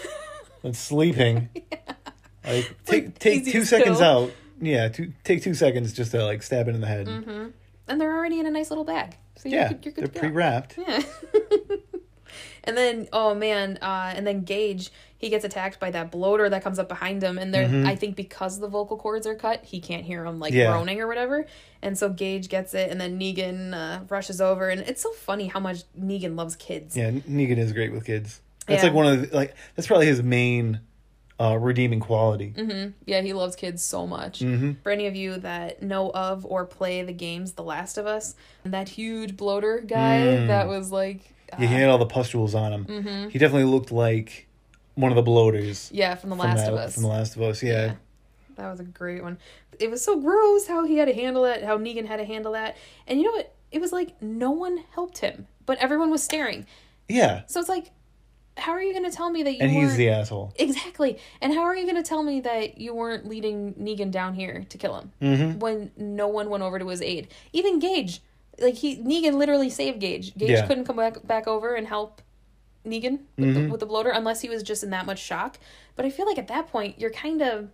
that's 0.61 0.77
sleeping. 0.79 1.49
Like 2.45 2.75
take 2.85 3.05
like 3.05 3.19
take 3.19 3.45
two 3.45 3.63
seconds 3.65 4.01
out. 4.01 4.31
Yeah, 4.61 4.89
two, 4.89 5.13
take 5.23 5.41
two 5.43 5.53
seconds 5.53 5.93
just 5.93 6.11
to 6.11 6.23
like 6.23 6.43
stab 6.43 6.67
it 6.67 6.75
in 6.75 6.81
the 6.81 6.87
head. 6.87 7.07
Mm-hmm. 7.07 7.47
And 7.87 7.99
they're 8.01 8.15
already 8.15 8.39
in 8.39 8.45
a 8.45 8.51
nice 8.51 8.69
little 8.69 8.83
bag. 8.85 9.17
So 9.37 9.49
you're 9.49 9.59
Yeah, 9.59 9.67
good, 9.73 9.85
you're 9.85 9.93
good 9.93 10.13
they're 10.13 10.21
pre-wrapped. 10.21 10.77
Yeah. 10.77 11.01
and 12.63 12.77
then 12.77 13.07
oh 13.11 13.33
man, 13.33 13.77
uh, 13.81 14.13
and 14.15 14.25
then 14.25 14.43
Gage 14.43 14.91
he 15.17 15.29
gets 15.29 15.45
attacked 15.45 15.79
by 15.79 15.91
that 15.91 16.09
bloater 16.09 16.49
that 16.49 16.63
comes 16.63 16.79
up 16.79 16.87
behind 16.89 17.21
him, 17.23 17.37
and 17.37 17.53
there 17.53 17.85
I 17.85 17.95
think 17.95 18.15
because 18.15 18.59
the 18.59 18.67
vocal 18.67 18.97
cords 18.97 19.27
are 19.27 19.35
cut, 19.35 19.63
he 19.63 19.79
can't 19.79 20.03
hear 20.03 20.25
him 20.25 20.39
like 20.39 20.51
Mm-hmm. 20.51 20.59
Yeah. 20.61 20.71
groaning 20.71 20.99
or 21.01 21.07
whatever, 21.07 21.45
and 21.81 21.97
so 21.97 22.09
Gage 22.09 22.49
gets 22.49 22.73
it, 22.73 22.89
and 22.89 22.99
then 22.99 23.19
Negan 23.19 23.73
uh, 23.73 24.03
rushes 24.09 24.41
over, 24.41 24.69
and 24.69 24.81
it's 24.81 25.01
so 25.01 25.11
funny 25.11 25.47
how 25.47 25.59
much 25.59 25.83
Negan 25.99 26.35
loves 26.35 26.55
kids. 26.55 26.97
Yeah, 26.97 27.11
Negan 27.11 27.57
is 27.57 27.71
great 27.73 27.91
with 27.91 28.05
kids. 28.05 28.41
That's 28.67 28.81
Yeah. 28.83 28.89
like 28.89 28.95
one 28.95 29.05
of 29.07 29.29
the, 29.29 29.35
like 29.35 29.55
that's 29.75 29.87
probably 29.87 30.07
his 30.07 30.23
main 30.23 30.79
uh, 31.41 31.55
redeeming 31.57 31.99
quality. 31.99 32.53
Mm-hmm. 32.55 32.91
Yeah, 33.05 33.21
he 33.21 33.33
loves 33.33 33.55
kids 33.55 33.83
so 33.83 34.05
much. 34.05 34.39
Mm-hmm. 34.39 34.73
For 34.83 34.91
any 34.91 35.07
of 35.07 35.15
you 35.15 35.37
that 35.37 35.81
know 35.81 36.11
of 36.11 36.45
or 36.45 36.65
play 36.65 37.01
the 37.03 37.13
games 37.13 37.53
The 37.53 37.63
Last 37.63 37.97
of 37.97 38.05
Us, 38.05 38.35
that 38.63 38.89
huge 38.89 39.35
bloater 39.37 39.79
guy 39.85 40.19
Mm. 40.19 40.47
that 40.47 40.67
was 40.67 40.91
like, 40.91 41.33
Yeah, 41.53 41.59
he 41.59 41.65
had 41.67 41.89
all 41.89 41.97
the 41.97 42.05
pustules 42.05 42.53
on 42.55 42.71
him. 42.73 42.85
Mm-hmm. 42.85 43.29
He 43.29 43.39
definitely 43.39 43.71
looked 43.71 43.91
like 43.91 44.47
one 44.95 45.11
of 45.11 45.15
the 45.15 45.21
bloaters 45.21 45.89
yeah, 45.93 46.15
from 46.15 46.29
The 46.29 46.35
from, 46.35 46.45
Last 46.45 46.57
that, 46.57 46.73
of 46.73 46.79
Us. 46.79 46.93
from 46.93 47.03
The 47.03 47.09
Last 47.09 47.35
of 47.35 47.41
Us. 47.41 47.63
Yeah. 47.63 47.95
That 48.57 48.69
was 48.69 48.79
a 48.79 48.83
great 48.83 49.23
one. 49.23 49.37
It 49.79 49.89
was 49.89 50.03
so 50.03 50.19
gross 50.21 50.67
how 50.67 50.85
he 50.85 50.97
had 50.97 51.07
to 51.07 51.13
handle 51.13 51.43
that, 51.43 51.63
how 51.63 51.77
Negan 51.77 52.05
had 52.05 52.17
to 52.17 52.25
handle 52.25 52.51
that. 52.51 52.77
And 53.07 53.19
you 53.19 53.25
know 53.25 53.31
what? 53.31 53.53
It 53.71 53.81
was 53.81 53.91
like 53.91 54.21
no 54.21 54.51
one 54.51 54.83
helped 54.93 55.19
him, 55.19 55.47
but 55.65 55.77
everyone 55.79 56.11
was 56.11 56.21
staring. 56.21 56.65
Yeah. 57.07 57.41
So 57.47 57.59
it's 57.59 57.69
like, 57.69 57.89
how 58.57 58.71
are 58.73 58.81
you 58.81 58.91
going 58.93 59.09
to 59.09 59.15
tell 59.15 59.29
me 59.29 59.43
that 59.43 59.51
you 59.53 59.59
And 59.61 59.71
he's 59.71 59.95
the 59.95 60.09
asshole. 60.09 60.53
Exactly. 60.57 61.17
And 61.41 61.53
how 61.53 61.61
are 61.61 61.75
you 61.75 61.83
going 61.85 61.95
to 62.01 62.07
tell 62.07 62.21
me 62.21 62.41
that 62.41 62.77
you 62.77 62.93
weren't 62.93 63.27
leading 63.27 63.73
Negan 63.75 64.11
down 64.11 64.33
here 64.33 64.65
to 64.69 64.77
kill 64.77 64.95
him 64.99 65.11
Mm-hmm. 65.21 65.59
when 65.59 65.91
no 65.97 66.27
one 66.27 66.49
went 66.49 66.61
over 66.63 66.77
to 66.77 66.87
his 66.89 67.01
aid? 67.01 67.29
Even 67.53 67.79
Gage. 67.79 68.21
Like 68.59 68.75
he 68.75 68.97
Negan 68.97 69.35
literally 69.35 69.69
saved 69.69 69.99
Gage. 69.99 70.35
Gage 70.35 70.49
Yeah. 70.49 70.67
couldn't 70.67 70.85
come 70.85 70.97
back 70.97 71.25
back 71.25 71.47
over 71.47 71.73
and 71.75 71.87
help 71.87 72.21
Negan 72.85 73.19
with, 73.37 73.49
Mm-hmm. 73.49 73.63
the, 73.65 73.69
with 73.71 73.79
the 73.79 73.85
bloater 73.85 74.09
unless 74.09 74.41
he 74.41 74.49
was 74.49 74.63
just 74.63 74.83
in 74.83 74.89
that 74.89 75.05
much 75.05 75.19
shock. 75.19 75.57
But 75.95 76.05
I 76.05 76.09
feel 76.09 76.25
like 76.25 76.37
at 76.37 76.47
that 76.49 76.67
point 76.67 76.99
you're 76.99 77.09
kind 77.11 77.41
of 77.41 77.69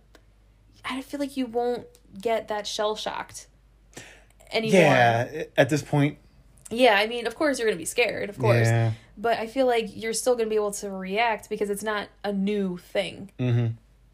I 0.84 1.02
feel 1.02 1.18
like 1.20 1.36
you 1.36 1.46
won't 1.46 1.86
get 2.22 2.48
that 2.48 2.66
shell 2.66 2.94
shocked 2.94 3.48
anymore. 4.52 4.80
Yeah. 4.80 5.42
At 5.56 5.68
this 5.68 5.82
point, 5.82 6.18
Yeah, 6.70 6.94
I 6.96 7.06
mean, 7.06 7.26
of 7.26 7.34
course 7.34 7.58
you're 7.58 7.66
going 7.66 7.76
to 7.76 7.82
be 7.82 7.84
scared, 7.84 8.30
of 8.30 8.38
course. 8.38 8.68
Yeah. 8.68 8.92
But 9.20 9.38
I 9.38 9.48
feel 9.48 9.66
like 9.66 9.96
you're 9.96 10.12
still 10.12 10.34
going 10.34 10.46
to 10.46 10.50
be 10.50 10.56
able 10.56 10.70
to 10.72 10.90
react 10.90 11.50
because 11.50 11.70
it's 11.70 11.82
not 11.82 12.08
a 12.22 12.32
new 12.32 12.78
thing. 12.78 13.32
Mm-hmm. 13.38 13.66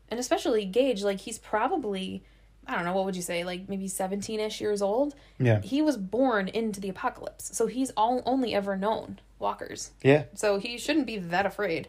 And 0.08 0.20
especially 0.20 0.64
Gage, 0.64 1.02
like 1.02 1.20
he's 1.20 1.38
probably 1.38 2.24
I 2.66 2.76
don't 2.76 2.84
know, 2.84 2.94
what 2.94 3.04
would 3.04 3.16
you 3.16 3.22
say, 3.22 3.44
like 3.44 3.68
maybe 3.68 3.88
17ish 3.88 4.60
years 4.60 4.80
old? 4.80 5.14
Yeah. 5.38 5.60
He 5.60 5.82
was 5.82 5.96
born 5.96 6.48
into 6.48 6.80
the 6.80 6.88
apocalypse. 6.88 7.56
So 7.56 7.66
he's 7.66 7.90
all 7.96 8.22
only 8.24 8.54
ever 8.54 8.76
known 8.76 9.18
walkers. 9.38 9.90
Yeah. 10.02 10.24
So 10.34 10.58
he 10.58 10.78
shouldn't 10.78 11.06
be 11.06 11.18
that 11.18 11.46
afraid. 11.46 11.88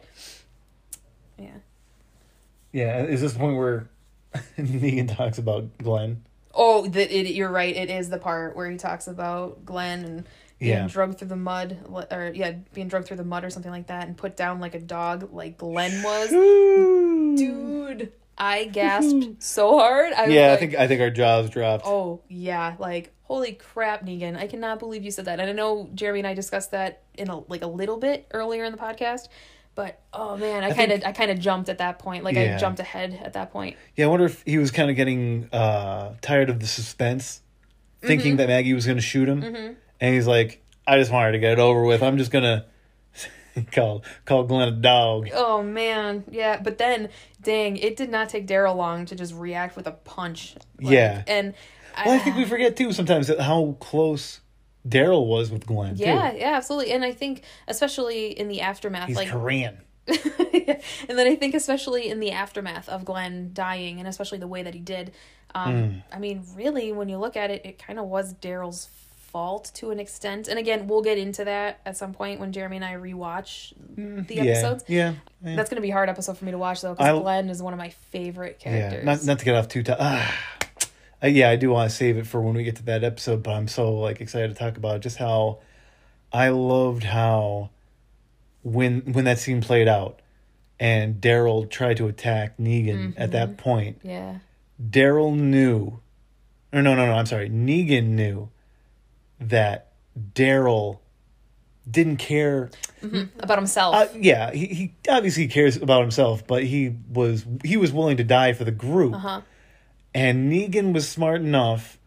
Yeah. 1.38 1.58
Yeah. 2.72 3.04
Is 3.04 3.22
this 3.22 3.32
the 3.32 3.38
point 3.38 3.56
where 3.56 3.88
Negan 4.58 5.14
talks 5.14 5.38
about 5.38 5.78
Glenn? 5.78 6.24
Oh, 6.54 6.86
that 6.86 7.10
it, 7.10 7.34
you're 7.34 7.50
right. 7.50 7.74
It 7.74 7.90
is 7.90 8.08
the 8.10 8.18
part 8.18 8.56
where 8.56 8.70
he 8.70 8.76
talks 8.76 9.06
about 9.06 9.64
Glenn 9.64 10.04
and 10.04 10.24
being 10.58 10.72
Yeah. 10.72 10.86
drugged 10.88 11.18
through 11.18 11.28
the 11.28 11.36
mud, 11.36 11.78
or 12.10 12.32
yeah, 12.34 12.52
being 12.72 12.88
drugged 12.88 13.06
through 13.08 13.18
the 13.18 13.24
mud 13.24 13.44
or 13.44 13.50
something 13.50 13.70
like 13.70 13.88
that, 13.88 14.06
and 14.06 14.16
put 14.16 14.36
down 14.36 14.58
like 14.60 14.74
a 14.74 14.80
dog, 14.80 15.32
like 15.32 15.58
Glenn 15.58 16.02
was. 16.02 16.30
Dude, 17.38 18.12
I 18.38 18.64
gasped 18.64 19.42
so 19.42 19.78
hard. 19.78 20.12
I 20.12 20.26
Yeah, 20.26 20.52
I 20.52 20.56
think 20.56 20.74
I 20.74 20.86
think 20.88 21.00
our 21.00 21.10
jaws 21.10 21.50
dropped. 21.50 21.84
Oh 21.86 22.20
yeah, 22.28 22.76
like 22.78 23.12
holy 23.24 23.52
crap, 23.52 24.04
Negan! 24.06 24.36
I 24.36 24.46
cannot 24.46 24.78
believe 24.78 25.04
you 25.04 25.10
said 25.10 25.24
that. 25.26 25.40
And 25.40 25.48
I 25.50 25.52
know 25.52 25.90
Jeremy 25.94 26.20
and 26.20 26.26
I 26.28 26.34
discussed 26.34 26.70
that 26.70 27.02
in 27.14 27.28
a 27.28 27.40
like 27.40 27.62
a 27.62 27.66
little 27.66 27.96
bit 27.98 28.26
earlier 28.32 28.64
in 28.64 28.72
the 28.72 28.78
podcast, 28.78 29.28
but 29.74 30.00
oh 30.14 30.36
man, 30.36 30.64
I 30.64 30.72
kind 30.72 30.92
of 30.92 31.02
I 31.04 31.12
kind 31.12 31.30
of 31.30 31.38
jumped 31.38 31.68
at 31.68 31.78
that 31.78 31.98
point. 31.98 32.24
Like 32.24 32.36
I 32.36 32.56
jumped 32.56 32.80
ahead 32.80 33.20
at 33.22 33.34
that 33.34 33.52
point. 33.52 33.76
Yeah, 33.96 34.06
I 34.06 34.08
wonder 34.08 34.24
if 34.26 34.42
he 34.46 34.56
was 34.58 34.70
kind 34.70 34.88
of 34.90 34.96
getting 34.96 35.48
uh, 35.52 36.14
tired 36.22 36.48
of 36.50 36.60
the 36.60 36.66
suspense, 36.66 37.42
thinking 38.00 38.32
Mm-hmm. 38.32 38.36
that 38.38 38.48
Maggie 38.48 38.72
was 38.74 38.86
going 38.86 38.96
to 38.98 39.02
shoot 39.02 39.28
him, 39.28 39.76
and 40.00 40.14
he's 40.14 40.26
like, 40.26 40.62
"I 40.86 40.98
just 40.98 41.10
wanted 41.12 41.32
to 41.32 41.38
get 41.38 41.52
it 41.52 41.58
over 41.58 41.82
with. 41.84 42.02
I'm 42.02 42.18
just 42.18 42.30
gonna 42.30 42.66
call 43.72 44.04
call 44.24 44.44
Glenn 44.44 44.68
a 44.68 44.72
dog." 44.72 45.28
Oh 45.34 45.62
man, 45.62 46.24
yeah. 46.30 46.60
But 46.62 46.78
then, 46.78 47.08
dang, 47.42 47.76
it 47.76 47.96
did 47.96 48.10
not 48.10 48.28
take 48.28 48.46
Daryl 48.46 48.76
long 48.76 49.06
to 49.06 49.14
just 49.14 49.34
react 49.34 49.76
with 49.76 49.86
a 49.86 49.92
punch. 49.92 50.54
Like, 50.80 50.92
Yeah. 50.92 51.22
and 51.26 51.54
Well, 52.04 52.14
I 52.14 52.18
think 52.18 52.36
we 52.36 52.44
forget 52.44 52.76
too 52.76 52.92
sometimes 52.92 53.28
how 53.38 53.76
close 53.80 54.40
Daryl 54.86 55.26
was 55.26 55.50
with 55.50 55.66
Glenn. 55.66 55.96
yeah, 55.96 56.30
too. 56.30 56.38
yeah, 56.38 56.52
absolutely. 56.56 56.92
And 56.92 57.04
I 57.04 57.12
think 57.12 57.42
especially 57.66 58.38
in 58.38 58.48
the 58.48 58.60
aftermath, 58.60 59.08
he's 59.08 59.16
like 59.16 59.28
Korean. 59.30 59.78
and 60.06 61.18
then 61.18 61.26
I 61.26 61.34
think 61.34 61.54
especially 61.56 62.08
in 62.08 62.20
the 62.20 62.30
aftermath 62.30 62.88
of 62.88 63.04
Glenn 63.04 63.50
dying, 63.52 63.98
and 63.98 64.06
especially 64.06 64.38
the 64.38 64.46
way 64.46 64.62
that 64.62 64.74
he 64.74 64.80
did. 64.80 65.12
Um, 65.54 65.72
Mm. 65.74 66.02
I 66.12 66.18
mean, 66.18 66.44
really, 66.54 66.92
when 66.92 67.08
you 67.08 67.16
look 67.18 67.36
at 67.36 67.50
it, 67.50 67.64
it 67.64 67.78
kind 67.78 67.98
of 67.98 68.04
was 68.06 68.34
Daryl's 68.34 68.88
fault 69.36 69.70
to 69.74 69.90
an 69.90 70.00
extent. 70.00 70.48
And 70.48 70.58
again, 70.58 70.86
we'll 70.86 71.02
get 71.02 71.18
into 71.18 71.44
that 71.44 71.80
at 71.84 71.94
some 71.94 72.14
point 72.14 72.40
when 72.40 72.52
Jeremy 72.52 72.76
and 72.76 72.84
I 72.86 72.94
rewatch 72.94 73.74
the 74.26 74.34
yeah, 74.34 74.42
episodes. 74.44 74.84
yeah, 74.88 75.12
yeah. 75.44 75.56
That's 75.56 75.68
going 75.68 75.76
to 75.76 75.82
be 75.82 75.90
a 75.90 75.92
hard 75.92 76.08
episode 76.08 76.38
for 76.38 76.46
me 76.46 76.52
to 76.52 76.58
watch 76.58 76.80
though, 76.80 76.94
because 76.94 77.20
Glenn 77.20 77.50
is 77.50 77.62
one 77.62 77.74
of 77.74 77.78
my 77.78 77.90
favorite 77.90 78.58
characters. 78.58 79.00
Yeah, 79.00 79.04
not 79.04 79.24
not 79.24 79.38
to 79.40 79.44
get 79.44 79.54
off 79.54 79.68
too 79.68 79.82
tight. 79.82 79.98
Ah. 80.00 80.34
Uh, 81.22 81.26
yeah, 81.26 81.50
I 81.50 81.56
do 81.56 81.68
want 81.68 81.90
to 81.90 81.94
save 81.94 82.16
it 82.16 82.26
for 82.26 82.40
when 82.40 82.54
we 82.54 82.64
get 82.64 82.76
to 82.76 82.82
that 82.84 83.04
episode, 83.04 83.42
but 83.42 83.50
I'm 83.50 83.68
so 83.68 83.92
like 83.98 84.22
excited 84.22 84.48
to 84.48 84.54
talk 84.54 84.78
about 84.78 85.02
just 85.02 85.18
how 85.18 85.58
I 86.32 86.48
loved 86.48 87.04
how 87.04 87.68
when 88.62 89.00
when 89.12 89.26
that 89.26 89.38
scene 89.38 89.60
played 89.60 89.86
out 89.86 90.20
and 90.80 91.20
Daryl 91.20 91.68
tried 91.68 91.98
to 91.98 92.08
attack 92.08 92.56
Negan 92.56 93.12
at 93.18 93.32
that 93.32 93.58
point, 93.58 94.00
yeah. 94.02 94.38
Daryl 94.82 95.36
knew 95.36 96.00
or 96.72 96.80
no 96.80 96.94
no 96.94 97.04
no, 97.04 97.12
I'm 97.12 97.26
sorry, 97.26 97.50
Negan 97.50 98.08
knew 98.08 98.48
that 99.40 99.92
Daryl 100.34 100.98
didn't 101.88 102.16
care 102.16 102.70
About 103.38 103.58
himself. 103.58 103.94
uh, 103.94 104.06
yeah, 104.18 104.50
he, 104.52 104.66
he 104.66 104.94
obviously 105.08 105.46
cares 105.46 105.76
about 105.76 106.00
himself, 106.02 106.46
but 106.46 106.64
he 106.64 106.96
was 107.10 107.46
he 107.62 107.76
was 107.76 107.92
willing 107.92 108.16
to 108.16 108.24
die 108.24 108.52
for 108.54 108.64
the 108.64 108.72
group. 108.72 109.14
Uh-huh. 109.14 109.40
And 110.14 110.50
Negan 110.50 110.92
was 110.94 111.08
smart 111.08 111.42
enough 111.42 111.98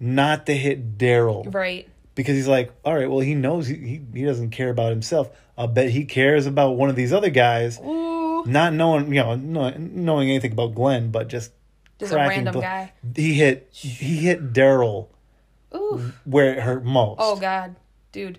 not 0.00 0.46
to 0.46 0.56
hit 0.56 0.96
Daryl 0.96 1.52
right. 1.52 1.88
because 2.14 2.36
he's 2.36 2.48
like, 2.48 2.72
all 2.84 2.94
right, 2.94 3.10
well, 3.10 3.20
he 3.20 3.34
knows 3.34 3.66
he, 3.66 3.74
he 3.76 4.00
he 4.14 4.24
doesn't 4.24 4.50
care 4.50 4.70
about 4.70 4.90
himself. 4.90 5.30
I'll 5.58 5.66
bet 5.68 5.90
he 5.90 6.04
cares 6.06 6.46
about 6.46 6.76
one 6.76 6.88
of 6.88 6.96
these 6.96 7.12
other 7.12 7.28
guys, 7.30 7.78
Ooh. 7.80 8.44
not 8.46 8.72
knowing 8.72 9.08
you 9.12 9.20
know 9.22 9.34
no, 9.34 9.70
knowing 9.76 10.30
anything 10.30 10.52
about 10.52 10.74
Glenn, 10.74 11.10
but 11.10 11.28
just 11.28 11.52
Just 11.98 12.12
a 12.12 12.16
random 12.16 12.54
bl- 12.54 12.60
guy. 12.60 12.92
He 13.14 13.34
hit 13.34 13.68
he 13.72 14.16
hit 14.16 14.54
Daryl 14.54 15.08
Ooh. 15.74 16.12
where 16.24 16.52
it 16.54 16.60
hurt 16.60 16.84
most. 16.84 17.18
Oh 17.20 17.36
God, 17.36 17.76
dude. 18.12 18.38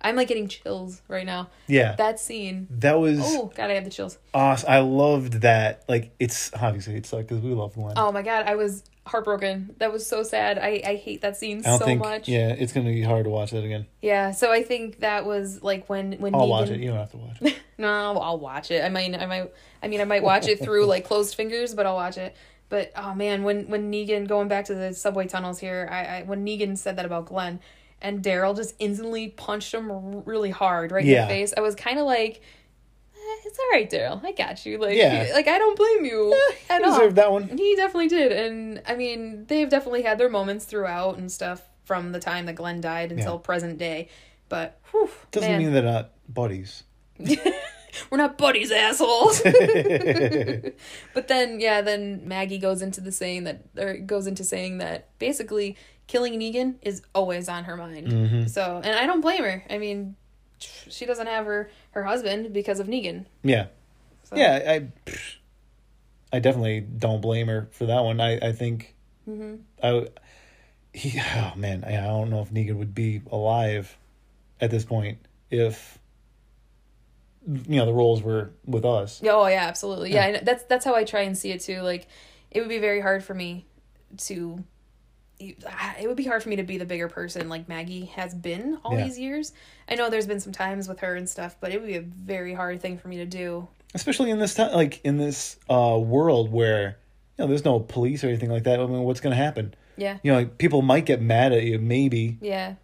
I'm 0.00 0.14
like 0.14 0.28
getting 0.28 0.46
chills 0.46 1.02
right 1.08 1.26
now. 1.26 1.50
yeah, 1.66 1.96
that, 1.96 2.20
scene. 2.20 2.68
That 2.70 3.00
was 3.00 3.18
Oh 3.20 3.52
God, 3.54 3.70
I 3.70 3.74
have 3.74 3.84
the 3.84 3.90
chills. 3.90 4.16
awesome. 4.32 4.70
I 4.70 4.78
loved 4.78 5.40
that. 5.40 5.82
Like 5.88 6.12
it's 6.20 6.52
obviously 6.54 6.94
it's 6.94 7.08
sucked 7.08 7.28
because 7.28 7.42
we 7.42 7.50
love 7.50 7.74
Glenn. 7.74 7.94
Oh 7.96 8.12
my 8.12 8.22
God, 8.22 8.46
I 8.46 8.54
was 8.54 8.84
heartbroken. 9.06 9.74
That 9.78 9.92
was 9.92 10.06
so 10.06 10.22
sad. 10.22 10.58
I, 10.58 10.82
I 10.86 10.94
hate 10.94 11.22
that 11.22 11.36
scene 11.36 11.60
I 11.60 11.70
don't 11.70 11.78
so 11.80 11.84
think. 11.84 12.00
much. 12.00 12.28
Yeah, 12.28 12.50
it's 12.50 12.72
gonna 12.72 12.90
be 12.90 13.02
hard 13.02 13.24
to 13.24 13.30
watch 13.30 13.50
that 13.50 13.64
again. 13.64 13.86
Yeah, 14.00 14.30
so 14.30 14.52
I 14.52 14.62
think 14.62 15.00
that 15.00 15.26
was 15.26 15.62
like 15.64 15.88
when 15.88 16.12
when 16.12 16.32
I'll 16.34 16.42
Negan... 16.42 16.48
watch 16.48 16.68
it. 16.70 16.80
You 16.80 16.88
don't 16.90 16.98
have 16.98 17.10
to 17.10 17.16
watch 17.16 17.36
it. 17.40 17.56
No, 17.80 18.18
I'll 18.18 18.40
watch 18.40 18.72
it. 18.72 18.84
I 18.84 18.88
mean, 18.88 19.14
I 19.14 19.26
might. 19.26 19.52
I 19.80 19.86
mean, 19.86 20.00
I 20.00 20.04
might 20.04 20.24
watch 20.24 20.48
it 20.48 20.58
through 20.58 20.86
like 20.86 21.04
closed 21.04 21.36
fingers, 21.36 21.76
but 21.76 21.86
I'll 21.86 21.94
watch 21.94 22.18
it. 22.18 22.34
But 22.68 22.92
oh 22.96 23.14
man, 23.14 23.44
when 23.44 23.68
when 23.68 23.90
Negan 23.90 24.26
going 24.28 24.48
back 24.48 24.66
to 24.66 24.74
the 24.74 24.92
subway 24.92 25.26
tunnels 25.26 25.58
here, 25.58 25.88
I, 25.90 26.04
I 26.18 26.22
when 26.24 26.44
Negan 26.44 26.76
said 26.76 26.96
that 26.96 27.06
about 27.06 27.26
Glenn, 27.26 27.60
and 28.02 28.22
Daryl 28.22 28.54
just 28.54 28.74
instantly 28.78 29.28
punched 29.28 29.72
him 29.72 29.90
r- 29.90 30.00
really 30.26 30.50
hard 30.50 30.92
right 30.92 31.04
Yeah. 31.04 31.22
in 31.22 31.28
the 31.28 31.34
face. 31.34 31.54
I 31.56 31.60
was 31.60 31.74
kind 31.74 31.98
of 31.98 32.04
like, 32.04 32.42
eh, 33.14 33.36
"It's 33.46 33.58
all 33.58 33.70
right, 33.72 33.90
Daryl. 33.90 34.22
I 34.22 34.32
got 34.32 34.66
you." 34.66 34.76
Like, 34.78 34.96
Yeah. 34.96 35.30
like 35.32 35.48
I 35.48 35.56
don't 35.58 35.76
blame 35.78 36.04
you 36.04 36.32
I 36.70 36.74
at 36.74 36.84
all. 36.84 36.90
deserved 36.92 37.16
that 37.16 37.32
one. 37.32 37.48
He 37.56 37.74
definitely 37.76 38.08
did, 38.08 38.32
and 38.32 38.82
I 38.86 38.94
mean, 38.96 39.46
they've 39.46 39.68
definitely 39.70 40.02
had 40.02 40.18
their 40.18 40.28
moments 40.28 40.66
throughout 40.66 41.16
and 41.16 41.32
stuff 41.32 41.62
from 41.84 42.12
the 42.12 42.20
time 42.20 42.44
that 42.46 42.54
Glenn 42.56 42.82
died 42.82 43.12
until 43.12 43.32
Yeah. 43.36 43.38
present 43.42 43.78
day. 43.78 44.08
But 44.50 44.78
whew, 44.90 45.08
Doesn't 45.30 45.50
man. 45.50 45.58
mean 45.58 45.72
they're 45.72 45.82
not 45.82 46.10
buddies. 46.28 46.82
we're 48.10 48.18
not 48.18 48.38
buddies, 48.38 48.70
assholes. 48.70 49.40
but 51.14 51.28
then, 51.28 51.60
yeah, 51.60 51.80
then 51.82 52.26
Maggie 52.26 52.58
goes 52.58 52.82
into 52.82 53.00
the 53.00 53.12
saying 53.12 53.44
that, 53.44 53.62
or 53.76 53.96
goes 53.98 54.26
into 54.26 54.44
saying 54.44 54.78
that 54.78 55.08
basically 55.18 55.76
killing 56.06 56.38
Negan 56.38 56.76
is 56.82 57.02
always 57.14 57.48
on 57.48 57.64
her 57.64 57.76
mind. 57.76 58.08
Mm-hmm. 58.08 58.46
So, 58.46 58.80
and 58.82 58.98
I 58.98 59.06
don't 59.06 59.20
blame 59.20 59.42
her. 59.42 59.64
I 59.68 59.78
mean, 59.78 60.16
she 60.58 61.06
doesn't 61.06 61.26
have 61.26 61.46
her 61.46 61.70
her 61.92 62.04
husband 62.04 62.52
because 62.52 62.80
of 62.80 62.86
Negan. 62.86 63.26
Yeah. 63.42 63.66
So. 64.24 64.36
Yeah, 64.36 64.60
I 64.66 64.88
I 66.36 66.40
definitely 66.40 66.80
don't 66.80 67.20
blame 67.20 67.46
her 67.46 67.68
for 67.70 67.86
that 67.86 68.02
one. 68.02 68.20
I 68.20 68.38
I 68.38 68.52
think 68.52 68.94
Mm-hmm. 69.28 69.56
I 69.82 70.08
he 70.92 71.20
oh 71.20 71.52
man, 71.56 71.84
I, 71.84 71.98
I 71.98 72.06
don't 72.06 72.30
know 72.30 72.40
if 72.40 72.50
Negan 72.50 72.76
would 72.76 72.94
be 72.94 73.20
alive 73.30 73.96
at 74.60 74.70
this 74.70 74.84
point 74.84 75.18
if 75.50 75.98
you 77.48 77.76
know 77.76 77.86
the 77.86 77.92
roles 77.94 78.22
were 78.22 78.50
with 78.66 78.84
us. 78.84 79.20
Oh 79.24 79.46
yeah, 79.46 79.64
absolutely. 79.64 80.12
Yeah, 80.12 80.26
and 80.26 80.46
that's 80.46 80.64
that's 80.64 80.84
how 80.84 80.94
I 80.94 81.04
try 81.04 81.22
and 81.22 81.36
see 81.36 81.50
it 81.50 81.60
too. 81.62 81.80
Like, 81.80 82.06
it 82.50 82.60
would 82.60 82.68
be 82.68 82.78
very 82.78 83.00
hard 83.00 83.24
for 83.24 83.34
me 83.34 83.66
to. 84.18 84.62
It 85.40 86.06
would 86.08 86.16
be 86.16 86.24
hard 86.24 86.42
for 86.42 86.48
me 86.48 86.56
to 86.56 86.64
be 86.64 86.78
the 86.78 86.84
bigger 86.84 87.08
person 87.08 87.48
like 87.48 87.68
Maggie 87.68 88.06
has 88.06 88.34
been 88.34 88.78
all 88.84 88.96
Yeah. 88.98 89.04
these 89.04 89.18
years. 89.20 89.52
I 89.88 89.94
know 89.94 90.10
there's 90.10 90.26
been 90.26 90.40
some 90.40 90.52
times 90.52 90.88
with 90.88 90.98
her 91.00 91.14
and 91.14 91.28
stuff, 91.28 91.56
but 91.60 91.70
it 91.72 91.80
would 91.80 91.86
be 91.86 91.94
a 91.96 92.00
very 92.00 92.54
hard 92.54 92.80
thing 92.82 92.98
for 92.98 93.06
me 93.06 93.18
to 93.18 93.24
do. 93.24 93.68
Especially 93.94 94.30
in 94.30 94.40
this 94.40 94.54
time 94.54 94.72
like 94.74 95.00
in 95.04 95.16
this 95.16 95.56
uh 95.70 95.96
world 96.02 96.50
where 96.50 96.98
you 97.38 97.44
know 97.44 97.46
there's 97.46 97.64
no 97.64 97.78
police 97.78 98.24
or 98.24 98.28
anything 98.28 98.50
like 98.50 98.64
that. 98.64 98.80
I 98.80 98.86
mean 98.86 99.02
what's 99.04 99.20
gonna 99.20 99.36
happen? 99.36 99.74
Yeah, 99.96 100.18
You 100.24 100.32
know, 100.32 100.38
like 100.38 100.58
people 100.58 100.82
might 100.82 101.06
get 101.06 101.20
mad 101.22 101.52
at 101.52 101.62
you, 101.64 101.78
maybe, 101.78 102.38
yeah, 102.40 102.74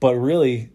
but 0.00 0.14
really 0.16 0.70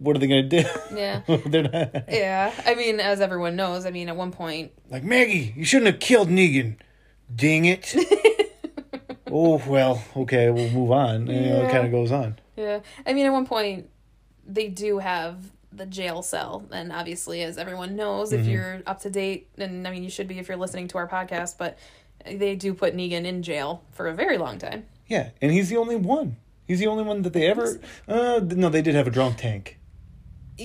what 0.00 0.16
are 0.16 0.18
they 0.18 0.26
gonna 0.26 0.42
do? 0.42 0.64
yeah, 0.94 1.20
They're 1.46 1.62
not 1.62 2.04
yeah. 2.08 2.52
I 2.66 2.74
mean, 2.74 2.98
as 2.98 3.20
everyone 3.20 3.54
knows, 3.54 3.86
I 3.86 3.90
mean, 3.92 4.08
at 4.08 4.16
one 4.16 4.32
point, 4.32 4.72
Like 4.90 5.04
Maggie, 5.04 5.54
you 5.56 5.64
shouldn't 5.64 5.86
have 5.92 6.00
killed 6.00 6.28
Negan. 6.28 6.76
Ding 7.32 7.64
it. 7.66 7.94
oh 9.30 9.62
well, 9.66 10.02
okay, 10.16 10.50
we'll 10.50 10.70
move 10.70 10.90
on. 10.90 11.28
And, 11.28 11.28
you 11.28 11.50
know, 11.52 11.64
it 11.66 11.70
kind 11.70 11.86
of 11.86 11.92
goes 11.92 12.10
on. 12.10 12.38
Yeah. 12.56 12.80
I 13.06 13.12
mean, 13.12 13.26
at 13.26 13.30
one 13.32 13.46
point, 13.46 13.88
they 14.46 14.68
do 14.68 14.98
have 14.98 15.38
the 15.72 15.86
jail 15.86 16.22
cell. 16.22 16.66
And 16.72 16.92
obviously, 16.92 17.42
as 17.42 17.56
everyone 17.58 17.94
knows, 17.96 18.32
Mm-hmm. 18.32 18.40
if 18.42 18.46
you're 18.48 18.82
up 18.86 19.00
to 19.02 19.10
date, 19.10 19.48
and 19.58 19.86
I 19.86 19.90
mean, 19.92 20.02
you 20.02 20.10
should 20.10 20.26
be 20.28 20.38
if 20.38 20.48
you're 20.48 20.56
listening 20.56 20.88
to 20.88 20.98
our 20.98 21.08
podcast, 21.08 21.56
but 21.58 21.78
they 22.26 22.56
do 22.56 22.74
put 22.74 22.96
Negan 22.96 23.24
in 23.24 23.42
jail 23.42 23.82
for 23.92 24.08
a 24.08 24.14
very 24.14 24.36
long 24.38 24.58
time. 24.58 24.84
Yeah, 25.06 25.30
and 25.40 25.52
he's 25.52 25.68
the 25.68 25.76
only 25.76 25.96
one. 25.96 26.36
He's 26.66 26.78
the 26.80 26.86
only 26.86 27.02
one 27.04 27.22
that 27.22 27.32
they 27.32 27.46
ever. 27.48 27.80
Uh, 28.06 28.40
no, 28.44 28.68
they 28.68 28.82
did 28.82 28.94
have 28.94 29.06
a 29.06 29.10
drunk 29.10 29.38
tank. 29.38 29.78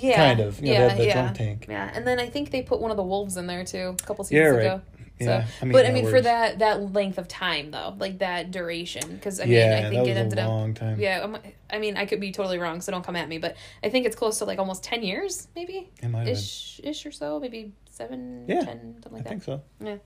Yeah. 0.04 0.16
Kind 0.16 0.40
of. 0.40 0.60
You 0.60 0.74
know, 0.74 0.74
yeah. 0.74 0.88
that 0.88 1.06
yeah. 1.06 1.14
drunk 1.14 1.38
tank. 1.38 1.66
Yeah. 1.70 1.92
And 1.94 2.06
then 2.06 2.20
I 2.20 2.30
think 2.30 2.52
they 2.52 2.62
put 2.62 2.80
one 2.80 2.92
of 2.92 2.98
the 2.98 3.04
wolves 3.04 3.38
in 3.38 3.48
there 3.48 3.64
too, 3.64 3.96
a 4.00 4.04
couple 4.06 4.26
Yeah, 4.30 4.50
seasons 4.50 4.58
right. 4.58 4.66
ago. 4.66 4.82
Yeah, 5.18 5.46
so, 5.46 5.52
I 5.62 5.66
mean, 5.66 5.72
but 5.72 5.86
I 5.86 5.92
mean, 5.92 6.10
for 6.10 6.20
that 6.20 6.60
that 6.60 6.92
length 6.92 7.18
of 7.18 7.30
time 7.30 7.72
though, 7.72 7.96
like 7.98 8.20
that 8.20 8.52
duration, 8.52 9.16
because 9.16 9.40
I 9.40 9.46
mean, 9.46 9.54
yeah, 9.54 9.84
I 9.86 9.90
think 9.90 10.04
that 10.04 10.12
it 10.12 10.18
ended 10.18 10.40
a 10.40 10.42
up 10.42 10.50
long 10.50 10.74
time. 10.74 11.00
Yeah, 11.00 11.22
um, 11.22 11.38
I 11.70 11.80
mean, 11.80 11.96
I 11.96 12.06
could 12.06 12.20
be 12.20 12.34
totally 12.34 12.58
wrong, 12.58 12.82
so 12.82 12.92
don't 12.92 13.06
come 13.06 13.16
at 13.16 13.30
me. 13.30 13.38
But 13.38 13.56
I 13.82 13.88
think 13.88 14.06
it's 14.06 14.16
close 14.18 14.40
to 14.40 14.46
like 14.46 14.60
almost 14.60 14.84
ten 14.84 15.04
years, 15.04 15.48
maybe 15.56 15.90
have 16.02 16.12
been. 16.12 16.28
ish, 16.28 16.82
ish 16.84 17.06
or 17.06 17.14
so, 17.14 17.40
maybe 17.40 17.72
seven, 17.90 18.44
Yeah, 18.46 18.66
ten, 18.66 18.96
something 19.02 19.14
I 19.14 19.16
like 19.16 19.24
that. 19.24 19.30
I 19.30 19.32
think 19.32 19.44
so. 19.44 19.62
Yeah, 19.80 19.98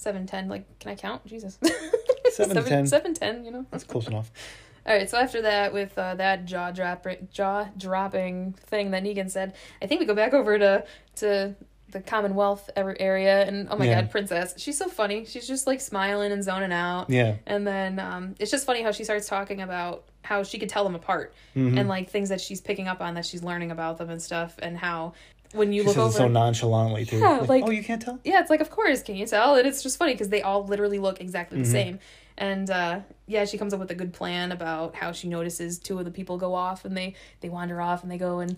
Seven, 0.00 0.26
ten. 0.26 0.48
Like, 0.48 0.78
can 0.78 0.90
I 0.90 0.94
count? 0.94 1.26
Jesus. 1.26 1.58
Seven 2.32 2.56
to 2.56 2.62
10. 2.62 2.86
Seven, 2.86 3.12
ten. 3.12 3.44
You 3.44 3.50
know. 3.50 3.66
That's 3.70 3.84
close 3.84 4.06
enough. 4.06 4.32
All 4.86 4.94
right. 4.94 5.08
So 5.08 5.18
after 5.18 5.42
that, 5.42 5.72
with 5.72 5.96
uh, 5.98 6.14
that 6.16 6.44
jaw 6.46 6.70
drop, 6.70 7.06
jaw 7.32 7.68
dropping 7.76 8.52
thing 8.66 8.90
that 8.92 9.02
Negan 9.02 9.30
said, 9.30 9.54
I 9.82 9.86
think 9.86 10.00
we 10.00 10.06
go 10.06 10.14
back 10.14 10.32
over 10.34 10.58
to 10.58 10.84
to 11.16 11.54
the 11.90 12.00
Commonwealth 12.00 12.70
area, 12.76 13.44
and 13.46 13.66
oh 13.68 13.76
my 13.76 13.84
Yeah. 13.86 14.02
God, 14.02 14.10
Princess, 14.12 14.54
she's 14.56 14.78
so 14.78 14.88
funny. 14.88 15.24
She's 15.24 15.46
just 15.48 15.66
like 15.66 15.80
smiling 15.80 16.30
and 16.30 16.42
zoning 16.44 16.72
out. 16.72 17.10
Yeah. 17.10 17.34
And 17.46 17.66
then 17.66 17.98
um, 17.98 18.36
it's 18.38 18.50
just 18.52 18.64
funny 18.64 18.82
how 18.82 18.92
she 18.92 19.02
starts 19.02 19.26
talking 19.26 19.60
about 19.60 20.04
how 20.22 20.44
she 20.44 20.58
could 20.58 20.68
tell 20.68 20.84
them 20.84 20.94
apart 20.94 21.34
Mhm. 21.56 21.78
and 21.80 21.88
like 21.88 22.08
things 22.08 22.28
that 22.28 22.40
she's 22.40 22.60
picking 22.60 22.86
up 22.86 23.00
on 23.00 23.14
that 23.14 23.26
she's 23.26 23.42
learning 23.42 23.72
about 23.72 23.98
them 23.98 24.08
and 24.08 24.22
stuff, 24.22 24.54
and 24.60 24.78
how 24.78 25.14
when 25.52 25.72
you 25.72 25.82
She 25.82 25.88
look 25.88 25.96
over. 25.98 26.10
it 26.10 26.12
so 26.12 26.28
nonchalantly 26.28 27.04
too. 27.06 27.18
Yeah, 27.18 27.44
like- 27.48 27.64
oh, 27.66 27.70
you 27.70 27.82
can't 27.82 28.00
tell. 28.00 28.20
yeah, 28.22 28.38
it's 28.40 28.50
like, 28.50 28.60
of 28.60 28.70
course, 28.70 29.02
can 29.02 29.16
you 29.16 29.26
tell? 29.26 29.56
And 29.56 29.66
it's 29.66 29.82
just 29.82 29.98
funny 29.98 30.12
because 30.12 30.28
they 30.28 30.42
all 30.42 30.64
literally 30.64 31.00
look 31.00 31.20
exactly 31.20 31.58
the 31.60 31.66
Mhm. 31.68 31.72
same. 31.72 31.98
And 32.40 32.70
uh, 32.70 33.00
yeah, 33.26 33.44
she 33.44 33.58
comes 33.58 33.72
up 33.74 33.78
with 33.80 33.90
a 33.90 33.94
good 33.94 34.12
plan 34.14 34.50
about 34.50 34.96
how 34.96 35.12
she 35.12 35.28
notices 35.28 35.78
two 35.78 35.98
of 35.98 36.06
the 36.06 36.10
people 36.10 36.38
go 36.38 36.54
off 36.54 36.84
and 36.86 36.96
they 36.96 37.14
they 37.40 37.50
wander 37.50 37.80
off 37.80 38.02
and 38.02 38.10
they 38.10 38.16
go 38.18 38.40
and 38.40 38.56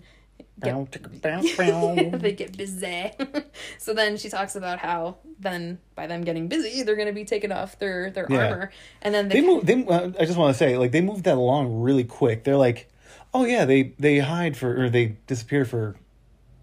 get 0.61 0.91
ticka, 0.91 1.09
bow, 1.21 1.41
bow. 1.57 2.09
they 2.17 2.31
get 2.31 2.55
busy. 2.57 3.11
so 3.77 3.93
then 3.93 4.15
she 4.15 4.29
talks 4.29 4.55
about 4.55 4.79
how 4.79 5.17
then 5.37 5.79
by 5.95 6.07
them 6.07 6.21
getting 6.23 6.47
busy, 6.47 6.83
they're 6.83 6.95
going 6.95 7.09
to 7.09 7.13
be 7.13 7.25
taking 7.25 7.51
off 7.51 7.77
their 7.77 8.09
their 8.09 8.25
Yeah. 8.29 8.37
armor, 8.45 8.71
and 9.01 9.13
then 9.13 9.27
they, 9.27 9.41
they 9.41 9.45
move. 9.47 9.65
They. 9.65 9.85
Uh, 9.85 10.11
I 10.17 10.25
just 10.25 10.37
want 10.37 10.53
to 10.53 10.57
say, 10.57 10.77
like, 10.77 10.91
they 10.91 11.01
moved 11.01 11.25
that 11.25 11.35
along 11.35 11.81
really 11.81 12.05
quick. 12.05 12.45
They're 12.45 12.55
like, 12.57 12.89
oh 13.33 13.43
yeah, 13.45 13.65
they 13.65 13.93
they 13.99 14.19
hide 14.19 14.55
for 14.55 14.81
or 14.81 14.89
they 14.89 15.17
disappear 15.27 15.65
for 15.65 15.95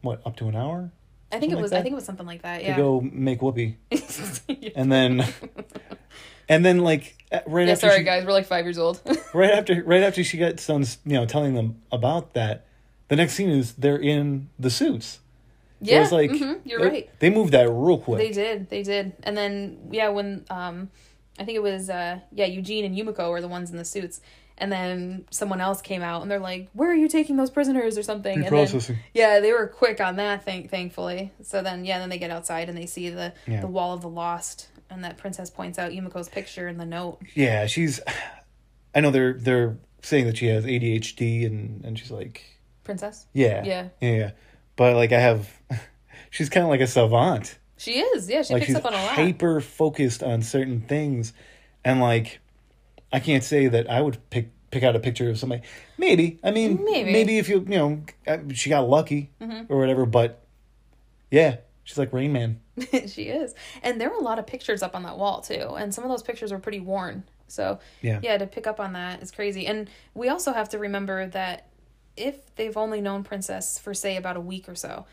what 0.00 0.22
up 0.24 0.36
to 0.36 0.48
an 0.48 0.56
hour 0.56 0.90
I 1.32 1.38
think 1.38 1.52
something 1.52 1.58
it 1.58 1.62
was 1.62 1.70
that? 1.70 1.78
I 1.78 1.82
think 1.82 1.92
it 1.92 1.96
was 1.96 2.04
something 2.04 2.26
like 2.26 2.42
that. 2.42 2.58
to 2.58 2.64
Yeah. 2.64 2.76
go 2.76 3.00
make 3.00 3.40
whoopee, 3.42 3.76
and 4.76 4.90
then 4.90 5.24
and 6.48 6.64
then 6.64 6.78
like 6.78 7.16
uh, 7.32 7.40
right 7.46 7.66
Yeah, 7.66 7.72
after 7.74 7.88
sorry 7.88 7.98
she, 8.00 8.04
guys, 8.04 8.24
we're 8.24 8.32
like 8.32 8.46
five 8.46 8.64
years 8.64 8.78
old. 8.78 9.00
right 9.34 9.50
after 9.50 9.82
right 9.84 10.02
after 10.02 10.24
she 10.24 10.36
gets 10.36 10.66
done, 10.66 10.84
you 11.04 11.12
know, 11.14 11.26
telling 11.26 11.54
them 11.54 11.80
about 11.92 12.34
that, 12.34 12.66
the 13.08 13.16
next 13.16 13.34
scene 13.34 13.50
is 13.50 13.74
they're 13.74 13.96
in 13.98 14.48
the 14.58 14.70
suits. 14.70 15.20
Yeah, 15.80 16.02
it's 16.02 16.12
like 16.12 16.30
mhm, 16.30 16.60
you're 16.64 16.80
they- 16.80 16.88
right. 16.88 17.10
They 17.20 17.30
moved 17.30 17.52
that 17.52 17.68
real 17.70 17.98
quick. 17.98 18.18
They 18.18 18.32
did, 18.32 18.68
they 18.68 18.82
did, 18.82 19.12
and 19.22 19.36
then 19.36 19.78
yeah, 19.90 20.08
when 20.08 20.44
um, 20.50 20.90
I 21.38 21.44
think 21.44 21.56
it 21.56 21.62
was 21.62 21.88
uh, 21.88 22.20
yeah, 22.32 22.46
Eugene 22.46 22.84
and 22.84 22.96
Yumiko 22.96 23.30
were 23.30 23.40
the 23.40 23.48
ones 23.48 23.70
in 23.70 23.76
the 23.78 23.84
suits, 23.84 24.20
and 24.60 24.70
then 24.70 25.24
someone 25.30 25.60
else 25.60 25.82
came 25.82 26.02
out 26.02 26.22
and 26.22 26.30
they're 26.30 26.38
like, 26.38 26.68
"Where 26.74 26.90
are 26.90 26.94
you 26.94 27.08
taking 27.08 27.36
those 27.36 27.50
prisoners?" 27.50 27.98
or 27.98 28.02
something. 28.04 28.44
And 28.44 28.54
Reprocessing. 28.54 28.96
yeah, 29.14 29.40
they 29.40 29.52
were 29.52 29.66
quick 29.66 30.00
on 30.00 30.16
that. 30.16 30.44
Thank 30.44 30.70
thankfully. 30.70 31.32
So 31.42 31.62
then 31.62 31.84
yeah, 31.84 31.98
then 31.98 32.08
they 32.10 32.18
get 32.18 32.30
outside 32.30 32.68
and 32.68 32.78
they 32.78 32.86
see 32.86 33.10
the 33.10 33.32
Yeah. 33.46 33.60
the 33.62 33.66
wall 33.66 33.92
of 33.94 34.02
the 34.02 34.08
lost, 34.08 34.68
and 34.90 35.02
that 35.04 35.16
princess 35.16 35.50
points 35.50 35.78
out 35.78 35.90
Yumiko's 35.92 36.28
picture 36.28 36.68
in 36.68 36.76
the 36.78 36.86
note. 36.86 37.18
Yeah, 37.34 37.66
she's. 37.66 38.00
I 38.94 39.00
know 39.00 39.10
they're 39.10 39.34
they're 39.34 39.78
saying 40.02 40.26
that 40.26 40.36
she 40.36 40.46
has 40.46 40.64
ADHD 40.64 41.46
and 41.46 41.84
and 41.84 41.98
she's 41.98 42.10
like, 42.10 42.42
Princess. 42.84 43.26
yeah, 43.32 43.64
Yeah. 43.64 43.88
yeah, 44.00 44.10
yeah. 44.14 44.30
But 44.76 44.96
like 44.96 45.12
I 45.12 45.20
have, 45.20 45.48
she's 46.30 46.48
kind 46.48 46.64
of 46.64 46.70
like 46.70 46.80
a 46.80 46.86
savant. 46.86 47.58
She 47.76 47.98
is. 48.00 48.28
Yeah, 48.28 48.42
she 48.42 48.54
like 48.54 48.60
picks 48.62 48.68
she's 48.68 48.76
up 48.76 48.84
on 48.84 48.92
a 48.94 48.96
lot. 48.96 49.12
hyper 49.14 49.60
focused 49.60 50.22
on 50.22 50.42
certain 50.42 50.80
things, 50.82 51.32
and 51.84 52.00
like, 52.00 52.40
I 53.12 53.20
can't 53.20 53.42
say 53.44 53.66
that 53.68 53.90
I 53.90 54.00
would 54.00 54.18
pick 54.30 54.50
pick 54.70 54.82
out 54.84 54.94
a 54.94 55.00
picture 55.00 55.28
of 55.30 55.38
somebody. 55.38 55.62
Maybe 55.98 56.38
I 56.44 56.50
mean 56.50 56.84
Maybe. 56.84 57.12
maybe 57.12 57.38
if 57.38 57.48
you 57.48 57.60
you 57.68 57.76
know 57.76 58.02
she 58.54 58.70
got 58.70 58.88
lucky 58.88 59.30
Mm-hmm. 59.40 59.72
or 59.72 59.78
whatever, 59.78 60.06
but 60.06 60.42
yeah, 61.30 61.56
she's 61.84 61.98
like 61.98 62.12
Rain 62.12 62.32
Man. 62.32 62.60
she 63.06 63.24
is. 63.24 63.54
And 63.82 64.00
there 64.00 64.08
were 64.10 64.16
a 64.16 64.22
lot 64.22 64.38
of 64.38 64.46
pictures 64.46 64.82
up 64.82 64.94
on 64.94 65.02
that 65.04 65.18
wall 65.18 65.40
too. 65.40 65.74
And 65.76 65.94
some 65.94 66.04
of 66.04 66.10
those 66.10 66.22
pictures 66.22 66.52
were 66.52 66.58
pretty 66.58 66.80
worn. 66.80 67.24
So 67.48 67.80
Yeah. 68.00 68.20
yeah, 68.22 68.38
to 68.38 68.46
pick 68.46 68.66
up 68.66 68.78
on 68.80 68.92
that 68.94 69.22
is 69.22 69.30
crazy. 69.30 69.66
And 69.66 69.88
we 70.14 70.28
also 70.28 70.52
have 70.52 70.68
to 70.70 70.78
remember 70.78 71.26
that 71.28 71.66
if 72.16 72.54
they've 72.56 72.76
only 72.76 73.00
known 73.00 73.22
Princess 73.24 73.78
for 73.78 73.94
say 73.94 74.16
about 74.16 74.36
a 74.36 74.40
week 74.40 74.68
or 74.68 74.74
so, 74.74 75.06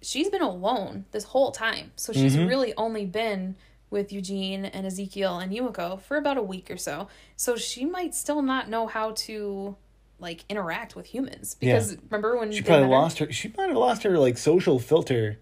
she's 0.00 0.28
been 0.30 0.42
alone 0.42 1.04
this 1.12 1.24
whole 1.24 1.50
time. 1.52 1.92
So 1.96 2.12
she's 2.12 2.36
Mhm. 2.36 2.48
really 2.48 2.74
only 2.76 3.04
been 3.06 3.56
with 3.92 4.12
Eugene 4.12 4.64
and 4.64 4.86
Ezekiel 4.86 5.38
and 5.38 5.52
Yumiko 5.52 6.00
for 6.00 6.16
about 6.16 6.38
a 6.38 6.42
week 6.42 6.70
or 6.70 6.76
so. 6.76 7.08
So 7.36 7.54
she 7.56 7.84
might 7.84 8.14
still 8.14 8.42
not 8.42 8.68
know 8.68 8.86
how 8.88 9.12
to 9.12 9.76
like 10.18 10.44
interact 10.48 10.96
with 10.96 11.06
humans 11.06 11.54
because 11.58 11.96
remember 12.10 12.36
when 12.38 12.50
She 12.52 12.62
probably 12.62 12.82
met 12.84 12.90
her? 12.90 12.98
lost 12.98 13.18
her. 13.18 13.32
She 13.32 13.52
might 13.56 13.68
have 13.68 13.76
lost 13.76 14.02
her 14.04 14.18
like 14.18 14.38
social 14.38 14.78
filter 14.78 15.38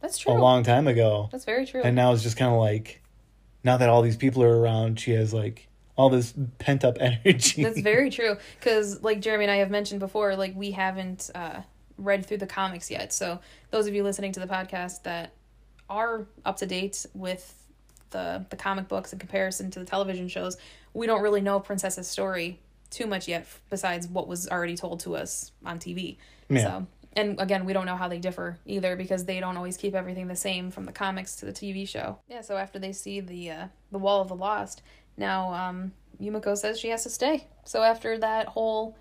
That's 0.00 0.18
true 0.18 0.32
a 0.32 0.34
long 0.34 0.62
time 0.62 0.88
ago. 0.88 1.28
That's 1.30 1.44
very 1.44 1.66
true. 1.66 1.82
and 1.84 1.94
now 1.94 2.12
it's 2.12 2.22
just 2.22 2.36
kind 2.36 2.52
of 2.52 2.58
like 2.58 3.02
now 3.62 3.76
that 3.76 3.88
all 3.88 4.02
these 4.02 4.16
people 4.16 4.42
are 4.42 4.58
around 4.60 4.98
she 4.98 5.10
has 5.12 5.34
like 5.34 5.68
all 5.96 6.08
this 6.08 6.32
pent 6.58 6.82
up 6.84 6.96
energy 7.00 7.62
That's 7.62 7.80
very 7.80 8.08
true. 8.08 8.36
Because, 8.58 9.02
like 9.02 9.20
Jeremy 9.20 9.44
and 9.44 9.50
I 9.50 9.56
have 9.56 9.70
mentioned 9.70 10.00
before, 10.00 10.34
like 10.34 10.54
we 10.56 10.70
haven't 10.70 11.30
uh, 11.34 11.60
read 11.98 12.24
through 12.24 12.38
the 12.38 12.46
comics 12.46 12.90
yet. 12.90 13.12
So, 13.12 13.40
those 13.70 13.86
of 13.86 13.94
you 13.94 14.02
listening 14.02 14.32
to 14.32 14.40
the 14.40 14.46
podcast 14.46 15.02
that 15.02 15.34
are 15.90 16.26
up 16.46 16.56
to 16.58 16.66
date 16.66 17.04
with 17.12 17.59
the 18.10 18.44
the 18.50 18.56
comic 18.56 18.88
books 18.88 19.12
in 19.12 19.18
comparison 19.18 19.70
to 19.72 19.78
the 19.78 19.84
television 19.84 20.28
shows, 20.28 20.56
we 20.94 21.06
don't 21.06 21.22
really 21.22 21.40
know 21.40 21.60
Princess's 21.60 22.08
story 22.08 22.58
too 22.90 23.06
much 23.06 23.28
yet 23.28 23.46
besides 23.70 24.08
what 24.08 24.26
was 24.26 24.48
already 24.48 24.76
told 24.76 25.00
to 25.00 25.16
us 25.16 25.52
on 25.64 25.78
TV. 25.78 26.16
Yeah. 26.48 26.62
So, 26.62 26.86
and 27.14 27.40
again, 27.40 27.64
we 27.64 27.72
don't 27.72 27.86
know 27.86 27.96
how 27.96 28.08
they 28.08 28.18
differ 28.18 28.58
either 28.66 28.96
because 28.96 29.24
they 29.24 29.40
don't 29.40 29.56
always 29.56 29.76
keep 29.76 29.94
everything 29.94 30.26
the 30.28 30.36
same 30.36 30.70
from 30.70 30.84
the 30.84 30.92
comics 30.92 31.36
to 31.36 31.46
the 31.46 31.52
TV 31.52 31.88
show. 31.88 32.18
Yeah, 32.28 32.40
so 32.40 32.56
after 32.56 32.78
they 32.78 32.92
see 32.92 33.20
the 33.20 33.50
uh, 33.50 33.66
the 33.92 33.98
Wall 33.98 34.20
of 34.20 34.28
the 34.28 34.36
Lost, 34.36 34.82
now 35.16 35.52
um, 35.54 35.92
Yumiko 36.20 36.56
says 36.56 36.78
she 36.78 36.88
has 36.88 37.02
to 37.04 37.10
stay. 37.10 37.46
So 37.64 37.82
after 37.82 38.18
that 38.18 38.48
whole 38.48 38.96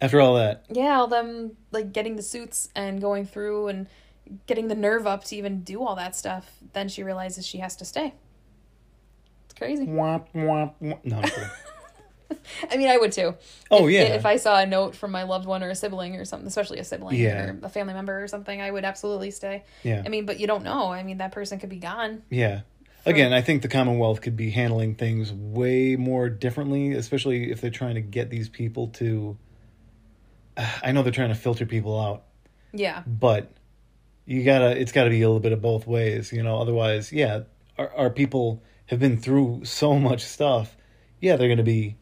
After 0.00 0.20
all 0.20 0.34
that, 0.34 0.64
yeah, 0.70 0.98
all 0.98 1.06
them 1.06 1.56
like 1.70 1.92
getting 1.92 2.16
the 2.16 2.22
suits 2.22 2.70
and 2.74 3.00
going 3.00 3.26
through 3.26 3.68
and 3.68 3.86
getting 4.46 4.68
the 4.68 4.74
nerve 4.74 5.06
up 5.06 5.24
to 5.24 5.36
even 5.36 5.62
do 5.62 5.82
all 5.84 5.96
that 5.96 6.14
stuff, 6.16 6.50
then 6.72 6.88
she 6.88 7.02
realizes 7.02 7.46
she 7.46 7.58
has 7.58 7.76
to 7.76 7.84
stay. 7.84 8.14
It's 9.46 9.54
crazy. 9.54 9.86
womp, 9.86 10.26
womp, 10.34 10.74
womp. 10.80 11.04
No. 11.04 11.22
I 12.70 12.76
mean, 12.78 12.88
I 12.88 12.96
would 12.96 13.12
too. 13.12 13.34
Oh, 13.70 13.86
If- 13.86 13.92
yeah. 13.92 14.00
If 14.14 14.24
I 14.24 14.36
saw 14.36 14.58
a 14.58 14.64
note 14.66 14.96
from 14.96 15.10
my 15.10 15.24
loved 15.24 15.46
one 15.46 15.62
or 15.62 15.68
a 15.70 15.74
sibling 15.74 16.16
or 16.16 16.24
something, 16.24 16.46
especially 16.46 16.78
a 16.78 16.84
sibling 16.84 17.16
Yeah. 17.20 17.44
or 17.50 17.58
a 17.62 17.68
family 17.68 17.92
member 17.94 18.22
or 18.22 18.26
something, 18.26 18.60
I 18.60 18.70
would 18.70 18.84
absolutely 18.84 19.30
stay. 19.30 19.64
yeah. 19.82 20.02
I 20.04 20.08
mean, 20.08 20.24
but 20.24 20.40
you 20.40 20.46
don't 20.46 20.64
know. 20.64 20.90
I 20.92 21.02
mean, 21.02 21.18
that 21.18 21.32
person 21.32 21.58
could 21.58 21.68
be 21.68 21.76
gone. 21.78 22.22
Yeah. 22.30 22.62
Again, 23.04 23.32
I 23.32 23.42
think 23.42 23.62
the 23.62 23.68
Commonwealth 23.68 24.20
could 24.22 24.36
be 24.36 24.50
handling 24.50 24.94
things 24.94 25.32
way 25.32 25.96
more 25.96 26.28
differently, 26.28 26.92
especially 26.92 27.50
if 27.50 27.60
they're 27.60 27.70
trying 27.70 27.96
to 27.96 28.00
get 28.00 28.30
these 28.30 28.48
people 28.48 28.88
to. 28.94 29.36
I 30.56 30.92
know 30.92 31.02
they're 31.02 31.12
trying 31.12 31.30
to 31.30 31.34
filter 31.34 31.66
people 31.66 32.00
out, 32.00 32.22
Yeah. 32.72 33.02
but 33.06 33.50
you 34.26 34.44
gotta. 34.44 34.78
It's 34.80 34.92
got 34.92 35.04
to 35.04 35.10
be 35.10 35.22
a 35.22 35.26
little 35.28 35.40
bit 35.40 35.52
of 35.52 35.60
both 35.62 35.86
ways, 35.86 36.32
you 36.32 36.42
know. 36.42 36.58
Otherwise, 36.58 37.12
yeah, 37.12 37.42
our 37.78 37.90
our 37.94 38.10
people 38.10 38.62
have 38.86 39.00
been 39.00 39.16
through 39.16 39.64
so 39.64 39.98
much 39.98 40.22
stuff. 40.24 40.76
Yeah, 41.20 41.36
they're 41.36 41.48
gonna 41.48 41.62
be 41.62 41.96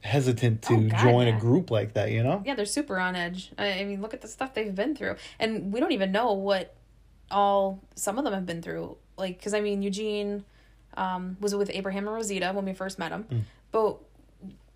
hesitant 0.00 0.62
to 0.62 0.74
Oh, 0.74 0.80
God, 0.88 0.98
join 1.00 1.26
yeah. 1.26 1.36
a 1.36 1.40
group 1.40 1.70
like 1.70 1.94
that, 1.94 2.10
you 2.10 2.22
know. 2.22 2.42
Yeah, 2.46 2.54
they're 2.54 2.64
super 2.66 2.98
on 2.98 3.16
edge. 3.16 3.50
I, 3.58 3.80
I 3.80 3.84
mean, 3.84 4.00
look 4.00 4.14
at 4.14 4.20
the 4.20 4.28
stuff 4.28 4.54
they've 4.54 4.74
been 4.74 4.94
through, 4.94 5.16
and 5.38 5.72
we 5.72 5.80
don't 5.80 5.92
even 5.92 6.12
know 6.12 6.32
what 6.32 6.74
all 7.30 7.80
some 7.94 8.16
of 8.18 8.24
them 8.24 8.32
have 8.32 8.46
been 8.46 8.62
through. 8.62 8.96
Like, 9.16 9.38
because 9.38 9.54
I 9.54 9.60
mean, 9.60 9.82
Eugene 9.82 10.44
um, 10.96 11.36
was 11.40 11.54
with 11.54 11.70
Abraham 11.72 12.06
and 12.06 12.14
Rosita 12.14 12.52
when 12.52 12.64
we 12.64 12.72
first 12.72 12.98
met 12.98 13.12
him, 13.12 13.24
Mm. 13.30 13.40
but 13.72 13.98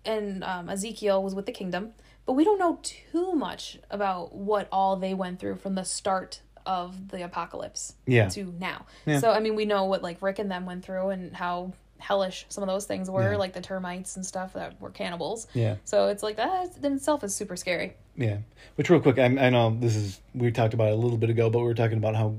and 0.05 0.43
um, 0.43 0.69
Ezekiel 0.69 1.23
was 1.23 1.33
with 1.33 1.45
the 1.45 1.51
kingdom, 1.53 1.93
but 2.25 2.33
we 2.33 2.43
don't 2.43 2.59
know 2.59 2.79
too 2.83 3.31
much 3.33 3.79
about 3.89 4.35
what 4.35 4.67
all 4.71 4.97
they 4.97 5.13
went 5.13 5.39
through 5.39 5.55
from 5.55 5.75
the 5.75 5.83
start 5.85 6.41
of 6.65 7.09
the 7.09 7.23
apocalypse 7.23 7.93
Yeah. 8.05 8.29
to 8.29 8.53
now. 8.59 8.85
Yeah. 9.05 9.19
So 9.19 9.31
I 9.31 9.39
mean, 9.39 9.55
we 9.55 9.65
know 9.65 9.85
what 9.85 10.01
like 10.03 10.21
Rick 10.21 10.39
and 10.39 10.49
them 10.51 10.65
went 10.65 10.83
through 10.85 11.09
and 11.09 11.35
how 11.35 11.73
hellish 11.99 12.45
some 12.49 12.63
of 12.63 12.67
those 12.67 12.85
things 12.85 13.09
were, 13.09 13.31
Yeah. 13.31 13.37
like 13.37 13.53
the 13.53 13.61
termites 13.61 14.15
and 14.17 14.25
stuff 14.25 14.53
that 14.53 14.79
were 14.81 14.89
cannibals. 14.89 15.47
Yeah. 15.53 15.75
So 15.85 16.07
it's 16.09 16.21
like 16.23 16.35
that 16.37 16.69
in 16.83 16.93
itself 16.93 17.23
is 17.23 17.33
super 17.35 17.55
scary. 17.55 17.93
Yeah, 18.15 18.37
which 18.75 18.89
real 18.89 18.99
quick, 18.99 19.17
I, 19.17 19.23
I 19.25 19.49
know 19.49 19.75
this 19.79 19.95
is 19.95 20.19
we 20.35 20.51
talked 20.51 20.73
about 20.73 20.89
it 20.89 20.93
a 20.93 20.97
little 20.97 21.17
bit 21.17 21.29
ago, 21.29 21.49
but 21.49 21.59
we 21.59 21.65
were 21.65 21.73
talking 21.73 21.97
about 21.97 22.15
how 22.15 22.35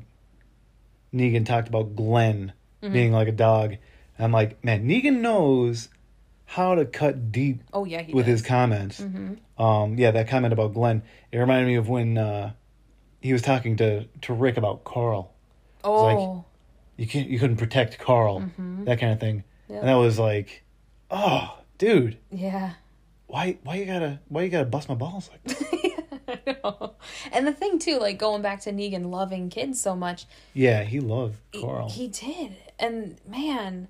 Negan 1.12 1.46
talked 1.46 1.68
about 1.68 1.94
Glenn 1.96 2.52
Mm-hmm. 2.82 2.92
being 2.92 3.12
like 3.12 3.28
a 3.28 3.32
dog. 3.32 3.70
And 4.18 4.24
I'm 4.26 4.30
like, 4.32 4.62
man, 4.62 4.86
Negan 4.86 5.20
knows 5.22 5.88
how 6.44 6.74
to 6.74 6.84
cut 6.84 7.32
deep 7.32 7.62
Oh 7.72 7.86
yeah, 7.86 8.02
with 8.12 8.26
does. 8.26 8.40
his 8.40 8.42
comments. 8.42 9.00
Mm-hmm. 9.00 9.62
Um, 9.62 9.98
yeah, 9.98 10.10
that 10.10 10.28
comment 10.28 10.52
about 10.52 10.74
Glenn, 10.74 11.02
it 11.32 11.38
reminded 11.38 11.66
me 11.66 11.76
of 11.76 11.88
when 11.88 12.18
uh, 12.18 12.52
he 13.24 13.32
was 13.32 13.42
talking 13.42 13.74
to 13.76 14.04
to 14.22 14.32
Rick 14.34 14.56
about 14.58 14.84
Carl. 14.84 15.32
Oh, 15.82 16.44
You 16.96 17.06
can't, 17.06 17.28
you 17.28 17.38
couldn't 17.38 17.56
protect 17.56 17.98
Carl, 17.98 18.40
Mm-hmm. 18.40 18.84
that 18.84 19.00
kind 19.00 19.12
of 19.12 19.18
thing. 19.20 19.42
Yeah. 19.68 19.78
And 19.78 19.88
that 19.88 19.94
was 19.94 20.18
like, 20.18 20.62
oh, 21.10 21.58
dude, 21.78 22.18
yeah. 22.30 22.74
why 23.26 23.56
why 23.64 23.76
you 23.76 23.86
gotta 23.86 24.20
why 24.28 24.42
you 24.42 24.50
gotta 24.50 24.66
bust 24.66 24.88
my 24.88 24.94
balls 24.94 25.30
like 25.30 25.42
that? 25.44 26.04
I 26.46 26.52
know. 26.64 26.94
And 27.32 27.46
the 27.46 27.52
thing 27.52 27.78
too, 27.78 27.98
like 27.98 28.18
going 28.18 28.42
back 28.42 28.60
to 28.62 28.72
Negan 28.72 29.10
loving 29.10 29.48
kids 29.50 29.80
so 29.80 29.94
much, 29.96 30.26
yeah, 30.52 30.84
he 30.84 31.00
loved 31.00 31.36
he- 31.52 31.60
Carl. 31.60 31.88
he 31.90 32.08
did. 32.08 32.56
And 32.78 33.16
man, 33.26 33.88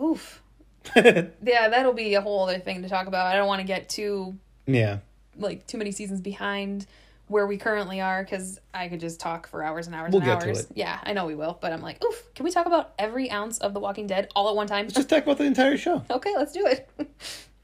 oof. 0.00 0.42
Yeah, 0.96 1.68
that'll 1.68 1.92
be 1.92 2.14
a 2.14 2.20
whole 2.20 2.48
other 2.48 2.58
thing 2.60 2.82
to 2.82 2.88
talk 2.88 3.06
about. 3.08 3.26
I 3.26 3.34
don't 3.36 3.46
want 3.48 3.60
to 3.60 3.66
get 3.66 3.88
too 3.88 4.36
yeah. 4.66 4.98
like 5.36 5.66
too 5.66 5.76
many 5.78 5.90
seasons 5.92 6.20
behind 6.20 6.86
where 7.28 7.46
we 7.46 7.56
currently 7.58 8.00
are 8.00 8.22
because 8.24 8.58
I 8.74 8.88
could 8.88 9.00
just 9.00 9.20
talk 9.20 9.46
for 9.46 9.62
hours 9.62 9.86
and 9.86 9.94
hours 9.94 10.12
We'll 10.12 10.22
and 10.22 10.30
get 10.30 10.40
to 10.40 10.46
hours. 10.48 10.60
it. 10.60 10.66
Yeah, 10.74 10.98
I 11.02 11.12
know 11.12 11.26
we 11.26 11.34
will, 11.34 11.58
but 11.60 11.72
I'm 11.72 11.82
like, 11.82 12.02
oof. 12.04 12.34
Can 12.34 12.44
we 12.44 12.50
talk 12.50 12.66
about 12.66 12.94
every 12.98 13.30
ounce 13.30 13.58
of 13.58 13.74
The 13.74 13.80
Walking 13.80 14.06
Dead 14.06 14.28
all 14.34 14.48
at 14.48 14.56
one 14.56 14.66
time? 14.66 14.86
Let's 14.86 14.94
just 14.94 15.08
talk 15.10 15.22
about 15.24 15.38
the 15.38 15.44
entire 15.44 15.76
show. 15.76 16.02
okay, 16.10 16.32
let's 16.36 16.52
do 16.52 16.66
it. 16.66 16.88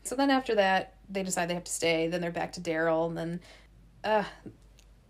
so 0.04 0.14
then 0.14 0.30
after 0.30 0.54
that, 0.56 0.94
they 1.08 1.22
decide 1.22 1.48
they 1.48 1.54
have 1.54 1.64
to 1.64 1.72
stay. 1.72 2.08
Then 2.08 2.20
they're 2.20 2.30
back 2.30 2.52
to 2.52 2.60
Daryl, 2.60 3.06
and 3.08 3.16
then, 3.16 3.40
uh, 4.04 4.24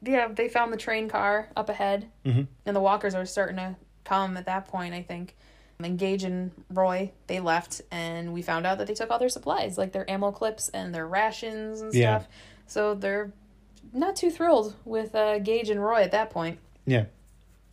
yeah, 0.03 0.29
they 0.29 0.49
found 0.49 0.73
the 0.73 0.77
train 0.77 1.09
car 1.09 1.49
up 1.57 1.69
ahead, 1.69 2.09
Mhm. 2.25 2.47
and 2.67 2.77
the 2.77 2.81
walkers 2.81 3.15
are 3.15 3.27
starting 3.27 3.57
to 3.57 3.77
come 4.05 4.37
at 4.37 4.47
that 4.47 4.69
point. 4.69 4.95
I 4.95 5.03
think. 5.03 5.37
And 5.81 5.99
Gage 5.99 6.23
and 6.25 6.53
Roy 6.71 7.11
they 7.27 7.41
left, 7.41 7.83
and 7.91 8.33
we 8.33 8.41
found 8.43 8.65
out 8.67 8.79
that 8.79 8.87
they 8.87 8.95
took 8.95 9.11
all 9.11 9.19
their 9.19 9.29
supplies, 9.29 9.77
like 9.77 9.93
their 9.93 10.09
ammo 10.09 10.31
clips 10.31 10.69
and 10.71 10.95
their 10.95 11.07
rations 11.07 11.81
and 11.81 11.93
Yeah. 11.93 12.19
stuff. 12.21 12.29
So 12.67 12.95
they're 12.95 13.33
not 13.93 14.17
too 14.17 14.31
thrilled 14.31 14.75
with 14.85 15.15
uh, 15.15 15.39
Gage 15.39 15.71
and 15.71 15.83
Roy 15.83 16.03
at 16.03 16.11
that 16.13 16.31
point. 16.31 16.59
Yeah. 16.87 17.05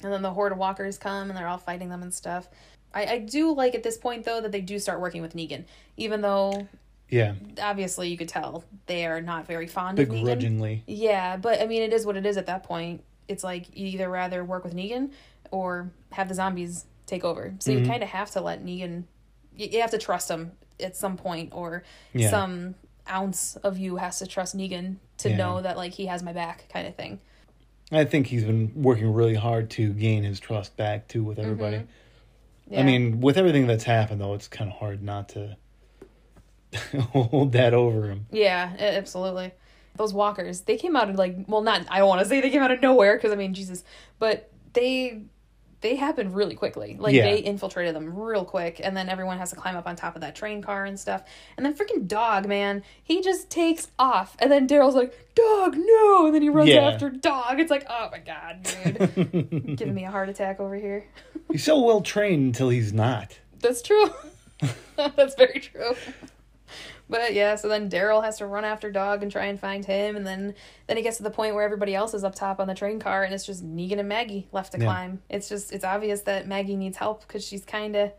And 0.04 0.12
then 0.12 0.22
the 0.22 0.32
horde 0.32 0.52
of 0.52 0.58
walkers 0.58 0.98
come 0.98 1.30
and 1.30 1.38
they're 1.38 1.48
all 1.48 1.58
fighting 1.58 1.90
them 1.90 2.02
and 2.02 2.14
stuff. 2.14 2.50
I, 2.94 3.06
I 3.06 3.18
do 3.20 3.54
like 3.54 3.76
at 3.76 3.84
this 3.84 3.98
point 3.98 4.26
though 4.26 4.42
that 4.42 4.52
they 4.52 4.62
do 4.62 4.80
start 4.80 5.00
working 5.00 5.22
with 5.22 5.34
Negan, 5.36 5.64
even 5.98 6.22
though 6.22 6.68
Yeah. 7.10 7.36
obviously 7.62 8.10
you 8.10 8.18
could 8.18 8.28
tell 8.30 8.64
they 8.88 9.06
are 9.06 9.22
not 9.22 9.46
very 9.48 9.68
fond 9.68 10.00
of 10.00 10.08
Negan. 10.10 10.12
Begrudgingly. 10.22 10.84
Yeah, 10.88 11.38
but 11.38 11.62
I 11.62 11.68
mean 11.68 11.84
it 11.84 11.94
is 11.94 12.06
what 12.06 12.18
it 12.18 12.26
is 12.26 12.38
at 12.38 12.48
that 12.48 12.64
point. 12.64 13.04
It's 13.28 13.44
like 13.44 13.78
you 13.78 13.86
either 13.88 14.10
rather 14.10 14.44
work 14.44 14.64
with 14.64 14.76
Negan 14.76 15.12
or 15.52 15.90
have 16.12 16.28
the 16.30 16.36
zombies 16.36 16.86
take 17.06 17.24
over. 17.24 17.54
So 17.60 17.72
Mm-hmm. 17.72 17.84
you 17.84 17.90
kind 17.90 18.04
of 18.04 18.10
have 18.10 18.32
to 18.32 18.42
let 18.42 18.64
Negan. 18.66 19.04
You, 19.56 19.68
you 19.72 19.82
have 19.82 19.92
to 19.92 19.98
trust 19.98 20.30
him 20.30 20.52
at 20.80 20.96
some 20.98 21.16
point, 21.16 21.50
or 21.54 21.84
Yeah. 22.14 22.30
some 22.32 22.76
ounce 23.12 23.56
of 23.58 23.78
you 23.78 23.98
has 23.98 24.20
to 24.20 24.28
trust 24.28 24.56
Negan 24.58 24.96
to 25.18 25.30
Yeah. 25.30 25.38
know 25.38 25.62
that 25.62 25.78
like 25.78 25.94
he 25.94 26.06
has 26.08 26.24
my 26.24 26.34
back, 26.34 26.68
kind 26.72 26.88
of 26.88 26.96
thing. 26.96 27.20
I 27.92 28.06
think 28.06 28.28
he's 28.28 28.46
been 28.46 28.72
working 28.76 29.12
really 29.14 29.36
hard 29.36 29.70
to 29.72 29.92
gain 29.94 30.24
his 30.24 30.40
trust 30.40 30.78
back 30.78 31.08
too 31.08 31.24
with 31.24 31.38
everybody. 31.40 31.78
I 31.78 31.80
Mm-hmm. 31.80 32.74
Yeah. 32.74 32.84
mean, 32.84 33.20
with 33.22 33.38
everything 33.38 33.68
that's 33.68 33.84
happened 33.84 34.22
though, 34.22 34.34
it's 34.34 34.48
kind 34.48 34.72
of 34.72 34.78
hard 34.78 35.04
not 35.04 35.30
to 35.30 35.58
hold 37.12 37.52
that 37.52 37.74
over 37.74 38.10
him. 38.10 38.28
Yeah, 38.32 38.72
absolutely. 38.80 39.52
Those 39.98 40.14
walkers, 40.14 40.62
they 40.62 40.78
came 40.78 40.96
out 40.96 41.10
of 41.10 41.18
like, 41.18 41.36
well, 41.48 41.62
not 41.62 41.86
I 41.90 41.98
don't 42.00 42.08
want 42.08 42.22
to 42.22 42.28
say 42.28 42.40
they 42.40 42.50
came 42.50 42.62
out 42.62 42.72
of 42.72 42.82
nowhere 42.82 43.18
because 43.18 43.32
I 43.32 43.36
mean 43.36 43.54
Jesus, 43.54 43.84
but 44.20 44.50
they 44.74 45.24
they 45.82 45.96
happen 45.96 46.32
really 46.34 46.56
quickly. 46.56 46.96
Like 47.00 47.14
Yeah. 47.14 47.24
they 47.24 47.40
infiltrated 47.40 47.96
them 47.96 48.16
real 48.18 48.46
quick, 48.46 48.80
and 48.84 48.96
then 48.96 49.10
everyone 49.10 49.38
has 49.40 49.50
to 49.50 49.56
climb 49.56 49.76
up 49.76 49.88
on 49.88 49.96
top 49.96 50.16
of 50.16 50.22
that 50.22 50.36
train 50.36 50.62
car 50.62 50.86
and 50.86 51.00
stuff. 51.00 51.24
And 51.58 51.66
then 51.66 51.74
freaking 51.76 52.08
dog, 52.08 52.48
man, 52.48 52.84
he 53.04 53.22
just 53.22 53.50
takes 53.50 53.88
off, 54.00 54.36
and 54.40 54.52
then 54.52 54.68
Daryl's 54.68 54.96
like, 54.96 55.14
"Dog, 55.36 55.76
no!" 55.78 56.26
And 56.28 56.36
then 56.36 56.42
he 56.44 56.50
runs 56.50 56.70
Yeah. 56.70 56.82
after 56.90 57.10
dog. 57.10 57.60
It's 57.60 57.72
like, 57.72 57.86
oh 57.90 58.10
my 58.12 58.20
god, 58.20 58.64
dude, 58.64 59.76
giving 59.78 59.94
me 59.96 60.06
a 60.06 60.12
heart 60.12 60.30
attack 60.30 60.60
over 60.60 60.76
here. 60.76 61.06
He's 61.52 61.64
so 61.64 61.80
well 61.80 62.02
trained 62.02 62.44
until 62.46 62.70
he's 62.70 62.94
not. 62.94 63.38
That's 63.60 63.82
true. 63.82 64.10
That's 64.96 65.36
very 65.36 65.60
true. 65.60 65.96
But 67.12 67.34
yeah, 67.34 67.56
so 67.56 67.68
then 67.68 67.90
Daryl 67.90 68.24
has 68.24 68.38
to 68.38 68.46
run 68.46 68.64
after 68.64 68.90
Dog 68.90 69.22
and 69.22 69.30
try 69.30 69.48
and 69.48 69.60
find 69.60 69.84
him, 69.84 70.16
and 70.16 70.26
then 70.26 70.56
then 70.88 70.96
he 70.96 71.04
gets 71.04 71.18
to 71.18 71.24
the 71.24 71.30
point 71.30 71.56
where 71.56 71.64
everybody 71.66 71.94
else 71.94 72.14
is 72.14 72.24
up 72.24 72.36
top 72.36 72.62
on 72.62 72.70
the 72.70 72.74
train 72.74 73.02
car, 73.02 73.24
and 73.24 73.34
it's 73.34 73.46
just 73.46 73.66
Negan 73.66 74.00
and 74.00 74.08
Maggie 74.08 74.48
left 74.54 74.72
to 74.72 74.80
Yeah. 74.80 74.86
climb. 74.86 75.22
It's 75.30 75.50
just 75.50 75.74
it's 75.74 75.84
obvious 75.84 76.22
that 76.22 76.48
Maggie 76.48 76.78
needs 76.78 76.96
help 76.96 77.28
because 77.28 77.46
she's 77.46 77.66
kind 77.66 77.98
of 77.98 78.14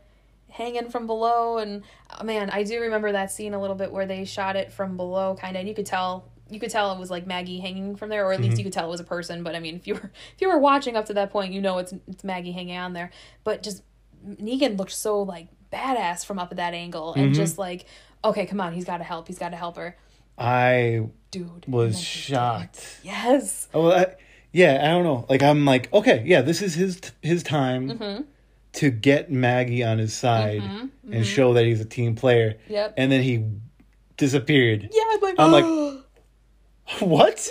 hanging 0.51 0.91
from 0.91 1.07
below, 1.07 1.57
and 1.57 1.85
oh, 2.21 2.23
man, 2.23 2.51
I 2.51 2.65
do 2.65 2.83
remember 2.83 3.13
that 3.13 3.31
scene 3.31 3.55
a 3.55 3.61
little 3.61 3.77
bit 3.77 3.91
where 3.91 4.05
they 4.05 4.27
shot 4.27 4.57
it 4.57 4.71
from 4.71 4.99
below, 4.99 5.37
kind 5.41 5.57
of, 5.57 5.61
and 5.61 5.69
you 5.69 5.75
could 5.75 5.87
tell. 5.87 6.29
You 6.51 6.61
could 6.61 6.71
tell 6.71 6.93
it 6.93 6.99
was 6.99 7.11
like 7.11 7.27
Maggie 7.27 7.61
hanging 7.61 7.97
from 7.97 8.11
there, 8.11 8.27
or 8.27 8.35
at 8.35 8.41
least 8.41 8.51
mm-hmm. 8.51 8.59
you 8.59 8.65
could 8.65 8.75
tell 8.75 8.87
it 8.87 8.91
was 8.91 9.01
a 9.01 9.05
person. 9.05 9.43
But 9.43 9.55
I 9.55 9.61
mean, 9.61 9.77
if 9.77 9.87
you 9.87 9.95
were 9.95 10.11
if 10.35 10.41
you 10.41 10.49
were 10.49 10.59
watching 10.59 10.97
up 10.97 11.07
to 11.07 11.15
that 11.15 11.31
point, 11.31 11.55
you 11.55 11.63
know 11.63 11.79
it's 11.79 11.95
it's 12.07 12.25
Maggie 12.25 12.53
hanging 12.53 12.77
on 12.77 12.93
there. 12.93 13.11
But 13.43 13.63
just 13.63 13.83
Negan 14.29 14.77
looked 14.77 14.93
so 14.93 15.23
like 15.23 15.49
badass 15.73 16.25
from 16.25 16.39
up 16.39 16.51
at 16.51 16.57
that 16.59 16.75
angle 16.75 17.15
and 17.15 17.27
mm-hmm. 17.27 17.35
just 17.35 17.59
like 17.59 17.87
okay 18.25 18.47
come 18.47 18.61
on 18.61 18.73
he's 18.73 18.85
got 18.85 18.99
to 18.99 19.05
help 19.05 19.27
he's 19.27 19.39
got 19.39 19.49
to 19.51 19.57
help 19.57 19.77
her 19.77 19.97
I 20.39 21.09
dude 21.31 21.65
was 21.67 21.85
and 21.85 21.95
then 21.95 22.01
he 22.01 22.05
shocked. 22.05 23.01
yes 23.03 23.69
Oh, 23.75 23.91
I, 23.91 24.15
yeah, 24.53 24.81
I 24.83 24.89
don't 24.89 25.05
know. 25.05 25.25
Like 25.31 25.43
I'm 25.43 25.65
like, 25.65 25.91
okay, 25.95 26.23
yeah, 26.27 26.43
this 26.43 26.61
is 26.61 26.75
his 26.75 27.01
his 27.23 27.43
time 27.43 27.89
Mm-hmm. 27.89 28.23
to 28.75 28.91
get 28.91 29.31
Maggie 29.31 29.83
on 29.83 29.99
his 29.99 30.13
side 30.15 30.61
mm-hmm, 30.61 30.79
and 30.79 30.91
mm-hmm. 31.15 31.23
show 31.23 31.55
that 31.55 31.65
he's 31.65 31.81
a 31.81 31.87
team 31.87 32.15
player. 32.15 32.59
Yep. 32.69 32.95
And 32.99 33.11
then 33.11 33.23
he 33.23 33.45
disappeared. 34.19 34.89
yeah 34.93 35.03
i'm 35.11 35.21
like, 35.21 35.35
I'm 35.39 35.53
like- 35.53 35.99
What? 37.01 37.49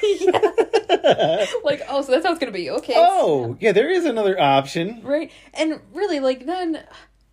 like 1.64 1.82
oh 1.88 2.02
so 2.02 2.12
that's 2.12 2.24
how 2.24 2.30
it's 2.32 2.38
gonna 2.38 2.52
be 2.52 2.70
okay 2.70 2.94
oh, 2.96 3.56
yeah, 3.60 3.72
there 3.72 3.90
is 3.90 4.04
another 4.04 4.40
option. 4.40 5.00
right 5.02 5.30
and 5.54 5.80
really 5.92 6.20
like 6.20 6.46
then 6.46 6.82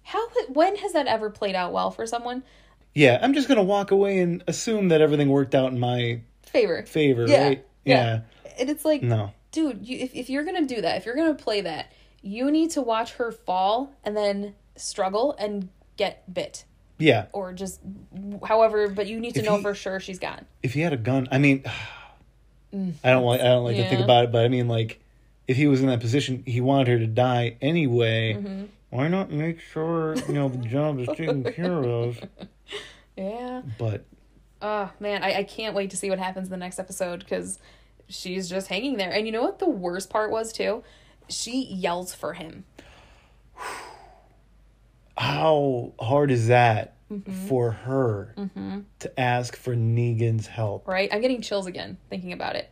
how 0.05 0.25
when 0.49 0.75
has 0.77 0.93
that 0.93 1.07
ever 1.07 1.29
played 1.29 1.55
out 1.55 1.73
well 1.73 1.91
for 1.91 2.05
someone 2.07 2.43
Yeah, 2.93 3.19
I'm 3.21 3.33
just 3.33 3.47
gonna 3.49 3.63
walk 3.63 3.91
away 3.91 4.19
and 4.19 4.43
assume 4.47 4.87
that 4.89 5.01
everything 5.01 5.29
worked 5.29 5.53
out 5.53 5.71
in 5.71 5.79
my 5.79 6.21
Favor. 6.45 6.83
favor, 6.83 7.25
Yeah, 7.27 7.43
right? 7.47 7.65
yeah. 7.83 8.21
And 8.57 8.69
it's 8.69 8.85
like, 8.85 9.01
No. 9.03 9.31
dude, 9.51 9.85
you, 9.85 9.97
if, 9.99 10.15
if 10.15 10.29
you're 10.29 10.43
gonna 10.45 10.65
do 10.65 10.79
that, 10.81 10.95
if 10.97 11.05
you're 11.05 11.15
gonna 11.15 11.33
play 11.35 11.59
that, 11.61 11.91
you 12.21 12.49
need 12.49 12.71
to 12.71 12.81
watch 12.81 13.13
her 13.15 13.31
fall 13.31 13.91
and 14.03 14.15
then 14.15 14.55
struggle 14.77 15.35
and 15.37 15.67
get 15.97 16.23
bit 16.33 16.63
Yeah. 16.97 17.25
or 17.33 17.51
just 17.51 17.81
however. 18.47 18.87
But 18.87 19.07
you 19.07 19.19
need 19.19 19.33
to 19.33 19.39
If 19.41 19.45
know 19.45 19.57
he- 19.57 19.63
for 19.63 19.73
sure 19.75 19.99
she's 19.99 20.19
gone. 20.19 20.45
If 20.63 20.73
he 20.73 20.81
had 20.81 20.93
a 20.93 20.97
gun, 20.97 21.27
I 21.31 21.37
mean, 21.39 21.63
I 23.03 23.09
don't 23.11 23.23
like 23.23 23.41
I 23.41 23.45
don't 23.45 23.63
like 23.63 23.75
to 23.77 23.87
think 23.89 24.01
about 24.03 24.25
it, 24.25 24.31
but 24.31 24.43
I 24.45 24.47
mean, 24.49 24.67
like, 24.67 24.99
if 25.47 25.55
he 25.57 25.67
was 25.67 25.81
in 25.81 25.87
that 25.87 25.99
position, 26.01 26.43
he 26.45 26.59
wanted 26.61 26.87
her 26.87 26.99
to 26.99 27.07
die 27.07 27.55
anyway. 27.61 28.33
Mm-hmm. 28.33 28.63
Why 28.95 29.07
not 29.07 29.29
make 29.31 29.59
sure 29.59 30.15
you 30.27 30.33
know 30.33 30.47
the 30.49 30.57
job 30.57 30.99
is 30.99 31.07
taken 31.09 31.43
care 31.43 31.83
of? 31.83 32.19
Yeah. 33.17 33.61
But 33.77 34.05
Oh 34.61 34.91
man, 34.99 35.23
I, 35.23 35.35
I 35.39 35.43
can't 35.43 35.73
wait 35.73 35.89
to 35.91 35.97
see 35.97 36.09
what 36.09 36.19
happens 36.19 36.47
in 36.47 36.51
the 36.51 36.57
next 36.57 36.79
episode 36.79 37.19
because 37.19 37.59
she's 38.09 38.49
just 38.49 38.67
hanging 38.67 38.97
there. 38.97 39.09
And 39.11 39.25
you 39.25 39.31
know 39.31 39.41
what 39.41 39.59
the 39.59 39.69
worst 39.69 40.09
part 40.09 40.31
was 40.31 40.51
too? 40.51 40.83
She 41.29 41.63
yells 41.63 42.13
for 42.13 42.33
him. 42.33 42.65
how 45.17 45.93
hard 45.99 46.31
is 46.31 46.47
that 46.47 46.91
Mm-hmm. 47.11 47.45
for 47.47 47.69
her 47.69 48.33
to 48.97 49.19
ask 49.19 49.55
for 49.55 49.75
Negan's 49.75 50.47
help? 50.47 50.87
right? 50.87 51.07
I'm 51.13 51.21
getting 51.21 51.39
chills 51.39 51.67
again 51.67 51.99
thinking 52.09 52.33
about 52.33 52.55
it. 52.55 52.71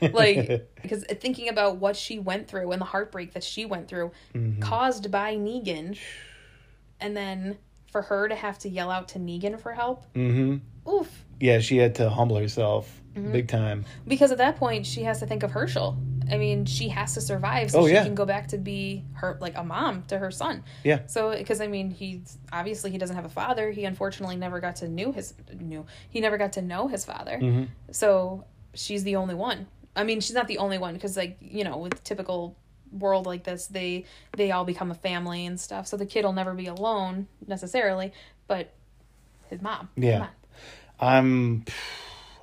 Like 0.00 0.68
because 0.82 1.04
thinking 1.04 1.48
about 1.48 1.76
what 1.76 1.96
she 1.96 2.18
went 2.18 2.48
through 2.48 2.72
and 2.72 2.80
the 2.80 2.86
heartbreak 2.86 3.32
that 3.34 3.44
she 3.44 3.64
went 3.64 3.88
through 3.88 4.12
caused 4.60 5.10
by 5.10 5.34
Negan 5.36 5.98
and 7.00 7.16
then 7.16 7.58
for 7.90 8.02
her 8.02 8.28
to 8.28 8.34
have 8.34 8.58
to 8.60 8.68
yell 8.68 8.90
out 8.90 9.08
to 9.08 9.18
Negan 9.18 9.58
for 9.60 9.72
help. 9.72 10.04
hmm 10.14 10.56
Oof. 10.88 11.24
Yeah, 11.40 11.58
she 11.58 11.76
had 11.78 11.94
to 11.96 12.10
humble 12.10 12.36
herself 12.36 13.02
Mm-hmm. 13.16 13.32
big 13.32 13.48
time. 13.48 13.86
Because 14.06 14.30
at 14.30 14.36
that 14.36 14.56
point 14.58 14.84
she 14.84 15.04
has 15.04 15.20
to 15.20 15.26
think 15.26 15.42
of 15.42 15.50
Hershel. 15.50 15.96
I 16.30 16.36
mean, 16.36 16.66
she 16.66 16.90
has 16.90 17.14
to 17.14 17.22
survive 17.22 17.70
so 17.70 17.80
Oh, 17.80 17.86
she 17.86 17.94
yeah. 17.94 18.04
can 18.04 18.14
go 18.14 18.26
back 18.26 18.48
to 18.48 18.58
be 18.58 19.04
her 19.14 19.38
like 19.40 19.56
a 19.56 19.64
mom 19.64 20.02
to 20.08 20.18
her 20.18 20.30
son. 20.30 20.64
Yeah. 20.84 21.00
So 21.06 21.34
because 21.34 21.62
I 21.62 21.66
mean, 21.66 21.90
he's 21.90 22.36
obviously 22.52 22.90
he 22.90 22.98
doesn't 22.98 23.16
have 23.16 23.24
a 23.24 23.30
father. 23.30 23.70
He 23.70 23.86
unfortunately 23.86 24.36
never 24.36 24.60
got 24.60 24.76
to 24.76 24.88
knew 24.88 25.12
his 25.12 25.32
knew 25.58 25.86
he 26.10 26.20
never 26.20 26.36
got 26.36 26.52
to 26.54 26.62
know 26.62 26.88
his 26.88 27.06
father. 27.06 27.38
hmm 27.38 27.64
So 27.90 28.44
she's 28.74 29.02
the 29.02 29.16
only 29.16 29.34
one. 29.34 29.66
I 29.96 30.04
mean, 30.04 30.20
she's 30.20 30.34
not 30.34 30.46
the 30.46 30.58
only 30.58 30.78
one 30.78 30.94
because 30.94 31.16
like 31.16 31.38
you 31.40 31.64
know, 31.64 31.78
with 31.78 32.04
typical 32.04 32.56
world 32.92 33.26
like 33.26 33.42
this, 33.44 33.66
they 33.66 34.04
they 34.36 34.52
all 34.52 34.64
become 34.64 34.90
a 34.90 34.94
family 34.94 35.46
and 35.46 35.58
stuff. 35.58 35.86
So 35.86 35.96
the 35.96 36.06
kid 36.06 36.24
will 36.24 36.32
never 36.32 36.54
be 36.54 36.66
alone 36.66 37.26
necessarily, 37.46 38.12
but 38.46 38.72
his 39.48 39.60
mom. 39.62 39.88
Yeah. 39.96 40.28
I'm 41.00 41.64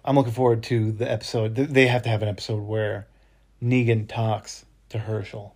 I'm 0.05 0.15
looking 0.15 0.33
forward 0.33 0.63
to 0.63 0.91
the 0.91 1.09
episode. 1.09 1.55
They 1.55 1.87
have 1.87 2.03
to 2.03 2.09
have 2.09 2.21
an 2.21 2.29
episode 2.29 2.61
where 2.63 3.07
Negan 3.63 4.07
talks 4.07 4.65
to 4.89 4.99
Hershel. 4.99 5.51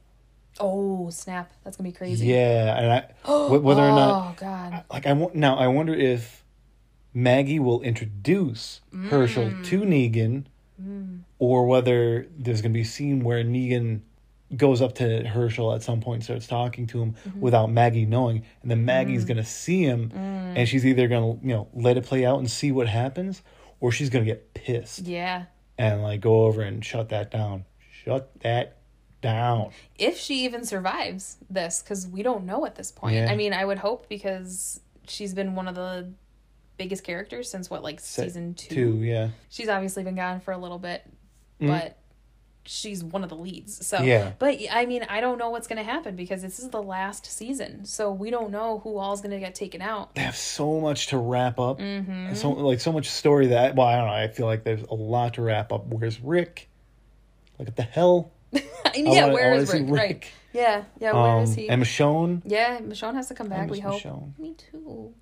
Oh 0.60 1.10
snap! 1.12 1.52
That's 1.64 1.78
gonna 1.78 1.90
be 1.90 1.94
crazy. 1.96 2.26
Yeah, 2.28 2.76
and 2.78 2.92
I 2.92 3.00
wh- 3.32 3.64
whether 3.64 3.82
or 3.82 3.90
not 3.92 4.10
Oh 4.32 4.36
god. 4.40 4.84
like 4.92 5.06
I 5.06 5.14
now 5.34 5.56
I 5.58 5.68
wonder 5.68 5.94
if 5.94 6.44
Maggie 7.14 7.60
will 7.60 7.82
introduce 7.82 8.82
Hershel 8.92 9.52
Mm. 9.52 9.66
to 9.66 9.82
Negan, 9.82 10.46
or 11.40 11.66
whether 11.66 12.28
there's 12.38 12.62
gonna 12.62 12.74
be 12.74 12.82
a 12.82 12.86
scene 12.86 13.24
where 13.24 13.44
Negan 13.44 14.02
goes 14.56 14.82
up 14.82 14.96
to 14.96 15.24
Hershel 15.24 15.76
at 15.76 15.84
some 15.84 16.00
point 16.00 16.16
and 16.18 16.24
starts 16.24 16.48
talking 16.48 16.88
to 16.88 17.02
him 17.02 17.16
Mm-hmm. 17.28 17.42
without 17.42 17.68
Maggie 17.72 18.06
knowing, 18.06 18.44
and 18.62 18.72
then 18.72 18.86
Maggie's 18.86 19.26
Mm. 19.26 19.28
gonna 19.28 19.44
see 19.46 19.84
him, 19.84 20.12
and 20.14 20.68
she's 20.70 20.86
either 20.86 21.08
gonna 21.08 21.34
you 21.42 21.54
know 21.54 21.68
let 21.74 21.98
it 21.98 22.06
play 22.06 22.26
out 22.26 22.40
and 22.40 22.50
see 22.50 22.72
what 22.72 22.88
happens, 22.88 23.42
or 23.80 23.92
she's 23.92 24.10
gonna 24.10 24.26
get 24.26 24.54
pissed 24.54 25.06
Yeah. 25.08 25.46
and 25.78 26.02
like 26.04 26.22
go 26.22 26.44
over 26.46 26.62
and 26.62 26.84
shut 26.86 27.10
that 27.10 27.30
down. 27.32 27.66
Shut 28.04 28.30
that 28.42 28.78
down. 29.22 29.72
If 29.98 30.18
she 30.18 30.46
even 30.46 30.64
survives 30.64 31.38
this, 31.50 31.82
because 31.82 32.08
we 32.08 32.24
don't 32.24 32.46
know 32.46 32.66
at 32.66 32.76
this 32.76 32.92
point. 32.92 33.16
Yeah. 33.16 33.30
I 33.32 33.36
mean, 33.36 33.52
I 33.52 33.66
would 33.66 33.80
hope 33.80 34.08
because 34.08 34.80
she's 35.08 35.34
been 35.34 35.56
one 35.56 35.68
of 35.68 35.76
the 35.76 36.08
biggest 36.78 37.04
characters 37.04 37.50
since 37.50 37.70
what 37.70 37.84
like 37.84 38.00
Se- 38.00 38.24
season 38.24 38.54
two. 38.54 38.76
Two, 38.76 39.04
yeah. 39.04 39.30
she's 39.50 39.70
obviously 39.70 40.04
been 40.04 40.16
gone 40.16 40.40
for 40.40 40.52
a 40.52 40.58
little 40.58 40.80
bit, 40.80 41.04
Mhm. 41.60 41.68
but 41.68 41.98
she's 42.70 43.02
one 43.04 43.24
of 43.24 43.30
the 43.30 43.36
leads. 43.36 43.86
So 43.88 44.00
Yeah. 44.02 44.34
But 44.40 44.60
I 44.72 44.86
mean, 44.86 45.04
I 45.10 45.22
don't 45.22 45.38
know 45.38 45.50
what's 45.50 45.68
gonna 45.68 45.84
happen 45.84 46.16
because 46.18 46.42
this 46.42 46.60
is 46.60 46.70
the 46.70 46.84
last 46.84 47.26
season, 47.26 47.86
so 47.86 48.12
we 48.12 48.30
don't 48.30 48.52
know 48.52 48.80
who 48.80 48.98
all's 48.98 49.22
gonna 49.22 49.40
get 49.40 49.56
taken 49.56 49.82
out. 49.82 50.14
they 50.16 50.22
have 50.22 50.36
so 50.36 50.80
much 50.82 51.08
to 51.08 51.18
wrap 51.18 51.60
up. 51.60 51.80
Mm-hmm. 51.80 52.34
So 52.36 52.50
like 52.52 52.80
so 52.82 52.92
much 52.92 53.10
story 53.10 53.48
that 53.48 53.76
well, 53.76 53.88
I 53.88 53.96
don't 53.96 54.08
know. 54.08 54.14
I 54.14 54.28
feel 54.28 54.46
like 54.48 54.64
there's 54.66 54.84
a 54.84 54.94
lot 54.94 55.36
to 55.36 55.42
wrap 55.42 55.72
up. 55.72 55.88
Where's 55.88 56.20
Rick? 56.22 56.70
Like 57.58 57.70
what 57.70 57.76
the 57.78 57.84
hell? 57.84 58.32
yeah, 58.52 58.62
wanna- 59.22 59.34
where 59.34 59.54
is 59.56 59.72
Rick? 59.74 59.84
Rick. 59.88 59.92
Right. 59.94 60.32
Yeah, 60.54 60.84
yeah. 61.00 61.14
Where 61.14 61.42
is 61.44 61.52
Um, 61.52 61.56
he? 61.56 61.70
and 61.70 61.82
Michonne. 61.84 62.42
yeah, 62.46 62.80
Michonne 62.80 63.14
has 63.16 63.28
to 63.30 63.34
come 63.34 63.48
back. 63.48 63.70
We 63.70 63.80
hope. 63.80 64.02
Michonne. 64.02 64.38
Me 64.40 64.56
too. 64.56 65.14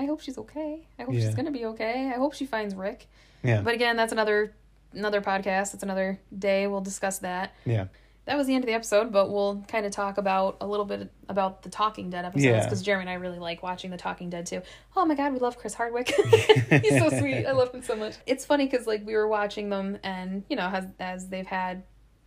I 0.00 0.06
hope 0.06 0.20
she's 0.20 0.38
okay. 0.38 0.86
I 0.98 1.02
hope 1.02 1.12
Yeah. 1.14 1.20
she's 1.20 1.34
gonna 1.34 1.50
be 1.50 1.66
okay. 1.66 2.10
I 2.14 2.18
hope 2.18 2.32
she 2.34 2.46
finds 2.46 2.74
Rick. 2.74 3.06
Yeah, 3.42 3.60
But 3.60 3.74
again, 3.74 3.96
that's 3.96 4.12
another 4.12 4.54
another 4.92 5.20
podcast. 5.20 5.74
It's 5.74 5.82
another 5.82 6.18
day. 6.36 6.66
We'll 6.66 6.80
discuss 6.80 7.18
that. 7.20 7.54
yeah, 7.64 7.86
that 8.24 8.36
was 8.36 8.46
the 8.46 8.54
end 8.54 8.64
of 8.64 8.66
the 8.68 8.74
episode, 8.74 9.12
but 9.12 9.30
we'll 9.30 9.64
kind 9.68 9.84
of 9.86 9.92
talk 9.92 10.18
about 10.18 10.56
a 10.60 10.66
little 10.66 10.84
bit 10.86 11.10
about 11.28 11.62
the 11.62 11.68
Talking 11.70 12.10
Dead 12.10 12.24
episodes 12.24 12.44
Yeah. 12.44 12.64
because 12.64 12.82
Jeremy 12.82 13.02
and 13.02 13.10
I 13.10 13.14
really 13.14 13.38
like 13.38 13.62
watching 13.62 13.90
the 13.90 13.96
Talking 13.96 14.30
Dead 14.30 14.46
too. 14.46 14.62
Oh 14.96 15.04
my 15.04 15.14
god, 15.14 15.32
we 15.32 15.38
love 15.38 15.58
Chris 15.58 15.74
Hardwick. 15.74 16.08
He's 16.70 16.98
so 16.98 17.08
sweet. 17.10 17.46
I 17.46 17.52
love 17.52 17.72
him 17.74 17.82
so 17.82 17.94
much. 17.96 18.14
It's 18.26 18.44
funny 18.44 18.66
because 18.66 18.86
like 18.86 19.04
we 19.06 19.14
were 19.14 19.28
watching 19.28 19.68
them, 19.68 19.98
and 20.02 20.44
you 20.48 20.56
know, 20.56 20.68
as 20.68 20.86
as 20.98 21.28
they've 21.28 21.46
had 21.46 21.82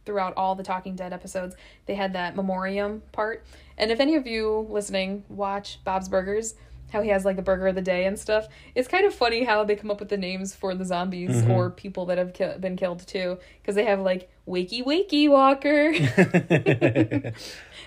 throughout 0.05 0.33
all 0.35 0.53
the 0.55 0.63
Talking 0.63 0.95
Dead 0.95 1.13
episodes, 1.13 1.55
they 1.85 1.95
had 1.95 2.13
that 2.13 2.35
memoriam 2.35 3.01
part. 3.13 3.43
And 3.77 3.89
if 3.91 3.99
any 3.99 4.15
of 4.15 4.27
you 4.27 4.67
listening 4.69 5.23
watch 5.29 5.79
Bob's 5.85 6.09
Burgers, 6.09 6.55
how 6.93 7.01
he 7.01 7.09
has 7.09 7.25
like 7.25 7.35
the 7.35 7.41
burger 7.41 7.67
of 7.67 7.75
the 7.75 7.81
day 7.81 8.05
and 8.05 8.17
stuff, 8.17 8.47
it's 8.75 8.87
kind 8.87 9.05
of 9.05 9.13
funny 9.13 9.43
how 9.43 9.63
they 9.65 9.75
come 9.75 9.91
up 9.91 9.99
with 9.99 10.07
the 10.09 10.17
names 10.17 10.55
for 10.55 10.73
the 10.73 10.85
zombies 10.85 11.31
Mhm. 11.43 11.49
or 11.49 11.69
people 11.69 12.05
that 12.05 12.17
have 12.17 12.33
ki- 12.33 12.57
been 12.59 12.77
killed 12.77 13.05
too, 13.05 13.37
because 13.61 13.75
they 13.75 13.83
have 13.83 13.99
like 13.99 14.29
Wakey 14.47 14.83
Wakey 14.85 15.27
Walker. 15.29 15.91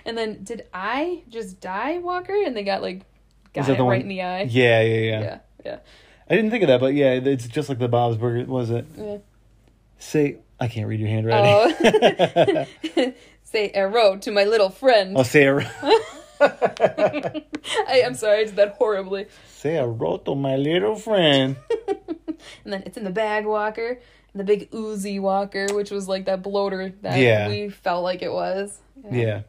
and 0.05 0.19
then 0.19 0.43
did 0.43 0.67
I 0.75 1.23
just 1.29 1.61
die 1.61 1.99
Walker? 1.99 2.35
And 2.45 2.57
they 2.57 2.65
got 2.65 2.83
like 2.83 3.03
got 3.55 3.69
it 3.69 3.73
right 3.73 3.81
one- 3.81 4.01
in 4.03 4.09
the 4.09 4.23
eye. 4.23 4.43
yeah, 4.51 4.83
yeah, 4.83 4.99
yeah, 4.99 5.21
yeah, 5.21 5.39
yeah. 5.65 5.79
I 6.29 6.35
didn't 6.35 6.51
think 6.51 6.65
of 6.65 6.69
that, 6.69 6.81
but 6.81 6.95
yeah, 6.95 7.13
it's 7.13 7.47
just 7.47 7.69
like 7.69 7.79
the 7.79 7.89
Bob's 7.89 8.17
Burger. 8.17 8.45
Was 8.51 8.71
it? 8.71 8.85
yeah. 8.97 9.19
Say, 9.99 10.39
I 10.61 10.67
can't 10.69 10.89
read 10.89 11.01
your 11.01 11.09
handwriting. 11.09 12.67
Oh. 12.97 13.13
Say 13.45 13.71
arrow 13.71 14.17
to 14.17 14.31
my 14.33 14.43
little 14.45 14.71
friend. 14.71 15.17
I'll 15.17 15.23
say 15.25 15.47
a 15.47 15.55
I, 16.41 18.03
I'm 18.05 18.15
sorry, 18.15 18.41
I 18.41 18.45
did 18.45 18.57
that 18.57 18.75
horribly. 18.79 19.27
say 19.49 19.77
a 19.77 19.87
roto, 19.87 20.35
my 20.35 20.57
little 20.57 20.97
friend. 20.97 21.57
And 22.65 22.73
then 22.73 22.83
it's 22.87 22.97
in 22.99 23.03
the 23.05 23.11
bag 23.11 23.45
walker, 23.47 23.99
the 24.35 24.45
big 24.45 24.71
Uzi 24.71 25.19
walker, 25.21 25.67
which 25.73 25.91
was 25.91 26.07
like 26.07 26.27
that 26.27 26.43
bloater 26.43 26.93
that 27.03 27.19
Yeah. 27.19 27.49
we 27.49 27.71
felt 27.71 28.05
like 28.05 28.23
it 28.23 28.31
was. 28.31 28.79
Yeah, 29.11 29.43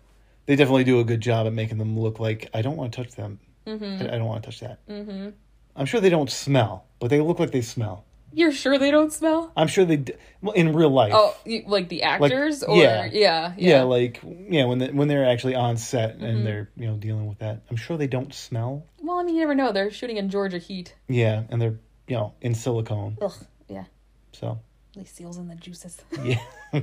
they 0.46 0.56
definitely 0.56 0.86
do 0.86 1.00
a 1.00 1.04
good 1.04 1.20
job 1.22 1.46
at 1.48 1.54
making 1.54 1.78
them 1.80 2.00
look 2.00 2.20
like 2.20 2.50
I 2.54 2.62
don't 2.62 2.78
want 2.78 2.94
to 2.94 3.04
touch 3.04 3.14
them. 3.16 3.40
Mm-hmm. 3.68 4.04
I, 4.04 4.16
I 4.16 4.18
don't 4.18 4.26
want 4.26 4.42
to 4.44 4.50
touch 4.50 4.62
that. 4.62 4.80
Mm-hmm. 4.88 5.30
I'm 5.76 5.86
sure 5.86 6.00
they 6.00 6.10
don't 6.10 6.32
smell, 6.32 6.86
but 7.00 7.10
they 7.10 7.20
look 7.20 7.40
like 7.40 7.52
they 7.52 7.62
smell. 7.62 8.06
You're 8.34 8.52
sure 8.52 8.78
they 8.78 8.92
don't 8.92 9.12
smell? 9.12 9.52
I'm 9.58 9.68
sure 9.68 9.86
they 9.86 9.98
d- 9.98 10.14
well 10.42 10.54
in 10.54 10.74
real 10.74 10.90
life. 10.90 11.14
Oh, 11.16 11.36
you, 11.46 11.64
like 11.66 11.90
the 11.90 12.04
actors, 12.04 12.62
or 12.62 12.78
yeah. 12.78 13.06
yeah, 13.06 13.12
yeah, 13.12 13.54
yeah. 13.78 13.84
like 13.84 14.22
yeah, 14.50 14.66
when 14.66 14.78
they, 14.80 14.92
when 14.92 15.08
they're 15.08 15.26
actually 15.26 15.56
on 15.56 15.78
set 15.78 16.16
Mm-hmm. 16.18 16.26
and 16.26 16.46
they're 16.46 16.70
you 16.76 16.88
know 16.88 16.98
dealing 16.98 17.26
with 17.28 17.40
that. 17.40 17.62
I'm 17.72 17.78
sure 17.78 17.98
they 17.98 18.08
don't 18.08 18.34
smell. 18.34 18.86
Well, 19.02 19.18
I 19.18 19.24
mean, 19.24 19.36
you 19.36 19.42
never 19.42 19.56
know. 19.56 19.72
They're 19.72 19.90
shooting 19.92 20.18
in 20.18 20.30
Georgia 20.30 20.58
heat. 20.60 20.94
Yeah, 21.08 21.44
and 21.50 21.62
they're 21.62 21.80
you 22.08 22.16
know 22.18 22.34
in 22.42 22.54
silicone. 22.54 23.18
Ugh. 23.22 23.34
Yeah. 23.70 23.86
So 24.34 24.60
They 24.96 25.06
seals 25.06 25.38
in 25.38 25.48
the 25.48 25.56
juices. 25.56 25.98
yeah, 26.24 26.40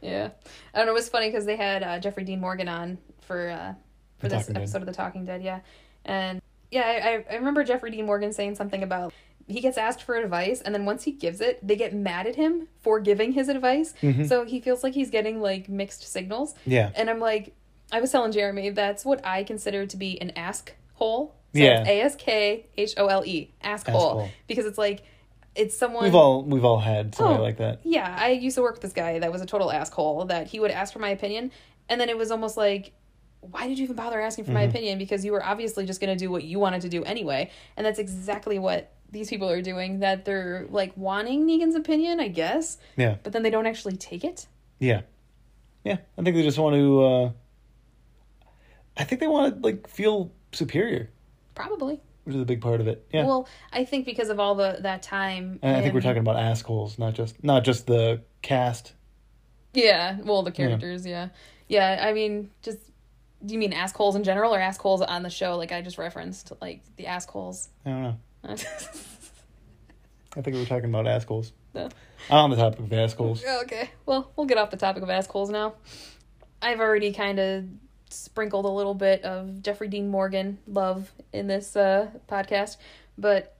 yeah. 0.00 0.30
I 0.74 0.78
don't 0.78 0.86
know. 0.86 0.92
It 0.92 0.94
was 0.94 1.08
funny 1.08 1.28
because 1.28 1.44
they 1.44 1.56
had 1.56 1.82
uh, 1.82 1.98
Jeffrey 1.98 2.24
Dean 2.24 2.40
Morgan 2.40 2.68
on 2.68 2.98
for 3.22 3.48
uh, 3.50 3.74
for 4.18 4.28
The 4.28 4.36
this 4.36 4.42
Talking 4.42 4.54
Dead. 4.54 4.60
episode 4.62 4.82
of 4.82 4.86
The 4.86 4.92
Talking 4.92 5.24
Dead. 5.24 5.42
Yeah, 5.42 5.60
and 6.04 6.40
yeah, 6.70 6.82
I, 6.82 7.08
I- 7.08 7.24
I 7.32 7.36
remember 7.36 7.64
Jeffrey 7.64 7.90
Dean 7.90 8.06
Morgan 8.06 8.32
saying 8.32 8.54
something 8.54 8.82
about 8.82 9.12
he 9.48 9.60
gets 9.60 9.78
asked 9.78 10.02
for 10.02 10.16
advice, 10.16 10.60
and 10.60 10.74
then 10.74 10.84
once 10.84 11.04
he 11.04 11.12
gives 11.12 11.40
it, 11.40 11.64
they 11.66 11.76
get 11.76 11.94
mad 11.94 12.26
at 12.26 12.34
him 12.36 12.68
for 12.80 12.98
giving 13.00 13.32
his 13.32 13.48
advice. 13.48 13.94
Mhm. 14.02 14.28
So 14.28 14.44
he 14.44 14.60
feels 14.60 14.82
like 14.82 14.94
he's 14.94 15.10
getting 15.10 15.40
like 15.40 15.68
mixed 15.68 16.02
signals. 16.10 16.54
yeah, 16.66 16.90
And 16.96 17.08
I'm 17.08 17.20
like, 17.20 17.54
I 17.92 18.00
was 18.00 18.10
telling 18.10 18.32
Jeremy 18.32 18.70
that's 18.70 19.04
what 19.04 19.24
I 19.24 19.44
consider 19.44 19.86
to 19.86 19.96
be 19.96 20.20
an 20.20 20.30
ask 20.34 20.74
hole. 20.94 21.34
So 21.54 21.60
Yeah. 21.60 21.84
A 21.86 22.00
S 22.02 22.16
K 22.16 22.66
H 22.76 22.94
O 22.98 23.06
L 23.06 23.24
E, 23.24 23.52
ask 23.62 23.86
hole, 23.88 24.28
because 24.48 24.66
it's 24.66 24.78
like 24.78 25.02
it's 25.54 25.74
someone 25.76 26.04
we've 26.04 26.14
all 26.14 26.42
we've 26.42 26.64
all 26.64 26.80
had 26.80 27.14
somebody 27.14 27.38
Oh. 27.38 27.42
like 27.42 27.56
that. 27.58 27.78
yeah, 27.84 28.14
I 28.18 28.30
used 28.32 28.56
to 28.56 28.62
work 28.62 28.74
with 28.74 28.82
this 28.82 28.92
guy 28.92 29.20
that 29.20 29.32
was 29.32 29.40
a 29.40 29.46
total 29.46 29.70
asshole 29.72 30.26
that 30.26 30.48
he 30.48 30.60
would 30.60 30.70
ask 30.70 30.92
for 30.92 30.98
my 30.98 31.08
opinion 31.10 31.50
and 31.88 31.98
then 32.00 32.08
it 32.10 32.18
was 32.18 32.30
almost 32.30 32.56
like 32.58 32.92
why 33.40 33.68
did 33.68 33.78
you 33.78 33.84
even 33.84 33.94
bother 33.96 34.20
asking 34.20 34.44
for 34.44 34.50
my 34.50 34.62
opinion? 34.62 34.98
Because 34.98 35.24
you 35.24 35.30
were 35.30 35.44
obviously 35.44 35.86
just 35.86 36.00
going 36.00 36.12
to 36.12 36.18
do 36.18 36.30
what 36.32 36.42
you 36.42 36.58
wanted 36.58 36.82
to 36.82 36.88
do 36.88 37.04
anyway. 37.04 37.48
And 37.76 37.86
that's 37.86 38.00
exactly 38.00 38.58
what 38.58 38.90
these 39.10 39.28
people 39.30 39.48
are 39.50 39.62
doing. 39.62 40.00
That 40.00 40.24
they're 40.24 40.66
like 40.70 40.92
wanting 40.96 41.46
Negan's 41.46 41.74
opinion, 41.74 42.20
I 42.20 42.28
guess, 42.28 42.78
Yeah. 42.96 43.16
but 43.22 43.32
then 43.32 43.42
they 43.42 43.50
don't 43.50 43.66
actually 43.66 43.96
take 43.96 44.24
it. 44.24 44.46
Yeah. 44.78 45.02
Yeah. 45.84 45.98
I 46.18 46.22
think 46.22 46.36
they 46.36 46.42
just 46.42 46.58
want 46.58 46.74
to 46.76 47.02
uh 47.04 47.30
I 48.96 49.04
think 49.04 49.20
they 49.20 49.28
want 49.28 49.54
to 49.54 49.60
like 49.60 49.88
feel 49.88 50.32
superior, 50.52 51.10
Probably. 51.54 52.00
which 52.24 52.34
is 52.34 52.40
a 52.42 52.46
big 52.46 52.60
part 52.60 52.80
of 52.80 52.88
it. 52.88 53.06
Yeah. 53.12 53.24
Well, 53.26 53.48
I 53.72 53.84
think 53.84 54.06
because 54.06 54.28
of 54.30 54.40
all 54.40 54.54
the 54.54 54.78
that 54.80 55.02
time. 55.02 55.58
and 55.62 55.76
I 55.76 55.82
think 55.82 55.94
we're 55.94 56.00
talking 56.00 56.20
about 56.22 56.36
assholes, 56.36 56.98
not 56.98 57.14
just 57.14 57.42
not 57.44 57.64
just 57.64 57.86
the 57.86 58.22
cast. 58.42 58.94
Yeah, 59.74 60.18
well, 60.24 60.42
the 60.42 60.52
characters, 60.52 61.04
yeah. 61.04 61.28
yeah. 61.68 62.02
I 62.08 62.14
mean, 62.14 62.50
just 62.62 62.78
do 63.44 63.52
you 63.52 63.60
mean 63.60 63.74
assholes 63.74 64.16
in 64.16 64.24
general 64.24 64.54
or 64.54 64.58
assholes 64.58 65.02
on 65.02 65.22
the 65.22 65.28
show? 65.28 65.56
Like 65.58 65.70
I 65.70 65.82
just 65.82 65.98
referenced, 65.98 66.52
like 66.62 66.80
the 66.96 67.06
assholes. 67.06 67.68
I 67.84 67.90
don't 67.90 68.02
know. 68.02 68.16
No. 68.46 68.52
I 70.36 70.42
think 70.42 70.54
we 70.54 70.60
were 70.60 70.66
talking 70.66 70.88
about 70.90 71.06
assholes. 71.06 71.52
On 72.30 72.50
the 72.50 72.56
topic 72.56 72.80
of 72.80 72.92
assholes. 72.92 73.44
Okay, 73.62 73.90
well, 74.04 74.30
we'll 74.36 74.46
get 74.46 74.58
off 74.58 74.70
the 74.70 74.76
topic 74.76 75.02
of 75.02 75.10
assholes 75.10 75.50
now. 75.50 75.74
I've 76.60 76.80
already 76.80 77.12
kind 77.12 77.38
of 77.38 77.64
sprinkled 78.10 78.64
a 78.64 78.68
little 78.70 78.94
bit 78.94 79.22
of 79.24 79.62
Jeffrey 79.62 79.88
Dean 79.88 80.08
Morgan 80.08 80.58
love 80.66 81.12
in 81.32 81.46
this 81.46 81.76
uh, 81.76 82.08
podcast, 82.28 82.76
but 83.18 83.56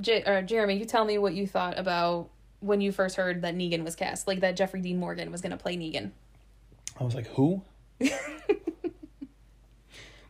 J- 0.00 0.22
uh, 0.24 0.42
Jeremy, 0.42 0.76
you 0.76 0.84
tell 0.84 1.04
me 1.04 1.18
what 1.18 1.34
you 1.34 1.46
thought 1.46 1.78
about 1.78 2.30
when 2.60 2.80
you 2.80 2.92
first 2.92 3.16
heard 3.16 3.42
that 3.42 3.54
Negan 3.56 3.84
was 3.84 3.94
cast, 3.96 4.26
like 4.26 4.40
that 4.40 4.56
Jeffrey 4.56 4.80
Dean 4.80 4.98
Morgan 4.98 5.30
was 5.32 5.40
going 5.40 5.50
to 5.52 5.56
play 5.56 5.76
Negan. 5.76 6.10
I 7.00 7.04
was 7.04 7.14
like, 7.14 7.26
who? 7.28 7.62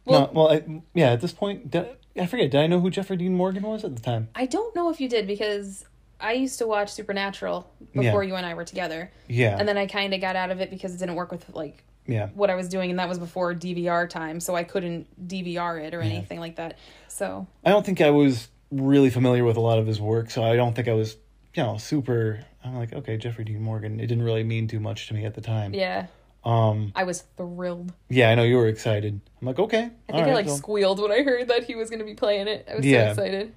Well- 0.05 0.21
no, 0.21 0.31
well, 0.33 0.53
I, 0.53 0.83
yeah. 0.95 1.13
At 1.13 1.21
this 1.21 1.33
point, 1.33 1.71
did, 1.71 1.87
I 2.19 2.27
forget. 2.27 2.51
Did 2.51 2.61
I 2.61 2.67
know 2.67 2.81
who 2.81 2.91
Jeffrey 2.91 3.17
Dean 3.17 3.35
Morgan 3.35 3.63
was 3.63 3.85
at 3.85 3.95
the 3.97 4.03
time? 4.03 4.29
I 4.35 4.47
don't 4.47 4.75
know 4.77 4.91
if 4.91 5.01
you 5.01 5.09
did 5.09 5.27
because 5.27 5.85
I 6.21 6.33
used 6.33 6.59
to 6.59 6.67
watch 6.67 6.91
Supernatural 6.93 7.71
before 7.95 8.23
Yeah. 8.23 8.29
you 8.29 8.35
and 8.37 8.47
I 8.47 8.55
were 8.55 8.65
together, 8.65 9.11
Yeah, 9.29 9.57
and 9.59 9.67
then 9.69 9.77
I 9.79 9.87
kind 9.87 10.15
of 10.15 10.21
got 10.21 10.37
out 10.37 10.51
of 10.51 10.61
it 10.61 10.71
because 10.71 10.95
it 10.95 10.99
didn't 10.99 11.15
work 11.17 11.33
with 11.33 11.49
like 11.55 11.85
yeah, 12.07 12.29
what 12.35 12.51
I 12.51 12.55
was 12.57 12.69
doing, 12.69 12.91
and 12.91 12.99
that 12.99 13.09
was 13.09 13.19
before 13.19 13.55
DVR 13.55 14.09
time, 14.11 14.41
so 14.41 14.55
I 14.57 14.65
couldn't 14.65 15.07
DVR 15.29 15.81
it 15.85 15.95
or 15.95 16.01
anything 16.01 16.41
like 16.41 16.57
that. 16.57 16.77
So 17.09 17.47
I 17.65 17.71
don't 17.71 17.87
think 17.87 18.01
I 18.01 18.11
was 18.11 18.49
really 18.73 19.09
familiar 19.11 19.45
with 19.45 19.57
a 19.57 19.61
lot 19.61 19.79
of 19.79 19.87
his 19.87 20.01
work, 20.01 20.31
so 20.31 20.43
I 20.43 20.57
don't 20.57 20.75
think 20.75 20.89
I 20.89 20.95
was, 20.95 21.17
you 21.55 21.63
know, 21.63 21.77
super. 21.77 22.45
I'm 22.65 22.77
like, 22.77 22.93
okay, 22.93 23.17
Jeffrey 23.17 23.45
Dean 23.45 23.63
Morgan. 23.63 24.01
It 24.01 24.07
didn't 24.09 24.25
really 24.25 24.43
mean 24.45 24.67
too 24.69 24.81
much 24.81 25.09
to 25.09 25.15
me 25.15 25.25
at 25.25 25.35
the 25.35 25.41
time. 25.41 25.75
yeah, 25.75 26.07
Um. 26.45 26.93
I 26.97 27.05
was 27.05 27.23
thrilled. 27.37 27.93
Yeah, 28.09 28.31
I 28.31 28.35
know 28.35 28.43
you 28.43 28.57
were 28.57 28.67
excited. 28.69 29.21
I'm 29.41 29.47
like, 29.47 29.59
okay. 29.59 29.91
I 30.09 30.13
think 30.13 30.27
I 30.27 30.35
like 30.35 30.49
so 30.49 30.57
squealed 30.57 31.01
when 31.01 31.13
I 31.13 31.23
heard 31.23 31.49
that 31.49 31.65
he 31.65 31.75
was 31.77 31.89
going 31.91 32.01
to 32.01 32.05
be 32.05 32.15
playing 32.15 32.49
it. 32.49 32.67
I 32.71 32.77
was 32.77 32.85
Yeah. 32.87 33.13
so 33.15 33.23
excited. 33.23 33.55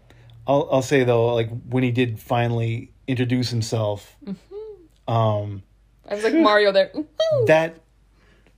I'll 0.48 0.68
I'll 0.72 0.82
say 0.84 1.04
though, 1.04 1.34
like 1.34 1.50
when 1.70 1.84
he 1.84 1.92
did 1.92 2.20
finally 2.20 2.92
introduce 3.08 3.50
himself, 3.50 4.16
Mm-hmm. 4.24 5.12
um, 5.14 5.64
I 6.08 6.14
was 6.16 6.24
like 6.24 6.36
Mario 6.36 6.72
there. 6.72 6.92
Woohoo! 6.94 7.48
that 7.48 7.78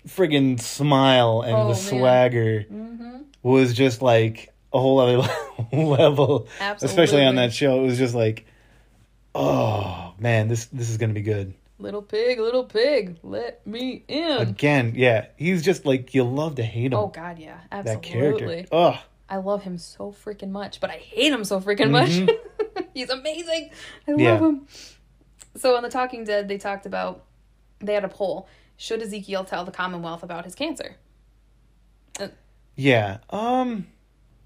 friggin' 0.07 0.59
smile 0.59 1.41
and 1.41 1.53
Oh, 1.55 1.67
the 1.69 1.75
swagger 1.75 2.65
Mhm. 2.71 3.23
was 3.43 3.73
just 3.73 4.01
like 4.01 4.53
a 4.73 4.79
whole 4.79 4.99
other 4.99 5.17
level. 5.73 6.47
Absolutely. 6.59 7.03
Especially 7.03 7.25
on 7.25 7.35
that 7.35 7.53
show, 7.53 7.81
it 7.81 7.85
was 7.85 7.97
just 7.97 8.13
like, 8.15 8.45
oh 9.35 10.13
man, 10.19 10.47
this 10.47 10.65
this 10.67 10.89
is 10.89 10.97
gonna 10.97 11.13
be 11.13 11.21
good. 11.21 11.53
Little 11.79 12.01
pig, 12.01 12.39
little 12.39 12.63
pig, 12.63 13.17
let 13.21 13.65
me 13.67 14.03
in. 14.07 14.37
Again, 14.39 14.93
yeah, 14.95 15.27
he's 15.35 15.63
just 15.63 15.85
like 15.85 16.15
you 16.15 16.23
love 16.23 16.55
to 16.55 16.63
hate 16.63 16.91
him. 16.91 16.95
Oh 16.95 17.07
God, 17.07 17.37
yeah, 17.37 17.59
absolutely. 17.71 18.01
that 18.01 18.01
character. 18.03 18.65
Oh, 18.71 18.99
I 19.29 19.37
love 19.37 19.61
him 19.63 19.77
so 19.77 20.11
freaking 20.11 20.49
much, 20.49 20.79
but 20.79 20.89
I 20.89 20.95
hate 20.97 21.31
him 21.31 21.43
so 21.43 21.59
freaking 21.61 21.91
much. 21.91 22.09
He's 22.93 23.09
amazing. 23.11 23.69
I 24.07 24.11
love 24.11 24.19
Mm-hmm. 24.19 24.21
Yeah. 24.21 24.37
him. 24.39 24.67
So 25.55 25.75
on 25.75 25.83
The 25.83 25.89
Talking 25.89 26.23
Dead, 26.23 26.47
they 26.47 26.57
talked 26.57 26.85
about 26.87 27.25
they 27.79 27.93
had 27.93 28.03
a 28.03 28.09
poll: 28.09 28.47
should 28.75 29.01
Ezekiel 29.03 29.43
tell 29.43 29.63
the 29.63 29.71
Commonwealth 29.71 30.23
about 30.23 30.45
his 30.45 30.55
cancer? 30.55 30.95
yeah. 32.75 33.17
Um, 33.29 33.87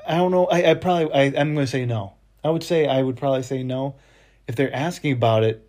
I 0.05 0.17
don't 0.17 0.31
know. 0.31 0.47
I, 0.47 0.71
I 0.71 0.73
probably 0.73 1.13
I, 1.13 1.23
I'm 1.39 1.53
gonna 1.53 1.67
say 1.67 1.85
no. 1.85 2.13
I 2.43 2.49
would 2.49 2.63
say 2.63 2.87
I 2.87 3.01
would 3.01 3.15
probably 3.17 3.43
say 3.43 3.63
no. 3.63 3.95
If 4.47 4.55
they're 4.55 4.73
asking 4.75 5.13
about 5.13 5.43
it, 5.43 5.67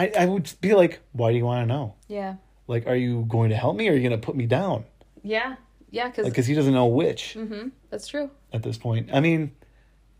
I 0.00 0.12
I 0.22 0.26
would 0.26 0.50
be 0.60 0.74
like, 0.74 1.00
why 1.12 1.30
do 1.32 1.36
you 1.38 1.44
want 1.44 1.62
to 1.68 1.72
know? 1.74 1.94
Yeah, 2.08 2.34
Like, 2.66 2.86
are 2.86 2.96
you 2.96 3.24
going 3.28 3.50
to 3.50 3.56
help 3.56 3.76
me 3.76 3.88
or 3.88 3.92
are 3.92 3.94
you 3.96 4.08
going 4.08 4.20
to 4.20 4.26
put 4.26 4.36
me 4.36 4.46
down? 4.46 4.84
yeah, 5.22 5.56
yeah. 5.90 6.08
Because 6.08 6.26
Because 6.26 6.46
he 6.46 6.54
doesn't 6.54 6.72
know 6.74 6.86
which 6.86 7.34
hmm 7.34 7.68
that's 7.90 8.06
true. 8.08 8.30
at 8.52 8.62
this 8.62 8.78
point. 8.78 9.10
I 9.12 9.20
mean, 9.20 9.52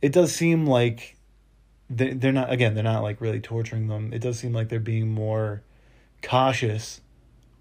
it 0.02 0.12
does 0.12 0.34
seem 0.34 0.66
like 0.66 1.16
they, 1.88 2.12
they're 2.12 2.32
not, 2.32 2.52
again, 2.52 2.74
they're 2.74 2.84
not 2.94 3.02
like 3.02 3.20
really 3.20 3.40
torturing 3.40 3.86
them. 3.88 4.12
It 4.12 4.20
does 4.20 4.38
seem 4.38 4.52
like 4.52 4.68
they're 4.68 4.80
being 4.94 5.08
more 5.08 5.62
cautious. 6.22 7.00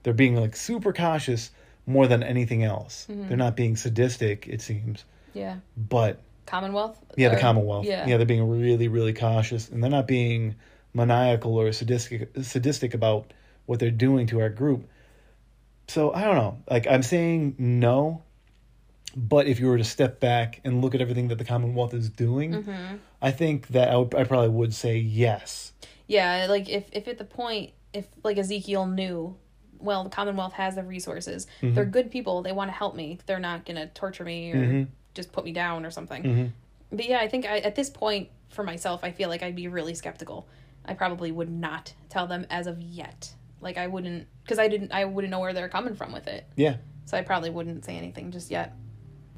They're 0.04 0.14
being 0.14 0.36
like 0.36 0.56
super 0.56 0.94
cautious 0.94 1.52
more 1.86 2.08
than 2.08 2.22
anything 2.24 2.64
else. 2.64 3.08
They're 3.10 3.38
not 3.38 3.56
being 3.56 3.76
sadistic, 3.76 4.48
it 4.48 4.62
seems. 4.62 5.06
Yeah, 5.34 5.58
But 5.78 6.22
Commonwealth. 6.46 6.98
yeah, 7.18 7.30
the 7.30 7.38
Or- 7.38 7.40
Commonwealth. 7.40 7.86
Yeah, 7.86 8.08
yeah, 8.08 8.18
they're 8.18 8.26
being 8.26 8.48
really, 8.50 8.88
really 8.88 9.14
cautious, 9.14 9.70
and 9.70 9.82
they're 9.84 9.90
not 9.92 10.08
being 10.08 10.56
maniacal 10.94 11.56
or 11.60 11.72
sadistic, 11.72 12.30
sadistic 12.42 12.94
about 12.94 13.32
what 13.66 13.80
they're 13.80 13.92
doing 13.92 14.28
to 14.28 14.42
our 14.42 14.50
group. 14.50 14.88
So 15.88 16.14
I 16.14 16.24
don't 16.24 16.36
know. 16.36 16.58
Like 16.70 16.88
I'm 16.88 17.04
saying 17.04 17.56
no, 17.58 18.22
but 19.16 19.48
if 19.48 19.60
you 19.60 19.68
were 19.68 19.78
to 19.78 19.84
step 19.84 20.20
back 20.20 20.62
and 20.64 20.82
look 20.82 20.94
at 20.96 21.02
everything 21.02 21.28
that 21.30 21.38
the 21.38 21.46
Commonwealth 21.46 21.94
is 21.94 22.10
doing, 22.10 22.52
Mm-hmm. 22.54 22.96
I 23.22 23.32
think 23.32 23.68
that 23.70 23.90
I, 23.90 23.98
would, 23.98 24.16
I 24.16 24.24
probably 24.24 24.50
would 24.50 24.74
say 24.74 24.98
yes. 24.98 25.74
Yeah, 26.08 26.46
like 26.50 26.70
if 26.70 26.86
if 26.92 27.08
at 27.08 27.18
the 27.18 27.26
point 27.26 27.72
if 27.94 28.08
like 28.24 28.38
Ezekiel 28.38 28.86
knew, 28.86 29.36
well, 29.80 30.04
the 30.06 30.10
Commonwealth 30.10 30.54
has 30.54 30.76
the 30.76 30.84
resources. 30.84 31.48
Mm-hmm. 31.62 31.76
They're 31.76 31.86
good 31.86 32.12
people. 32.12 32.42
They 32.44 32.52
want 32.52 32.70
to 32.70 32.76
help 32.76 32.96
me. 32.96 33.20
They're 33.26 33.40
not 33.40 33.66
gonna 33.66 33.88
torture 33.88 34.24
me 34.24 34.52
or 34.52 34.56
Mm-hmm. 34.56 34.84
just 35.16 35.32
put 35.32 35.44
me 35.44 35.52
down 35.52 35.86
or 35.86 35.92
something. 35.92 36.54
But 36.92 37.06
yeah, 37.08 37.20
I 37.20 37.28
think 37.28 37.46
I, 37.46 37.60
at 37.60 37.76
this 37.76 37.90
point 37.90 38.30
for 38.50 38.64
myself, 38.64 39.04
I 39.04 39.12
feel 39.12 39.28
like 39.30 39.44
I'd 39.44 39.56
be 39.56 39.68
really 39.68 39.94
skeptical. 39.96 40.48
I 40.86 40.94
probably 40.94 41.32
would 41.32 41.50
not 41.52 41.94
tell 42.10 42.28
them 42.28 42.46
as 42.50 42.68
of 42.68 42.82
yet. 42.82 43.34
Like 43.62 43.78
I 43.78 43.88
wouldn't 43.88 44.28
because 44.44 44.60
I 44.60 44.68
didn't 44.68 44.92
I 44.92 45.06
wouldn't 45.06 45.32
know 45.32 45.40
where 45.40 45.54
they're 45.54 45.70
coming 45.70 45.96
from 45.96 46.12
with 46.12 46.28
it. 46.28 46.46
Yeah. 46.56 46.78
So 47.06 47.18
I 47.18 47.22
probably 47.22 47.50
wouldn't 47.50 47.86
say 47.86 47.98
anything 47.98 48.32
just 48.32 48.50
yet. 48.52 48.76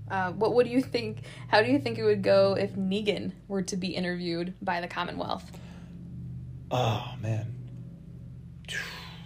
Uh, 0.10 0.32
what 0.34 0.66
do 0.66 0.72
you 0.72 0.82
think? 0.82 1.22
How 1.48 1.62
do 1.62 1.72
you 1.72 1.80
think 1.80 1.98
it 1.98 2.04
would 2.04 2.22
go 2.22 2.54
if 2.54 2.76
Negan 2.76 3.32
were 3.48 3.62
to 3.62 3.78
be 3.78 3.96
interviewed 3.96 4.54
by 4.62 4.82
the 4.82 4.88
Commonwealth? 4.88 5.50
Oh 6.70 7.14
man, 7.22 7.54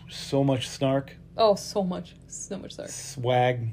so 0.10 0.44
much 0.44 0.68
snark, 0.70 1.16
Oh, 1.38 1.56
so 1.56 1.84
much, 1.84 2.16
so 2.28 2.58
much 2.58 2.74
snark. 2.76 2.90
swag, 2.90 3.70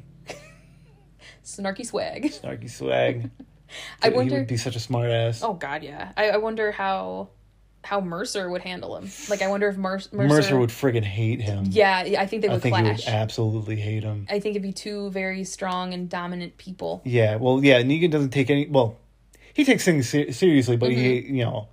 Snarky 1.44 1.84
swag. 1.86 2.24
snarky 2.24 2.70
swag. 2.70 3.30
I 4.02 4.08
wonder. 4.10 4.34
He 4.34 4.40
would 4.40 4.48
be 4.48 4.56
such 4.56 4.76
a 4.76 4.80
smart 4.80 5.10
ass. 5.10 5.42
Oh 5.42 5.54
God, 5.54 5.82
yeah. 5.82 6.12
I, 6.16 6.30
I 6.30 6.36
wonder 6.38 6.72
how 6.72 7.30
how 7.84 8.00
Mercer 8.00 8.48
would 8.48 8.62
handle 8.62 8.96
him. 8.96 9.10
Like, 9.28 9.42
I 9.42 9.48
wonder 9.48 9.68
if 9.68 9.76
Mer- 9.76 10.00
Mercer, 10.12 10.28
Mercer, 10.28 10.58
would 10.58 10.70
friggin' 10.70 11.02
hate 11.04 11.40
him. 11.40 11.64
Yeah, 11.68 11.98
I 12.18 12.26
think 12.26 12.42
they 12.42 12.48
would 12.48 12.56
I 12.56 12.60
think 12.60 12.74
clash. 12.74 13.04
he 13.04 13.10
would 13.10 13.14
absolutely 13.16 13.76
hate 13.76 14.04
him. 14.04 14.26
I 14.30 14.38
think 14.40 14.54
it'd 14.56 14.62
be 14.62 14.72
two 14.72 15.10
very 15.10 15.44
strong 15.44 15.92
and 15.92 16.08
dominant 16.08 16.58
people. 16.58 17.02
Yeah, 17.04 17.36
well, 17.36 17.62
yeah, 17.64 17.82
Negan 17.82 18.10
doesn't 18.10 18.30
take 18.30 18.50
any. 18.50 18.66
Well, 18.68 18.98
he 19.52 19.64
takes 19.64 19.84
things 19.84 20.08
ser- 20.08 20.32
seriously, 20.32 20.76
but 20.76 20.90
he, 20.90 21.22
Mm-hmm. 21.22 21.34
you 21.34 21.44
know, 21.44 21.68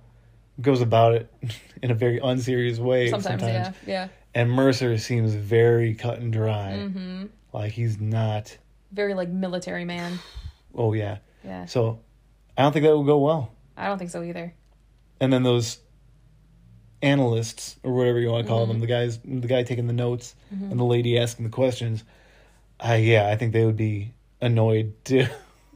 goes 0.60 0.80
about 0.80 1.14
it 1.14 1.30
in 1.82 1.90
a 1.90 1.94
very 1.94 2.18
unserious 2.18 2.78
way 2.78 3.08
Sometimes, 3.08 3.40
sometimes. 3.42 3.76
yeah, 3.86 3.92
yeah. 3.92 4.08
And 4.34 4.50
Mercer 4.50 4.98
seems 4.98 5.34
very 5.34 5.94
cut 5.94 6.18
and 6.18 6.32
dry. 6.32 6.74
Mm-hmm. 6.78 7.26
Like 7.52 7.72
he's 7.72 8.00
not. 8.00 8.56
Very 8.92 9.14
like 9.14 9.28
military 9.28 9.84
man. 9.84 10.18
Oh 10.74 10.92
yeah. 10.92 11.18
Yeah, 11.44 11.64
So, 11.66 11.98
I 12.56 12.62
don't 12.62 12.72
think 12.72 12.84
that 12.84 12.96
would 12.96 13.06
go 13.06 13.18
well. 13.18 13.50
I 13.76 13.86
don't 13.86 13.98
think 13.98 14.10
so 14.10 14.22
either. 14.22 14.54
And 15.20 15.32
then 15.32 15.42
those 15.42 15.78
analysts 17.02 17.76
or 17.82 17.92
whatever 17.94 18.18
you 18.18 18.28
want 18.30 18.44
to 18.46 18.48
call 18.48 18.62
Mm-hmm. 18.62 18.72
them, 18.72 18.80
the 18.80 18.86
guys, 18.86 19.18
the 19.24 19.46
guy 19.48 19.62
taking 19.62 19.86
the 19.86 19.92
notes 19.92 20.34
and 20.50 20.78
the 20.78 20.84
lady 20.84 21.18
asking 21.18 21.44
the 21.44 21.50
questions. 21.50 22.04
I 22.78 22.96
yeah, 22.96 23.28
I 23.28 23.36
think 23.36 23.52
they 23.52 23.64
would 23.64 23.76
be 23.76 24.12
annoyed 24.40 24.94
too. 25.04 25.26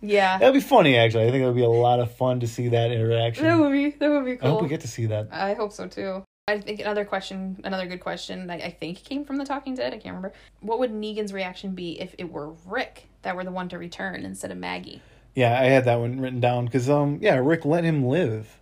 Yeah, 0.01 0.39
That'd 0.39 0.55
be 0.55 0.61
funny, 0.61 0.97
actually. 0.97 1.27
I 1.27 1.31
think 1.31 1.43
it 1.43 1.47
would 1.47 1.55
be 1.57 1.63
a 1.65 1.69
lot 1.69 2.01
of 2.01 2.15
fun 2.17 2.41
to 2.41 2.47
see 2.49 2.69
that 2.69 2.91
interaction. 2.91 3.45
that 3.45 3.59
would 3.59 3.73
be 3.73 3.91
that 3.91 4.09
would 4.11 4.25
be 4.25 4.41
I 4.41 4.49
hope 4.51 4.63
we 4.63 4.69
get 4.69 4.83
to 4.83 4.89
see 4.89 5.07
that. 5.07 5.29
I 5.33 5.55
hope 5.55 5.73
so 5.73 5.87
too. 5.89 6.25
I 6.47 6.61
think 6.61 6.81
another 6.81 7.07
question, 7.07 7.59
another 7.65 7.87
good 7.87 8.01
question 8.01 8.49
that 8.49 8.61
I 8.63 8.69
think 8.69 9.03
came 9.03 9.25
from 9.25 9.39
the 9.39 9.47
Talking 9.47 9.75
Dead. 9.75 9.95
I 9.95 9.97
can't 9.97 10.15
remember. 10.15 10.33
What 10.61 10.79
would 10.79 10.93
Negan's 10.93 11.33
reaction 11.33 11.75
be 11.75 11.99
if 11.99 12.15
it 12.19 12.31
were 12.31 12.53
Rick 12.67 13.07
that 13.23 13.35
were 13.35 13.45
the 13.45 13.51
one 13.51 13.71
to 13.71 13.79
return 13.79 14.25
instead 14.27 14.51
of 14.51 14.59
Maggie? 14.59 15.01
Yeah, 15.35 15.59
I 15.59 15.65
had 15.65 15.87
that 15.87 15.99
one 15.99 16.21
written 16.21 16.41
down 16.41 16.67
because, 16.67 16.89
um, 16.91 17.19
yeah, 17.23 17.37
Rick 17.37 17.65
let 17.65 17.83
him 17.83 18.05
live, 18.05 18.59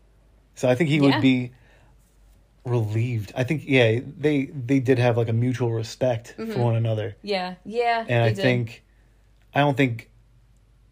so 0.54 0.68
I 0.68 0.74
think 0.76 0.90
he 0.90 1.00
would 1.00 1.20
be. 1.20 1.52
Relieved. 2.64 3.32
I 3.36 3.44
think 3.44 3.64
yeah, 3.66 4.00
they 4.18 4.46
they 4.46 4.80
did 4.80 4.98
have 4.98 5.16
like 5.16 5.28
a 5.28 5.32
mutual 5.32 5.72
respect 5.72 6.34
for 6.36 6.58
one 6.58 6.76
another. 6.76 7.16
Yeah, 7.22 7.54
yeah. 7.64 8.04
And 8.08 8.22
I 8.24 8.28
did. 8.30 8.38
think 8.42 8.84
I 9.54 9.60
don't 9.60 9.76
think 9.76 10.10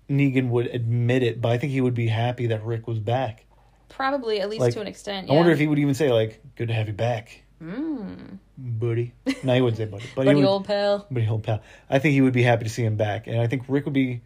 Negan 0.08 0.48
would 0.48 0.66
admit 0.66 1.22
it, 1.22 1.40
but 1.40 1.50
I 1.52 1.58
think 1.58 1.72
he 1.72 1.80
would 1.80 1.94
be 1.94 2.08
happy 2.08 2.48
that 2.48 2.64
Rick 2.64 2.86
was 2.88 2.98
back. 2.98 3.44
probably 3.88 4.40
at 4.40 4.48
least 4.50 4.60
like, 4.60 4.74
to 4.74 4.80
an 4.80 4.86
extent. 4.86 5.30
I 5.30 5.34
wonder 5.34 5.52
if 5.52 5.58
he 5.58 5.66
would 5.66 5.78
even 5.78 5.94
say 5.94 6.10
like, 6.12 6.40
"Good 6.56 6.68
to 6.68 6.74
have 6.74 6.88
you 6.88 6.92
back, 6.94 7.42
Mm. 7.62 8.38
buddy." 8.58 9.12
No, 9.44 9.54
he 9.54 9.60
wouldn't 9.60 9.76
say 9.78 9.84
buddy, 9.86 10.04
but 10.16 10.22
he 10.22 10.26
Buddy 10.26 10.40
would, 10.40 10.46
old 10.48 10.64
pal. 10.66 11.06
buddy 11.10 11.28
old 11.28 11.44
pal. 11.44 11.62
I 11.88 11.98
think 12.00 12.14
he 12.14 12.20
would 12.20 12.32
be 12.32 12.42
happy 12.42 12.64
to 12.64 12.70
see 12.70 12.84
him 12.84 12.96
back, 12.96 13.26
and 13.28 13.40
I 13.40 13.46
think 13.46 13.62
Rick 13.68 13.84
would 13.84 13.94
be, 13.94 14.22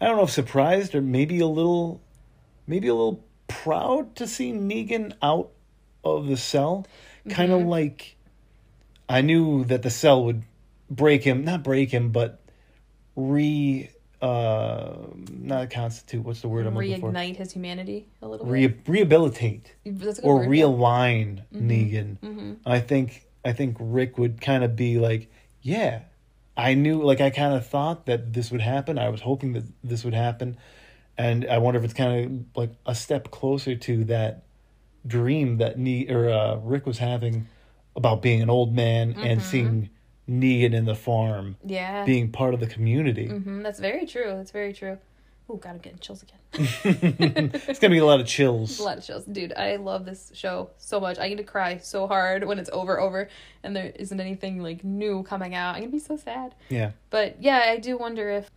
I 0.00 0.06
don't 0.06 0.16
know 0.16 0.24
if 0.24 0.30
surprised 0.30 0.94
or 0.96 1.00
maybe 1.00 1.38
a 1.40 1.46
little, 1.46 2.00
maybe 2.66 2.88
a 2.88 2.94
little 2.94 3.24
proud 3.46 4.16
to 4.16 4.26
see 4.26 4.52
Negan 4.52 5.12
out 5.22 5.50
of 6.04 6.26
the 6.26 6.36
cell. 6.36 6.86
Kind 7.28 7.50
Mm-hmm. 7.52 7.62
of 7.62 7.66
like, 7.68 8.16
I 9.08 9.20
knew 9.20 9.64
that 9.64 9.82
the 9.82 9.90
cell 9.90 10.24
would 10.24 10.42
break 10.90 11.22
him, 11.24 11.44
not 11.44 11.62
break 11.62 11.90
him, 11.90 12.10
but 12.10 12.40
re, 13.16 13.90
uh, 14.22 14.94
not 15.30 15.70
constitute. 15.70 16.24
What's 16.24 16.40
the 16.40 16.48
word 16.48 16.66
I'm 16.66 16.74
looking 16.74 17.00
for? 17.00 17.12
Reignite 17.12 17.36
his 17.36 17.52
humanity 17.52 18.06
a 18.22 18.28
little 18.28 18.46
Re- 18.46 18.66
bit. 18.68 18.80
rehabilitate 18.88 19.74
That's 19.84 20.18
a 20.18 20.22
good 20.22 20.28
or 20.28 20.36
word, 20.38 20.54
yeah. 20.54 20.64
realign 20.64 21.42
Negan. 21.54 22.18
Mhm. 22.20 22.56
I 22.66 22.80
think 22.80 23.26
I 23.44 23.52
think 23.52 23.76
Rick 23.78 24.18
would 24.18 24.40
kind 24.40 24.64
of 24.64 24.74
be 24.74 24.98
like, 24.98 25.30
yeah, 25.62 26.00
I 26.56 26.74
knew 26.74 27.00
like 27.02 27.20
I 27.20 27.30
kind 27.30 27.54
of 27.54 27.66
thought 27.66 28.06
that 28.06 28.32
this 28.32 28.50
would 28.50 28.60
happen. 28.60 28.98
I 28.98 29.08
was 29.10 29.20
hoping 29.20 29.52
that 29.52 29.64
this 29.84 30.04
would 30.04 30.14
happen, 30.14 30.58
and 31.16 31.46
I 31.46 31.58
wonder 31.58 31.78
if 31.78 31.84
it's 31.84 31.94
kind 31.94 32.24
of 32.50 32.56
like 32.56 32.70
a 32.86 32.94
step 32.94 33.30
closer 33.30 33.76
to 33.76 34.04
that 34.04 34.42
dream 35.06 35.58
that 35.58 35.78
Ne- 35.78 36.08
or 36.08 36.28
uh, 36.30 36.56
Rick 36.56 36.86
was 36.86 36.98
having 36.98 37.46
about 37.96 38.22
being 38.22 38.42
an 38.42 38.50
old 38.50 38.74
man 38.74 39.14
and 39.18 39.42
seeing 39.42 39.90
Negan 40.28 40.72
in 40.74 40.84
the 40.84 40.94
farm, 40.94 41.56
Yeah. 41.64 42.04
being 42.04 42.30
part 42.30 42.54
of 42.54 42.60
the 42.60 42.66
community. 42.66 43.26
hmm 43.28 43.62
That's 43.62 43.80
very 43.80 44.06
true. 44.06 44.34
That's 44.36 44.50
very 44.50 44.72
true. 44.72 44.98
Oh 45.50 45.56
God, 45.56 45.70
I'm 45.70 45.78
getting 45.78 45.98
chills 45.98 46.22
again. 46.22 46.38
it's 47.66 47.78
gonna 47.78 47.92
be 47.94 47.98
a 47.98 48.04
lot 48.04 48.20
of 48.20 48.26
chills. 48.26 48.78
a 48.78 48.82
lot 48.82 48.98
of 48.98 49.04
chills, 49.04 49.24
dude. 49.24 49.54
I 49.54 49.76
love 49.76 50.04
this 50.04 50.30
show 50.34 50.70
so 50.76 51.00
much. 51.00 51.18
I 51.18 51.28
get 51.30 51.38
to 51.38 51.42
cry 51.44 51.78
so 51.78 52.06
hard 52.06 52.44
when 52.44 52.58
it's 52.58 52.68
over, 52.70 53.00
over, 53.00 53.28
and 53.62 53.74
there 53.74 53.90
isn't 53.96 54.20
anything 54.20 54.62
like 54.62 54.84
new 54.84 55.22
coming 55.22 55.54
out. 55.54 55.74
I'm 55.74 55.80
gonna 55.80 55.90
be 55.92 55.98
so 55.98 56.18
sad. 56.18 56.54
Yeah, 56.68 56.90
But 57.08 57.42
yeah, 57.42 57.62
I 57.66 57.78
do 57.78 57.96
wonder 57.96 58.28
if 58.30 58.50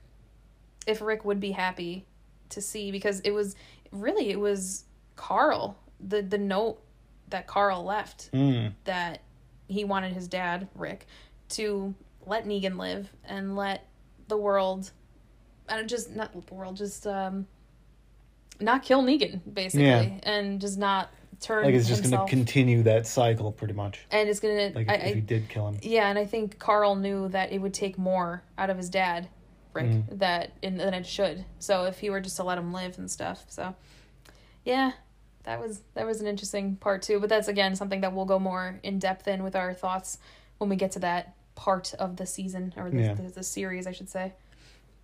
if 0.86 1.00
Rick 1.02 1.24
would 1.24 1.40
be 1.40 1.52
happy 1.52 2.06
to 2.50 2.62
see 2.62 2.92
because 2.92 3.22
it 3.22 3.32
was 3.32 3.56
really 3.94 4.30
it 4.30 4.40
was 4.42 4.84
Carl 5.16 5.78
the 6.08 6.22
the 6.22 6.38
note 6.38 6.82
that 7.30 7.48
Carl 7.48 7.84
left 7.84 8.32
mm. 8.32 8.74
that 8.86 9.22
he 9.68 9.84
wanted 9.86 10.14
his 10.14 10.28
dad 10.28 10.68
Rick 10.76 11.08
to 11.50 11.94
let 12.26 12.46
Negan 12.46 12.78
live 12.78 13.10
and 13.24 13.56
let 13.56 13.88
the 14.28 14.38
world 14.38 14.92
don't 15.70 15.88
just 15.88 16.16
not 16.16 16.34
the 16.48 16.54
world 16.54 16.76
just 16.78 17.08
um 17.08 17.48
not 18.60 18.84
kill 18.84 19.02
Negan 19.04 19.40
basically 19.54 19.86
Yeah. 19.88 20.20
and 20.24 20.60
just 20.62 20.78
not 20.78 21.10
turn 21.40 21.66
like 21.66 21.74
it's 21.74 21.88
just 21.88 22.02
himself 22.04 22.22
gonna 22.22 22.30
continue 22.30 22.84
that 22.84 23.08
cycle 23.08 23.52
pretty 23.52 23.74
much. 23.74 24.00
and 24.12 24.30
it's 24.30 24.40
gonna 24.40 24.72
Like 24.76 24.90
I, 24.90 24.94
if, 24.96 25.12
I 25.12 25.14
he 25.16 25.22
did 25.22 25.50
kill 25.50 25.68
him. 25.70 25.78
yeah, 25.82 26.08
and 26.10 26.20
I 26.20 26.26
think 26.26 26.60
Carl 26.60 26.96
knew 26.96 27.30
that 27.30 27.52
it 27.52 27.60
would 27.60 27.74
take 27.74 27.98
more 27.98 28.44
out 28.60 28.70
of 28.70 28.78
his 28.78 28.90
dad, 28.90 29.28
Rick, 29.74 29.88
Mm. 29.88 30.20
that 30.20 30.52
in, 30.62 30.78
than 30.78 30.94
it 30.94 31.06
should. 31.08 31.46
So 31.60 31.86
if 31.86 32.00
he 32.00 32.10
were 32.12 32.20
just 32.22 32.36
to 32.38 32.44
let 32.44 32.58
him 32.60 32.72
live 32.74 33.00
and 33.00 33.10
stuff, 33.10 33.46
so 33.48 33.74
yeah, 34.64 34.92
that 35.44 35.60
was 35.60 35.82
that 35.94 36.06
was 36.06 36.22
an 36.22 36.28
interesting 36.28 36.76
part 36.76 37.02
too. 37.02 37.20
But 37.20 37.30
that's 37.30 37.48
again 37.48 37.76
something 37.76 38.02
that 38.02 38.14
we'll 38.14 38.26
go 38.26 38.40
more 38.40 38.80
in 38.84 39.00
depth 39.00 39.28
in 39.28 39.44
with 39.44 39.56
our 39.56 39.74
thoughts 39.74 40.18
when 40.58 40.70
we 40.70 40.76
get 40.76 40.92
to 40.94 41.00
that 41.00 41.34
part 41.56 41.94
of 42.00 42.18
the 42.18 42.26
season 42.26 42.74
or 42.78 42.90
the, 42.90 43.02
Yeah. 43.02 43.14
the, 43.14 43.24
the 43.24 43.44
series, 43.44 43.88
I 43.88 43.92
should 43.92 44.10
say. 44.10 44.34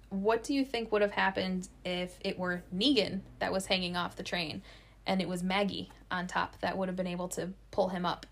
What 0.09 0.43
do 0.43 0.53
you 0.53 0.63
think 0.63 0.91
would 0.91 1.01
have 1.01 1.11
happened 1.11 1.67
if 1.83 2.17
it 2.21 2.39
were 2.39 2.63
Negan 2.73 3.21
that 3.39 3.51
was 3.51 3.65
hanging 3.65 3.97
off 3.97 4.15
the 4.15 4.23
train, 4.23 4.61
and 5.05 5.21
it 5.21 5.27
was 5.27 5.43
Maggie 5.43 5.89
on 6.09 6.27
top 6.27 6.59
that 6.61 6.77
would 6.77 6.87
have 6.87 6.95
been 6.95 7.07
able 7.07 7.27
to 7.29 7.49
pull 7.71 7.89
him 7.89 8.05
up? 8.05 8.25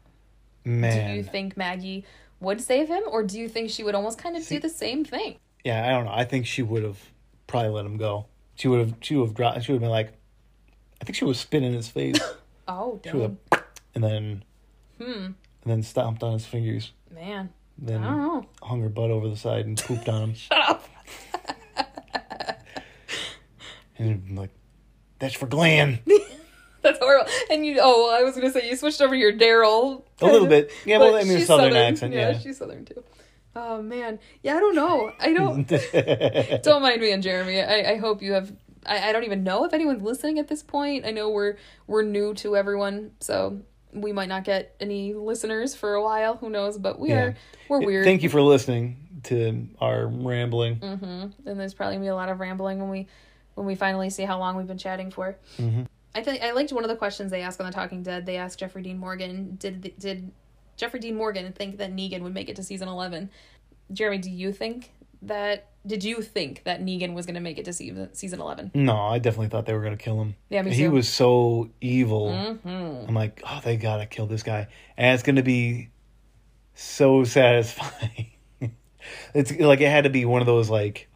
Man, 0.64 1.10
Do 1.12 1.18
you 1.18 1.24
think 1.24 1.58
Maggie 1.58 2.06
would 2.40 2.62
save 2.62 2.88
him, 2.88 3.04
or 3.08 3.24
do 3.24 3.38
you 3.38 3.50
think 3.50 3.70
she 3.70 3.84
would 3.84 3.94
almost 3.94 4.18
kind 4.18 4.38
of 4.38 4.44
See- 4.44 4.56
do 4.56 4.62
the 4.62 4.70
same 4.70 5.04
thing? 5.04 5.38
yeah, 5.66 5.86
I 5.86 5.90
don't 5.92 6.06
know. 6.06 6.14
I 6.14 6.24
think 6.24 6.46
she 6.46 6.62
would 6.62 6.84
have 6.84 7.00
probably 7.48 7.72
let 7.72 7.86
him 7.86 7.98
go. 7.98 8.28
She 8.56 8.68
would 8.70 8.80
have. 8.80 8.96
She 9.02 9.16
would 9.18 9.26
have 9.28 9.36
dropped. 9.36 9.64
She 9.64 9.72
would 9.74 9.78
have 9.78 9.82
been 9.82 9.90
like, 9.90 10.14
I 11.02 11.06
think 11.06 11.16
she 11.16 11.26
was 11.26 11.38
have 11.38 11.48
spit 11.48 11.64
in 11.64 11.74
his 11.74 11.88
face, 11.88 12.20
Oh, 12.68 13.00
She 13.06 13.12
would 13.16 13.38
dang. 13.52 13.60
and 13.94 14.04
then 14.04 14.44
Hmm, 14.98 15.12
and 15.26 15.36
then 15.66 15.84
stomped 15.84 16.24
on 16.24 16.34
his 16.34 16.46
fingers. 16.46 16.94
man. 17.12 17.50
I 17.82 17.86
Then 17.86 18.02
don't 18.02 18.18
know. 18.22 18.46
hung 18.64 18.82
her 18.82 18.90
butt 18.90 19.12
over 19.12 19.28
the 19.28 19.36
side 19.36 19.66
and 19.66 19.78
pooped 19.78 20.08
on 20.08 20.22
him. 20.30 20.34
Shut 20.36 20.70
up. 20.70 20.86
And 23.98 24.38
like, 24.38 24.50
that's 25.20 25.34
for 25.36 25.46
Glenn. 25.48 26.00
That's 26.82 27.00
horrible. 27.00 27.32
And 27.50 27.66
you, 27.66 27.80
oh, 27.82 28.14
I 28.14 28.24
was 28.24 28.36
gonna 28.36 28.52
say 28.52 28.70
you 28.70 28.76
switched 28.76 29.02
over 29.02 29.16
to 29.16 29.20
your 29.20 29.32
Daryl. 29.34 30.04
A 30.22 30.26
little 30.26 30.48
bit. 30.48 30.70
Yeah, 30.86 30.98
well, 30.98 31.16
I 31.16 31.24
mean, 31.24 31.38
a 31.38 31.38
she's 31.40 31.48
southern, 31.48 31.76
accent. 31.76 32.14
Yeah. 32.14 32.38
she's 32.38 32.58
southern 32.58 32.84
too. 32.86 33.04
Oh 33.56 33.82
man, 33.82 34.20
yeah, 34.44 34.56
I 34.56 34.60
don't 34.60 34.76
know. 34.76 35.12
I 35.18 35.34
don't. 35.34 35.66
don't 36.64 36.82
mind 36.82 37.00
me 37.02 37.12
and 37.12 37.24
Jeremy. 37.24 37.62
I, 37.62 37.94
I 37.94 37.96
hope 37.98 38.22
you 38.22 38.34
have. 38.34 38.52
I, 38.86 39.10
I 39.10 39.12
don't 39.12 39.24
even 39.24 39.44
know 39.44 39.66
if 39.66 39.74
anyone's 39.74 40.02
listening 40.02 40.40
at 40.40 40.48
this 40.48 40.64
point. 40.64 41.06
I 41.06 41.12
know 41.12 41.30
we're 41.30 41.58
we're 41.88 42.04
new 42.04 42.34
to 42.36 42.56
everyone, 42.56 43.12
so 43.20 43.62
we 43.94 44.12
might 44.12 44.30
not 44.30 44.44
get 44.44 44.76
any 44.80 45.14
listeners 45.14 45.74
for 45.76 45.96
a 45.96 46.04
while. 46.04 46.36
Who 46.38 46.50
knows? 46.50 46.78
But 46.78 47.00
we 47.00 47.10
Yeah. 47.10 47.22
are 47.22 47.36
we're 47.70 47.86
weird. 47.86 48.06
Thank 48.06 48.24
you 48.24 48.30
for 48.30 48.42
listening 48.42 48.98
to 49.24 49.68
our 49.80 50.08
rambling. 50.08 50.78
Mm-hmm. 50.78 51.48
And 51.50 51.60
there's 51.60 51.74
probably 51.74 51.96
gonna 51.96 52.06
be 52.06 52.10
a 52.10 52.16
lot 52.16 52.30
of 52.30 52.40
rambling 52.40 52.80
when 52.80 52.90
we 52.90 53.08
when 53.56 53.66
we 53.66 53.76
finally 53.76 54.10
see 54.10 54.24
how 54.24 54.38
long 54.38 54.56
we've 54.58 54.68
been 54.68 54.78
chatting 54.78 55.12
for. 55.12 55.38
Mm-hmm. 55.58 55.84
I 56.14 56.24
think 56.24 56.44
I 56.44 56.52
liked 56.52 56.72
one 56.72 56.84
of 56.84 56.90
the 56.90 56.96
questions 56.96 57.32
they 57.32 57.42
asked 57.42 57.60
on 57.60 57.66
the 57.66 57.74
Talking 57.74 58.04
Dead. 58.04 58.26
They 58.26 58.38
asked 58.38 58.60
Jeffrey 58.60 58.82
Dean 58.82 58.98
Morgan, 58.98 59.56
did 59.60 59.94
did 59.98 60.32
Jeffrey 60.78 61.00
Dean 61.00 61.16
Morgan 61.16 61.52
think 61.54 61.78
that 61.78 61.94
Negan 61.94 62.22
would 62.22 62.34
make 62.34 62.50
it 62.50 62.56
to 62.58 62.64
season 62.64 62.88
eleven? 62.88 63.30
Jeremy, 63.92 64.18
do 64.20 64.30
you 64.30 64.52
think 64.52 64.92
that? 65.22 65.70
Did 65.86 66.04
you 66.04 66.22
think 66.22 66.64
that 66.64 66.82
Negan 66.84 67.14
was 67.14 67.26
going 67.26 67.36
to 67.36 67.42
make 67.42 67.58
it 67.58 67.66
to 67.66 67.74
season 67.74 68.14
season 68.14 68.42
eleven? 68.42 68.72
No, 68.74 68.98
I 68.98 69.20
definitely 69.20 69.50
thought 69.50 69.66
they 69.66 69.74
were 69.74 69.84
gonna 69.84 69.98
kill 69.98 70.20
him. 70.22 70.36
Yeah, 70.50 70.62
me 70.64 70.72
he 70.74 70.84
too. 70.84 70.92
was 70.92 71.08
so 71.08 71.70
evil. 71.82 72.30
Mm-hmm. 72.32 73.08
I'm 73.10 73.14
like, 73.16 73.42
oh, 73.48 73.62
they 73.64 73.78
gotta 73.78 74.06
kill 74.06 74.26
this 74.26 74.42
guy, 74.44 74.68
and 74.98 75.14
it's 75.14 75.24
gonna 75.24 75.44
be 75.44 75.90
so 76.74 77.24
satisfying. 77.24 78.32
it's 79.34 79.52
like 79.60 79.82
it 79.82 79.90
had 79.90 80.06
to 80.06 80.10
be 80.10 80.26
one 80.26 80.42
of 80.42 80.48
those 80.48 80.70
like 80.70 81.08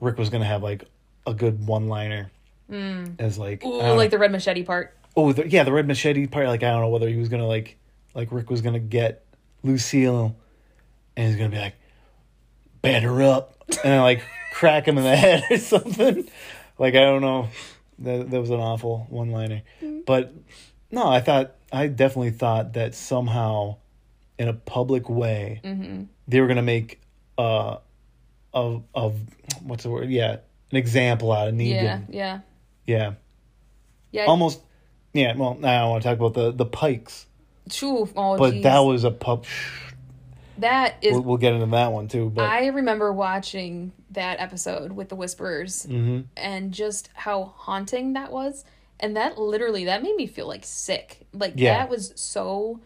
Rick 0.00 0.18
was 0.18 0.30
gonna 0.30 0.44
have 0.46 0.62
like 0.62 0.84
a 1.26 1.34
good 1.34 1.66
one 1.66 1.88
liner 1.88 2.30
Mm. 2.70 3.20
as 3.20 3.38
like 3.38 3.64
Ooh, 3.64 3.78
like 3.78 4.06
know. 4.06 4.08
the 4.08 4.18
red 4.18 4.32
machete 4.32 4.64
part. 4.64 4.96
oh 5.16 5.32
the, 5.32 5.48
yeah 5.48 5.62
the 5.62 5.70
red 5.70 5.86
machete 5.86 6.26
part 6.26 6.48
like 6.48 6.64
I 6.64 6.70
don't 6.72 6.80
know 6.80 6.88
whether 6.88 7.08
he 7.08 7.14
was 7.14 7.28
gonna 7.28 7.46
like 7.46 7.76
like 8.12 8.32
Rick 8.32 8.50
was 8.50 8.60
gonna 8.60 8.80
get 8.80 9.24
Lucille 9.62 10.34
and 11.16 11.28
he's 11.28 11.36
gonna 11.36 11.50
be 11.50 11.58
like 11.58 11.74
batter 12.82 13.22
up 13.22 13.54
and 13.68 13.78
then, 13.92 14.00
like 14.00 14.22
crack 14.52 14.86
him 14.88 14.98
in 14.98 15.04
the 15.04 15.16
head 15.24 15.44
or 15.50 15.58
something. 15.58 16.28
Like 16.78 16.94
I 16.94 17.00
don't 17.00 17.22
know. 17.22 17.48
That 18.00 18.30
that 18.30 18.40
was 18.40 18.50
an 18.50 18.60
awful 18.60 19.06
one 19.08 19.30
liner 19.30 19.62
but 20.04 20.30
no 20.90 21.08
I 21.08 21.20
thought 21.20 21.54
I 21.72 21.86
definitely 21.86 22.30
thought 22.32 22.74
that 22.74 22.94
somehow 22.94 23.76
in 24.38 24.48
a 24.48 24.52
public 24.52 25.08
way 25.08 25.62
Mm-hmm. 25.64 26.02
they 26.28 26.40
were 26.42 26.46
gonna 26.46 26.60
make 26.60 27.00
uh 27.38 27.78
of 28.52 28.82
of 28.94 29.18
what's 29.62 29.84
the 29.84 29.88
word? 29.90 30.10
Yeah 30.10 30.36
an 30.70 30.76
example 30.76 31.32
out 31.32 31.48
of 31.48 31.54
Negan. 31.54 31.82
Yeah, 31.82 32.00
yeah, 32.10 32.40
yeah. 32.86 33.12
Yeah. 34.10 34.26
almost 34.26 34.60
yeah 35.14 35.34
well 35.36 35.56
i 35.62 35.78
don't 35.78 35.90
want 35.90 36.02
to 36.02 36.08
talk 36.10 36.18
about 36.18 36.34
the 36.34 36.52
the 36.52 36.66
pikes. 36.66 37.26
Phew, 37.70 38.08
oh, 38.14 38.36
but 38.36 38.50
geez. 38.52 38.62
that 38.64 38.78
was 38.80 39.04
a 39.04 39.10
pup 39.10 39.46
that 40.58 40.96
is. 41.02 41.12
we'll, 41.12 41.22
we'll 41.22 41.36
get 41.36 41.52
into 41.54 41.66
that 41.66 41.92
one 41.92 42.08
too 42.08 42.30
but 42.30 42.44
I 42.48 42.66
remember 42.68 43.12
watching 43.12 43.92
that 44.10 44.40
episode 44.40 44.92
with 44.92 45.08
the 45.08 45.16
Whisperers 45.16 45.84
hmm 45.84 46.20
and 46.36 46.72
just 46.72 47.10
how 47.14 47.44
haunting 47.56 48.14
that 48.14 48.32
was. 48.32 48.64
And 48.98 49.16
that 49.16 49.36
literally 49.38 49.84
that 49.86 50.02
made 50.02 50.16
me 50.16 50.26
feel 50.26 50.46
like 50.48 50.64
sick. 50.64 51.26
Like 51.34 51.52
Yeah. 51.56 51.76
that 51.78 51.90
was 51.90 52.12
so 52.16 52.80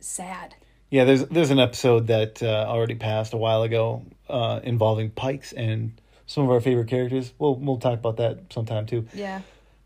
sad. 0.00 0.54
Yeah 0.90 1.04
there's 1.04 1.24
there's 1.26 1.50
an 1.50 1.58
episode 1.58 2.06
that 2.08 2.42
uh, 2.42 2.66
already 2.68 2.94
passed 2.94 3.32
a 3.34 3.36
while 3.36 3.62
ago 3.62 4.04
uh 4.28 4.60
involving 4.62 5.10
pikes 5.10 5.52
and 5.52 6.00
some 6.26 6.44
of 6.44 6.50
our 6.50 6.60
favorite 6.60 6.88
characters. 6.88 7.32
We'll 7.38 7.56
we'll 7.56 7.78
talk 7.78 7.94
about 7.98 8.18
that 8.18 8.52
sometime 8.52 8.86
too. 8.86 9.06
Yeah. 9.14 9.40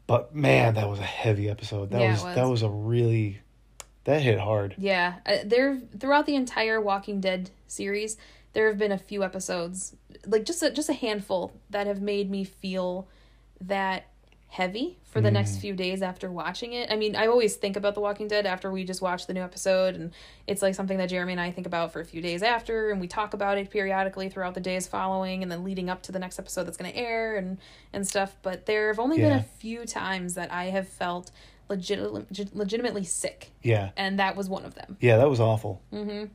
But 0.07 0.35
man 0.35 0.75
that 0.75 0.89
was 0.89 0.99
a 0.99 1.03
heavy 1.05 1.49
episode. 1.49 1.91
That 1.91 2.01
Yeah, 2.03 2.13
was, 2.13 2.25
was. 2.25 2.35
that 2.35 2.49
was 2.49 2.63
a 2.63 2.69
really 2.69 3.41
that 4.05 4.23
hit 4.23 4.39
hard 4.39 4.75
yeah 4.79 5.15
uh, 5.27 5.39
there 5.45 5.79
throughout 5.99 6.27
the 6.27 6.35
entire 6.35 6.81
walking 6.81 7.21
dead 7.21 7.51
series 7.67 8.17
there 8.53 8.67
have 8.69 8.79
been 8.79 8.93
a 8.93 8.99
few 8.99 9.23
episodes 9.23 9.95
like 10.27 10.45
just 10.45 10.63
a, 10.63 10.71
just 10.71 10.89
a 10.89 10.95
handful 10.95 11.53
that 11.71 11.87
have 11.87 12.01
made 12.01 12.31
me 12.31 12.45
feel 12.45 13.09
that 13.61 14.07
heavy 14.51 14.99
for 15.05 15.21
the 15.21 15.31
next 15.31 15.59
few 15.59 15.75
days 15.75 16.03
after 16.03 16.31
watching 16.31 16.73
it. 16.73 16.91
I 16.91 16.97
mean, 16.97 17.15
I 17.15 17.27
always 17.29 17.55
think 17.57 17.77
about 17.77 17.95
The 17.95 18.01
Walking 18.01 18.27
Dead 18.27 18.47
after 18.47 18.71
we 18.71 18.85
just 18.85 19.01
watch 19.01 19.27
the 19.27 19.33
new 19.33 19.43
episode, 19.43 19.95
and 19.95 20.13
it's 20.47 20.61
like 20.61 20.75
something 20.75 20.99
that 20.99 21.09
Jeremy 21.09 21.33
and 21.33 21.41
I 21.41 21.53
think 21.53 21.69
about 21.69 21.93
for 21.93 22.01
a 22.01 22.05
few 22.05 22.21
days 22.21 22.43
after, 22.43 22.91
and 22.91 23.01
we 23.01 23.07
talk 23.07 23.33
about 23.33 23.59
it 23.59 23.71
periodically 23.71 24.29
throughout 24.29 24.55
the 24.55 24.61
days 24.61 24.87
following, 24.87 25.43
and 25.43 25.51
then 25.51 25.65
leading 25.65 25.89
up 25.89 26.03
to 26.03 26.13
the 26.13 26.19
next 26.19 26.39
episode 26.39 26.65
that's 26.65 26.77
going 26.77 26.91
to 26.91 26.97
air 26.97 27.37
and 27.37 27.59
and 27.93 28.07
stuff. 28.07 28.37
But 28.43 28.67
there 28.67 28.89
have 28.89 28.99
only 28.99 29.19
been 29.19 29.33
a 29.33 29.43
few 29.43 29.85
times 29.85 30.35
that 30.35 30.53
I 30.53 30.65
have 30.67 30.89
felt 30.89 31.31
legit- 31.79 32.55
legitimately 32.57 33.05
sick, 33.05 33.53
Yeah. 33.63 33.91
and 33.97 34.19
that 34.19 34.37
was 34.37 34.49
one 34.49 34.65
of 34.65 34.75
them. 34.75 34.97
Yeah, 35.01 35.19
that 35.19 35.29
was 35.31 35.41
awful. 35.41 35.83
Mm-hmm. 35.93 36.27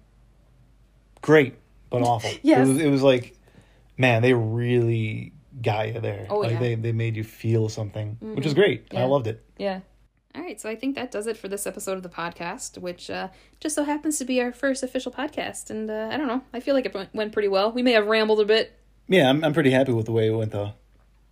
Great, 1.22 1.56
but 1.90 2.02
awful. 2.02 2.32
Yes. 2.44 2.68
It 2.68 2.72
was, 2.72 2.82
it 2.82 2.88
was 2.90 3.02
like, 3.04 3.38
man, 3.98 4.22
they 4.22 4.34
really 4.34 5.34
got 5.62 5.94
you 5.94 6.00
there. 6.00 6.28
Oh, 6.30 6.40
like 6.40 6.52
yeah. 6.52 6.56
Mm-hmm. 6.58 6.64
they, 6.64 6.76
they 6.76 6.92
made 6.92 7.16
you 7.16 7.24
feel 7.24 7.70
something, 7.70 8.18
which 8.22 8.46
is 8.46 8.54
great. 8.54 8.94
I 8.96 9.04
loved 9.06 9.28
it. 9.28 9.44
Yeah. 9.58 9.80
All 10.36 10.42
right, 10.42 10.60
so 10.60 10.70
I 10.70 10.76
think 10.76 10.96
that 10.96 11.12
does 11.12 11.28
it 11.28 11.38
for 11.38 11.48
this 11.48 11.66
episode 11.66 11.96
of 11.96 12.04
the 12.04 12.10
podcast, 12.10 12.78
which 12.78 13.10
uh, 13.10 13.30
just 13.62 13.74
so 13.74 13.86
happens 13.86 14.18
to 14.20 14.26
be 14.26 14.42
our 14.42 14.52
first 14.52 14.84
official 14.84 15.12
podcast. 15.12 15.70
And 15.70 15.90
uh, 15.90 16.10
I 16.12 16.18
don't 16.18 16.28
know, 16.28 16.42
I 16.54 16.60
feel 16.60 16.76
like 16.76 16.86
it 16.86 16.94
went, 16.94 17.14
went 17.16 17.32
pretty 17.32 17.48
well. 17.48 17.72
We 17.72 17.82
may 17.82 17.94
have 17.94 18.06
rambled 18.08 18.42
a 18.42 18.46
bit. 18.46 18.78
Yeah, 19.08 19.30
I'm, 19.30 19.44
I'm 19.46 19.54
pretty 19.54 19.72
happy 19.72 19.94
with 19.94 20.08
the 20.08 20.12
way 20.12 20.28
it 20.28 20.36
went, 20.36 20.52
though. 20.52 20.74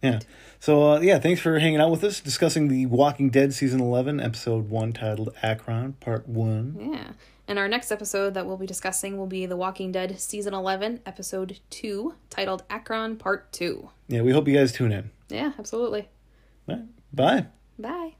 Yeah. 0.03 0.19
So, 0.59 0.93
uh, 0.93 0.99
yeah, 0.99 1.19
thanks 1.19 1.41
for 1.41 1.59
hanging 1.59 1.79
out 1.79 1.91
with 1.91 2.03
us, 2.03 2.19
discussing 2.19 2.67
The 2.67 2.85
Walking 2.85 3.29
Dead 3.29 3.53
Season 3.53 3.79
11, 3.79 4.19
Episode 4.19 4.69
1, 4.69 4.93
titled 4.93 5.33
Acheron, 5.41 5.93
Part 5.93 6.27
1. 6.27 6.77
Yeah. 6.93 7.11
And 7.47 7.59
our 7.59 7.67
next 7.67 7.91
episode 7.91 8.33
that 8.35 8.45
we'll 8.45 8.57
be 8.57 8.65
discussing 8.65 9.17
will 9.17 9.27
be 9.27 9.45
The 9.45 9.57
Walking 9.57 9.91
Dead 9.91 10.19
Season 10.19 10.53
11, 10.53 11.01
Episode 11.05 11.59
2, 11.69 12.15
titled 12.29 12.63
Acheron 12.69 13.17
Part 13.17 13.51
2. 13.51 13.89
Yeah, 14.07 14.21
we 14.21 14.31
hope 14.31 14.47
you 14.47 14.55
guys 14.55 14.71
tune 14.71 14.91
in. 14.91 15.09
Yeah, 15.29 15.51
absolutely. 15.59 16.09
Right. 16.67 16.83
Bye. 17.11 17.47
Bye. 17.77 18.15